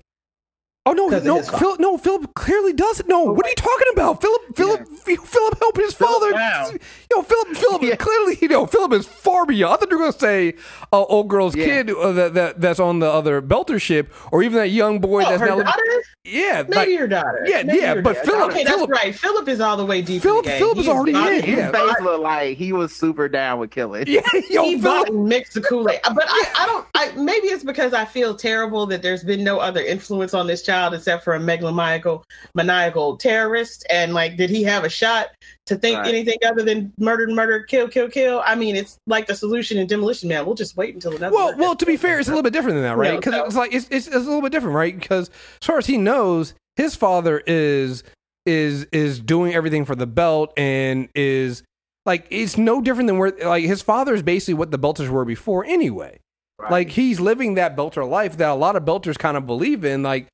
Oh 0.85 0.93
no, 0.93 1.07
no. 1.07 1.41
Philip. 1.43 1.78
No, 1.78 1.97
Philip 1.97 2.35
clearly 2.35 2.72
doesn't. 2.72 3.09
No, 3.09 3.22
what 3.22 3.47
are 3.47 3.49
you 3.49 3.55
talking 3.55 3.87
about? 3.93 4.20
Philip, 4.20 4.43
Philip, 4.57 4.89
Philip 4.89 5.59
helped 5.61 5.76
his 5.78 5.95
Philip 5.95 6.12
father. 6.20 6.33
down. 6.33 6.78
Yo, 7.14 7.22
Philip, 7.22 7.49
Philip, 7.57 7.83
Yeah. 7.85 7.95
clearly, 7.95 8.37
you 8.43 8.49
know, 8.49 8.66
Philip 8.66 8.93
is 8.95 9.07
far 9.07 9.47
beyond. 9.47 9.74
I 9.74 9.76
thought 9.76 9.91
you 9.93 9.97
were 9.99 10.05
gonna 10.07 10.18
say 10.18 10.55
uh, 10.93 11.05
old 11.05 11.28
girl's 11.28 11.55
Yeah. 11.55 11.64
kid 11.66 11.91
uh, 11.93 12.11
that, 12.12 12.35
that 12.35 12.61
that's 12.61 12.80
on 12.80 12.99
the 12.99 13.09
other 13.09 13.41
Belter 13.41 13.80
ship, 13.80 14.12
or 14.33 14.43
even 14.43 14.59
that 14.59 14.70
young 14.70 14.99
boy 14.99 15.22
Oh, 15.24 15.28
that's 15.30 15.41
her 15.41 15.47
now. 15.51 15.62
daughter? 15.62 16.03
Yeah, 16.24 16.62
Maybe 16.62 16.74
like, 16.76 16.89
your 16.89 17.07
daughter. 17.09 17.45
Yeah, 17.49 17.62
Maybe 17.62 17.78
yeah, 17.78 17.95
but 17.95 18.14
daughter. 18.16 18.26
Philip- 18.26 18.51
Okay, 18.51 18.64
that's 18.64 18.89
right. 18.89 19.14
Philip 19.14 19.49
is 19.49 19.61
all 19.61 19.76
the 19.76 19.87
way 19.87 20.03
deep. 20.03 20.22
Philip- 20.22 20.47
in 20.47 20.51
the 20.53 20.59
game. 20.59 20.59
Philip 20.59 20.78
is 20.78 20.85
He's 20.87 20.93
already 20.93 21.37
in, 21.39 21.45
His 21.45 21.59
yeah. 21.59 21.70
face 21.70 22.01
looked 22.03 22.22
like 22.22 22.57
he 22.57 22.72
was 22.72 22.93
super 22.95 23.28
down 23.28 23.61
with 23.61 23.70
killing. 23.70 24.05
yeah, 24.09 24.20
yo, 24.51 24.64
he 24.64 24.80
Philip. 24.80 24.83
bought 24.83 25.09
and 25.11 25.26
mixed 25.26 25.55
the 25.55 25.61
Kool 25.61 25.89
Aid. 25.89 26.01
But 26.03 26.24
I, 26.28 26.45
I 26.59 26.66
don't. 26.66 26.87
I 26.97 27.12
maybe 27.22 27.49
it's 27.49 27.62
because 27.64 27.93
I 27.95 28.05
feel 28.05 28.35
terrible 28.35 28.87
that 28.87 29.01
there's 29.03 29.22
been 29.22 29.45
no 29.45 29.59
other 29.61 29.80
influence 29.80 30.35
on 30.35 30.49
this 30.49 30.61
child 30.62 30.71
except 30.92 31.24
for 31.24 31.34
a 31.34 31.38
megalomaniacal, 31.38 32.22
maniacal 32.54 33.16
terrorist. 33.16 33.86
And 33.90 34.14
like, 34.14 34.36
did 34.36 34.50
he 34.50 34.62
have 34.64 34.84
a 34.84 34.88
shot 34.88 35.28
to 35.66 35.76
think 35.76 35.98
Right. 35.98 36.08
anything 36.08 36.38
other 36.44 36.62
than 36.62 36.92
murder, 36.98 37.26
murder, 37.28 37.60
kill, 37.60 37.88
kill, 37.88 38.08
kill? 38.08 38.42
I 38.44 38.54
mean, 38.54 38.76
it's 38.76 38.96
like 39.06 39.26
the 39.26 39.34
solution 39.34 39.78
in 39.78 39.86
Demolition 39.86 40.28
Man. 40.28 40.46
We'll 40.46 40.54
just 40.54 40.76
wait 40.76 40.94
until 40.94 41.14
another. 41.16 41.34
Well, 41.34 41.48
murder 41.52 41.60
well, 41.60 41.76
to 41.76 41.86
be 41.86 41.96
fair, 41.96 42.18
it's 42.18 42.28
a 42.28 42.32
little 42.32 42.42
bit 42.42 42.52
different 42.52 42.76
than 42.76 42.84
that, 42.84 42.96
right? 42.96 43.12
No, 43.12 43.16
Because 43.16 43.32
no. 43.32 43.44
it's 43.44 43.56
like 43.56 43.72
it's, 43.72 43.86
it's 43.90 44.06
it's 44.06 44.16
a 44.16 44.20
little 44.20 44.42
bit 44.42 44.52
different, 44.52 44.74
right? 44.76 44.98
Because 44.98 45.28
as 45.60 45.66
far 45.66 45.78
as 45.78 45.86
he 45.86 45.96
knows, 45.98 46.54
his 46.76 46.94
father 46.96 47.42
is 47.46 48.02
is 48.46 48.84
is 48.92 49.20
doing 49.20 49.54
everything 49.54 49.84
for 49.84 49.94
the 49.94 50.06
belt 50.06 50.52
and 50.56 51.08
is 51.14 51.62
like 52.06 52.26
it's 52.30 52.58
no 52.58 52.80
different 52.80 53.06
than 53.06 53.18
where 53.18 53.32
like 53.44 53.64
his 53.64 53.80
father 53.82 54.14
is 54.14 54.22
basically 54.22 54.54
what 54.54 54.70
the 54.72 54.78
Belters 54.78 55.08
were 55.08 55.24
before 55.24 55.64
anyway. 55.64 56.18
Right. 56.58 56.70
Like 56.70 56.90
he's 56.90 57.20
living 57.20 57.54
that 57.54 57.76
Belter 57.76 58.08
life 58.08 58.36
that 58.38 58.48
a 58.50 58.54
lot 58.54 58.74
of 58.76 58.84
Belters 58.84 59.16
kind 59.18 59.36
of 59.36 59.46
believe 59.46 59.84
in. 59.84 60.02
Like 60.02 60.26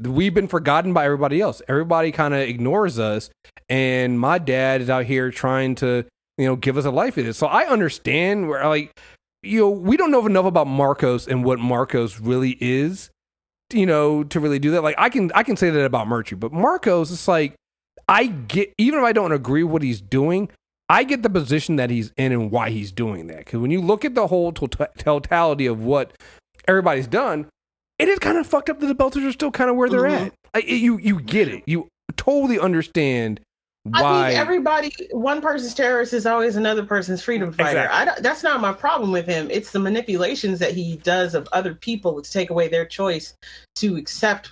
we've 0.00 0.34
been 0.34 0.48
forgotten 0.48 0.92
by 0.92 1.04
everybody 1.04 1.40
else. 1.40 1.62
Everybody 1.68 2.12
kind 2.12 2.34
of 2.34 2.40
ignores 2.40 2.98
us, 2.98 3.30
and 3.68 4.18
my 4.18 4.38
dad 4.38 4.80
is 4.80 4.90
out 4.90 5.04
here 5.04 5.30
trying 5.30 5.74
to 5.76 6.04
you 6.38 6.46
know 6.46 6.56
give 6.56 6.76
us 6.76 6.84
a 6.84 6.90
life 6.90 7.18
in 7.18 7.26
it. 7.26 7.34
So 7.34 7.46
I 7.46 7.66
understand 7.66 8.48
where 8.48 8.66
like 8.66 8.98
you 9.42 9.60
know 9.60 9.70
we 9.70 9.96
don't 9.96 10.10
know 10.10 10.26
enough 10.26 10.46
about 10.46 10.66
Marcos 10.66 11.26
and 11.26 11.44
what 11.44 11.58
Marcos 11.58 12.20
really 12.20 12.56
is. 12.60 13.10
You 13.72 13.86
know 13.86 14.24
to 14.24 14.40
really 14.40 14.58
do 14.58 14.72
that. 14.72 14.82
Like 14.82 14.96
I 14.98 15.08
can 15.08 15.30
I 15.34 15.42
can 15.42 15.56
say 15.56 15.70
that 15.70 15.84
about 15.84 16.06
Murtry, 16.06 16.38
but 16.38 16.52
Marcos 16.52 17.10
it's 17.10 17.28
like 17.28 17.54
I 18.08 18.26
get 18.26 18.72
even 18.78 19.00
if 19.00 19.04
I 19.04 19.12
don't 19.12 19.32
agree 19.32 19.62
with 19.62 19.72
what 19.72 19.82
he's 19.82 20.00
doing. 20.00 20.50
I 20.88 21.04
get 21.04 21.22
the 21.22 21.30
position 21.30 21.76
that 21.76 21.88
he's 21.88 22.12
in 22.18 22.32
and 22.32 22.50
why 22.50 22.68
he's 22.68 22.92
doing 22.92 23.26
that. 23.28 23.38
Because 23.38 23.60
when 23.60 23.70
you 23.70 23.80
look 23.80 24.04
at 24.04 24.14
the 24.14 24.26
whole 24.26 24.52
totality 24.52 25.64
of 25.64 25.82
what 25.82 26.12
everybody's 26.68 27.06
done, 27.06 27.46
it 27.98 28.08
is 28.08 28.18
kind 28.18 28.38
of 28.38 28.46
fucked 28.46 28.70
up 28.70 28.80
that 28.80 28.86
the 28.86 28.94
Belters 28.94 29.26
are 29.28 29.32
still 29.32 29.50
kind 29.50 29.70
of 29.70 29.76
where 29.76 29.88
they're 29.88 30.02
Mhm. 30.02 30.26
at. 30.26 30.32
Like, 30.54 30.64
it- 30.64 30.76
you 30.76 30.98
you 30.98 31.20
get 31.20 31.48
it. 31.48 31.62
You 31.66 31.88
totally 32.16 32.58
understand 32.58 33.40
I 33.94 34.02
why. 34.02 34.28
mean, 34.28 34.36
everybody, 34.38 34.92
one 35.10 35.40
person's 35.40 35.74
terrorist 35.74 36.12
is 36.12 36.24
always 36.24 36.54
another 36.56 36.84
person's 36.84 37.20
freedom 37.22 37.52
fighter. 37.52 37.70
Exactly. 37.80 37.98
I 37.98 38.04
don't, 38.04 38.22
that's 38.22 38.42
not 38.44 38.60
my 38.60 38.72
problem 38.72 39.10
with 39.10 39.26
him. 39.26 39.48
It's 39.50 39.72
the 39.72 39.80
manipulations 39.80 40.60
that 40.60 40.72
he 40.72 40.98
does 40.98 41.34
of 41.34 41.48
other 41.52 41.74
people 41.74 42.22
to 42.22 42.30
take 42.30 42.50
away 42.50 42.68
their 42.68 42.84
choice 42.86 43.34
to 43.76 43.96
accept 43.96 44.50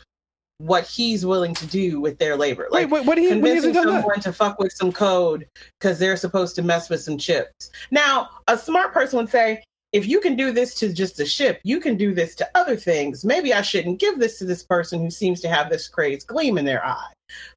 what 0.59 0.85
he's 0.85 1.25
willing 1.25 1.55
to 1.55 1.67
do 1.67 2.01
with 2.01 2.19
their 2.19 2.37
labor. 2.37 2.67
Wait, 2.73 2.83
Like 2.83 2.91
what, 2.91 3.07
what 3.07 3.15
do 3.15 3.23
you, 3.23 3.29
when 3.31 3.37
he 3.39 3.43
convincing 3.63 3.75
hasn't 3.75 3.93
that? 3.95 4.01
someone 4.01 4.21
to 4.21 4.33
fuck 4.33 4.59
with 4.59 4.73
some 4.73 4.91
code 4.93 5.47
because 5.79 5.99
they're 5.99 6.17
supposed 6.17 6.55
to 6.57 6.63
mess 6.63 6.91
with 6.91 7.01
some 7.01 7.17
chips. 7.17 7.71
Now, 7.93 8.29
a 8.49 8.59
smart 8.59 8.93
person 8.93 9.19
would 9.21 9.31
say, 9.31 9.63
if 9.93 10.07
you 10.07 10.21
can 10.21 10.37
do 10.37 10.53
this 10.53 10.75
to 10.77 10.93
just 10.93 11.19
a 11.21 11.27
ship, 11.27 11.61
you 11.65 11.81
can 11.81 11.97
do 11.97 12.15
this 12.15 12.35
to 12.37 12.49
other 12.55 12.77
things. 12.77 13.25
Maybe 13.25 13.53
I 13.53 13.63
shouldn't 13.63 13.99
give 13.99 14.19
this 14.19 14.39
to 14.39 14.45
this 14.45 14.63
person 14.63 15.01
who 15.01 15.11
seems 15.11 15.41
to 15.41 15.49
have 15.49 15.69
this 15.69 15.89
crazed 15.89 16.27
gleam 16.29 16.59
in 16.59 16.65
their 16.65 16.85
eye. 16.85 17.13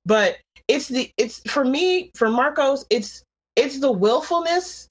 But 0.06 0.38
it's 0.68 0.88
the 0.88 1.12
it's 1.18 1.40
for 1.52 1.64
me, 1.66 2.12
for 2.16 2.30
Marcos, 2.30 2.86
it's 2.90 3.24
it's 3.56 3.80
the 3.80 3.92
willfulness 3.92 4.88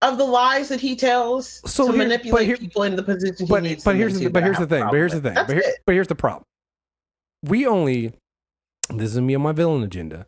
of 0.00 0.18
the 0.18 0.24
lies 0.24 0.68
that 0.68 0.80
he 0.80 0.96
tells 0.96 1.62
So 1.70 1.86
to 1.86 1.92
here- 1.92 1.98
manipulate 2.02 2.46
here- 2.46 2.56
people 2.56 2.82
into 2.84 2.96
the 2.96 3.02
position 3.02 3.46
But 3.46 3.62
he 3.62 3.70
needs 3.70 3.84
but 3.84 3.94
here's 3.94 4.18
the, 4.18 4.28
but 4.28 4.42
here's 4.42 4.58
the 4.58 4.66
thing. 4.66 4.84
But 4.84 4.94
here's 4.94 5.12
the 5.12 5.20
thing. 5.20 5.34
That's 5.34 5.46
But, 5.46 5.62
here, 5.62 5.74
but 5.86 5.92
here's 5.94 6.08
the 6.08 6.14
problem. 6.16 6.44
We 7.44 7.66
only 7.66 8.12
this 8.88 9.12
is 9.14 9.20
me 9.20 9.34
on 9.34 9.42
my 9.42 9.52
villain 9.52 9.82
agenda. 9.82 10.26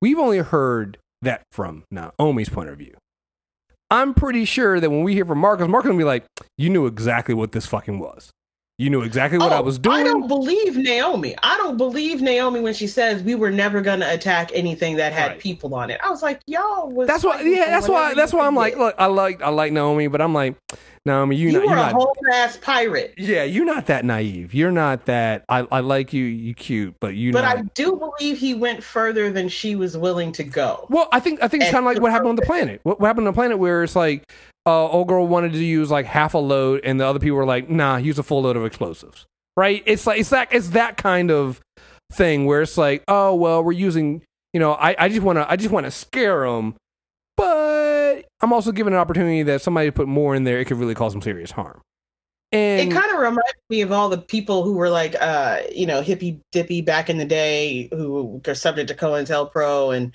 We've 0.00 0.18
only 0.18 0.38
heard 0.38 0.98
that 1.22 1.42
from 1.52 1.84
Naomi's 1.90 2.48
point 2.48 2.68
of 2.70 2.78
view. 2.78 2.96
I'm 3.90 4.12
pretty 4.14 4.44
sure 4.44 4.80
that 4.80 4.90
when 4.90 5.02
we 5.02 5.14
hear 5.14 5.24
from 5.24 5.38
Marcus, 5.38 5.66
Marcus 5.68 5.90
will 5.90 5.98
be 5.98 6.04
like, 6.04 6.26
"You 6.58 6.68
knew 6.68 6.86
exactly 6.86 7.34
what 7.34 7.52
this 7.52 7.66
fucking 7.66 7.98
was. 7.98 8.30
You 8.78 8.90
knew 8.90 9.02
exactly 9.02 9.38
what 9.38 9.52
I 9.52 9.58
Oh, 9.58 9.62
was 9.62 9.78
doing." 9.78 9.96
I 10.00 10.04
don't 10.04 10.28
believe 10.28 10.76
Naomi. 10.76 11.34
I 11.42 11.56
don't 11.56 11.76
believe 11.76 12.20
Naomi 12.22 12.60
when 12.60 12.74
she 12.74 12.86
says 12.86 13.22
we 13.24 13.34
were 13.34 13.50
never 13.50 13.80
going 13.80 13.98
to 14.00 14.12
attack 14.12 14.50
anything 14.54 14.96
that 14.96 15.12
had 15.12 15.32
Right. 15.32 15.38
people 15.40 15.74
on 15.74 15.90
it. 15.90 16.00
I 16.02 16.10
was 16.10 16.22
like, 16.22 16.40
y'all 16.46 16.88
was. 16.88 17.08
That's 17.08 17.24
why. 17.24 17.40
Yeah, 17.40 17.66
that's 17.66 17.88
why. 17.88 18.14
That's 18.14 18.32
why 18.32 18.46
I'm 18.46 18.54
like, 18.54 18.76
look, 18.78 18.94
I 18.96 19.06
like, 19.06 19.42
I 19.42 19.48
like 19.48 19.72
Naomi, 19.72 20.06
but 20.06 20.20
I'm 20.20 20.32
like, 20.32 20.54
Naomi, 21.04 21.36
you, 21.36 21.48
you 21.48 21.52
not, 21.54 21.60
were 21.62 21.70
you're 21.70 21.78
a 21.78 21.92
whole 21.92 22.16
ass 22.32 22.56
pirate. 22.58 23.14
yeah, 23.16 23.42
you're 23.42 23.64
not 23.64 23.86
that 23.86 24.04
naive. 24.04 24.54
You're 24.54 24.70
not 24.70 25.06
that. 25.06 25.44
I, 25.48 25.66
I 25.72 25.80
like 25.80 26.12
you. 26.12 26.24
You 26.24 26.54
cute, 26.54 26.94
but 27.00 27.14
you. 27.14 27.32
But 27.32 27.42
not, 27.42 27.56
I 27.58 27.62
do 27.74 27.96
believe 27.96 28.38
he 28.38 28.54
went 28.54 28.84
further 28.84 29.30
than 29.32 29.48
she 29.48 29.74
was 29.74 29.96
willing 29.96 30.30
to 30.32 30.44
go. 30.44 30.86
Well, 30.88 31.08
I 31.10 31.18
think 31.18 31.42
I 31.42 31.48
think 31.48 31.62
it's 31.64 31.72
kind 31.72 31.84
of 31.84 31.92
like 31.92 32.00
what 32.00 32.12
happened 32.12 32.28
on 32.30 32.36
the 32.36 32.42
planet. 32.42 32.80
What, 32.84 33.00
what 33.00 33.06
happened 33.08 33.26
on 33.26 33.32
the 33.32 33.36
planet 33.36 33.58
where 33.58 33.82
it's 33.82 33.96
like, 33.96 34.30
uh, 34.68 34.88
old 34.88 35.08
girl 35.08 35.26
wanted 35.26 35.52
to 35.52 35.64
use 35.64 35.90
like 35.90 36.06
half 36.06 36.34
a 36.34 36.38
load, 36.38 36.82
and 36.84 37.00
the 37.00 37.06
other 37.06 37.18
people 37.18 37.36
were 37.36 37.46
like, 37.46 37.70
"Nah, 37.70 37.96
use 37.96 38.18
a 38.18 38.22
full 38.22 38.42
load 38.42 38.56
of 38.56 38.64
explosives." 38.64 39.26
Right? 39.56 39.82
It's 39.86 40.06
like 40.06 40.20
it's 40.20 40.30
that 40.30 40.48
it's 40.52 40.70
that 40.70 40.96
kind 40.96 41.30
of 41.30 41.60
thing 42.12 42.46
where 42.46 42.62
it's 42.62 42.78
like, 42.78 43.02
oh 43.08 43.34
well, 43.34 43.64
we're 43.64 43.72
using. 43.72 44.22
You 44.52 44.60
know, 44.60 44.72
I, 44.72 44.96
I 44.98 45.08
just 45.08 45.22
want 45.22 45.38
to 45.38 45.50
I 45.50 45.56
just 45.56 45.70
want 45.70 45.84
to 45.84 45.90
scare 45.90 46.46
them, 46.46 46.74
but 47.36 48.24
I'm 48.40 48.52
also 48.52 48.72
given 48.72 48.92
an 48.92 48.98
opportunity 48.98 49.42
that 49.44 49.62
somebody 49.62 49.90
put 49.90 50.08
more 50.08 50.34
in 50.34 50.44
there, 50.44 50.58
it 50.58 50.66
could 50.66 50.78
really 50.78 50.94
cause 50.94 51.12
some 51.12 51.22
serious 51.22 51.50
harm. 51.50 51.82
And 52.50 52.90
it 52.90 52.94
kind 52.94 53.10
of 53.12 53.18
reminds 53.18 53.58
me 53.68 53.82
of 53.82 53.92
all 53.92 54.08
the 54.08 54.16
people 54.16 54.64
who 54.64 54.72
were 54.72 54.88
like, 54.88 55.14
uh, 55.20 55.60
you 55.70 55.84
know, 55.86 56.00
hippy 56.00 56.40
dippy 56.50 56.80
back 56.80 57.10
in 57.10 57.18
the 57.18 57.26
day 57.26 57.88
who 57.92 58.40
are 58.46 58.54
subject 58.54 58.88
to 58.88 58.94
COINTELPRO 58.94 59.94
and, 59.94 60.12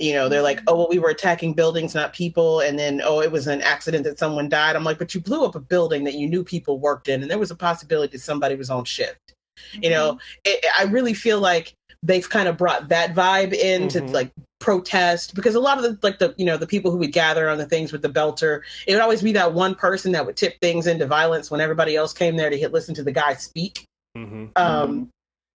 you 0.00 0.14
know, 0.14 0.28
they're 0.28 0.42
like, 0.42 0.60
oh, 0.66 0.76
well, 0.76 0.88
we 0.88 0.98
were 0.98 1.10
attacking 1.10 1.52
buildings, 1.52 1.94
not 1.94 2.14
people. 2.14 2.60
And 2.60 2.78
then, 2.78 3.02
oh, 3.04 3.20
it 3.20 3.30
was 3.30 3.46
an 3.46 3.60
accident 3.60 4.04
that 4.04 4.18
someone 4.18 4.48
died. 4.48 4.74
I'm 4.74 4.84
like, 4.84 4.98
but 4.98 5.14
you 5.14 5.20
blew 5.20 5.44
up 5.44 5.54
a 5.54 5.60
building 5.60 6.04
that 6.04 6.14
you 6.14 6.28
knew 6.28 6.42
people 6.42 6.78
worked 6.78 7.08
in, 7.08 7.20
and 7.22 7.30
there 7.30 7.38
was 7.38 7.50
a 7.50 7.56
possibility 7.56 8.12
that 8.16 8.22
somebody 8.22 8.54
was 8.54 8.70
on 8.70 8.84
shift. 8.84 9.34
You 9.74 9.90
know, 9.90 10.18
it, 10.44 10.64
I 10.78 10.84
really 10.84 11.12
feel 11.12 11.38
like 11.38 11.74
they've 12.02 12.28
kind 12.28 12.48
of 12.48 12.56
brought 12.56 12.88
that 12.88 13.14
vibe 13.14 13.52
in 13.52 13.88
to 13.88 14.00
Mhm. 14.00 14.12
like 14.14 14.30
protest 14.58 15.34
because 15.34 15.54
a 15.54 15.60
lot 15.60 15.76
of 15.76 15.84
the 15.84 15.98
like 16.02 16.18
the 16.18 16.34
you 16.38 16.46
know 16.46 16.56
the 16.56 16.66
people 16.66 16.90
who 16.90 16.96
would 16.98 17.12
gather 17.12 17.48
on 17.48 17.58
the 17.58 17.66
things 17.66 17.92
with 17.92 18.02
the 18.02 18.08
belter 18.08 18.60
it 18.86 18.92
would 18.92 19.02
always 19.02 19.22
be 19.22 19.32
that 19.32 19.52
one 19.52 19.74
person 19.74 20.12
that 20.12 20.24
would 20.24 20.36
tip 20.36 20.58
things 20.60 20.86
into 20.86 21.06
violence 21.06 21.50
when 21.50 21.60
everybody 21.60 21.96
else 21.96 22.12
came 22.12 22.36
there 22.36 22.50
to 22.50 22.58
hit 22.58 22.72
listen 22.72 22.94
to 22.94 23.02
the 23.02 23.12
guy 23.12 23.34
speak 23.34 23.84
Mhm. 24.16 24.50
um 24.56 25.08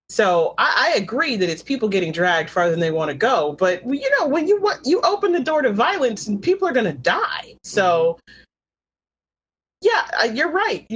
so 0.10 0.53
I, 0.58 0.91
I 0.93 0.97
agree 0.97 1.36
that 1.36 1.49
it's 1.49 1.64
people 1.64 1.89
getting 1.89 2.12
dragged 2.12 2.49
farther 2.49 2.72
than 2.72 2.80
they 2.80 2.91
want 2.91 3.10
to 3.10 3.16
go 3.18 3.53
but 3.60 3.84
you 3.86 4.10
know 4.20 4.28
when 4.28 4.47
you 4.47 4.62
want 4.62 4.80
you 4.86 5.01
open 5.01 5.32
the 5.32 5.39
door 5.39 5.62
to 5.62 5.72
violence 5.74 6.28
and 6.28 6.41
people 6.41 6.68
are 6.68 6.74
going 6.74 6.86
to 6.86 6.93
die 6.93 7.56
so 7.64 8.18
yeah 9.82 10.08
uh, 10.22 10.26
you're 10.26 10.51
right 10.51 10.88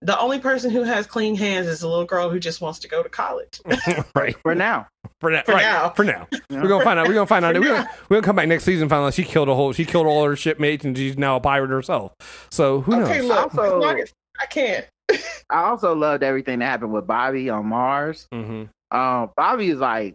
the 0.00 0.18
only 0.20 0.38
person 0.38 0.70
who 0.70 0.82
has 0.84 1.06
clean 1.06 1.34
hands 1.34 1.66
is 1.66 1.82
a 1.82 1.88
little 1.88 2.04
girl 2.04 2.30
who 2.30 2.38
just 2.38 2.60
wants 2.60 2.78
to 2.78 2.88
go 2.88 3.02
to 3.02 3.08
college 3.08 3.60
right 4.14 4.36
For 4.42 4.54
now. 4.54 4.86
for 5.20 5.30
now, 5.30 5.42
For 5.44 5.52
right, 5.54 5.62
now. 5.62 5.90
for 5.90 6.04
now. 6.04 6.28
Yeah. 6.50 6.62
We're 6.62 6.68
gonna 6.68 6.84
find 6.84 6.98
out. 7.00 7.08
We're 7.08 7.14
gonna 7.14 7.26
find 7.26 7.44
out. 7.44 7.54
We're 7.56 7.62
gonna, 7.64 7.90
we're 8.08 8.16
gonna 8.16 8.24
come 8.26 8.36
back 8.36 8.46
next 8.48 8.62
season 8.64 8.82
and 8.84 8.90
find 8.90 9.04
out 9.04 9.12
she 9.12 9.24
killed 9.24 9.48
a 9.48 9.54
whole. 9.54 9.72
She 9.72 9.84
killed 9.84 10.06
all 10.06 10.24
her 10.24 10.36
shipmates 10.36 10.84
and 10.84 10.96
she's 10.96 11.18
now 11.18 11.36
a 11.36 11.40
pirate 11.40 11.68
herself. 11.70 12.14
So 12.50 12.80
who 12.82 12.92
knows? 12.96 13.08
okay 13.08 13.20
look 13.22 13.38
Also- 13.54 13.76
as 13.76 13.82
long 13.82 14.00
as- 14.00 14.12
i 14.40 14.46
can't 14.46 14.86
I 15.50 15.62
also 15.62 15.94
loved 15.94 16.22
everything 16.22 16.58
that 16.58 16.66
happened 16.66 16.92
with 16.92 17.06
Bobbie 17.06 17.50
on 17.50 17.66
Mars. 17.66 18.26
Mm-hmm. 18.32 18.96
Um, 18.96 19.30
Bobbie 19.36 19.70
is 19.70 19.78
like, 19.78 20.14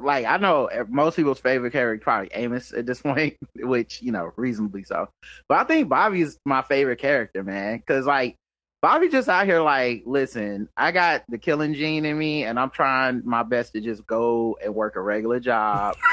like 0.00 0.24
I 0.26 0.36
know 0.36 0.68
most 0.88 1.16
people's 1.16 1.40
favorite 1.40 1.72
character 1.72 2.02
probably 2.02 2.30
Amos 2.32 2.72
at 2.72 2.86
this 2.86 3.00
point, 3.02 3.36
which 3.56 4.02
you 4.02 4.12
know 4.12 4.32
reasonably 4.36 4.84
so. 4.84 5.08
But 5.48 5.58
I 5.58 5.64
think 5.64 5.88
Bobbie 5.88 6.22
is 6.22 6.38
my 6.44 6.62
favorite 6.62 6.98
character, 6.98 7.42
man, 7.42 7.78
because 7.78 8.06
like 8.06 8.36
Bobbie 8.82 9.08
just 9.08 9.30
out 9.30 9.46
here 9.46 9.60
like, 9.60 10.02
listen, 10.04 10.68
I 10.76 10.92
got 10.92 11.24
the 11.28 11.38
killing 11.38 11.72
gene 11.72 12.04
in 12.04 12.18
me, 12.18 12.44
and 12.44 12.60
I'm 12.60 12.70
trying 12.70 13.22
my 13.24 13.42
best 13.42 13.72
to 13.72 13.80
just 13.80 14.06
go 14.06 14.58
and 14.62 14.74
work 14.74 14.96
a 14.96 15.00
regular 15.00 15.40
job. 15.40 15.96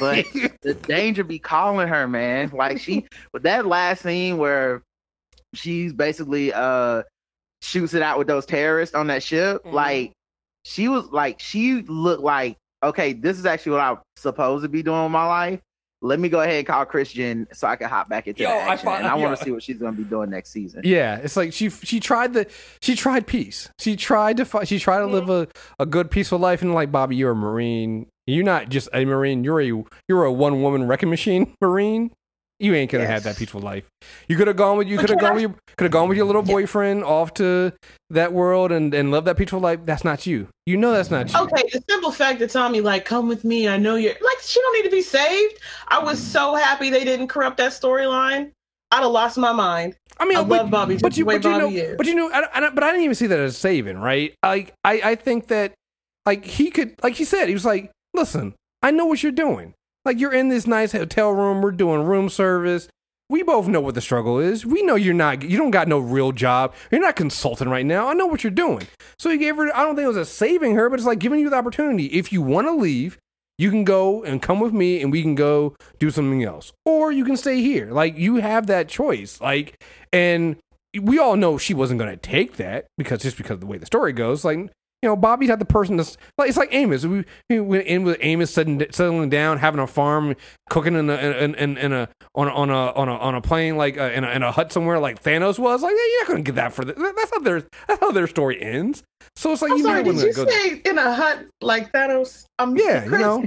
But 0.00 0.24
the 0.62 0.74
danger 0.74 1.22
be 1.22 1.38
calling 1.38 1.86
her, 1.86 2.08
man. 2.08 2.50
Like 2.52 2.80
she 2.80 3.06
with 3.32 3.44
that 3.44 3.66
last 3.66 4.02
scene 4.02 4.36
where 4.36 4.82
she's 5.54 5.92
basically 5.92 6.52
uh 6.52 7.04
shoots 7.66 7.94
it 7.94 8.02
out 8.02 8.18
with 8.18 8.26
those 8.26 8.46
terrorists 8.46 8.94
on 8.94 9.08
that 9.08 9.22
ship, 9.22 9.64
Mhm. 9.64 9.72
like 9.72 10.12
she 10.64 10.88
was 10.88 11.06
like 11.10 11.40
she 11.40 11.82
looked 11.82 12.22
like 12.22 12.56
okay, 12.82 13.12
this 13.12 13.38
is 13.38 13.46
actually 13.46 13.72
what 13.72 13.80
I'm 13.80 13.98
supposed 14.16 14.62
to 14.62 14.68
be 14.68 14.82
doing 14.82 15.06
in 15.06 15.12
my 15.12 15.26
life. 15.26 15.60
let 16.02 16.20
me 16.20 16.28
go 16.28 16.40
ahead 16.42 16.56
and 16.58 16.66
call 16.66 16.84
Chrisjen 16.84 17.46
so 17.56 17.66
I 17.66 17.74
can 17.74 17.88
hop 17.88 18.08
back 18.08 18.28
into 18.28 18.42
Yo, 18.42 18.50
the 18.50 18.54
I 18.54 18.74
action. 18.74 18.88
and 18.88 19.06
I 19.06 19.14
want 19.22 19.36
to 19.36 19.42
see 19.42 19.50
what 19.50 19.62
she's 19.62 19.78
going 19.78 19.96
to 19.96 19.98
be 19.98 20.04
doing 20.08 20.28
next 20.28 20.50
season. 20.52 20.82
Yeah, 20.84 21.16
it's 21.16 21.36
like 21.38 21.52
she 21.54 21.70
she 21.70 22.00
tried 22.00 22.34
the 22.34 22.46
she 22.82 22.94
tried 22.94 23.26
peace. 23.26 23.70
She 23.80 23.96
tried 23.96 24.36
to 24.36 24.44
fi- 24.44 24.64
she 24.64 24.78
tried 24.78 24.98
to 25.00 25.06
live 25.06 25.30
a, 25.30 25.48
a 25.78 25.86
good 25.86 26.10
peaceful 26.10 26.38
life 26.38 26.60
and 26.62 26.74
like 26.74 26.92
Bobbie, 26.92 27.16
you're 27.16 27.30
a 27.32 27.34
marine. 27.34 28.06
You're 28.26 28.44
not 28.44 28.68
just 28.68 28.88
a 28.92 29.04
marine. 29.06 29.42
You're 29.42 29.60
a 29.62 29.84
you're 30.06 30.24
a 30.24 30.32
one 30.32 30.60
woman 30.62 30.86
wrecking 30.86 31.10
machine 31.10 31.54
marine. 31.62 32.10
You 32.58 32.74
ain't 32.74 32.90
gonna 32.90 33.04
have 33.06 33.24
Yes. 33.24 33.34
that 33.34 33.36
peaceful 33.36 33.60
life. 33.60 33.84
You 34.28 34.36
could 34.36 34.46
have 34.46 34.56
gone 34.56 34.78
with 34.78 34.88
you 34.88 34.96
could 34.98 35.10
have 35.10 35.20
gone 35.20 35.34
with 35.34 35.42
your 35.42 35.54
could 35.76 35.84
have 35.84 35.92
gone 35.92 36.08
with 36.08 36.16
your 36.16 36.26
little 36.26 36.42
boyfriend 36.42 37.04
off 37.04 37.34
to 37.34 37.72
that 38.10 38.32
world 38.32 38.72
and 38.72 38.94
and 38.94 39.10
love 39.10 39.26
that 39.26 39.36
peaceful 39.36 39.60
life. 39.60 39.80
That's 39.84 40.04
not 40.04 40.26
you. 40.26 40.48
You 40.64 40.78
know 40.78 40.92
that's 40.92 41.10
not 41.10 41.30
you. 41.32 41.38
Okay, 41.38 41.64
the 41.72 41.82
simple 41.88 42.10
fact 42.10 42.38
that 42.38 42.50
Tommy 42.50 42.80
like, 42.80 43.04
come 43.04 43.28
with 43.28 43.44
me. 43.44 43.68
I 43.68 43.76
know 43.76 43.96
you're 43.96 44.12
like, 44.12 44.38
she 44.40 44.58
don't 44.60 44.74
need 44.74 44.88
to 44.88 44.96
be 44.96 45.02
saved. 45.02 45.60
I 45.88 45.98
was 45.98 46.18
so 46.18 46.54
happy 46.54 46.88
they 46.88 47.04
didn't 47.04 47.28
corrupt 47.28 47.58
that 47.58 47.72
storyline. 47.72 48.52
I'd 48.90 49.02
have 49.02 49.10
lost 49.10 49.36
my 49.36 49.52
mind. 49.52 49.96
I 50.18 50.24
mean, 50.24 50.38
I 50.38 50.42
but, 50.42 50.62
love 50.62 50.70
Bobbie 50.70 50.98
but 50.98 51.16
you, 51.16 51.24
but 51.24 51.44
you 51.44 51.50
know, 51.50 51.94
but 51.96 52.06
you 52.06 52.14
know, 52.14 52.30
I, 52.32 52.46
I, 52.54 52.70
but 52.70 52.84
I 52.84 52.88
didn't 52.88 53.02
even 53.02 53.14
see 53.14 53.26
that 53.26 53.38
as 53.38 53.56
saving, 53.56 53.98
right? 53.98 54.34
Like, 54.42 54.72
I, 54.84 55.00
I 55.04 55.14
think 55.16 55.48
that, 55.48 55.74
like, 56.24 56.44
he 56.44 56.70
could, 56.70 56.94
like 57.02 57.14
he 57.14 57.24
said, 57.24 57.48
he 57.48 57.54
was 57.54 57.66
like, 57.66 57.90
listen, 58.14 58.54
I 58.82 58.92
know 58.92 59.04
what 59.04 59.22
you're 59.22 59.32
doing. 59.32 59.74
Like, 60.06 60.20
you're 60.20 60.32
in 60.32 60.48
this 60.48 60.68
nice 60.68 60.92
hotel 60.92 61.32
room. 61.32 61.60
We're 61.60 61.72
doing 61.72 62.04
room 62.04 62.28
service. 62.28 62.88
We 63.28 63.42
both 63.42 63.66
know 63.66 63.80
what 63.80 63.96
the 63.96 64.00
struggle 64.00 64.38
is. 64.38 64.64
We 64.64 64.82
know 64.82 64.94
you're 64.94 65.12
not, 65.12 65.42
you 65.42 65.58
don't 65.58 65.72
got 65.72 65.88
no 65.88 65.98
real 65.98 66.30
job. 66.30 66.74
You're 66.92 67.00
not 67.00 67.16
consulting 67.16 67.68
right 67.68 67.84
now. 67.84 68.06
I 68.06 68.12
know 68.14 68.26
what 68.26 68.44
you're 68.44 68.52
doing. 68.52 68.86
So 69.18 69.30
he 69.30 69.36
gave 69.36 69.56
her, 69.56 69.76
I 69.76 69.82
don't 69.82 69.96
think 69.96 70.04
it 70.04 70.08
was 70.08 70.16
a 70.16 70.24
saving 70.24 70.76
her, 70.76 70.88
but 70.88 71.00
it's 71.00 71.06
like 71.06 71.18
giving 71.18 71.40
you 71.40 71.50
the 71.50 71.56
opportunity. 71.56 72.06
If 72.06 72.32
you 72.32 72.40
want 72.40 72.68
to 72.68 72.72
leave, 72.72 73.18
you 73.58 73.70
can 73.70 73.82
go 73.82 74.22
and 74.22 74.40
come 74.40 74.60
with 74.60 74.72
me 74.72 75.02
and 75.02 75.10
we 75.10 75.22
can 75.22 75.34
go 75.34 75.74
do 75.98 76.12
something 76.12 76.44
else. 76.44 76.72
Or 76.84 77.10
you 77.10 77.24
can 77.24 77.36
stay 77.36 77.60
here. 77.60 77.90
Like 77.90 78.16
you 78.16 78.36
have 78.36 78.68
that 78.68 78.88
choice. 78.88 79.40
Like 79.40 79.82
and 80.12 80.56
we 80.96 81.18
all 81.18 81.36
know 81.36 81.58
she 81.58 81.74
wasn't 81.74 81.98
going 81.98 82.12
to 82.12 82.16
take 82.16 82.58
that 82.58 82.86
because 82.96 83.22
just 83.22 83.36
because 83.36 83.54
of 83.54 83.60
the 83.60 83.66
way 83.66 83.78
the 83.78 83.86
story 83.86 84.12
goes. 84.12 84.44
Like 84.44 84.70
you 85.06 85.12
know, 85.12 85.16
Bobbie's 85.16 85.48
not 85.48 85.60
the 85.60 85.64
person 85.64 85.96
that's 85.96 86.16
like 86.36 86.48
it's 86.48 86.58
like 86.58 86.74
Amos. 86.74 87.06
We, 87.06 87.24
we 87.48 87.60
went 87.60 87.86
in 87.86 88.02
with 88.02 88.16
Amos 88.22 88.52
settling, 88.52 88.84
settling 88.90 89.30
down, 89.30 89.58
having 89.58 89.78
a 89.78 89.86
farm, 89.86 90.34
cooking 90.68 90.96
in 90.96 91.08
a 91.08 91.14
in, 91.14 91.54
in, 91.54 91.78
in 91.78 91.92
a 91.92 92.08
on 92.34 92.48
a 92.48 92.50
on 92.50 92.70
a 92.70 92.90
on 92.92 93.08
a 93.08 93.12
on 93.12 93.34
a 93.36 93.40
plane 93.40 93.76
like 93.76 93.96
uh, 93.96 94.10
in 94.12 94.24
a 94.24 94.30
in 94.30 94.42
a 94.42 94.50
hut 94.50 94.72
somewhere 94.72 94.98
like 94.98 95.22
Thanos 95.22 95.60
was. 95.60 95.82
Like 95.82 95.92
yeah, 95.92 95.96
you're 95.96 96.20
not 96.22 96.26
going 96.26 96.44
to 96.44 96.50
get 96.50 96.56
that 96.56 96.72
for 96.72 96.84
the, 96.84 96.92
that's 96.94 97.30
how 97.30 97.38
their 97.38 97.60
that's 97.86 98.00
how 98.00 98.10
their 98.10 98.26
story 98.26 98.60
ends. 98.60 99.04
So 99.36 99.52
it's 99.52 99.62
like 99.62 99.70
I'm 99.70 99.78
you 99.78 99.84
sorry, 99.84 100.02
know 100.02 100.12
did 100.12 100.22
you 100.22 100.32
say 100.32 100.82
in 100.84 100.98
a 100.98 101.14
hut 101.14 101.46
like 101.60 101.92
Thanos? 101.92 102.46
I'm 102.58 102.76
yeah, 102.76 103.04
you 103.04 103.10
know, 103.12 103.44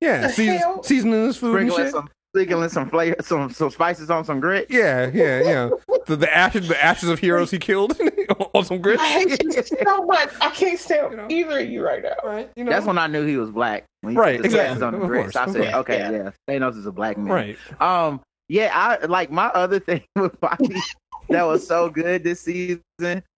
yeah, 0.00 0.28
season, 0.28 0.58
hell? 0.58 0.82
seasoning 0.84 1.26
his 1.26 1.38
food 1.38 1.60
and 1.60 1.72
shit. 1.72 1.90
some, 1.90 2.08
sprinkling 2.32 2.68
some 2.68 2.88
flavor, 2.88 3.16
some 3.20 3.50
some 3.50 3.70
spices 3.70 4.10
on 4.10 4.24
some 4.24 4.40
grits. 4.40 4.70
Yeah, 4.70 5.10
yeah, 5.12 5.42
yeah. 5.42 5.70
The, 6.06 6.16
the 6.16 6.34
ashes, 6.34 6.68
the 6.68 6.82
ashes 6.82 7.08
of 7.08 7.18
heroes 7.18 7.50
he 7.50 7.58
killed 7.58 7.98
on 8.54 8.64
some 8.64 8.80
grits. 8.80 9.02
I 9.02 9.06
hate 9.06 9.42
you 9.42 9.52
so 9.84 10.04
much. 10.04 10.30
I 10.40 10.50
can't 10.50 10.78
stand 10.78 11.10
You 11.12 11.16
know? 11.16 11.26
either 11.28 11.58
of 11.60 11.68
you 11.68 11.84
right 11.84 12.02
now. 12.02 12.14
Right, 12.24 12.50
you 12.56 12.64
know. 12.64 12.70
That's 12.70 12.86
when 12.86 12.98
I 12.98 13.06
knew 13.06 13.26
he 13.26 13.36
was 13.36 13.50
black. 13.50 13.84
When 14.02 14.14
he 14.14 14.18
Right, 14.18 14.38
the 14.38 14.44
exactly. 14.44 14.82
on 14.82 14.92
the 14.94 15.00
Of 15.00 15.06
grits, 15.08 15.32
course, 15.32 15.36
I 15.48 15.52
said, 15.52 15.74
okay, 15.74 15.98
Yeah. 15.98 16.10
yeah, 16.10 16.30
Thanos 16.48 16.76
is 16.78 16.86
a 16.86 16.92
black 16.92 17.16
man. 17.18 17.26
right. 17.26 17.56
Um, 17.80 18.20
yeah, 18.48 18.70
I 18.74 19.04
like 19.06 19.30
my 19.30 19.46
other 19.48 19.78
thing 19.80 20.02
with 20.16 20.38
Bobbie 20.40 20.80
that 21.28 21.42
was 21.44 21.66
so 21.66 21.90
good 21.90 22.24
this 22.24 22.40
season 22.40 22.82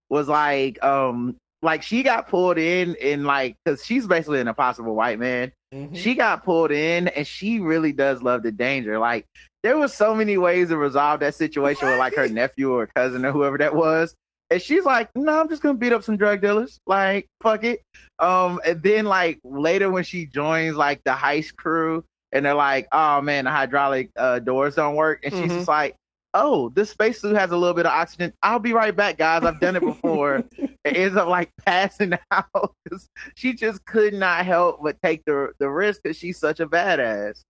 was 0.09 0.27
like, 0.27 0.83
um, 0.83 1.35
like 1.63 1.81
she 1.81 2.03
got 2.03 2.27
pulled 2.27 2.57
in 2.57 2.95
and 3.01 3.25
like 3.25 3.55
because 3.65 3.83
she's 3.85 4.05
basically 4.05 4.39
an 4.41 4.47
impossible 4.47 4.93
white 4.95 5.17
man. 5.19 5.51
Mm-hmm. 5.73 5.95
She 5.95 6.13
got 6.13 6.43
pulled 6.43 6.71
in, 6.71 7.07
and 7.07 7.25
she 7.25 7.59
really 7.59 7.91
does 7.93 8.21
love 8.21 8.43
the 8.43 8.51
danger. 8.51 8.99
Like 8.99 9.25
there 9.63 9.77
was 9.77 9.93
so 9.93 10.13
many 10.13 10.37
ways 10.37 10.69
to 10.69 10.77
resolve 10.77 11.21
that 11.21 11.33
situation 11.35 11.87
with 11.87 11.97
like 11.97 12.15
her 12.15 12.27
nephew 12.27 12.71
or 12.73 12.87
cousin 12.87 13.25
or 13.25 13.31
whoever 13.31 13.57
that 13.57 13.73
was. 13.73 14.13
And 14.49 14.61
she's 14.61 14.83
like, 14.83 15.09
no, 15.15 15.39
I'm 15.39 15.49
just 15.49 15.63
gonna 15.63 15.77
beat 15.77 15.93
up 15.93 16.03
some 16.03 16.17
drug 16.17 16.41
dealers. 16.41 16.79
Like, 16.85 17.27
fuck 17.41 17.63
it. 17.63 17.79
Um, 18.19 18.59
and 18.65 18.83
then 18.83 19.05
like 19.05 19.39
later 19.43 19.89
when 19.89 20.03
she 20.03 20.25
joins 20.27 20.75
like 20.75 21.01
the 21.05 21.11
heist 21.11 21.55
crew, 21.55 22.03
and 22.31 22.45
they're 22.45 22.53
like, 22.53 22.87
oh 22.91 23.21
man, 23.21 23.45
the 23.45 23.51
hydraulic 23.51 24.11
uh, 24.17 24.39
doors 24.39 24.75
don't 24.75 24.95
work, 24.95 25.21
and 25.23 25.33
she's 25.33 25.51
Mhm. 25.51 25.55
just 25.55 25.67
like, 25.67 25.95
oh, 26.35 26.69
this 26.69 26.89
spacesuit 26.89 27.35
has 27.35 27.51
a 27.51 27.57
little 27.57 27.73
bit 27.75 27.85
of 27.85 27.91
oxygen. 27.93 28.33
I'll 28.43 28.59
be 28.59 28.73
right 28.73 28.95
back, 28.95 29.17
guys. 29.17 29.43
I've 29.43 29.59
done 29.59 29.75
it 29.75 29.81
before. 29.81 30.43
it 30.85 30.97
ends 30.97 31.15
up 31.15 31.27
like 31.27 31.49
passing 31.65 32.13
out 32.31 32.45
'cause 32.53 33.07
she 33.35 33.53
just 33.53 33.85
could 33.85 34.13
not 34.13 34.45
help 34.45 34.81
but 34.83 34.97
take 35.03 35.23
the 35.25 35.51
the 35.59 35.69
risk 35.69 36.01
because 36.03 36.17
she's 36.17 36.37
such 36.39 36.59
a 36.59 36.67
badass. 36.67 37.41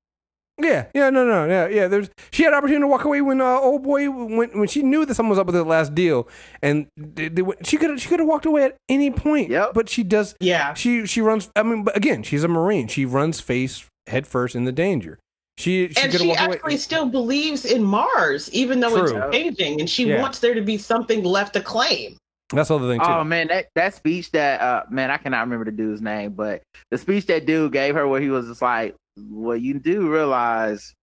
Yeah, 0.62 0.86
yeah, 0.94 1.10
no, 1.10 1.26
no, 1.26 1.48
yeah, 1.48 1.68
yeah. 1.68 1.88
There's 1.88 2.12
she 2.32 2.44
had 2.44 2.54
opportunity 2.54 2.84
to 2.84 2.88
walk 2.88 3.06
away 3.06 3.22
when 3.22 3.42
uh, 3.42 3.44
old 3.60 3.82
boy 3.82 4.08
when 4.12 4.52
when 4.60 4.68
she 4.68 4.84
knew 4.84 5.04
that 5.04 5.16
someone 5.16 5.32
was 5.32 5.40
up 5.40 5.48
with 5.48 5.56
the 5.56 5.64
last 5.64 5.96
deal, 5.96 6.28
and 6.62 6.86
they, 6.96 7.28
they, 7.28 7.42
went- 7.42 7.66
she 7.66 7.76
could 7.78 8.00
she 8.00 8.08
could 8.08 8.20
have 8.20 8.28
walked 8.28 8.46
away 8.46 8.66
at 8.66 8.76
any 8.88 9.10
point. 9.10 9.50
Yep. 9.50 9.74
but 9.74 9.90
she 9.90 10.04
does. 10.04 10.36
Yeah. 10.40 10.76
She 10.76 11.08
she 11.08 11.22
runs. 11.22 11.50
I 11.56 11.64
mean, 11.64 11.84
but 11.84 11.98
again, 11.98 12.22
she's 12.22 12.44
a 12.44 12.48
marine. 12.48 12.88
She 12.88 13.04
runs 13.04 13.40
face 13.42 13.84
head 14.06 14.28
first 14.28 14.54
in 14.56 14.66
the 14.66 14.72
danger. 14.72 15.18
She 15.58 15.90
she 15.90 16.04
and 16.04 16.14
she 16.14 16.32
actually 16.34 16.60
away. 16.74 16.78
still 16.78 17.08
believes 17.08 17.66
in 17.66 17.84
Mars, 17.84 18.52
even 18.54 18.80
though 18.80 19.08
True. 19.08 19.18
it's 19.24 19.36
changing, 19.36 19.80
and 19.80 19.90
she 19.90 20.06
Yeah. 20.08 20.22
wants 20.22 20.38
there 20.38 20.54
to 20.54 20.62
be 20.62 20.78
something 20.78 21.24
left 21.24 21.54
to 21.54 21.62
claim. 21.62 22.16
That's 22.54 22.70
the 22.70 22.76
other 22.76 22.88
thing 22.90 23.00
too. 23.00 23.06
Oh 23.08 23.24
man, 23.24 23.48
that 23.48 23.68
that 23.76 23.94
speech 23.96 24.32
that 24.32 24.62
uh 24.62 24.84
man, 24.90 25.12
I 25.12 25.18
cannot 25.18 25.42
remember 25.42 25.66
the 25.66 25.72
dude's 25.72 26.02
name, 26.02 26.34
but 26.34 26.62
the 26.92 26.98
speech 26.98 27.26
that 27.28 27.46
dude 27.46 27.72
gave 27.74 27.96
her 27.96 28.08
where 28.08 28.22
he 28.22 28.30
was 28.30 28.48
just 28.48 28.62
like, 28.62 28.96
Well, 29.18 29.58
you 29.58 29.80
do 29.80 30.10
realize 30.12 30.94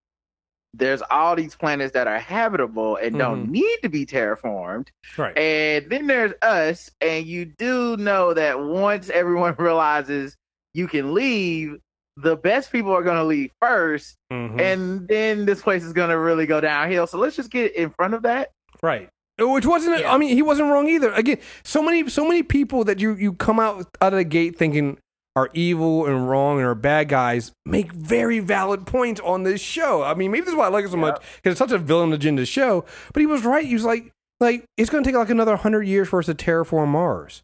there's 0.74 1.02
all 1.10 1.34
these 1.34 1.56
planets 1.56 1.94
that 1.94 2.06
are 2.06 2.20
habitable 2.20 2.94
and 2.96 3.18
don't 3.18 3.46
Mhm. 3.48 3.50
need 3.50 3.78
to 3.82 3.88
be 3.88 4.06
terraformed. 4.06 4.86
right. 5.18 5.36
And 5.36 5.90
then 5.90 6.06
there's 6.06 6.32
us, 6.42 6.90
and 7.00 7.26
you 7.26 7.44
do 7.44 7.96
know 7.96 8.32
that 8.34 8.60
once 8.60 9.10
everyone 9.10 9.54
realizes 9.58 10.36
you 10.74 10.86
can 10.86 11.12
leave, 11.12 11.78
the 12.16 12.36
best 12.36 12.70
people 12.70 12.92
are 12.92 13.02
gonna 13.02 13.24
leave 13.24 13.50
1st 13.60 14.14
Mhm. 14.32 14.60
and 14.60 15.08
then 15.08 15.44
this 15.44 15.60
place 15.60 15.82
is 15.82 15.92
gonna 15.92 16.18
really 16.18 16.46
go 16.46 16.60
downhill. 16.60 17.08
So 17.08 17.18
let's 17.18 17.34
just 17.34 17.50
get 17.50 17.74
in 17.74 17.90
front 17.90 18.14
of 18.14 18.22
that. 18.22 18.50
Right. 18.80 19.08
Which 19.40 19.66
wasn't. 19.66 20.00
Yeah. 20.00 20.12
I 20.12 20.18
mean, 20.18 20.34
he 20.34 20.42
wasn't 20.42 20.70
wrong 20.70 20.88
either. 20.88 21.12
Again, 21.12 21.38
so 21.62 21.82
many, 21.82 22.08
so 22.08 22.26
many 22.26 22.42
people 22.42 22.84
that 22.84 23.00
you 23.00 23.14
you 23.14 23.32
come 23.34 23.58
out 23.60 23.86
out 24.00 24.12
of 24.12 24.18
the 24.18 24.24
gate 24.24 24.56
thinking 24.56 24.98
are 25.36 25.48
evil 25.54 26.06
and 26.06 26.28
wrong 26.28 26.58
and 26.58 26.66
are 26.66 26.74
bad 26.74 27.08
guys 27.08 27.52
make 27.64 27.92
very 27.92 28.40
valid 28.40 28.84
points 28.86 29.20
on 29.20 29.44
this 29.44 29.60
show. 29.60 30.02
I 30.02 30.14
mean, 30.14 30.32
maybe 30.32 30.40
this 30.44 30.50
is 30.52 30.56
why 30.56 30.66
I 30.66 30.68
like 30.70 30.84
it 30.84 30.90
so 30.90 30.96
much 30.96 31.22
because 31.36 31.52
it's 31.52 31.58
such 31.58 31.70
a 31.72 31.78
villain 31.78 32.12
agenda 32.12 32.44
show. 32.44 32.84
But 33.12 33.20
he 33.20 33.26
was 33.26 33.44
right. 33.44 33.64
He 33.64 33.74
was 33.74 33.84
like, 33.84 34.12
like 34.40 34.64
it's 34.76 34.90
going 34.90 35.04
to 35.04 35.08
take 35.08 35.16
like 35.16 35.30
another 35.30 35.56
hundred 35.56 35.82
years 35.86 36.08
for 36.08 36.18
us 36.18 36.26
to 36.26 36.34
terraform 36.34 36.88
Mars. 36.88 37.42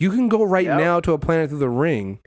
You 0.00 0.10
can 0.10 0.28
go 0.28 0.42
right 0.44 0.66
Yep. 0.66 0.78
now 0.78 1.00
to 1.00 1.12
a 1.12 1.18
planet 1.18 1.48
through 1.50 1.58
the 1.60 1.68
ring, 1.68 2.18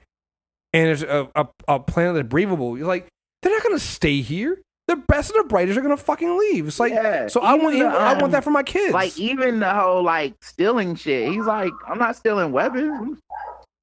and 0.73 0.89
it's 0.89 1.01
a, 1.03 1.29
a, 1.35 1.47
a 1.67 1.79
planet 1.79 2.15
that's 2.15 2.27
breathable. 2.27 2.77
You're 2.77 2.87
like, 2.87 3.07
they're 3.41 3.51
not 3.51 3.63
going 3.63 3.75
to 3.77 3.83
stay 3.83 4.21
here. 4.21 4.59
The 4.91 4.97
best 5.07 5.31
and 5.33 5.43
the 5.43 5.47
brightest 5.47 5.77
are 5.79 5.81
to 5.83 5.95
fucking 5.95 6.37
leave. 6.37 6.67
It's 6.67 6.79
like, 6.79 6.91
Yeah. 6.91 7.27
so 7.27 7.39
I 7.41 7.53
want, 7.53 7.77
the, 7.79 7.85
I 7.85 8.11
want 8.13 8.23
um, 8.23 8.31
that 8.31 8.43
for 8.43 8.49
my 8.51 8.63
kids. 8.63 8.93
Like 8.93 9.17
even 9.17 9.59
the 9.61 9.73
whole 9.73 10.03
like 10.03 10.33
stealing 10.41 10.95
shit. 10.95 11.29
He's 11.31 11.45
like, 11.45 11.71
I'm 11.87 11.97
not 11.97 12.15
stealing 12.17 12.51
weapons. 12.51 13.19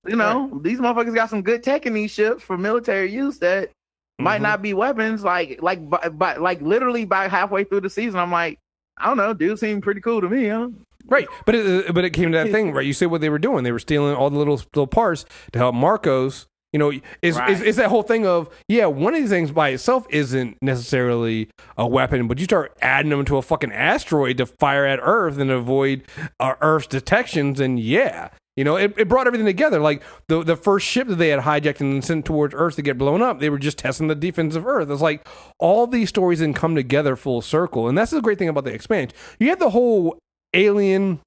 You 0.06 0.16
know, 0.16 0.60
these 0.62 0.80
motherfuckers 0.80 1.14
got 1.14 1.30
some 1.30 1.42
good 1.42 1.62
tech 1.62 1.86
in 1.86 1.94
these 1.94 2.10
ships 2.10 2.42
for 2.42 2.58
military 2.58 3.10
use 3.10 3.38
that 3.38 3.70
might 4.18 4.40
Mhm. 4.40 4.42
not 4.42 4.62
be 4.62 4.74
weapons. 4.74 5.24
Like 5.24 5.60
like 5.62 5.88
but, 5.88 6.18
by 6.18 6.36
like 6.36 6.60
literally 6.60 7.04
by 7.06 7.28
halfway 7.28 7.64
through 7.64 7.80
the 7.82 7.90
season, 7.90 8.20
I'm 8.20 8.30
like, 8.32 8.58
I 8.98 9.06
don't 9.06 9.16
know, 9.16 9.32
dude 9.32 9.58
seemed 9.58 9.82
pretty 9.82 10.00
cool 10.02 10.20
to 10.20 10.28
me, 10.28 10.48
huh? 10.48 10.68
Right, 11.06 11.26
but 11.46 11.54
it, 11.54 11.94
but 11.94 12.04
it 12.04 12.10
came 12.10 12.32
to 12.32 12.38
that 12.38 12.50
thing, 12.52 12.72
right? 12.72 12.84
You 12.84 12.92
said 12.92 13.10
what 13.10 13.22
they 13.22 13.30
were 13.30 13.38
doing; 13.38 13.64
they 13.64 13.72
were 13.72 13.78
stealing 13.78 14.14
all 14.14 14.28
the 14.28 14.36
little 14.38 14.56
little 14.74 14.86
parts 14.86 15.24
to 15.52 15.58
help 15.58 15.74
Marcos. 15.74 16.46
You 16.72 16.78
know, 16.78 16.92
is 17.22 17.36
Right. 17.38 17.50
is, 17.50 17.62
is 17.62 17.76
that 17.76 17.88
whole 17.88 18.02
thing 18.02 18.26
of 18.26 18.48
yeah, 18.68 18.86
one 18.86 19.14
of 19.14 19.20
these 19.20 19.30
things 19.30 19.50
by 19.50 19.70
itself 19.70 20.06
isn't 20.10 20.58
necessarily 20.60 21.48
a 21.78 21.86
weapon, 21.86 22.28
but 22.28 22.38
you 22.38 22.44
start 22.44 22.76
adding 22.82 23.10
them 23.10 23.24
to 23.24 23.38
a 23.38 23.42
fucking 23.42 23.72
asteroid 23.72 24.36
to 24.38 24.46
fire 24.46 24.84
at 24.84 24.98
Earth 25.02 25.38
and 25.38 25.50
avoid 25.50 26.02
uh, 26.40 26.54
Earth's 26.60 26.86
detections, 26.88 27.58
and 27.58 27.80
yeah, 27.80 28.28
you 28.54 28.64
know, 28.64 28.76
it, 28.76 28.92
it 28.98 29.08
brought 29.08 29.26
everything 29.26 29.46
together. 29.46 29.80
Like 29.80 30.02
the 30.26 30.42
the 30.42 30.56
first 30.56 30.86
ship 30.86 31.08
that 31.08 31.14
they 31.16 31.28
had 31.28 31.40
hijacked 31.40 31.80
and 31.80 32.04
sent 32.04 32.26
towards 32.26 32.52
Earth 32.54 32.76
to 32.76 32.82
get 32.82 32.98
blown 32.98 33.22
up, 33.22 33.38
they 33.40 33.48
were 33.48 33.58
just 33.58 33.78
testing 33.78 34.08
the 34.08 34.14
defense 34.14 34.54
of 34.54 34.66
Earth. 34.66 34.90
It's 34.90 35.00
like 35.00 35.26
all 35.58 35.86
these 35.86 36.10
stories 36.10 36.40
then 36.40 36.52
come 36.52 36.74
together 36.74 37.16
full 37.16 37.40
circle, 37.40 37.88
and 37.88 37.96
that's 37.96 38.10
the 38.10 38.20
great 38.20 38.36
thing 38.36 38.48
about 38.48 38.64
the 38.64 38.74
expansion. 38.74 39.16
You 39.38 39.48
have 39.48 39.58
the 39.58 39.70
whole 39.70 40.18
alien 40.52 41.20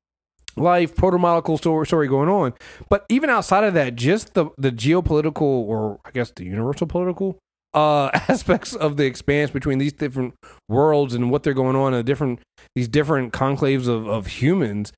life 0.55 0.95
proto-molecule 0.95 1.57
story, 1.57 2.07
going 2.07 2.29
on. 2.29 2.53
But 2.89 3.05
even 3.09 3.29
outside 3.29 3.63
of 3.63 3.73
that 3.73 3.95
just 3.95 4.33
the 4.33 4.47
the 4.57 4.71
geopolitical 4.71 5.41
or 5.41 5.99
i 6.05 6.11
guess 6.11 6.31
the 6.31 6.45
universal 6.45 6.87
political 6.87 7.37
uh 7.73 8.09
aspects 8.13 8.75
of 8.75 8.97
the 8.97 9.05
expanse 9.05 9.51
between 9.51 9.77
these 9.77 9.93
different 9.93 10.33
worlds 10.67 11.13
and 11.13 11.31
what 11.31 11.43
they're 11.43 11.53
going 11.53 11.75
on 11.75 11.93
and 11.93 11.99
the 11.99 12.03
different 12.03 12.39
these 12.75 12.87
different 12.87 13.33
conclaves 13.33 13.87
of 13.87 14.07
of 14.07 14.27
humans 14.27 14.91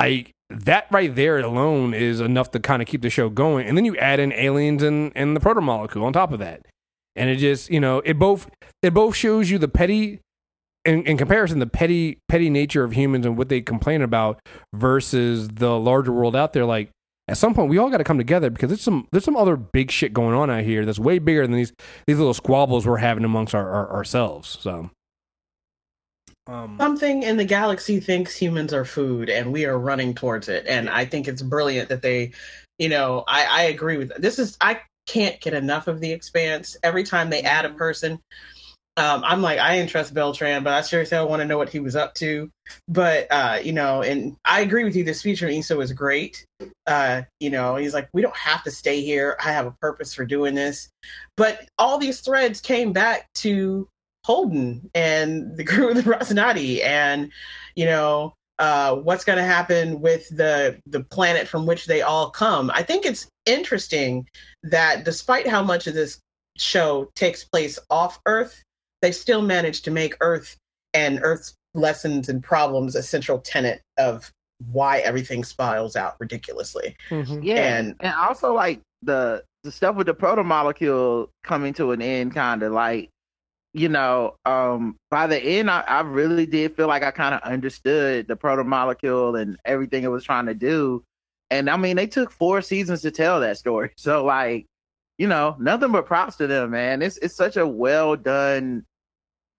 i 0.00 0.26
that 0.52 0.86
right 0.90 1.14
there 1.14 1.38
alone 1.38 1.94
is 1.94 2.20
enough 2.20 2.50
to 2.52 2.60
kind 2.60 2.82
of 2.82 2.88
keep 2.88 3.02
the 3.02 3.10
show 3.10 3.28
going. 3.28 3.66
And 3.66 3.76
then 3.76 3.84
you 3.84 3.96
add 3.96 4.20
in 4.20 4.32
aliens 4.32 4.82
and 4.82 5.12
and 5.14 5.34
the 5.34 5.40
proto-molecule 5.40 6.04
on 6.04 6.12
top 6.12 6.32
of 6.32 6.38
that. 6.40 6.66
And 7.16 7.30
it 7.30 7.36
just 7.36 7.70
you 7.70 7.80
know 7.80 7.98
it 8.04 8.18
both 8.18 8.50
it 8.82 8.94
both 8.94 9.16
shows 9.16 9.50
you 9.50 9.58
the 9.58 9.68
petty 9.68 10.20
in, 10.84 11.04
in 11.06 11.16
comparison 11.16 11.58
the 11.58 11.66
petty 11.66 12.18
petty 12.28 12.50
nature 12.50 12.84
of 12.84 12.92
humans 12.92 13.26
and 13.26 13.36
what 13.36 13.48
they 13.48 13.60
complain 13.60 14.02
about 14.02 14.40
versus 14.74 15.48
the 15.48 15.78
larger 15.78 16.12
world 16.12 16.34
out 16.34 16.52
there 16.52 16.64
like 16.64 16.90
at 17.28 17.36
some 17.36 17.54
point 17.54 17.68
we 17.68 17.78
all 17.78 17.90
got 17.90 17.98
to 17.98 18.04
come 18.04 18.18
together 18.18 18.50
because 18.50 18.68
there's 18.68 18.80
some 18.80 19.06
there's 19.12 19.24
some 19.24 19.36
other 19.36 19.56
big 19.56 19.90
shit 19.90 20.12
going 20.12 20.34
on 20.34 20.50
out 20.50 20.64
here 20.64 20.84
that's 20.84 20.98
way 20.98 21.18
bigger 21.18 21.46
than 21.46 21.56
these 21.56 21.72
these 22.06 22.18
little 22.18 22.34
squabbles 22.34 22.86
we're 22.86 22.96
having 22.96 23.24
amongst 23.24 23.54
our, 23.54 23.70
our 23.70 23.92
ourselves 23.92 24.58
so. 24.60 24.90
Um, 26.48 26.76
something 26.76 27.22
in 27.22 27.36
the 27.36 27.44
galaxy 27.44 28.00
thinks 28.00 28.36
humans 28.36 28.72
are 28.72 28.84
food 28.84 29.30
and 29.30 29.52
we 29.52 29.64
are 29.64 29.78
running 29.78 30.12
towards 30.12 30.48
it 30.48 30.66
and 30.66 30.90
i 30.90 31.04
think 31.04 31.28
it's 31.28 31.40
brilliant 31.40 31.88
that 31.88 32.02
they 32.02 32.32
you 32.78 32.88
know 32.88 33.22
i 33.28 33.44
i 33.44 33.62
agree 33.62 33.96
with 33.96 34.12
this 34.20 34.40
is 34.40 34.56
i 34.60 34.80
can't 35.06 35.40
get 35.40 35.54
enough 35.54 35.88
of 35.88 36.00
the 36.00 36.10
expanse. 36.10 36.76
Every 36.82 37.04
time 37.04 37.30
they 37.30 37.42
add 37.42 37.64
a 37.64 37.70
person 37.70 38.20
um, 38.98 39.22
I'm 39.24 39.40
like, 39.40 39.58
I 39.58 39.76
didn't 39.76 39.88
trust 39.88 40.12
Beltran, 40.12 40.64
but 40.64 40.74
I 40.74 40.82
sure 40.82 41.00
as 41.00 41.08
hell 41.08 41.26
want 41.26 41.40
to 41.40 41.46
know 41.46 41.56
what 41.56 41.70
he 41.70 41.80
was 41.80 41.96
up 41.96 42.12
to. 42.14 42.50
But 42.88 43.26
uh, 43.30 43.58
you 43.62 43.72
know, 43.72 44.02
and 44.02 44.36
I 44.44 44.60
agree 44.60 44.84
with 44.84 44.94
you. 44.94 45.02
The 45.02 45.14
speech 45.14 45.40
from 45.40 45.48
Esai 45.48 45.76
was 45.76 45.92
great. 45.92 46.44
Uh, 46.86 47.22
you 47.40 47.48
know, 47.48 47.76
he's 47.76 47.94
like, 47.94 48.10
we 48.12 48.20
don't 48.20 48.36
have 48.36 48.62
to 48.64 48.70
stay 48.70 49.00
here. 49.00 49.36
I 49.42 49.52
have 49.52 49.66
a 49.66 49.74
purpose 49.80 50.12
for 50.12 50.26
doing 50.26 50.54
this. 50.54 50.90
But 51.38 51.66
all 51.78 51.96
these 51.96 52.20
threads 52.20 52.60
came 52.60 52.92
back 52.92 53.28
to 53.36 53.88
Holden 54.24 54.90
and 54.94 55.56
the 55.56 55.64
crew 55.64 55.90
of 55.90 55.96
the 55.96 56.02
Rocinante, 56.02 56.84
and 56.84 57.32
you 57.74 57.86
know, 57.86 58.34
uh, 58.58 58.96
what's 58.96 59.24
going 59.24 59.38
to 59.38 59.44
happen 59.44 60.02
with 60.02 60.28
the 60.36 60.78
the 60.84 61.02
planet 61.04 61.48
from 61.48 61.64
which 61.64 61.86
they 61.86 62.02
all 62.02 62.28
come. 62.28 62.70
I 62.74 62.82
think 62.82 63.06
it's 63.06 63.26
interesting 63.46 64.28
that 64.64 65.04
despite 65.04 65.46
how 65.46 65.62
much 65.62 65.86
of 65.86 65.94
this 65.94 66.20
show 66.58 67.10
takes 67.14 67.44
place 67.44 67.78
off 67.88 68.20
Earth 68.26 68.62
they 69.02 69.12
still 69.12 69.42
managed 69.42 69.84
to 69.84 69.90
make 69.90 70.16
Earth 70.20 70.56
and 70.94 71.20
Earth's 71.22 71.54
lessons 71.74 72.28
and 72.28 72.42
problems 72.42 72.94
a 72.94 73.02
central 73.02 73.38
tenet 73.38 73.82
of 73.98 74.30
why 74.70 74.98
everything 75.00 75.44
spirals 75.44 75.96
out 75.96 76.16
ridiculously. 76.20 76.96
Mm-hmm. 77.10 77.42
Yeah, 77.42 77.78
and 77.78 77.96
and 78.00 78.14
also 78.14 78.54
like 78.54 78.80
the 79.02 79.44
the 79.64 79.72
stuff 79.72 79.96
with 79.96 80.06
the 80.06 80.14
proto 80.14 80.42
molecule 80.42 81.30
coming 81.44 81.74
to 81.74 81.92
an 81.92 82.00
end, 82.00 82.34
kind 82.34 82.62
of 82.62 82.72
like 82.72 83.10
you 83.74 83.88
know, 83.88 84.36
um, 84.44 84.96
by 85.10 85.26
the 85.26 85.42
end, 85.42 85.70
I, 85.70 85.80
I 85.80 86.00
really 86.00 86.44
did 86.44 86.76
feel 86.76 86.88
like 86.88 87.02
I 87.02 87.10
kind 87.10 87.34
of 87.34 87.40
understood 87.40 88.28
the 88.28 88.36
proto 88.36 88.64
molecule 88.64 89.36
and 89.36 89.56
everything 89.64 90.04
it 90.04 90.10
was 90.10 90.24
trying 90.24 90.46
to 90.46 90.54
do. 90.54 91.02
And 91.50 91.70
I 91.70 91.76
mean, 91.76 91.96
they 91.96 92.06
took 92.06 92.30
four 92.30 92.60
seasons 92.60 93.00
to 93.02 93.10
tell 93.10 93.40
that 93.40 93.58
story. 93.58 93.90
So, 93.96 94.24
like, 94.24 94.66
you 95.18 95.26
know, 95.26 95.56
nothing 95.58 95.92
but 95.92 96.06
props 96.06 96.36
to 96.36 96.46
them, 96.46 96.70
man. 96.70 97.02
It's 97.02 97.16
it's 97.18 97.36
such 97.36 97.56
a 97.56 97.66
well 97.66 98.16
done 98.16 98.84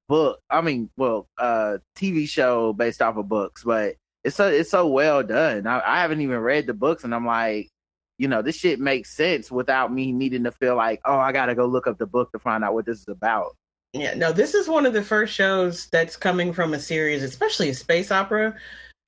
book. 0.08 0.40
I 0.50 0.62
mean, 0.62 0.90
well, 0.98 1.28
uh, 1.38 1.78
TV 1.96 2.28
show 2.28 2.74
based 2.74 3.02
off 3.02 3.18
of 3.18 3.28
books, 3.30 3.64
but 3.64 3.96
it's 4.24 4.36
so 4.36 4.48
it's 4.48 4.72
so 4.72 4.88
well 4.88 5.24
done. 5.24 5.68
I, 5.68 5.82
I 5.86 6.02
haven't 6.02 6.22
even 6.22 6.40
read 6.40 6.68
the 6.68 6.74
books, 6.74 7.04
and 7.04 7.14
I'm 7.14 7.26
like, 7.26 7.70
you 8.18 8.28
know, 8.28 8.42
this 8.42 8.56
shit 8.56 8.80
makes 8.80 9.16
sense 9.16 9.52
without 9.52 9.92
me 9.94 10.12
needing 10.12 10.44
to 10.46 10.52
feel 10.52 10.76
like, 10.76 11.02
oh, 11.06 11.18
I 11.18 11.32
gotta 11.32 11.56
go 11.56 11.66
look 11.66 11.88
up 11.88 11.98
the 11.98 12.06
book 12.06 12.32
to 12.32 12.40
find 12.40 12.64
out 12.64 12.74
what 12.74 12.86
this 12.86 13.00
is 13.00 13.08
about. 13.08 13.56
Yeah, 13.94 14.16
no, 14.16 14.32
this 14.32 14.56
is 14.56 14.68
one 14.68 14.86
of 14.86 14.94
the 14.94 15.04
first 15.04 15.34
shows 15.34 15.88
that's 15.92 16.18
coming 16.18 16.52
from 16.52 16.74
a 16.74 16.80
series, 16.80 17.22
especially 17.22 17.70
a 17.70 17.76
space 17.76 18.12
opera, 18.12 18.56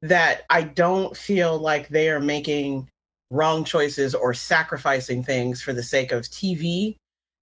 that 0.04 0.44
I 0.50 0.62
don't 0.62 1.18
feel 1.18 1.58
like 1.58 1.88
they 1.88 2.10
are 2.10 2.20
making 2.20 2.88
wrong 3.32 3.64
choices 3.64 4.14
or 4.14 4.34
sacrificing 4.34 5.24
things 5.24 5.62
for 5.62 5.74
the 5.74 5.82
sake 5.82 6.12
of 6.12 6.24
TV. 6.24 6.96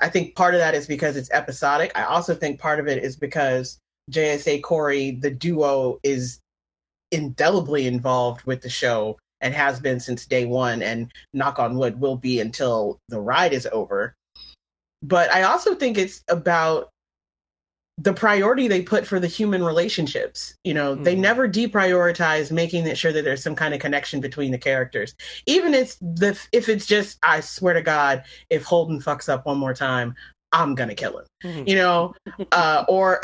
I 0.03 0.09
think 0.09 0.35
part 0.35 0.53
of 0.53 0.59
that 0.59 0.75
is 0.75 0.85
because 0.85 1.15
it's 1.15 1.31
episodic. 1.31 1.93
I 1.95 2.03
also 2.03 2.35
think 2.35 2.59
part 2.59 2.81
of 2.81 2.89
it 2.89 3.01
is 3.01 3.15
because 3.15 3.79
JSA 4.11 4.61
Corey, 4.61 5.11
the 5.11 5.31
duo, 5.31 5.97
is 6.03 6.39
indelibly 7.11 7.87
involved 7.87 8.43
with 8.43 8.61
the 8.61 8.69
show 8.69 9.17
and 9.39 9.53
has 9.53 9.79
been 9.79 10.01
since 10.01 10.25
day 10.25 10.45
one, 10.45 10.81
and 10.81 11.09
knock 11.33 11.57
on 11.57 11.77
wood, 11.77 12.01
will 12.01 12.17
be 12.17 12.41
until 12.41 12.99
the 13.07 13.21
ride 13.21 13.53
is 13.53 13.65
over. 13.71 14.13
But 15.01 15.31
I 15.31 15.43
also 15.43 15.73
think 15.73 15.97
it's 15.97 16.21
about 16.27 16.89
the 17.97 18.13
priority 18.13 18.67
they 18.67 18.81
put 18.81 19.05
for 19.05 19.19
the 19.19 19.27
human 19.27 19.63
relationships. 19.63 20.55
You 20.63 20.73
know, 20.73 20.95
mm. 20.95 21.03
they 21.03 21.15
hmm. 21.15 21.21
never 21.21 21.47
deprioritize 21.47 22.51
making 22.51 22.87
it 22.87 22.97
sure 22.97 23.13
that 23.13 23.23
there's 23.23 23.43
some 23.43 23.55
kind 23.55 23.73
of 23.73 23.79
connection 23.79 24.19
between 24.19 24.51
the 24.51 24.57
characters. 24.57 25.15
Even 25.45 25.73
if 25.73 25.97
the 25.99 26.39
if 26.51 26.69
it's 26.69 26.85
just, 26.85 27.19
I 27.21 27.39
swear 27.39 27.75
to 27.75 27.81
God, 27.81 28.23
if 28.49 28.63
Holden 28.63 28.99
fucks 28.99 29.29
up 29.29 29.45
one 29.45 29.59
more 29.59 29.73
time, 29.73 30.15
I'm 30.53 30.75
gonna 30.75 30.95
kill 30.95 31.19
him. 31.19 31.25
Mm-hmm. 31.43 31.67
You 31.67 31.75
know, 31.75 32.15
uh, 32.51 32.85
or 32.87 33.21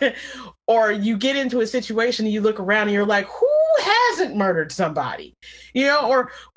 or 0.66 0.92
you 0.92 1.18
get 1.18 1.36
into 1.36 1.60
a 1.60 1.66
situation 1.66 2.24
and 2.24 2.32
you 2.32 2.40
look 2.40 2.60
around 2.60 2.82
and 2.82 2.92
you're 2.92 3.04
like, 3.04 3.26
who 3.26 3.48
hasn't 3.82 4.36
murdered 4.36 4.72
somebody? 4.72 5.34
You 5.74 5.86
know, 5.86 6.08
or 6.08 6.30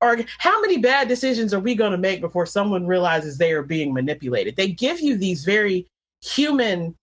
or 0.00 0.18
how 0.38 0.60
many 0.60 0.78
bad 0.78 1.08
decisions 1.08 1.54
are 1.54 1.60
we 1.60 1.74
gonna 1.74 1.98
make 1.98 2.20
before 2.20 2.46
someone 2.46 2.86
realizes 2.86 3.38
they 3.38 3.52
are 3.52 3.62
being 3.62 3.94
manipulated? 3.94 4.56
They 4.56 4.68
give 4.68 5.00
you 5.00 5.16
these 5.16 5.44
very 5.44 5.86
human, 6.22 6.94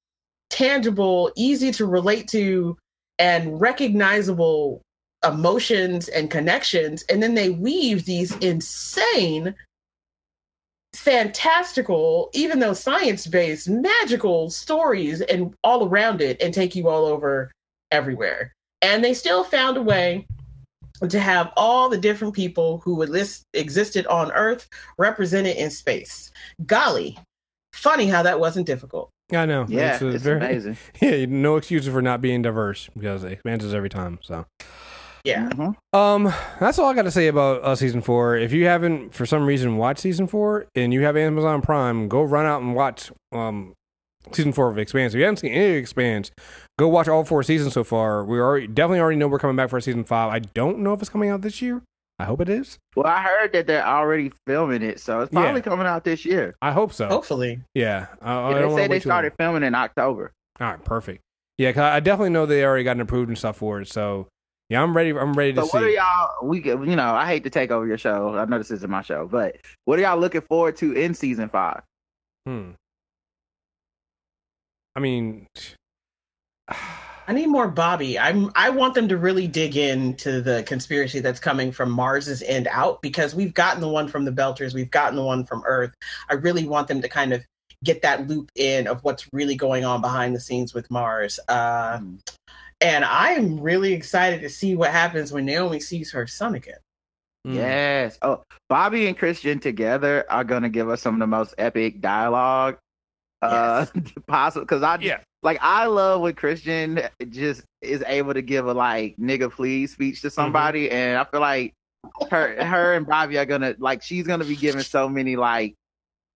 tangible, 0.50 1.32
easy 1.36 1.72
to 1.74 1.86
relate 1.86 2.28
to, 2.30 2.78
and 3.18 3.60
recognizable 3.60 4.82
emotions 5.28 6.08
and 6.08 6.32
connections. 6.32 7.04
And 7.04 7.22
then 7.22 7.36
they 7.36 7.50
weave 7.50 8.06
these 8.06 8.36
insane, 8.38 9.54
fantastical, 10.94 12.30
even 12.34 12.60
though 12.60 12.74
science 12.74 13.28
based, 13.28 13.70
magical 13.70 14.50
stories 14.50 15.22
and 15.22 15.54
all 15.64 15.88
around 15.88 16.22
it 16.22 16.42
and 16.42 16.54
take 16.54 16.76
you 16.76 16.88
all 16.88 17.06
over 17.06 17.52
everywhere. 17.92 18.54
And 18.82 19.04
they 19.04 19.14
still 19.14 19.44
found 19.44 19.76
a 19.76 19.82
way 19.82 20.26
to 21.08 21.20
have 21.20 21.52
all 21.56 21.90
the 21.90 21.98
different 21.98 22.34
people 22.34 22.80
who 22.80 22.96
would 22.96 23.10
list, 23.10 23.46
existed 23.54 24.06
on 24.08 24.32
Earth 24.32 24.70
represented 24.98 25.56
in 25.58 25.70
space. 25.70 26.32
Golly, 26.66 27.18
funny 27.80 28.08
how 28.08 28.24
that 28.24 28.40
wasn't 28.40 28.68
difficult. 28.68 29.10
I 29.32 29.46
know. 29.46 29.66
Yeah, 29.68 29.94
it's, 29.94 30.02
it's 30.02 30.24
very, 30.24 30.38
amazing. 30.38 30.78
Yeah, 31.02 31.26
no 31.28 31.56
excuses 31.58 31.92
for 31.92 32.02
not 32.02 32.22
being 32.22 32.42
diverse 32.42 32.90
because 32.98 33.24
it 33.24 33.34
expands 33.34 33.74
every 33.74 33.90
time. 33.90 34.20
So. 34.22 34.46
Yeah. 35.24 35.50
Mm-hmm. 35.50 35.98
Um, 35.98 36.34
that's 36.60 36.80
all 36.80 36.90
I 36.90 36.94
got 36.94 37.04
to 37.04 37.12
say 37.12 37.28
about 37.28 37.62
uh, 37.62 37.76
season 37.76 38.02
four. 38.02 38.38
If 38.38 38.54
you 38.54 38.66
haven't, 38.66 39.14
for 39.14 39.26
some 39.26 39.46
reason, 39.46 39.78
watched 39.78 40.00
season 40.00 40.28
four 40.28 40.68
and 40.76 40.94
you 40.94 41.02
have 41.02 41.18
Amazon 41.18 41.62
Prime, 41.62 42.08
go 42.08 42.24
run 42.24 42.46
out 42.46 42.62
and 42.62 42.74
watch 42.74 43.12
um 43.32 43.74
season 44.32 44.54
four 44.54 44.70
of 44.70 44.78
Expanse. 44.78 45.14
If 45.14 45.18
you 45.18 45.24
haven't 45.26 45.38
seen 45.38 45.52
any 45.52 45.72
of 45.72 45.78
Expanse, 45.78 46.32
go 46.78 46.88
watch 46.88 47.08
all 47.08 47.24
four 47.24 47.44
seasons 47.44 47.74
so 47.74 47.84
far. 47.84 48.24
We 48.24 48.40
already 48.40 48.68
definitely 48.68 49.00
already 49.00 49.18
know 49.18 49.28
we're 49.28 49.40
coming 49.40 49.56
back 49.56 49.70
for 49.70 49.80
season 49.82 50.04
five. 50.04 50.32
I 50.32 50.40
don't 50.40 50.80
know 50.80 50.94
if 50.94 51.02
it's 51.02 51.10
coming 51.10 51.30
out 51.30 51.42
this 51.42 51.62
year. 51.62 51.82
I 52.20 52.26
hope 52.26 52.42
it 52.42 52.50
is. 52.50 52.78
Well, 52.98 53.08
I 53.08 53.22
heard 53.22 53.54
that 53.54 53.66
they're 53.66 53.86
already 53.86 54.32
filming 54.46 54.82
it, 54.82 55.00
so 55.00 55.22
it's 55.22 55.32
probably 55.32 55.62
yeah. 55.62 55.64
coming 55.64 55.88
out 55.88 56.04
this 56.04 56.26
year. 56.26 56.54
I 56.62 56.74
hope 56.74 56.92
so. 56.92 57.08
Hopefully. 57.08 57.62
Yeah. 57.74 58.08
I, 58.22 58.50
yeah 58.52 58.58
I 58.58 58.62
they 58.62 58.76
say 58.76 58.88
they 58.88 59.00
started 59.00 59.34
filming 59.40 59.64
in 59.64 59.74
October. 59.74 60.34
All 60.60 60.68
right, 60.68 60.84
perfect. 60.84 61.22
Yeah, 61.58 61.72
cause 61.72 61.82
I 61.82 62.00
definitely 62.02 62.32
know 62.32 62.46
they 62.46 62.64
already 62.64 62.84
got 62.84 63.00
approved 63.00 63.30
and 63.30 63.38
stuff 63.38 63.58
for 63.58 63.82
it. 63.82 63.88
So 63.88 64.28
yeah, 64.70 64.84
I'm 64.84 64.96
ready. 64.96 65.10
I'm 65.12 65.34
ready 65.34 65.54
to 65.54 65.62
so 65.62 65.68
see. 65.68 65.78
What 65.78 65.84
are 65.84 65.90
y'all? 65.90 66.48
We, 66.48 66.64
you 66.64 66.96
know, 66.96 67.14
I 67.14 67.26
hate 67.26 67.44
to 67.46 67.50
take 67.50 67.72
over 67.72 67.88
your 67.88 67.98
show. 67.98 68.36
I 68.38 68.46
know 68.46 68.58
this 68.58 68.72
isn't 68.72 68.90
my 68.90 69.02
show, 69.02 69.28
but 69.28 69.56
what 69.86 69.98
are 69.98 70.02
y'all 70.02 70.20
looking 70.20 70.42
forward 70.42 70.78
to 70.78 70.94
in 70.94 71.14
season 71.14 71.50
five? 71.50 71.82
Hmm. 72.46 72.72
I 74.96 75.00
mean. 75.00 75.48
I 77.30 77.32
need 77.32 77.46
more 77.46 77.68
Bobbie. 77.68 78.18
I'm 78.18 78.50
I 78.56 78.72
want 78.72 78.96
them 78.96 79.08
to 79.10 79.16
really 79.16 79.46
dig 79.46 79.78
into 79.78 80.42
the 80.42 80.64
conspiracy 80.64 81.20
that's 81.20 81.40
coming 81.40 81.72
from 81.72 81.92
Mars's 81.92 82.42
end 82.42 82.68
out 82.72 83.04
because 83.04 83.36
we've 83.36 83.54
gotten 83.54 83.82
the 83.82 83.88
one 83.88 84.08
from 84.08 84.26
the 84.26 84.32
Belters, 84.32 84.74
we've 84.74 84.90
gotten 84.90 85.16
the 85.16 85.24
one 85.24 85.46
from 85.46 85.62
Earth. 85.68 85.94
I 86.28 86.34
really 86.34 86.68
want 86.68 86.88
them 86.88 87.04
to 87.04 87.08
kind 87.08 87.32
of 87.32 87.46
get 87.84 88.02
that 88.02 88.28
loop 88.28 88.50
in 88.56 88.88
of 88.88 89.04
what's 89.04 89.28
really 89.32 89.56
going 89.56 89.86
on 89.86 90.02
behind 90.02 90.36
the 90.36 90.40
scenes 90.40 90.74
with 90.74 90.90
Mars. 90.90 91.40
Uh, 91.48 92.00
mm. 92.00 92.20
And 92.82 93.06
I 93.06 93.34
am 93.34 93.60
really 93.60 93.94
excited 93.94 94.42
to 94.42 94.50
see 94.50 94.76
what 94.76 94.90
happens 94.90 95.32
when 95.32 95.46
Naomi 95.46 95.80
sees 95.80 96.12
her 96.12 96.26
son 96.26 96.56
again. 96.56 96.80
Mm. 97.46 97.54
Yes. 97.54 98.18
Oh, 98.24 98.42
Bobbie 98.70 99.06
and 99.06 99.16
Chrisjen 99.16 99.62
together 99.62 100.26
are 100.32 100.44
going 100.44 100.64
to 100.64 100.70
give 100.70 100.90
us 100.90 101.04
some 101.04 101.14
of 101.14 101.20
the 101.20 101.28
most 101.28 101.54
epic 101.60 102.02
dialogue 102.02 102.80
uh 103.42 103.86
yes. 103.96 104.14
possible 104.28 104.66
because 104.66 104.84
I 104.84 104.98
yeah 105.00 105.20
like 105.42 105.60
I 105.62 105.86
love 105.86 106.22
when 106.22 106.34
Chrisjen 106.34 107.10
just 107.30 107.64
is 107.82 108.04
able 108.06 108.34
to 108.34 108.42
give 108.42 108.68
a 108.68 108.74
like 108.74 109.16
nigga 109.18 109.52
please 109.52 109.94
speech 109.94 110.22
to 110.22 110.28
mm-hmm. 110.28 110.34
somebody, 110.34 110.88
mm-hmm. 110.88 110.96
and 110.96 111.18
I 111.18 111.24
feel 111.24 111.42
like 111.42 111.74
her 112.30 112.64
her 112.64 112.94
and 112.96 113.06
Bobbie 113.06 113.38
are 113.38 113.46
gonna 113.46 113.76
like 113.80 114.04
she's 114.04 114.28
gonna 114.28 114.46
be 114.46 114.56
giving 114.56 114.82
so 114.82 115.08
many 115.08 115.36
like 115.36 115.76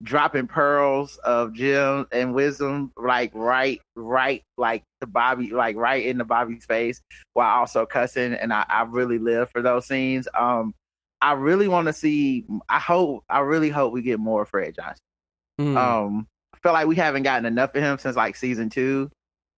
dropping 0.01 0.47
pearls 0.47 1.17
of 1.23 1.53
gems 1.53 2.07
and 2.11 2.33
wisdom 2.33 2.91
like 2.97 3.31
right 3.33 3.81
right 3.95 4.43
like 4.57 4.83
the 4.99 5.07
Bobbie 5.07 5.51
like 5.51 5.77
right 5.77 6.05
in 6.05 6.17
the 6.17 6.25
Bobbie's 6.25 6.65
face 6.65 7.01
while 7.33 7.59
also 7.59 7.85
cussing, 7.85 8.33
and 8.33 8.53
I, 8.53 8.65
I 8.69 8.83
really 8.83 9.19
live 9.19 9.49
for 9.49 9.61
those 9.61 9.85
scenes. 9.85 10.27
Um, 10.37 10.73
I 11.21 11.33
really 11.33 11.67
want 11.67 11.87
to 11.87 11.93
see. 11.93 12.45
I 12.69 12.79
hope. 12.79 13.23
I 13.29 13.39
really 13.39 13.69
hope 13.69 13.93
we 13.93 14.01
get 14.01 14.19
more 14.19 14.45
Fred 14.45 14.75
Johnson. 14.75 14.99
Mm. 15.59 15.77
Um, 15.77 16.27
Feel 16.63 16.73
like 16.73 16.87
we 16.87 16.95
haven't 16.95 17.23
gotten 17.23 17.45
enough 17.45 17.75
of 17.75 17.83
him 17.83 17.97
since 17.97 18.15
like 18.15 18.35
season 18.35 18.69
two, 18.69 19.11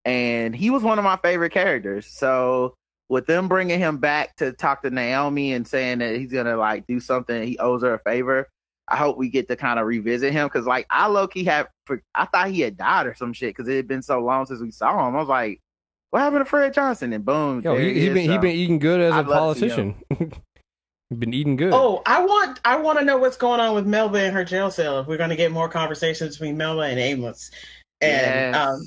and 0.03 0.55
he 0.55 0.69
was 0.69 0.83
one 0.83 0.97
of 0.97 1.05
my 1.05 1.17
favorite 1.17 1.51
characters. 1.51 2.07
So 2.17 2.75
with 3.09 3.27
them 3.27 3.47
bringing 3.47 3.79
him 3.79 3.97
back 3.97 4.35
to 4.37 4.51
talk 4.51 4.81
to 4.81 4.89
Naomi 4.89 5.53
and 5.53 5.67
saying 5.67 5.99
that 5.99 6.15
he's 6.15 6.31
gonna 6.31 6.57
like 6.57 6.87
do 6.87 6.99
something, 6.99 7.43
he 7.43 7.57
owes 7.59 7.83
her 7.83 7.93
a 7.93 7.99
favor. 7.99 8.47
I 8.87 8.97
hope 8.97 9.17
we 9.17 9.29
get 9.29 9.47
to 9.47 9.55
kind 9.55 9.79
of 9.79 9.87
revisit 9.87 10.31
him 10.31 10.47
because 10.47 10.65
like 10.65 10.85
I 10.89 11.07
low 11.07 11.27
key 11.27 11.43
have, 11.45 11.67
I 12.13 12.25
thought 12.25 12.49
he 12.49 12.61
had 12.61 12.77
died 12.77 13.07
or 13.07 13.15
some 13.15 13.33
shit 13.33 13.55
because 13.55 13.67
it 13.67 13.75
had 13.75 13.87
been 13.87 14.03
so 14.03 14.19
long 14.19 14.45
since 14.45 14.61
we 14.61 14.71
saw 14.71 15.07
him. 15.07 15.15
I 15.15 15.19
was 15.19 15.27
like, 15.27 15.59
what 16.11 16.21
happened 16.21 16.45
to 16.45 16.49
Fred 16.49 16.73
Johnson? 16.73 17.11
And 17.13 17.25
boom, 17.25 17.61
Yo, 17.61 17.75
he, 17.75 17.93
he 17.93 17.99
he 18.01 18.07
been 18.09 18.17
he 18.17 18.27
so. 18.27 18.37
been 18.37 18.55
eating 18.55 18.79
good 18.79 19.01
as 19.01 19.13
a 19.13 19.17
I'd 19.17 19.25
see 19.25 19.31
politician. 19.31 19.95
He's 21.09 21.19
been 21.19 21.33
eating 21.33 21.55
good. 21.55 21.73
Oh, 21.73 22.01
I 22.05 22.23
want 22.25 22.59
I 22.65 22.77
want 22.77 22.97
to 22.99 23.05
know 23.05 23.17
what's 23.17 23.37
going 23.37 23.59
on 23.59 23.75
with 23.75 23.85
Melba 23.85 24.19
and 24.19 24.35
her 24.35 24.43
jail 24.43 24.71
cell. 24.71 24.99
If 24.99 25.07
we're 25.07 25.17
going 25.17 25.29
to 25.29 25.35
get 25.35 25.51
more 25.51 25.69
conversations 25.69 26.37
between 26.37 26.57
Melba 26.57 26.81
and 26.81 26.99
Amos, 26.99 27.51
and 28.01 28.11
Yes. 28.11 28.55
um, 28.55 28.81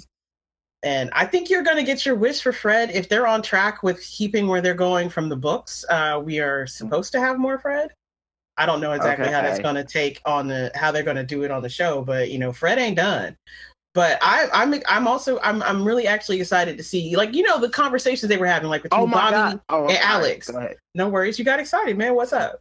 and 0.83 1.11
I 1.13 1.27
think 1.27 1.51
you're 1.51 1.63
going 1.63 1.77
to 1.77 1.83
get 1.83 2.05
your 2.07 2.15
wish 2.15 2.41
for 2.41 2.53
Fred 2.53 2.91
if 2.91 3.09
they're 3.09 3.27
on 3.27 3.43
track 3.43 3.83
with 3.83 4.01
keeping 4.03 4.47
where 4.47 4.61
they're 4.61 4.75
going 4.75 5.09
from 5.09 5.29
the 5.29 5.37
books. 5.37 5.85
Uh, 5.89 6.21
we 6.25 6.41
are 6.41 6.67
supposed 6.67 7.13
to 7.13 7.21
have 7.21 7.39
more 7.39 7.59
Fred. 7.59 7.91
I 8.57 8.67
don't 8.67 8.81
know 8.81 8.93
exactly 8.93 9.29
how 9.29 9.41
that's 9.41 9.61
going 9.61 9.77
to 9.77 9.85
take 9.85 10.21
on 10.27 10.49
the 10.49 10.73
how 10.75 10.91
they're 10.91 11.05
going 11.05 11.17
to 11.17 11.25
do 11.25 11.45
it 11.45 11.53
on 11.53 11.63
the 11.63 11.69
show, 11.69 12.03
but 12.03 12.31
you 12.31 12.39
know, 12.41 12.53
Fred 12.53 12.79
ain't 12.79 12.97
done. 12.97 13.37
But 13.95 14.19
I, 14.23 14.49
I'm 14.53 14.75
I'm 14.89 15.09
also 15.09 15.41
I'm 15.43 15.63
I'm 15.63 15.83
really 15.85 16.07
actually 16.07 16.41
excited 16.41 16.77
to 16.77 16.85
see 16.85 17.17
like 17.17 17.35
you 17.35 17.43
know 17.43 17.59
the 17.59 17.69
conversations 17.71 18.29
they 18.29 18.37
were 18.37 18.47
having 18.47 18.69
like 18.69 18.83
between 18.83 19.01
oh 19.01 19.07
my 19.07 19.31
Bobbie. 19.31 19.61
oh, 19.71 19.83
and 19.89 19.93
sorry. 19.97 20.05
Alex. 20.05 20.51
No 20.95 21.09
worries, 21.09 21.39
you 21.39 21.45
got 21.45 21.59
excited, 21.59 21.97
man. 21.99 22.15
What's 22.15 22.33
up? 22.33 22.61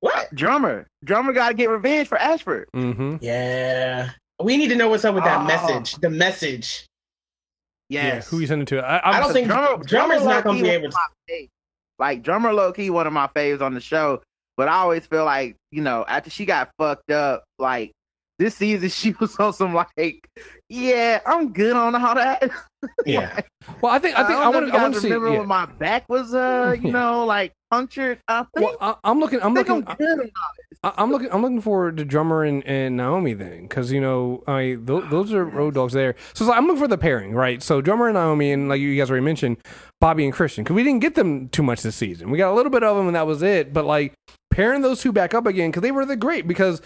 What? 0.00 0.34
Drummer, 0.34 0.86
drummer 1.04 1.32
got 1.32 1.48
to 1.48 1.54
get 1.54 1.70
revenge 1.70 2.08
for 2.08 2.18
Ashford. 2.18 2.68
Mm-hmm. 2.74 3.16
Yeah. 3.20 4.10
We 4.42 4.56
need 4.56 4.68
to 4.68 4.76
know 4.76 4.88
what's 4.88 5.04
up 5.04 5.14
with 5.14 5.24
that 5.24 5.40
Oh. 5.42 5.44
message. 5.44 5.94
The 5.96 6.10
message. 6.10 6.86
Yeah, 7.88 8.06
Yes, 8.06 8.28
who 8.28 8.40
you 8.40 8.46
sending 8.46 8.66
to? 8.66 8.78
I, 8.80 9.16
I 9.16 9.20
don't 9.20 9.32
think 9.32 9.46
drummer, 9.46 9.82
drummer's 9.84 10.18
drummer 10.22 10.34
not 10.34 10.44
going 10.44 10.58
to 10.58 10.62
be 10.64 10.70
able 10.70 10.84
to. 10.84 10.88
of 10.88 10.94
my 10.94 11.34
faves. 11.34 11.48
Like 11.98 12.22
drummer 12.22 12.52
low 12.52 12.72
key, 12.72 12.90
one 12.90 13.06
of 13.06 13.12
my 13.12 13.28
faves 13.28 13.60
on 13.60 13.74
the 13.74 13.80
show. 13.80 14.22
But 14.56 14.68
I 14.68 14.74
always 14.76 15.06
feel 15.06 15.24
like 15.24 15.56
you 15.70 15.82
know 15.82 16.04
after 16.08 16.28
she 16.30 16.44
got 16.44 16.70
fucked 16.78 17.10
up, 17.10 17.44
like 17.58 17.92
this 18.38 18.56
season 18.56 18.88
she 18.90 19.14
was 19.20 19.36
on 19.36 19.52
some 19.52 19.74
like, 19.74 20.28
yeah, 20.68 21.20
I'm 21.26 21.52
good 21.52 21.76
on 21.76 21.94
all 21.94 22.14
that. 22.14 22.50
Yeah. 23.06 23.40
well, 23.80 23.92
I 23.94 23.98
think 23.98 24.14
I 24.18 24.26
think 24.26 24.38
I, 24.38 24.48
want 24.50 24.70
I 24.70 24.82
want 24.82 24.92
guys 24.92 24.94
to 24.96 25.00
see. 25.00 25.06
remember 25.06 25.30
yeah. 25.32 25.38
when 25.38 25.48
my 25.48 25.64
back 25.64 26.06
was 26.06 26.34
uh 26.34 26.76
you 26.82 26.88
Yeah. 26.88 26.92
know 26.92 27.24
like 27.24 27.52
punctured. 27.70 28.18
I 28.28 28.44
think, 28.54 28.66
Well, 28.68 28.76
I, 28.78 29.08
I'm 29.10 29.20
looking. 29.20 29.40
I'm 29.40 29.52
I 29.56 29.60
looking. 29.60 29.84
I'm 29.86 29.96
good 29.96 30.20
on 30.20 30.30
I, 30.84 30.92
I'm 30.98 31.10
looking. 31.10 31.30
I'm 31.32 31.40
looking 31.40 31.62
forward 31.62 31.96
to 31.96 32.04
Drummer 32.04 32.44
and, 32.44 32.62
and 32.66 32.98
Naomi 32.98 33.32
then, 33.32 33.62
because 33.62 33.90
you 33.90 34.02
know, 34.02 34.44
I 34.46 34.58
mean, 34.62 34.84
those, 34.84 35.08
those 35.10 35.32
are 35.32 35.46
road 35.46 35.72
dogs 35.72 35.94
there. 35.94 36.14
So 36.34 36.42
it's 36.44 36.48
like, 36.50 36.58
I'm 36.58 36.66
looking 36.66 36.82
for 36.82 36.88
the 36.88 36.98
pairing, 36.98 37.32
right? 37.32 37.62
So 37.62 37.80
Drummer 37.80 38.08
and 38.08 38.14
Naomi, 38.16 38.52
and 38.52 38.68
like 38.68 38.82
you 38.82 38.94
guys 38.94 39.08
already 39.08 39.24
mentioned, 39.24 39.56
Bobbie 40.02 40.26
and 40.26 40.34
Chrisjen, 40.34 40.58
because 40.58 40.74
we 40.76 40.84
didn't 40.84 41.00
get 41.00 41.14
them 41.14 41.48
too 41.48 41.62
much 41.62 41.80
this 41.80 41.96
season. 41.96 42.30
We 42.30 42.36
got 42.36 42.52
a 42.52 42.54
little 42.54 42.70
bit 42.70 42.82
of 42.82 42.98
them, 42.98 43.06
and 43.06 43.16
that 43.16 43.26
was 43.26 43.42
it. 43.42 43.72
But 43.72 43.86
like 43.86 44.12
pairing 44.50 44.82
those 44.82 45.00
two 45.00 45.10
back 45.10 45.32
up 45.32 45.46
again, 45.46 45.70
because 45.70 45.82
they 45.82 45.90
were 45.90 46.04
the 46.04 46.16
great. 46.16 46.46
Because 46.46 46.82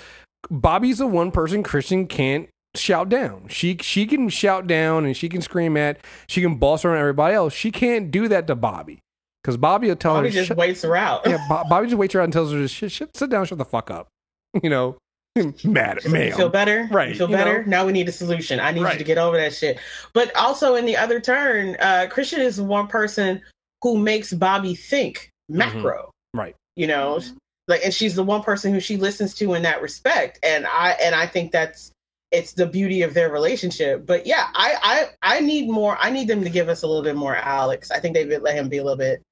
Bobbie's 0.51 0.99
the 0.99 1.07
one 1.07 1.31
person 1.31 1.63
Chrisjen 1.63 2.09
can't 2.09 2.49
shout 2.77 3.09
down. 3.09 3.49
She 3.49 3.77
she 3.81 4.07
can 4.07 4.29
shout 4.29 4.67
down 4.67 5.05
and 5.05 5.17
she 5.17 5.29
can 5.29 5.41
scream 5.43 5.77
at. 5.77 5.99
She 6.29 6.41
can 6.41 6.57
boss 6.57 6.85
around 6.85 6.99
everybody 6.99 7.35
else. 7.35 7.53
She 7.53 7.71
can't 7.71 8.11
do 8.11 8.29
that 8.29 8.47
to 8.47 8.55
Bobbie. 8.55 9.01
Because 9.43 9.57
Bobbie 9.57 9.89
will 9.89 9.97
tell 9.97 10.15
Bobbie 10.15 10.29
her, 10.31 10.45
just 10.45 10.57
waits 10.57 10.83
her 10.83 10.97
out. 10.97 11.23
yeah, 11.27 11.39
Bo- 11.49 11.65
Bobbie 11.69 11.87
just 11.87 11.97
waits 11.99 12.15
around 12.15 12.25
and 12.25 12.33
tells 12.33 12.53
her 12.53 12.59
to 12.59 12.69
shit, 12.69 12.91
shit, 12.93 13.17
sit 13.17 13.31
down, 13.31 13.47
shut 13.47 13.59
the 13.59 13.65
fuck 13.65 13.91
up. 13.91 14.09
You 14.63 14.71
know, 14.71 14.97
mad, 15.65 16.01
You 16.05 16.11
ma'am. 16.11 16.33
feel 16.33 16.49
better? 16.49 16.89
Right, 16.91 17.11
You 17.11 17.15
feel 17.15 17.31
you 17.31 17.37
better? 17.37 17.63
know? 17.63 17.69
Now 17.69 17.87
we 17.87 17.93
need 17.93 18.09
a 18.09 18.13
solution. 18.13 18.59
I 18.61 18.73
need 18.73 18.83
Right. 18.83 18.95
you 18.95 18.99
to 18.99 19.05
get 19.05 19.19
over 19.19 19.37
that 19.37 19.55
shit. 19.55 19.79
But 20.13 20.35
also 20.37 20.75
in 20.75 20.85
the 20.87 20.97
other 20.97 21.21
turn, 21.21 21.77
uh, 21.81 22.07
Chrisjen 22.11 22.39
is 22.39 22.57
the 22.57 22.65
one 22.65 22.87
person 22.89 23.41
who 23.83 23.97
makes 23.99 24.33
Bobbie 24.33 24.75
think 24.75 25.31
macro. 25.49 26.11
Right. 26.35 26.55
You 26.77 26.87
know, 26.89 27.21
like, 27.69 27.85
and 27.85 27.93
she's 27.95 28.15
the 28.15 28.25
one 28.25 28.43
person 28.43 28.73
who 28.73 28.81
she 28.81 28.97
listens 28.97 29.35
to 29.35 29.55
in 29.55 29.63
that 29.63 29.83
respect. 29.83 30.39
And 30.43 30.67
I 30.67 30.93
and 31.03 31.15
I 31.15 31.27
think 31.27 31.53
that's 31.53 31.93
it's 32.31 32.53
the 32.53 32.67
beauty 32.67 33.03
of 33.03 33.15
their 33.15 33.31
relationship. 33.31 34.05
But 34.07 34.27
yeah, 34.27 34.49
I 34.55 35.09
I 35.23 35.37
I 35.37 35.41
need 35.41 35.69
more. 35.69 35.97
I 36.01 36.11
need 36.11 36.29
them 36.29 36.43
to 36.45 36.51
give 36.51 36.69
us 36.69 36.83
a 36.83 36.87
little 36.87 37.03
bit 37.03 37.17
more 37.17 37.37
Alex. 37.37 37.91
I 37.91 38.01
think 38.01 38.15
they 38.15 38.25
would 38.25 38.43
let 38.43 38.55
him 38.55 38.69
be 38.69 38.79
a 38.79 38.83
little 38.83 38.99
bit, 38.99 39.23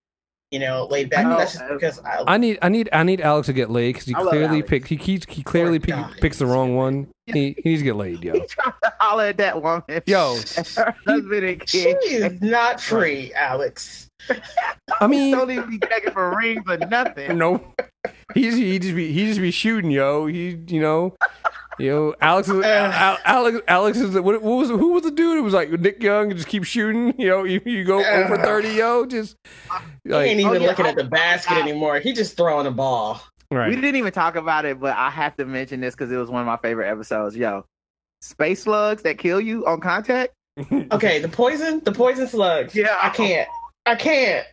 you 0.50 0.58
know, 0.58 0.86
laid 0.90 1.10
back. 1.10 1.26
I 1.26 1.30
know. 1.30 1.38
That's 1.38 1.54
just 1.54 1.64
because 1.68 1.98
I, 2.04 2.24
I 2.26 2.38
need, 2.38 2.58
I 2.62 2.68
need, 2.68 2.88
I 2.92 3.02
need 3.02 3.20
Alex 3.20 3.46
to 3.46 3.52
get 3.52 3.70
laid 3.70 3.94
because 3.94 4.06
he 4.06 4.14
I 4.14 4.22
clearly 4.22 4.56
Alex. 4.58 4.68
picked. 4.68 4.88
He 4.88 4.96
keeps, 4.96 5.26
he 5.28 5.42
clearly 5.42 5.78
pick, 5.78 5.96
picks 6.20 6.38
the 6.38 6.46
wrong 6.46 6.76
one. 6.76 7.08
He, 7.26 7.56
he 7.60 7.70
needs 7.70 7.80
to 7.80 7.84
get 7.84 7.96
laid, 7.96 8.22
yo. 8.22 8.34
He 8.34 8.46
trying 8.46 8.72
to 8.84 8.94
holler 9.00 9.24
at 9.24 9.36
that 9.38 9.60
woman. 9.60 10.00
Yo, 10.06 10.36
her 10.76 10.94
husband 11.04 11.44
and 11.44 11.68
she 11.68 11.82
kid. 11.82 11.98
is 12.04 12.40
not 12.40 12.80
free, 12.80 13.34
Alex. 13.34 14.05
I 15.00 15.06
mean, 15.06 15.32
Don't 15.32 15.50
even 15.50 15.70
be 15.70 15.78
checking 15.78 16.12
for 16.12 16.36
rings 16.36 16.64
or 16.68 16.78
nothing. 16.78 17.36
no, 17.38 17.62
he's 18.34 18.54
he 18.56 18.78
just 18.78 18.94
be 18.94 19.12
he 19.12 19.26
just 19.26 19.40
be 19.40 19.50
shooting, 19.50 19.90
yo. 19.90 20.26
He, 20.26 20.58
you 20.68 20.80
know. 20.80 21.14
Yo, 21.78 22.14
Alex 22.22 22.48
is 22.48 22.54
Al, 22.64 23.18
Alex. 23.26 23.58
Alex 23.68 23.98
is 23.98 24.14
what, 24.14 24.24
what 24.24 24.42
was 24.42 24.68
who 24.70 24.92
was 24.92 25.02
the 25.02 25.10
dude? 25.10 25.36
It 25.36 25.42
was 25.42 25.52
like 25.52 25.70
Nick 25.70 26.02
Young. 26.02 26.30
Just 26.34 26.48
keep 26.48 26.64
shooting. 26.64 27.12
You 27.20 27.28
know, 27.28 27.44
you, 27.44 27.60
you 27.66 27.84
go 27.84 27.98
over 28.24 28.38
thirty, 28.38 28.70
yo. 28.70 29.04
Just 29.04 29.36
he 30.04 30.14
ain't 30.14 30.40
even 30.40 30.52
oh, 30.52 30.52
yeah, 30.54 30.68
looking 30.68 30.86
I- 30.86 30.90
at 30.90 30.96
the 30.96 31.04
basket 31.04 31.58
anymore. 31.58 32.00
He 32.00 32.14
just 32.14 32.34
throwing 32.36 32.64
the 32.64 32.70
ball. 32.70 33.20
right. 33.50 33.68
We 33.68 33.74
didn't 33.74 33.96
even 33.96 34.12
talk 34.12 34.36
about 34.36 34.64
it, 34.64 34.80
but 34.80 34.96
I 34.96 35.10
have 35.10 35.36
to 35.36 35.44
mention 35.44 35.82
this 35.82 35.94
because 35.94 36.10
it 36.10 36.16
was 36.16 36.30
one 36.30 36.40
of 36.40 36.46
my 36.46 36.56
favorite 36.56 36.88
episodes. 36.90 37.36
Yo, 37.36 37.66
space 38.22 38.62
slugs 38.62 39.02
that 39.02 39.18
kill 39.18 39.40
you 39.40 39.66
on 39.66 39.80
contact. 39.80 40.32
Okay, 40.92 41.18
the 41.18 41.28
poison, 41.28 41.82
the 41.84 41.92
poison 41.92 42.26
slugs. 42.26 42.74
Yeah. 42.74 42.96
I 43.02 43.10
can't. 43.10 43.46
I 43.86 43.94
can't. 43.94 44.46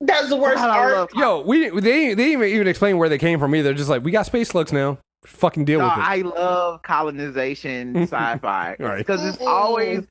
That's 0.00 0.28
the 0.28 0.36
worst 0.36 0.56
God, 0.58 0.70
I 0.70 0.78
art. 0.78 0.92
love- 0.92 1.08
Yo, 1.14 1.40
we 1.42 1.68
they 1.70 1.80
they 1.80 2.14
didn't 2.14 2.20
even, 2.20 2.48
even 2.48 2.68
explain 2.68 2.98
where 2.98 3.08
they 3.08 3.18
came 3.18 3.38
from 3.38 3.54
either. 3.54 3.74
Just 3.74 3.90
like 3.90 4.04
we 4.04 4.10
got 4.12 4.26
space 4.26 4.48
slugs 4.48 4.72
now. 4.72 4.98
Fucking 5.26 5.64
deal 5.64 5.80
No, 5.80 5.86
with 5.86 5.94
it. 5.98 6.00
I 6.00 6.16
love 6.18 6.82
colonization 6.82 7.96
sci-fi 8.02 8.76
Right. 8.78 8.98
because 8.98 9.24
it's 9.26 9.42
always 9.44 10.06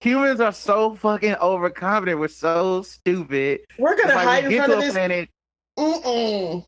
humans 0.00 0.40
are 0.40 0.52
so 0.52 0.94
fucking 0.96 1.36
overconfident. 1.36 2.18
We're 2.18 2.28
so 2.28 2.82
stupid. 2.82 3.60
We're 3.78 3.96
gonna 3.96 4.14
like 4.16 4.26
hide 4.26 4.48
we 4.48 4.56
in 4.56 4.62
get 4.62 4.66
front 4.66 4.72
to 4.72 4.76
of 4.78 4.82
a 4.82 4.86
this. 4.86 4.94
planet. 4.94 5.28
Mm-mm. 5.78 6.64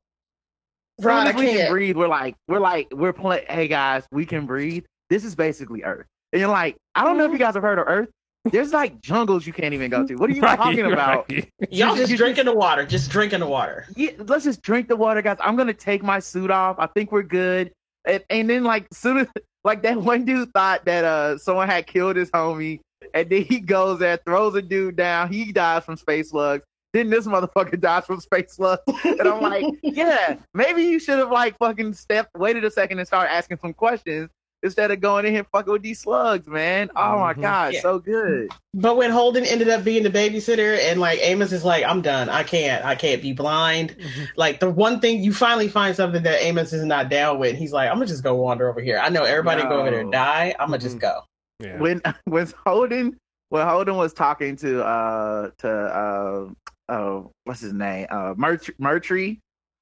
As 1.01 1.07
I 1.07 1.29
as 1.31 1.35
we 1.35 1.47
can 1.47 1.57
can't. 1.57 1.71
breathe, 1.71 1.97
we're 1.97 2.09
like, 2.09 2.37
we're 2.47 2.61
like, 2.61 2.87
we're 2.93 3.13
playing. 3.13 3.47
Hey 3.49 3.67
guys, 3.67 4.05
we 4.13 4.25
can 4.25 4.47
breathe. 4.47 4.85
This 5.09 5.25
is 5.25 5.35
basically 5.35 5.83
Earth. 5.83 6.07
And 6.33 6.39
you're 6.39 6.49
like, 6.51 6.77
I 6.95 7.03
don't 7.05 7.19
know 7.19 7.25
if 7.25 7.31
you 7.31 7.35
mm-hmm. 7.39 7.45
guys 7.45 7.55
have 7.55 7.63
heard 7.65 7.81
of 7.81 7.87
Earth. 7.89 8.09
There's 8.45 8.73
like 8.73 9.01
jungles 9.03 9.47
you 9.47 9.53
can't 9.53 9.75
even 9.75 9.91
go 9.91 10.07
to. 10.07 10.15
What 10.17 10.31
are 10.31 10.33
you 10.33 10.41
Right, 10.43 10.57
talking 10.57 10.91
about? 10.93 11.31
right. 11.31 11.49
Y'all 11.71 11.95
You- 11.97 12.07
just 12.07 12.17
drinking 12.17 12.47
the 12.47 12.55
water. 12.55 12.87
Just 12.87 13.11
drinking 13.11 13.41
the 13.41 13.47
water. 13.47 13.87
Yeah, 13.97 14.11
let's 14.19 14.45
just 14.45 14.63
drink 14.63 14.89
the 14.89 14.97
water, 14.97 15.21
guys. 15.23 15.37
I'm 15.41 15.57
gonna 15.57 15.75
take 15.75 16.03
my 16.03 16.19
suit 16.21 16.51
off. 16.51 16.77
I 16.79 16.87
think 16.87 17.13
we're 17.13 17.23
good. 17.23 17.73
And, 18.07 18.25
and 18.31 18.49
then 18.49 18.65
like 18.65 18.87
soon 18.95 19.19
as 19.19 19.27
like 19.65 19.83
that 19.83 20.01
one 20.01 20.25
dude 20.25 20.53
thought 20.55 20.85
that 20.87 21.05
uh 21.05 21.37
someone 21.39 21.69
had 21.69 21.87
killed 21.87 22.17
his 22.17 22.31
homie, 22.31 22.81
and 23.13 23.29
then 23.29 23.43
he 23.43 23.61
goes 23.61 23.99
there, 23.99 24.17
throws 24.25 24.55
a 24.55 24.63
dude 24.63 24.97
down, 24.97 25.31
he 25.31 25.53
dies 25.53 25.85
from 25.85 25.97
space 25.97 26.31
slugs. 26.31 26.65
Then 26.95 27.11
this 27.11 27.27
motherfucker 27.27 27.79
dies 27.81 28.07
from 28.07 28.21
space 28.21 28.55
slugs. 28.55 28.83
And 29.05 29.21
I'm 29.29 29.41
like, 29.43 29.65
yeah, 29.83 30.37
maybe 30.55 30.83
you 30.85 30.99
should 30.99 31.19
have 31.19 31.31
like 31.31 31.57
fucking 31.59 31.93
stepped, 31.93 32.31
waited 32.37 32.65
a 32.65 32.71
second 32.71 32.99
and 32.99 33.07
started 33.07 33.33
asking 33.33 33.59
some 33.59 33.75
questions 33.75 34.31
instead 34.63 34.91
of 34.91 35.01
going 35.01 35.25
in 35.27 35.33
here 35.33 35.45
fucking 35.53 35.73
with 35.73 35.83
these 35.83 36.01
slugs, 36.01 36.47
man. 36.47 36.91
Oh 36.95 37.19
my 37.19 37.35
Mhm. 37.35 37.41
god, 37.43 37.73
Yeah. 37.75 37.81
so 37.81 37.99
good. 37.99 38.51
But 38.75 38.97
when 38.97 39.11
Holden 39.11 39.45
ended 39.45 39.69
up 39.69 39.85
being 39.85 40.03
the 40.03 40.11
babysitter, 40.11 40.79
and 40.79 41.01
like 41.01 41.19
Amos 41.23 41.53
is 41.53 41.65
like, 41.65 41.85
I'm 41.85 42.03
done. 42.03 42.29
I 42.29 42.43
can't. 42.43 42.85
I 42.85 42.95
can't 42.95 43.23
be 43.23 43.33
blind. 43.33 43.97
Mm-hmm. 43.99 44.25
Like 44.37 44.61
the 44.61 44.71
one 44.71 45.01
thing 45.01 45.23
you 45.23 45.33
finally 45.33 45.69
find 45.69 45.97
something 45.97 46.23
that 46.25 46.43
Amos 46.45 46.73
is 46.73 46.85
not 46.85 47.09
down 47.09 47.39
with. 47.39 47.57
He's 47.57 47.73
like, 47.73 47.89
I'm 47.89 47.97
gonna 47.97 48.07
just 48.07 48.23
go 48.23 48.35
wander 48.35 48.69
over 48.69 48.81
here. 48.81 48.99
I 49.03 49.09
know 49.09 49.25
everybody 49.25 49.63
go 49.63 49.81
over 49.81 49.91
there 49.91 50.01
and 50.01 50.13
die. 50.13 50.55
I'm 50.59 50.69
gonna 50.69 50.79
just 50.79 50.97
Mhm. 50.97 51.01
go. 51.01 51.21
Yeah. 51.61 51.79
when 51.79 52.01
when 52.25 52.47
Holden 52.67 53.17
when 53.51 53.67
Holden 53.67 53.97
was 53.97 54.13
talking 54.15 54.57
to 54.57 54.83
uh 54.85 55.51
to 55.59 55.69
uh 55.71 56.47
uh 56.93 57.23
what's 57.45 57.61
his 57.61 57.73
name 57.73 58.07
uh 58.11 58.35
Murtry, 58.35 58.75
Murtry 58.81 59.39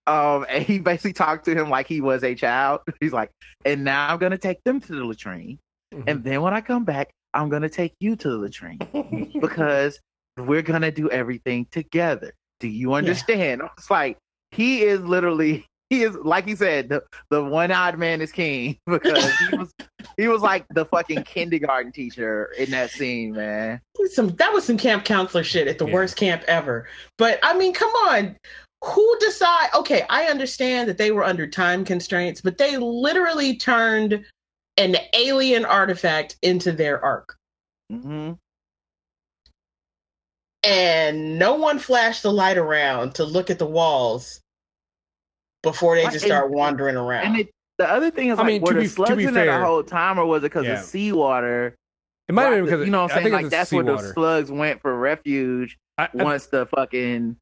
um 0.08 0.46
and 0.48 0.64
he 0.64 0.78
basically 0.78 1.12
talked 1.12 1.44
to 1.44 1.54
him 1.54 1.68
like 1.70 1.86
he 1.86 2.00
was 2.00 2.24
a 2.24 2.34
child. 2.34 2.80
He's 3.00 3.12
like, 3.12 3.30
and 3.64 3.84
now 3.84 4.08
I'm 4.12 4.18
gonna 4.18 4.38
take 4.38 4.62
them 4.64 4.80
to 4.80 4.92
the 4.94 5.04
latrine, 5.04 5.58
Mhm. 5.94 6.04
and 6.06 6.24
then 6.24 6.42
when 6.42 6.54
I 6.54 6.60
come 6.60 6.84
back, 6.84 7.10
I'm 7.34 7.48
gonna 7.48 7.68
take 7.68 7.94
you 8.00 8.16
to 8.16 8.28
the 8.28 8.38
latrine 8.38 8.78
because 9.40 10.00
we're 10.38 10.62
gonna 10.62 10.90
do 10.90 11.10
everything 11.10 11.66
together. 11.70 12.32
Do 12.60 12.68
you 12.68 12.94
understand? 12.94 13.62
It's 13.76 13.90
like 13.90 14.16
he 14.52 14.82
is 14.82 15.00
literally 15.02 15.66
he 15.90 16.02
is 16.02 16.14
like 16.16 16.46
he 16.46 16.54
said 16.54 16.88
the 16.88 17.02
the 17.30 17.42
one 17.42 17.70
odd 17.70 17.98
man 17.98 18.20
is 18.20 18.30
king 18.32 18.76
because 18.86 19.30
he 19.38 19.56
was 19.56 19.72
he 20.16 20.28
was 20.28 20.42
like 20.42 20.66
the 20.70 20.84
fucking 20.84 21.22
kindergarten 21.24 21.92
teacher 21.92 22.52
in 22.58 22.70
that 22.70 22.90
scene, 22.90 23.32
man. 23.32 23.80
some 24.12 24.28
that 24.36 24.52
was 24.52 24.64
some 24.64 24.76
camp 24.78 25.04
counselor 25.04 25.44
shit 25.44 25.68
at 25.68 25.78
the 25.78 25.86
Yeah. 25.86 25.92
worst 25.94 26.16
camp 26.16 26.42
ever. 26.48 26.86
But 27.18 27.38
I 27.42 27.56
mean, 27.56 27.72
come 27.72 27.90
on. 28.08 28.36
Who 28.84 29.16
decide 29.20 29.70
okay, 29.74 30.04
I 30.08 30.26
understand 30.26 30.88
that 30.88 30.98
they 30.98 31.10
were 31.10 31.24
under 31.24 31.46
time 31.46 31.84
constraints, 31.84 32.40
but 32.40 32.58
they 32.58 32.76
literally 32.76 33.56
turned 33.56 34.24
an 34.76 34.96
alien 35.14 35.64
artifact 35.64 36.36
into 36.42 36.70
their 36.72 37.04
ark. 37.04 37.36
hmm 37.90 38.32
And 40.62 41.38
no 41.38 41.54
one 41.56 41.78
flashed 41.78 42.22
the 42.22 42.32
light 42.32 42.58
around 42.58 43.14
to 43.16 43.24
look 43.24 43.50
at 43.50 43.58
the 43.58 43.66
walls 43.66 44.40
before 45.62 45.96
they 45.96 46.04
just 46.04 46.24
start 46.24 46.50
wandering 46.50 46.96
around. 46.96 47.26
And 47.26 47.36
it, 47.40 47.50
the 47.78 47.90
other 47.90 48.10
thing 48.10 48.28
is 48.28 48.38
I 48.38 48.42
like, 48.42 48.46
mean, 48.46 48.62
were 48.62 48.68
to 48.68 48.74
the 48.74 48.80
be- 48.82 48.86
to 48.88 48.92
slugs 48.92 49.16
be 49.16 49.24
in 49.24 49.34
there 49.34 49.46
fair- 49.46 49.58
the 49.58 49.64
whole 49.66 49.82
time, 49.82 50.18
or 50.18 50.26
was 50.26 50.40
it 50.42 50.46
because 50.46 50.66
Yeah. 50.66 50.80
of 50.80 50.84
seawater? 50.86 51.74
It 52.28 52.32
might 52.34 52.44
have 52.44 52.52
been 52.54 52.64
because 52.66 52.84
you 52.84 52.92
know 52.92 53.02
what 53.02 53.10
I'm 53.12 53.18
I 53.18 53.22
saying. 53.22 53.24
think 53.24 53.32
Like 53.34 53.44
it's 53.46 53.50
the 53.50 53.56
that's 53.56 53.72
where 53.72 53.84
the 53.84 54.12
slugs 54.12 54.50
went 54.52 54.80
for 54.82 54.96
refuge 54.96 55.78
I- 55.96 56.04
I- 56.04 56.22
once 56.24 56.46
the 56.46 56.66
fucking. 56.66 57.36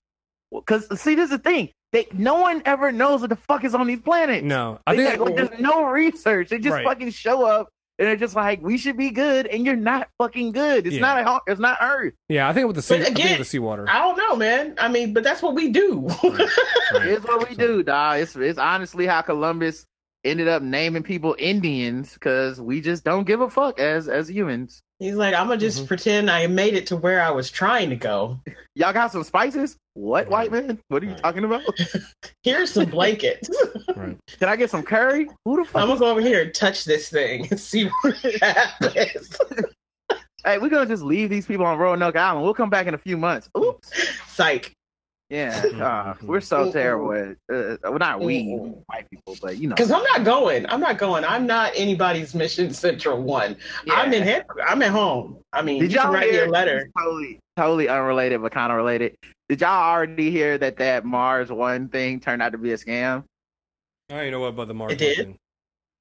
Because 0.61 0.87
see, 1.01 1.15
this 1.15 1.25
is 1.25 1.31
the 1.31 1.39
thing. 1.39 1.71
They 1.93 2.07
no 2.13 2.35
one 2.41 2.63
ever 2.65 2.93
knows 2.93 3.21
what 3.21 3.31
the 3.31 3.37
fuck 3.37 3.65
is 3.65 3.75
on 3.75 3.87
these 3.87 4.01
planets. 4.01 4.45
no, 4.45 4.81
I 4.87 4.97
They 4.97 5.05
think 5.07 5.19
got- 5.19 5.27
like, 5.27 5.37
there's 5.37 5.61
no 5.61 5.85
research. 5.85 6.49
They 6.51 6.59
just 6.59 6.75
Right. 6.75 6.85
fucking 6.85 7.11
show 7.11 7.45
up 7.45 7.69
and 7.99 8.07
they're 8.09 8.17
just 8.17 8.37
like, 8.37 8.61
we 8.61 8.77
should 8.77 8.99
be 8.99 9.11
good, 9.11 9.47
and 9.47 9.65
you're 9.65 9.75
not 9.75 10.09
fucking 10.19 10.53
good. 10.53 10.87
It's 10.87 10.97
Yeah. 10.97 11.01
not 11.01 11.43
a, 11.47 11.51
it's 11.51 11.59
not 11.61 11.79
Earth. 11.81 12.13
yeah, 12.29 12.47
I 12.47 12.53
think 12.53 12.67
with 12.67 12.77
the 12.77 12.83
sea, 12.83 12.97
But 12.97 13.01
I 13.01 13.05
think 13.07 13.19
again, 13.19 13.31
with 13.31 13.39
the 13.39 13.45
seawater. 13.47 13.87
I 13.89 13.99
don't 14.01 14.19
know, 14.19 14.37
man. 14.37 14.75
I 14.79 14.89
mean, 14.89 15.15
but 15.15 15.23
that's 15.25 15.41
what 15.41 15.55
we 15.55 15.69
do. 15.69 16.07
Right. 16.23 16.49
It's 17.05 17.25
what 17.27 17.49
we 17.49 17.55
do, 17.57 17.83
dog. 17.83 18.21
It's 18.21 18.37
it's 18.37 18.59
honestly 18.59 19.07
how 19.07 19.23
Columbus 19.23 19.85
ended 20.27 20.49
up 20.49 20.63
naming 20.63 21.03
people 21.03 21.35
Indians 21.39 22.15
because 22.15 22.61
we 22.61 22.81
just 22.81 23.05
don't 23.05 23.25
give 23.27 23.41
a 23.41 23.49
fuck 23.49 23.79
as 23.79 24.09
as 24.09 24.29
humans. 24.29 24.81
He's 24.99 25.15
like, 25.15 25.35
I'm 25.35 25.47
gonna 25.49 25.59
just 25.61 25.85
Mhm. 25.85 25.89
pretend 25.89 26.31
I 26.31 26.47
made 26.47 26.75
it 26.75 26.87
to 26.89 26.97
where 26.97 27.21
I 27.23 27.31
was 27.31 27.51
trying 27.51 27.91
to 27.91 27.97
go. 27.97 28.41
Y'all 28.75 28.93
got 28.93 29.13
some 29.13 29.25
spices? 29.25 29.77
What, 29.95 30.29
white 30.29 30.51
man? 30.51 30.79
What 30.89 31.03
are 31.03 31.07
you 31.07 31.13
Right. 31.13 31.23
talking 31.23 31.45
about? 31.45 31.63
Here's 32.43 32.71
some 32.73 32.87
blankets. 32.87 33.49
right. 33.97 34.17
Can 34.39 34.49
I 34.49 34.57
get 34.57 34.71
some 34.71 34.83
curry? 34.83 35.29
Who 35.45 35.57
the 35.57 35.65
fuck? 35.65 35.83
I'm 35.83 35.89
gonna 35.89 36.01
go 36.01 36.11
over 36.11 36.21
here 36.21 36.43
and 36.43 36.55
touch 36.55 36.85
this 36.85 37.09
thing 37.11 37.47
and 37.51 37.59
see 37.61 37.89
what 38.03 38.17
happens. 38.43 39.37
Hey, 40.45 40.59
we're 40.59 40.69
gonna 40.69 40.87
just 40.87 41.03
leave 41.03 41.29
these 41.29 41.45
people 41.47 41.67
on 41.67 41.77
Roanoke 41.79 42.15
Island. 42.17 42.45
We'll 42.45 42.55
come 42.55 42.71
back 42.71 42.87
in 42.87 42.95
a 42.95 42.99
few 42.99 43.17
months. 43.17 43.49
Oops. 43.59 43.91
Psych. 44.29 44.73
Yeah, 45.29 45.61
uh, 45.83 46.15
we're 46.23 46.41
so 46.41 46.71
terrible 46.71 47.13
at. 47.13 47.31
Uh, 47.53 47.77
well, 47.83 47.99
not 47.99 48.21
we 48.21 48.45
Mm-mm. 48.45 48.83
white 48.87 49.11
people, 49.11 49.37
but 49.43 49.59
you 49.59 49.69
know. 49.69 49.75
Because 49.75 49.91
I'm 49.91 50.05
not 50.05 50.23
going. 50.25 50.67
I'm 50.69 50.81
not 50.81 50.99
going. 50.99 51.25
I'm 51.25 51.47
not 51.47 51.73
anybody's 51.75 52.33
Mission 52.35 52.73
Central 52.73 53.21
one. 53.21 53.57
I'm 53.91 54.13
in 54.13 54.23
head. 54.23 54.47
I'm 54.65 54.83
at 54.83 54.91
home. 54.93 55.39
I 55.53 55.63
mean, 55.63 55.83
Did 55.83 55.93
you 55.93 55.99
y'all 56.01 56.13
write 56.13 56.29
me 56.29 56.35
hear? 56.37 56.47
a 56.47 56.51
letter. 56.51 56.89
Totally, 56.97 57.41
totally 57.57 57.89
unrelated, 57.89 58.41
but 58.41 58.53
kind 58.53 58.71
of 58.71 58.77
related. 58.77 59.17
Did 59.49 59.61
y'all 59.63 59.71
already 59.93 60.31
hear 60.31 60.59
that 60.59 60.77
that 60.77 61.05
Mars 61.05 61.51
One 61.51 61.89
thing 61.89 62.21
turned 62.21 62.41
out 62.41 62.53
to 62.53 62.59
be 62.59 62.71
a 62.73 62.77
scam? 62.77 63.25
I 64.11 64.23
don't 64.23 64.31
know 64.31 64.41
what 64.41 64.49
about 64.49 64.69
the 64.69 64.75
Mars 64.75 64.93
It 64.93 64.99
did? 64.99 65.17
thing. 65.17 65.37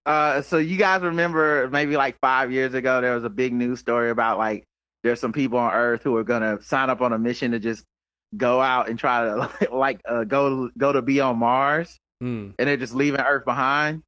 Uh, 0.06 0.44
so 0.44 0.60
you 0.60 0.78
guys 0.78 1.02
remember 1.02 1.68
maybe 1.72 1.98
like 1.98 2.16
five 2.22 2.52
years 2.52 2.76
ago 2.76 3.02
there 3.02 3.16
was 3.16 3.24
a 3.24 3.30
big 3.30 3.54
news 3.54 3.80
story 3.80 4.12
about 4.12 4.38
like 4.38 4.64
there's 5.04 5.20
some 5.20 5.34
people 5.34 5.58
on 5.58 5.74
Earth 5.74 6.04
who 6.04 6.16
are 6.16 6.24
gonna 6.24 6.62
sign 6.62 6.92
up 6.92 7.02
on 7.02 7.12
a 7.14 7.18
mission 7.18 7.50
to 7.54 7.60
just 7.60 7.84
go 8.38 8.62
out 8.62 8.90
and 8.90 8.98
try 9.00 9.26
to 9.26 9.70
like 9.76 10.02
uh, 10.08 10.24
go 10.24 10.70
go 10.78 10.92
to 10.92 11.02
be 11.02 11.20
on 11.22 11.38
Mars, 11.38 11.98
Mm. 12.24 12.54
and 12.58 12.68
they're 12.68 12.78
just 12.78 12.96
leaving 12.96 13.20
Earth 13.20 13.44
behind, 13.46 14.02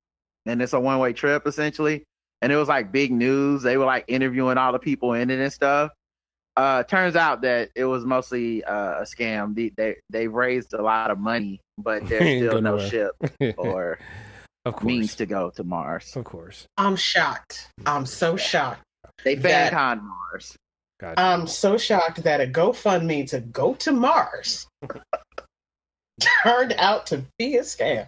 and 0.46 0.62
it's 0.62 0.74
a 0.74 0.80
one 0.80 1.00
way 1.00 1.14
trip 1.14 1.46
essentially. 1.46 2.04
And 2.42 2.52
it 2.52 2.56
was 2.56 2.68
like 2.68 2.92
big 2.92 3.12
news. 3.12 3.64
They 3.64 3.78
were 3.78 3.86
like 3.86 4.06
interviewing 4.08 4.58
all 4.58 4.72
the 4.72 4.80
people 4.80 5.14
in 5.14 5.30
it 5.32 5.40
and 5.40 5.52
stuff. 5.52 5.92
Uh, 6.56 6.84
turns 6.84 7.16
out 7.16 7.42
that 7.42 7.70
it 7.76 7.86
was 7.86 8.06
mostly 8.06 8.64
uh, 8.64 9.02
a 9.02 9.04
scam. 9.04 9.56
They, 9.56 9.70
they 9.76 9.96
they 10.10 10.28
raised 10.28 10.74
a 10.74 10.82
lot 10.82 11.12
of 11.12 11.20
money, 11.20 11.60
but 11.78 12.06
there's 12.08 12.40
still 12.48 12.62
no 12.62 12.78
nowhere. 12.78 12.90
ship 12.90 13.12
or 13.58 14.00
of 14.66 14.76
course. 14.76 14.84
means 14.86 15.16
to 15.16 15.26
go 15.26 15.50
to 15.52 15.64
Mars. 15.64 16.16
Of 16.16 16.26
course. 16.26 16.66
I'm 16.78 16.96
shocked. 16.96 17.70
I'm 17.86 18.06
so 18.06 18.38
shocked. 18.38 18.82
They 19.24 19.36
That- 19.36 19.72
fan 19.72 20.00
con 20.00 20.08
Mars. 20.08 20.56
Gotcha. 21.00 21.20
I'm 21.22 21.46
so 21.48 21.78
shocked 21.78 22.24
that 22.24 22.42
a 22.42 22.48
GoFundMe 22.48 23.30
to 23.30 23.40
go 23.40 23.76
to 23.76 23.92
Mars 23.92 24.68
turned 26.44 26.74
out 26.78 27.06
to 27.08 27.24
be 27.38 27.58
a 27.58 27.62
scam. 27.62 28.08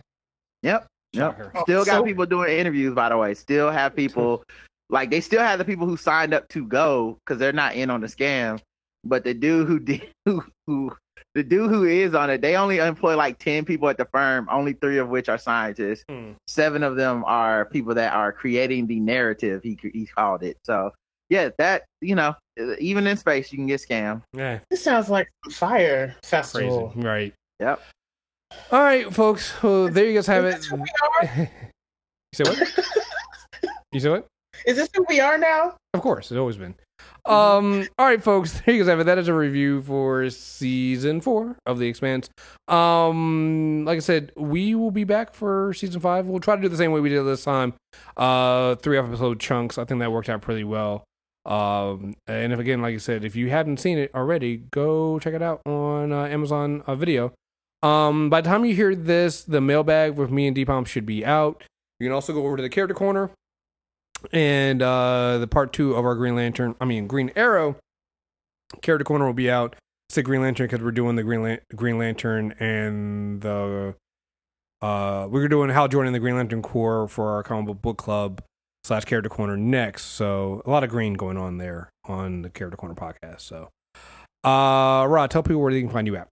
Yep. 0.63 0.87
Yep. 1.13 1.51
Still 1.61 1.85
got 1.85 1.99
So- 1.99 2.03
people 2.03 2.25
doing 2.25 2.57
interviews, 2.57 2.93
by 2.93 3.09
the 3.09 3.17
way. 3.17 3.33
Still 3.33 3.69
have 3.71 3.95
people 3.95 4.43
like 4.89 5.11
they 5.11 5.21
still 5.21 5.41
have 5.41 5.59
the 5.59 5.65
people 5.65 5.85
who 5.85 5.97
signed 5.97 6.33
up 6.33 6.47
to 6.49 6.65
go 6.65 7.17
because 7.25 7.39
they're 7.39 7.53
not 7.53 7.75
in 7.75 7.89
on 7.89 8.01
the 8.01 8.07
scam. 8.07 8.59
But 9.03 9.23
the 9.23 9.33
dude 9.33 9.67
who 9.67 9.79
did 9.79 10.09
who, 10.25 10.43
who 10.67 10.91
the 11.35 11.43
dude 11.43 11.69
who 11.69 11.83
is 11.83 12.15
on 12.15 12.29
it, 12.29 12.41
they 12.41 12.55
only 12.55 12.79
employ 12.79 13.15
like 13.15 13.37
ten 13.37 13.65
people 13.65 13.87
at 13.87 13.97
the 13.97 14.05
firm, 14.05 14.47
only 14.51 14.73
three 14.73 14.97
of 14.97 15.09
which 15.09 15.29
are 15.29 15.37
scientists. 15.37 16.03
Mm. 16.09 16.35
Seven 16.47 16.83
of 16.83 16.95
them 16.95 17.23
are 17.25 17.65
people 17.65 17.93
that 17.95 18.13
are 18.13 18.31
creating 18.31 18.87
the 18.87 18.99
narrative. 18.99 19.61
He 19.63 19.77
he 19.81 20.05
called 20.07 20.43
it. 20.43 20.57
So 20.65 20.91
yeah, 21.29 21.49
that 21.59 21.85
you 22.01 22.15
know, 22.15 22.35
even 22.79 23.07
in 23.07 23.17
space, 23.17 23.51
you 23.51 23.57
can 23.57 23.67
get 23.67 23.81
scammed. 23.81 24.21
Yeah. 24.33 24.59
This 24.69 24.83
sounds 24.83 25.09
like 25.09 25.29
a 25.47 25.49
Fyre 25.49 26.07
Crazy. 26.07 26.17
festival. 26.23 26.93
Right. 26.95 27.33
Yep. 27.59 27.81
All 28.71 28.81
right, 28.81 29.13
folks. 29.13 29.53
Well, 29.61 29.89
there 29.89 30.05
you 30.05 30.15
guys 30.15 30.27
have 30.27 30.45
it. 30.45 30.55
Is 30.55 30.61
this 30.61 30.65
who 30.67 30.75
we 30.77 30.87
are? 31.21 31.29
you 31.39 31.47
said 32.33 32.47
what? 32.47 32.79
You 33.91 33.99
said 33.99 34.11
what? 34.11 34.27
Is 34.67 34.77
this 34.77 34.87
who 34.95 35.03
we 35.09 35.19
are 35.19 35.37
now? 35.37 35.75
Of 35.95 36.01
course, 36.01 36.29
it's 36.31 36.37
always 36.37 36.57
been. 36.57 36.75
Um, 37.25 37.87
all 37.97 38.05
right, 38.05 38.21
folks, 38.21 38.61
there 38.65 38.75
you 38.75 38.81
guys 38.83 38.89
have 38.89 38.99
it. 38.99 39.05
That 39.05 39.17
is 39.17 39.27
a 39.27 39.33
review 39.33 39.81
for 39.81 40.29
season 40.29 41.21
four 41.21 41.55
of 41.65 41.79
The 41.79 41.87
Expanse. 41.87 42.29
Um, 42.67 43.85
like 43.85 43.97
I 43.97 43.99
said, 43.99 44.31
we 44.35 44.75
will 44.75 44.91
be 44.91 45.03
back 45.05 45.33
for 45.33 45.73
season 45.73 46.01
five. 46.01 46.27
We'll 46.27 46.39
try 46.39 46.55
to 46.55 46.61
do 46.61 46.69
the 46.69 46.77
same 46.77 46.91
way 46.91 46.99
we 46.99 47.09
did 47.09 47.23
this 47.23 47.43
time. 47.43 47.73
Uh, 48.15 48.75
three 48.75 48.97
episode 48.97 49.39
chunks. 49.39 49.77
I 49.77 49.85
think 49.85 49.99
that 50.01 50.11
worked 50.11 50.29
out 50.29 50.41
pretty 50.41 50.63
well. 50.63 51.03
Um, 51.49 52.15
and 52.27 52.53
if 52.53 52.59
again, 52.59 52.81
like 52.81 52.93
I 52.93 52.97
said, 52.97 53.25
if 53.25 53.35
you 53.35 53.49
haven't 53.49 53.79
seen 53.79 53.97
it 53.97 54.11
already, 54.13 54.57
go 54.57 55.19
check 55.19 55.33
it 55.33 55.41
out 55.41 55.61
on 55.65 56.11
uh, 56.11 56.25
Amazon 56.25 56.83
uh, 56.85 56.95
Video. 56.95 57.33
Um, 57.81 58.29
by 58.29 58.41
the 58.41 58.49
time 58.49 58.65
you 58.65 58.75
hear 58.75 58.93
this, 58.93 59.43
the 59.43 59.59
mailbag 59.61 60.15
with 60.15 60.29
me 60.29 60.47
and 60.47 60.55
Deepom 60.55 60.85
should 60.85 61.05
be 61.05 61.25
out. 61.25 61.63
You 61.99 62.07
can 62.07 62.13
also 62.13 62.33
go 62.33 62.45
over 62.45 62.57
to 62.57 62.63
the 62.63 62.69
character 62.69 62.93
corner 62.93 63.31
and 64.31 64.81
uh 64.81 65.37
the 65.37 65.47
part 65.47 65.71
two 65.73 65.95
of 65.95 66.05
our 66.05 66.15
green 66.15 66.35
lantern 66.35 66.75
i 66.81 66.85
mean 66.85 67.07
green 67.07 67.31
arrow 67.35 67.77
character 68.81 69.03
corner 69.03 69.25
will 69.25 69.33
be 69.33 69.49
out 69.49 69.75
It's 70.07 70.15
say 70.15 70.21
green 70.21 70.41
lantern 70.41 70.67
because 70.67 70.83
we're 70.83 70.91
doing 70.91 71.15
the 71.15 71.23
green, 71.23 71.43
Lan- 71.43 71.61
green 71.75 71.97
lantern 71.97 72.53
and 72.59 73.41
the 73.41 73.95
uh 74.81 75.27
we're 75.29 75.47
doing 75.47 75.69
hal 75.69 75.87
jordan 75.87 76.07
and 76.07 76.15
the 76.15 76.19
green 76.19 76.35
lantern 76.35 76.61
corps 76.61 77.07
for 77.07 77.31
our 77.31 77.43
comic 77.43 77.81
book 77.81 77.97
club 77.97 78.41
slash 78.89 79.05
character 79.05 79.29
corner 79.29 79.55
next 79.55 80.05
so 80.05 80.61
a 80.65 80.69
lot 80.69 80.83
of 80.83 80.89
green 80.89 81.13
going 81.13 81.37
on 81.37 81.57
there 81.59 81.89
on 82.05 82.41
the 82.41 82.49
character 82.49 82.75
corner 82.75 82.95
podcast 82.95 83.41
so 83.41 83.69
uh 84.43 85.05
rod 85.07 85.29
tell 85.29 85.43
people 85.43 85.61
where 85.61 85.71
they 85.71 85.79
can 85.81 85.89
find 85.91 86.07
you 86.07 86.15
at 86.15 86.27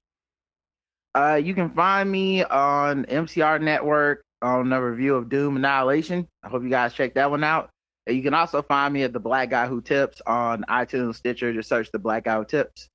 Uh, 1.16 1.36
you 1.36 1.54
can 1.56 1.70
find 1.72 2.12
me 2.12 2.44
on 2.44 3.06
MCR 3.06 3.62
Network 3.62 4.22
on 4.42 4.72
a 4.74 4.80
review 4.82 5.16
of 5.16 5.30
Doom 5.30 5.56
Annihilation. 5.58 6.28
I 6.44 6.50
hope 6.50 6.62
you 6.64 6.70
guys 6.70 6.94
check 6.94 7.16
that 7.16 7.32
one 7.32 7.44
out. 7.44 7.70
And 8.06 8.16
you 8.16 8.22
can 8.22 8.36
also 8.36 8.62
find 8.62 8.94
me 8.94 9.02
at 9.04 9.14
the 9.14 9.20
Black 9.20 9.50
Guy 9.50 9.66
Who 9.68 9.82
Tips 9.82 10.22
on 10.28 10.64
iTunes, 10.70 11.16
Stitcher. 11.16 11.52
Just 11.54 11.70
search 11.70 11.92
the 11.92 11.98
Black 12.00 12.26
Guy 12.26 12.38
Who 12.38 12.46
Tips, 12.46 12.88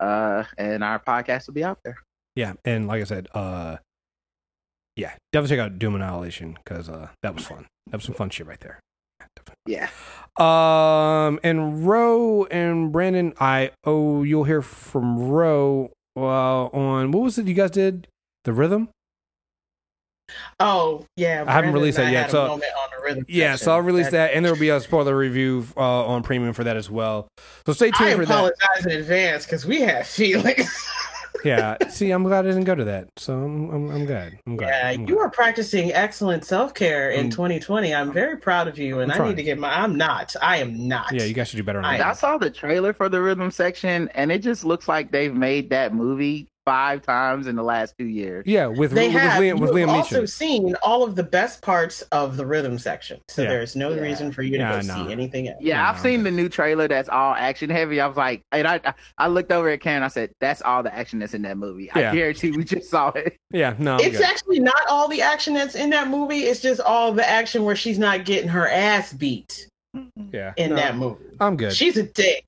uh, 0.00 0.42
and 0.56 0.82
our 0.82 0.98
podcast 0.98 1.46
will 1.46 1.54
be 1.54 1.62
out 1.64 1.78
there. 1.84 1.96
yeah 2.34 2.52
and 2.64 2.86
like 2.88 3.00
i 3.00 3.04
said 3.04 3.26
uh 3.34 3.76
yeah 4.96 5.12
definitely 5.32 5.56
check 5.56 5.64
out 5.64 5.78
doom 5.78 5.94
annihilation 5.94 6.56
because 6.64 6.88
uh 6.88 7.08
that 7.22 7.34
was 7.34 7.44
fun 7.46 7.66
that 7.90 7.96
was 7.98 8.04
some 8.04 8.14
fun 8.14 8.28
shit 8.30 8.46
right 8.46 8.60
there 8.60 8.78
Yeah. 9.66 9.88
Um, 10.38 11.40
and 11.42 11.86
Ro 11.86 12.44
and 12.46 12.92
Brandon, 12.92 13.34
I 13.40 13.72
oh, 13.84 14.22
you'll 14.22 14.44
hear 14.44 14.62
from 14.62 15.18
Ro 15.18 15.90
uh, 16.16 16.66
on 16.66 17.10
what 17.12 17.22
was 17.24 17.38
it 17.38 17.46
you 17.46 17.54
guys 17.54 17.70
did? 17.72 18.08
The 18.44 18.52
rhythm? 18.52 18.88
Oh 20.60 21.06
yeah, 21.16 21.44
I 21.46 21.52
haven't 21.52 21.72
released 21.72 21.96
that 21.96 22.06
I 22.08 22.10
yet, 22.10 22.30
so- 22.30 22.52
on 22.52 22.60
the 22.60 23.24
Yeah, 23.28 23.52
section. 23.52 23.64
so 23.64 23.72
I'll 23.72 23.80
release 23.80 24.10
that, 24.10 24.34
and 24.34 24.44
there 24.44 24.52
will 24.52 24.60
be 24.60 24.68
a 24.68 24.80
spoiler 24.80 25.16
review 25.16 25.66
uh, 25.76 26.06
on 26.06 26.22
premium 26.22 26.52
for 26.52 26.64
that 26.64 26.76
as 26.76 26.90
well. 26.90 27.28
So 27.66 27.72
stay 27.72 27.88
I 27.88 27.90
tuned 27.90 28.16
for 28.16 28.26
that. 28.26 28.34
I 28.44 28.48
apologize 28.48 28.86
in 28.86 28.92
advance 29.00 29.44
because 29.46 29.64
we 29.64 29.80
have 29.80 30.06
feelings. 30.06 30.86
Yeah, 31.44 31.76
see, 31.88 32.10
I'm 32.10 32.24
glad 32.24 32.44
I 32.46 32.48
didn't 32.48 32.64
go 32.64 32.74
to 32.74 32.84
that, 32.84 33.08
so 33.16 33.34
I'm 33.34 33.70
I'm, 33.70 33.90
I'm 33.90 34.04
glad. 34.06 34.38
I'm 34.46 34.56
glad. 34.56 34.68
yeah, 34.68 34.88
I'm 34.88 35.00
you 35.08 35.14
glad. 35.14 35.18
are 35.26 35.30
practicing 35.30 35.92
excellent 35.92 36.44
self 36.44 36.74
care 36.74 37.10
in 37.10 37.30
2020. 37.30 37.94
I'm 37.94 38.12
very 38.12 38.36
proud 38.38 38.66
of 38.68 38.76
you, 38.78 39.00
and 39.00 39.12
I'm 39.12 39.14
I 39.14 39.18
trying. 39.18 39.28
need 39.30 39.36
to 39.36 39.42
get 39.44 39.58
my. 39.58 39.72
I'm 39.72 39.96
not. 39.96 40.34
I 40.42 40.56
am 40.58 40.88
not. 40.88 41.12
Yeah, 41.12 41.22
you 41.24 41.34
guys 41.34 41.48
should 41.48 41.56
do 41.58 41.62
better 41.62 41.78
on 41.78 41.84
I- 41.84 41.98
that. 41.98 42.06
I 42.06 42.12
saw 42.14 42.38
the 42.38 42.50
trailer 42.50 42.92
for 42.92 43.08
the 43.08 43.20
rhythm 43.22 43.50
section, 43.50 44.08
and 44.14 44.32
it 44.32 44.40
just 44.42 44.64
looks 44.64 44.88
like 44.88 45.12
they've 45.12 45.34
made 45.34 45.70
that 45.70 45.94
movie 45.94 46.48
five 46.68 47.00
times 47.00 47.46
in 47.46 47.56
the 47.56 47.62
last 47.62 47.94
two 47.98 48.04
years. 48.06 48.44
Yeah, 48.46 48.66
with 48.66 48.90
They 48.90 49.08
with, 49.08 49.16
have. 49.16 49.40
Liam, 49.42 49.58
with 49.58 49.70
You've 49.70 49.88
Liam 49.88 49.88
also 49.88 50.22
Neeson. 50.24 50.28
seen 50.28 50.74
all 50.82 51.02
of 51.02 51.14
the 51.16 51.22
best 51.22 51.62
parts 51.62 52.02
of 52.12 52.36
the 52.36 52.44
rhythm 52.44 52.78
section, 52.78 53.20
so 53.28 53.42
Yeah. 53.42 53.48
there's 53.48 53.74
no 53.74 53.90
Yeah. 53.94 54.02
reason 54.02 54.30
for 54.32 54.42
you 54.42 54.52
to 54.52 54.58
Yeah, 54.58 54.82
go 54.82 54.86
no. 54.86 55.06
see 55.06 55.12
anything 55.12 55.48
else. 55.48 55.56
Yeah, 55.62 55.76
Yeah, 55.76 55.90
I've 55.90 55.98
seen 55.98 56.24
the 56.24 56.30
new 56.30 56.50
trailer 56.50 56.86
that's 56.86 57.08
all 57.08 57.32
action 57.34 57.70
heavy. 57.70 58.02
I 58.02 58.06
was 58.06 58.18
like, 58.18 58.42
and 58.52 58.68
I 58.68 58.80
I- 58.84 58.94
I 59.16 59.28
looked 59.28 59.50
over 59.50 59.70
at 59.70 59.80
Karen. 59.80 60.02
I 60.02 60.08
said, 60.08 60.30
"That's 60.40 60.60
all 60.60 60.82
the 60.82 60.94
action 60.94 61.20
that's 61.20 61.32
in 61.34 61.40
that 61.42 61.56
movie." 61.56 61.90
Yeah. 61.96 62.10
I 62.10 62.14
guarantee 62.14 62.50
we 62.50 62.64
just 62.64 62.90
saw 62.90 63.08
it. 63.10 63.36
Yeah, 63.50 63.74
no, 63.78 63.94
I'm 63.94 64.00
It's 64.00 64.18
good. 64.18 64.26
actually 64.26 64.60
not 64.60 64.82
all 64.90 65.08
the 65.08 65.22
action 65.22 65.54
that's 65.54 65.74
in 65.74 65.88
that 65.90 66.08
movie. 66.08 66.40
It's 66.40 66.60
just 66.60 66.80
all 66.82 67.12
the 67.12 67.26
action 67.26 67.64
where 67.64 67.76
she's 67.76 67.98
not 67.98 68.26
getting 68.26 68.48
her 68.50 68.68
ass 68.68 69.14
beat 69.14 69.66
yeah, 70.32 70.52
in 70.58 70.70
no, 70.70 70.76
that 70.76 70.96
movie. 70.96 71.24
I'm 71.40 71.56
good. 71.56 71.72
She's 71.74 71.96
a 71.96 72.02
dick. 72.02 72.44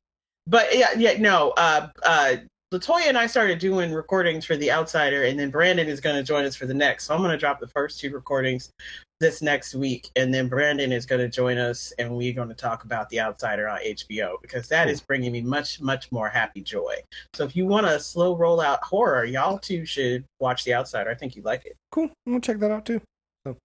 But 0.47 0.77
yeah, 0.77 0.89
yeah, 0.97 1.15
no. 1.19 1.51
Uh, 1.57 1.89
uh, 2.03 2.37
Latoya 2.73 3.09
and 3.09 3.19
I 3.19 3.27
started 3.27 3.59
doing 3.59 3.93
recordings 3.93 4.45
for 4.45 4.57
The 4.57 4.71
Outsider, 4.71 5.25
and 5.25 5.37
then 5.37 5.51
Brandon 5.51 5.89
is 5.89 6.01
going 6.01 6.15
to 6.15 6.23
join 6.23 6.45
us 6.45 6.55
for 6.55 6.67
the 6.67 6.75
next. 6.75 7.07
So 7.07 7.15
I'm 7.15 7.21
going 7.21 7.33
to 7.33 7.37
drop 7.37 7.59
the 7.59 7.67
first 7.67 7.99
two 7.99 8.13
recordings 8.13 8.71
this 9.19 9.43
next 9.43 9.75
week, 9.75 10.09
and 10.15 10.33
then 10.33 10.49
Brandon 10.49 10.93
is 10.93 11.05
going 11.05 11.21
to 11.21 11.29
join 11.29 11.59
us, 11.59 11.93
and 11.99 12.17
we're 12.17 12.33
going 12.33 12.49
to 12.49 12.55
talk 12.55 12.85
about 12.85 13.09
The 13.09 13.19
Outsider 13.19 13.69
on 13.69 13.81
HBO 13.81 14.41
because 14.41 14.69
that 14.69 14.89
is 14.89 15.01
bringing 15.01 15.33
me 15.33 15.41
much, 15.41 15.81
much 15.81 16.13
more 16.13 16.29
happy 16.29 16.61
joy. 16.61 16.95
So 17.35 17.43
if 17.43 17.57
you 17.57 17.67
want 17.67 17.87
a 17.87 17.99
slow 17.99 18.37
rollout 18.37 18.81
horror, 18.83 19.25
y'all 19.25 19.59
too 19.59 19.85
should 19.85 20.25
watch 20.39 20.63
The 20.63 20.75
Outsider. 20.75 21.11
I 21.11 21.15
think 21.17 21.35
you 21.35 21.43
like 21.43 21.67
it. 21.67 21.77
cool. 21.91 22.05
I'm 22.25 22.35
gonna 22.35 22.41
check 22.41 22.61
that 22.61 22.71
out 22.71 22.87
too. 22.87 23.01
Oh, 23.47 23.57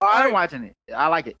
I'm 0.00 0.32
watching 0.32 0.64
it. 0.64 0.72
I 0.94 1.08
like 1.08 1.26
it. 1.26 1.36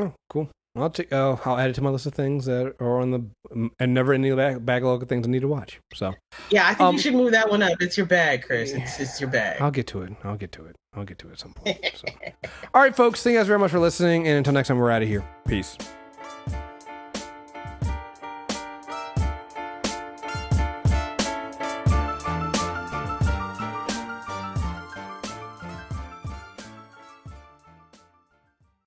Oh, 0.00 0.12
cool. 0.28 0.50
I'll 0.76 0.90
take. 0.90 1.12
Oh, 1.12 1.40
I'll 1.44 1.58
add 1.58 1.70
it 1.70 1.74
to 1.74 1.82
my 1.82 1.90
list 1.90 2.06
of 2.06 2.14
things 2.14 2.44
that 2.46 2.74
are 2.80 3.00
on 3.00 3.10
the 3.10 3.70
and 3.80 3.94
never 3.94 4.12
ending 4.12 4.36
back, 4.36 4.64
backlog 4.64 5.02
of 5.02 5.08
things 5.08 5.26
I 5.26 5.30
need 5.30 5.40
to 5.40 5.48
watch. 5.48 5.80
So 5.94 6.14
Yeah, 6.50 6.66
I 6.66 6.74
think 6.74 6.80
Um, 6.80 6.94
you 6.94 7.00
should 7.00 7.14
move 7.14 7.32
that 7.32 7.50
one 7.50 7.62
up. 7.62 7.80
It's 7.80 7.96
your 7.96 8.06
bag, 8.06 8.42
Chris. 8.42 8.72
It's, 8.72 9.00
it's 9.00 9.20
your 9.20 9.30
bag. 9.30 9.60
I'll 9.60 9.70
get 9.70 9.86
to 9.88 10.02
it. 10.02 10.12
I'll 10.24 10.36
get 10.36 10.52
to 10.52 10.66
it. 10.66 10.76
I'll 10.94 11.04
get 11.04 11.18
to 11.20 11.28
it 11.28 11.32
at 11.32 11.38
some 11.40 11.52
point. 11.54 11.78
So. 11.94 12.06
All 12.74 12.82
right, 12.82 12.94
folks. 12.94 13.22
Thank 13.22 13.34
you 13.34 13.40
guys 13.40 13.46
very 13.46 13.58
much 13.58 13.70
for 13.70 13.78
listening, 13.80 14.26
and 14.28 14.36
until 14.38 14.52
next 14.52 14.68
time, 14.68 14.78
we're 14.78 14.90
out 14.90 15.02
of 15.02 15.08
here. 15.08 15.24
Peace. 15.46 15.76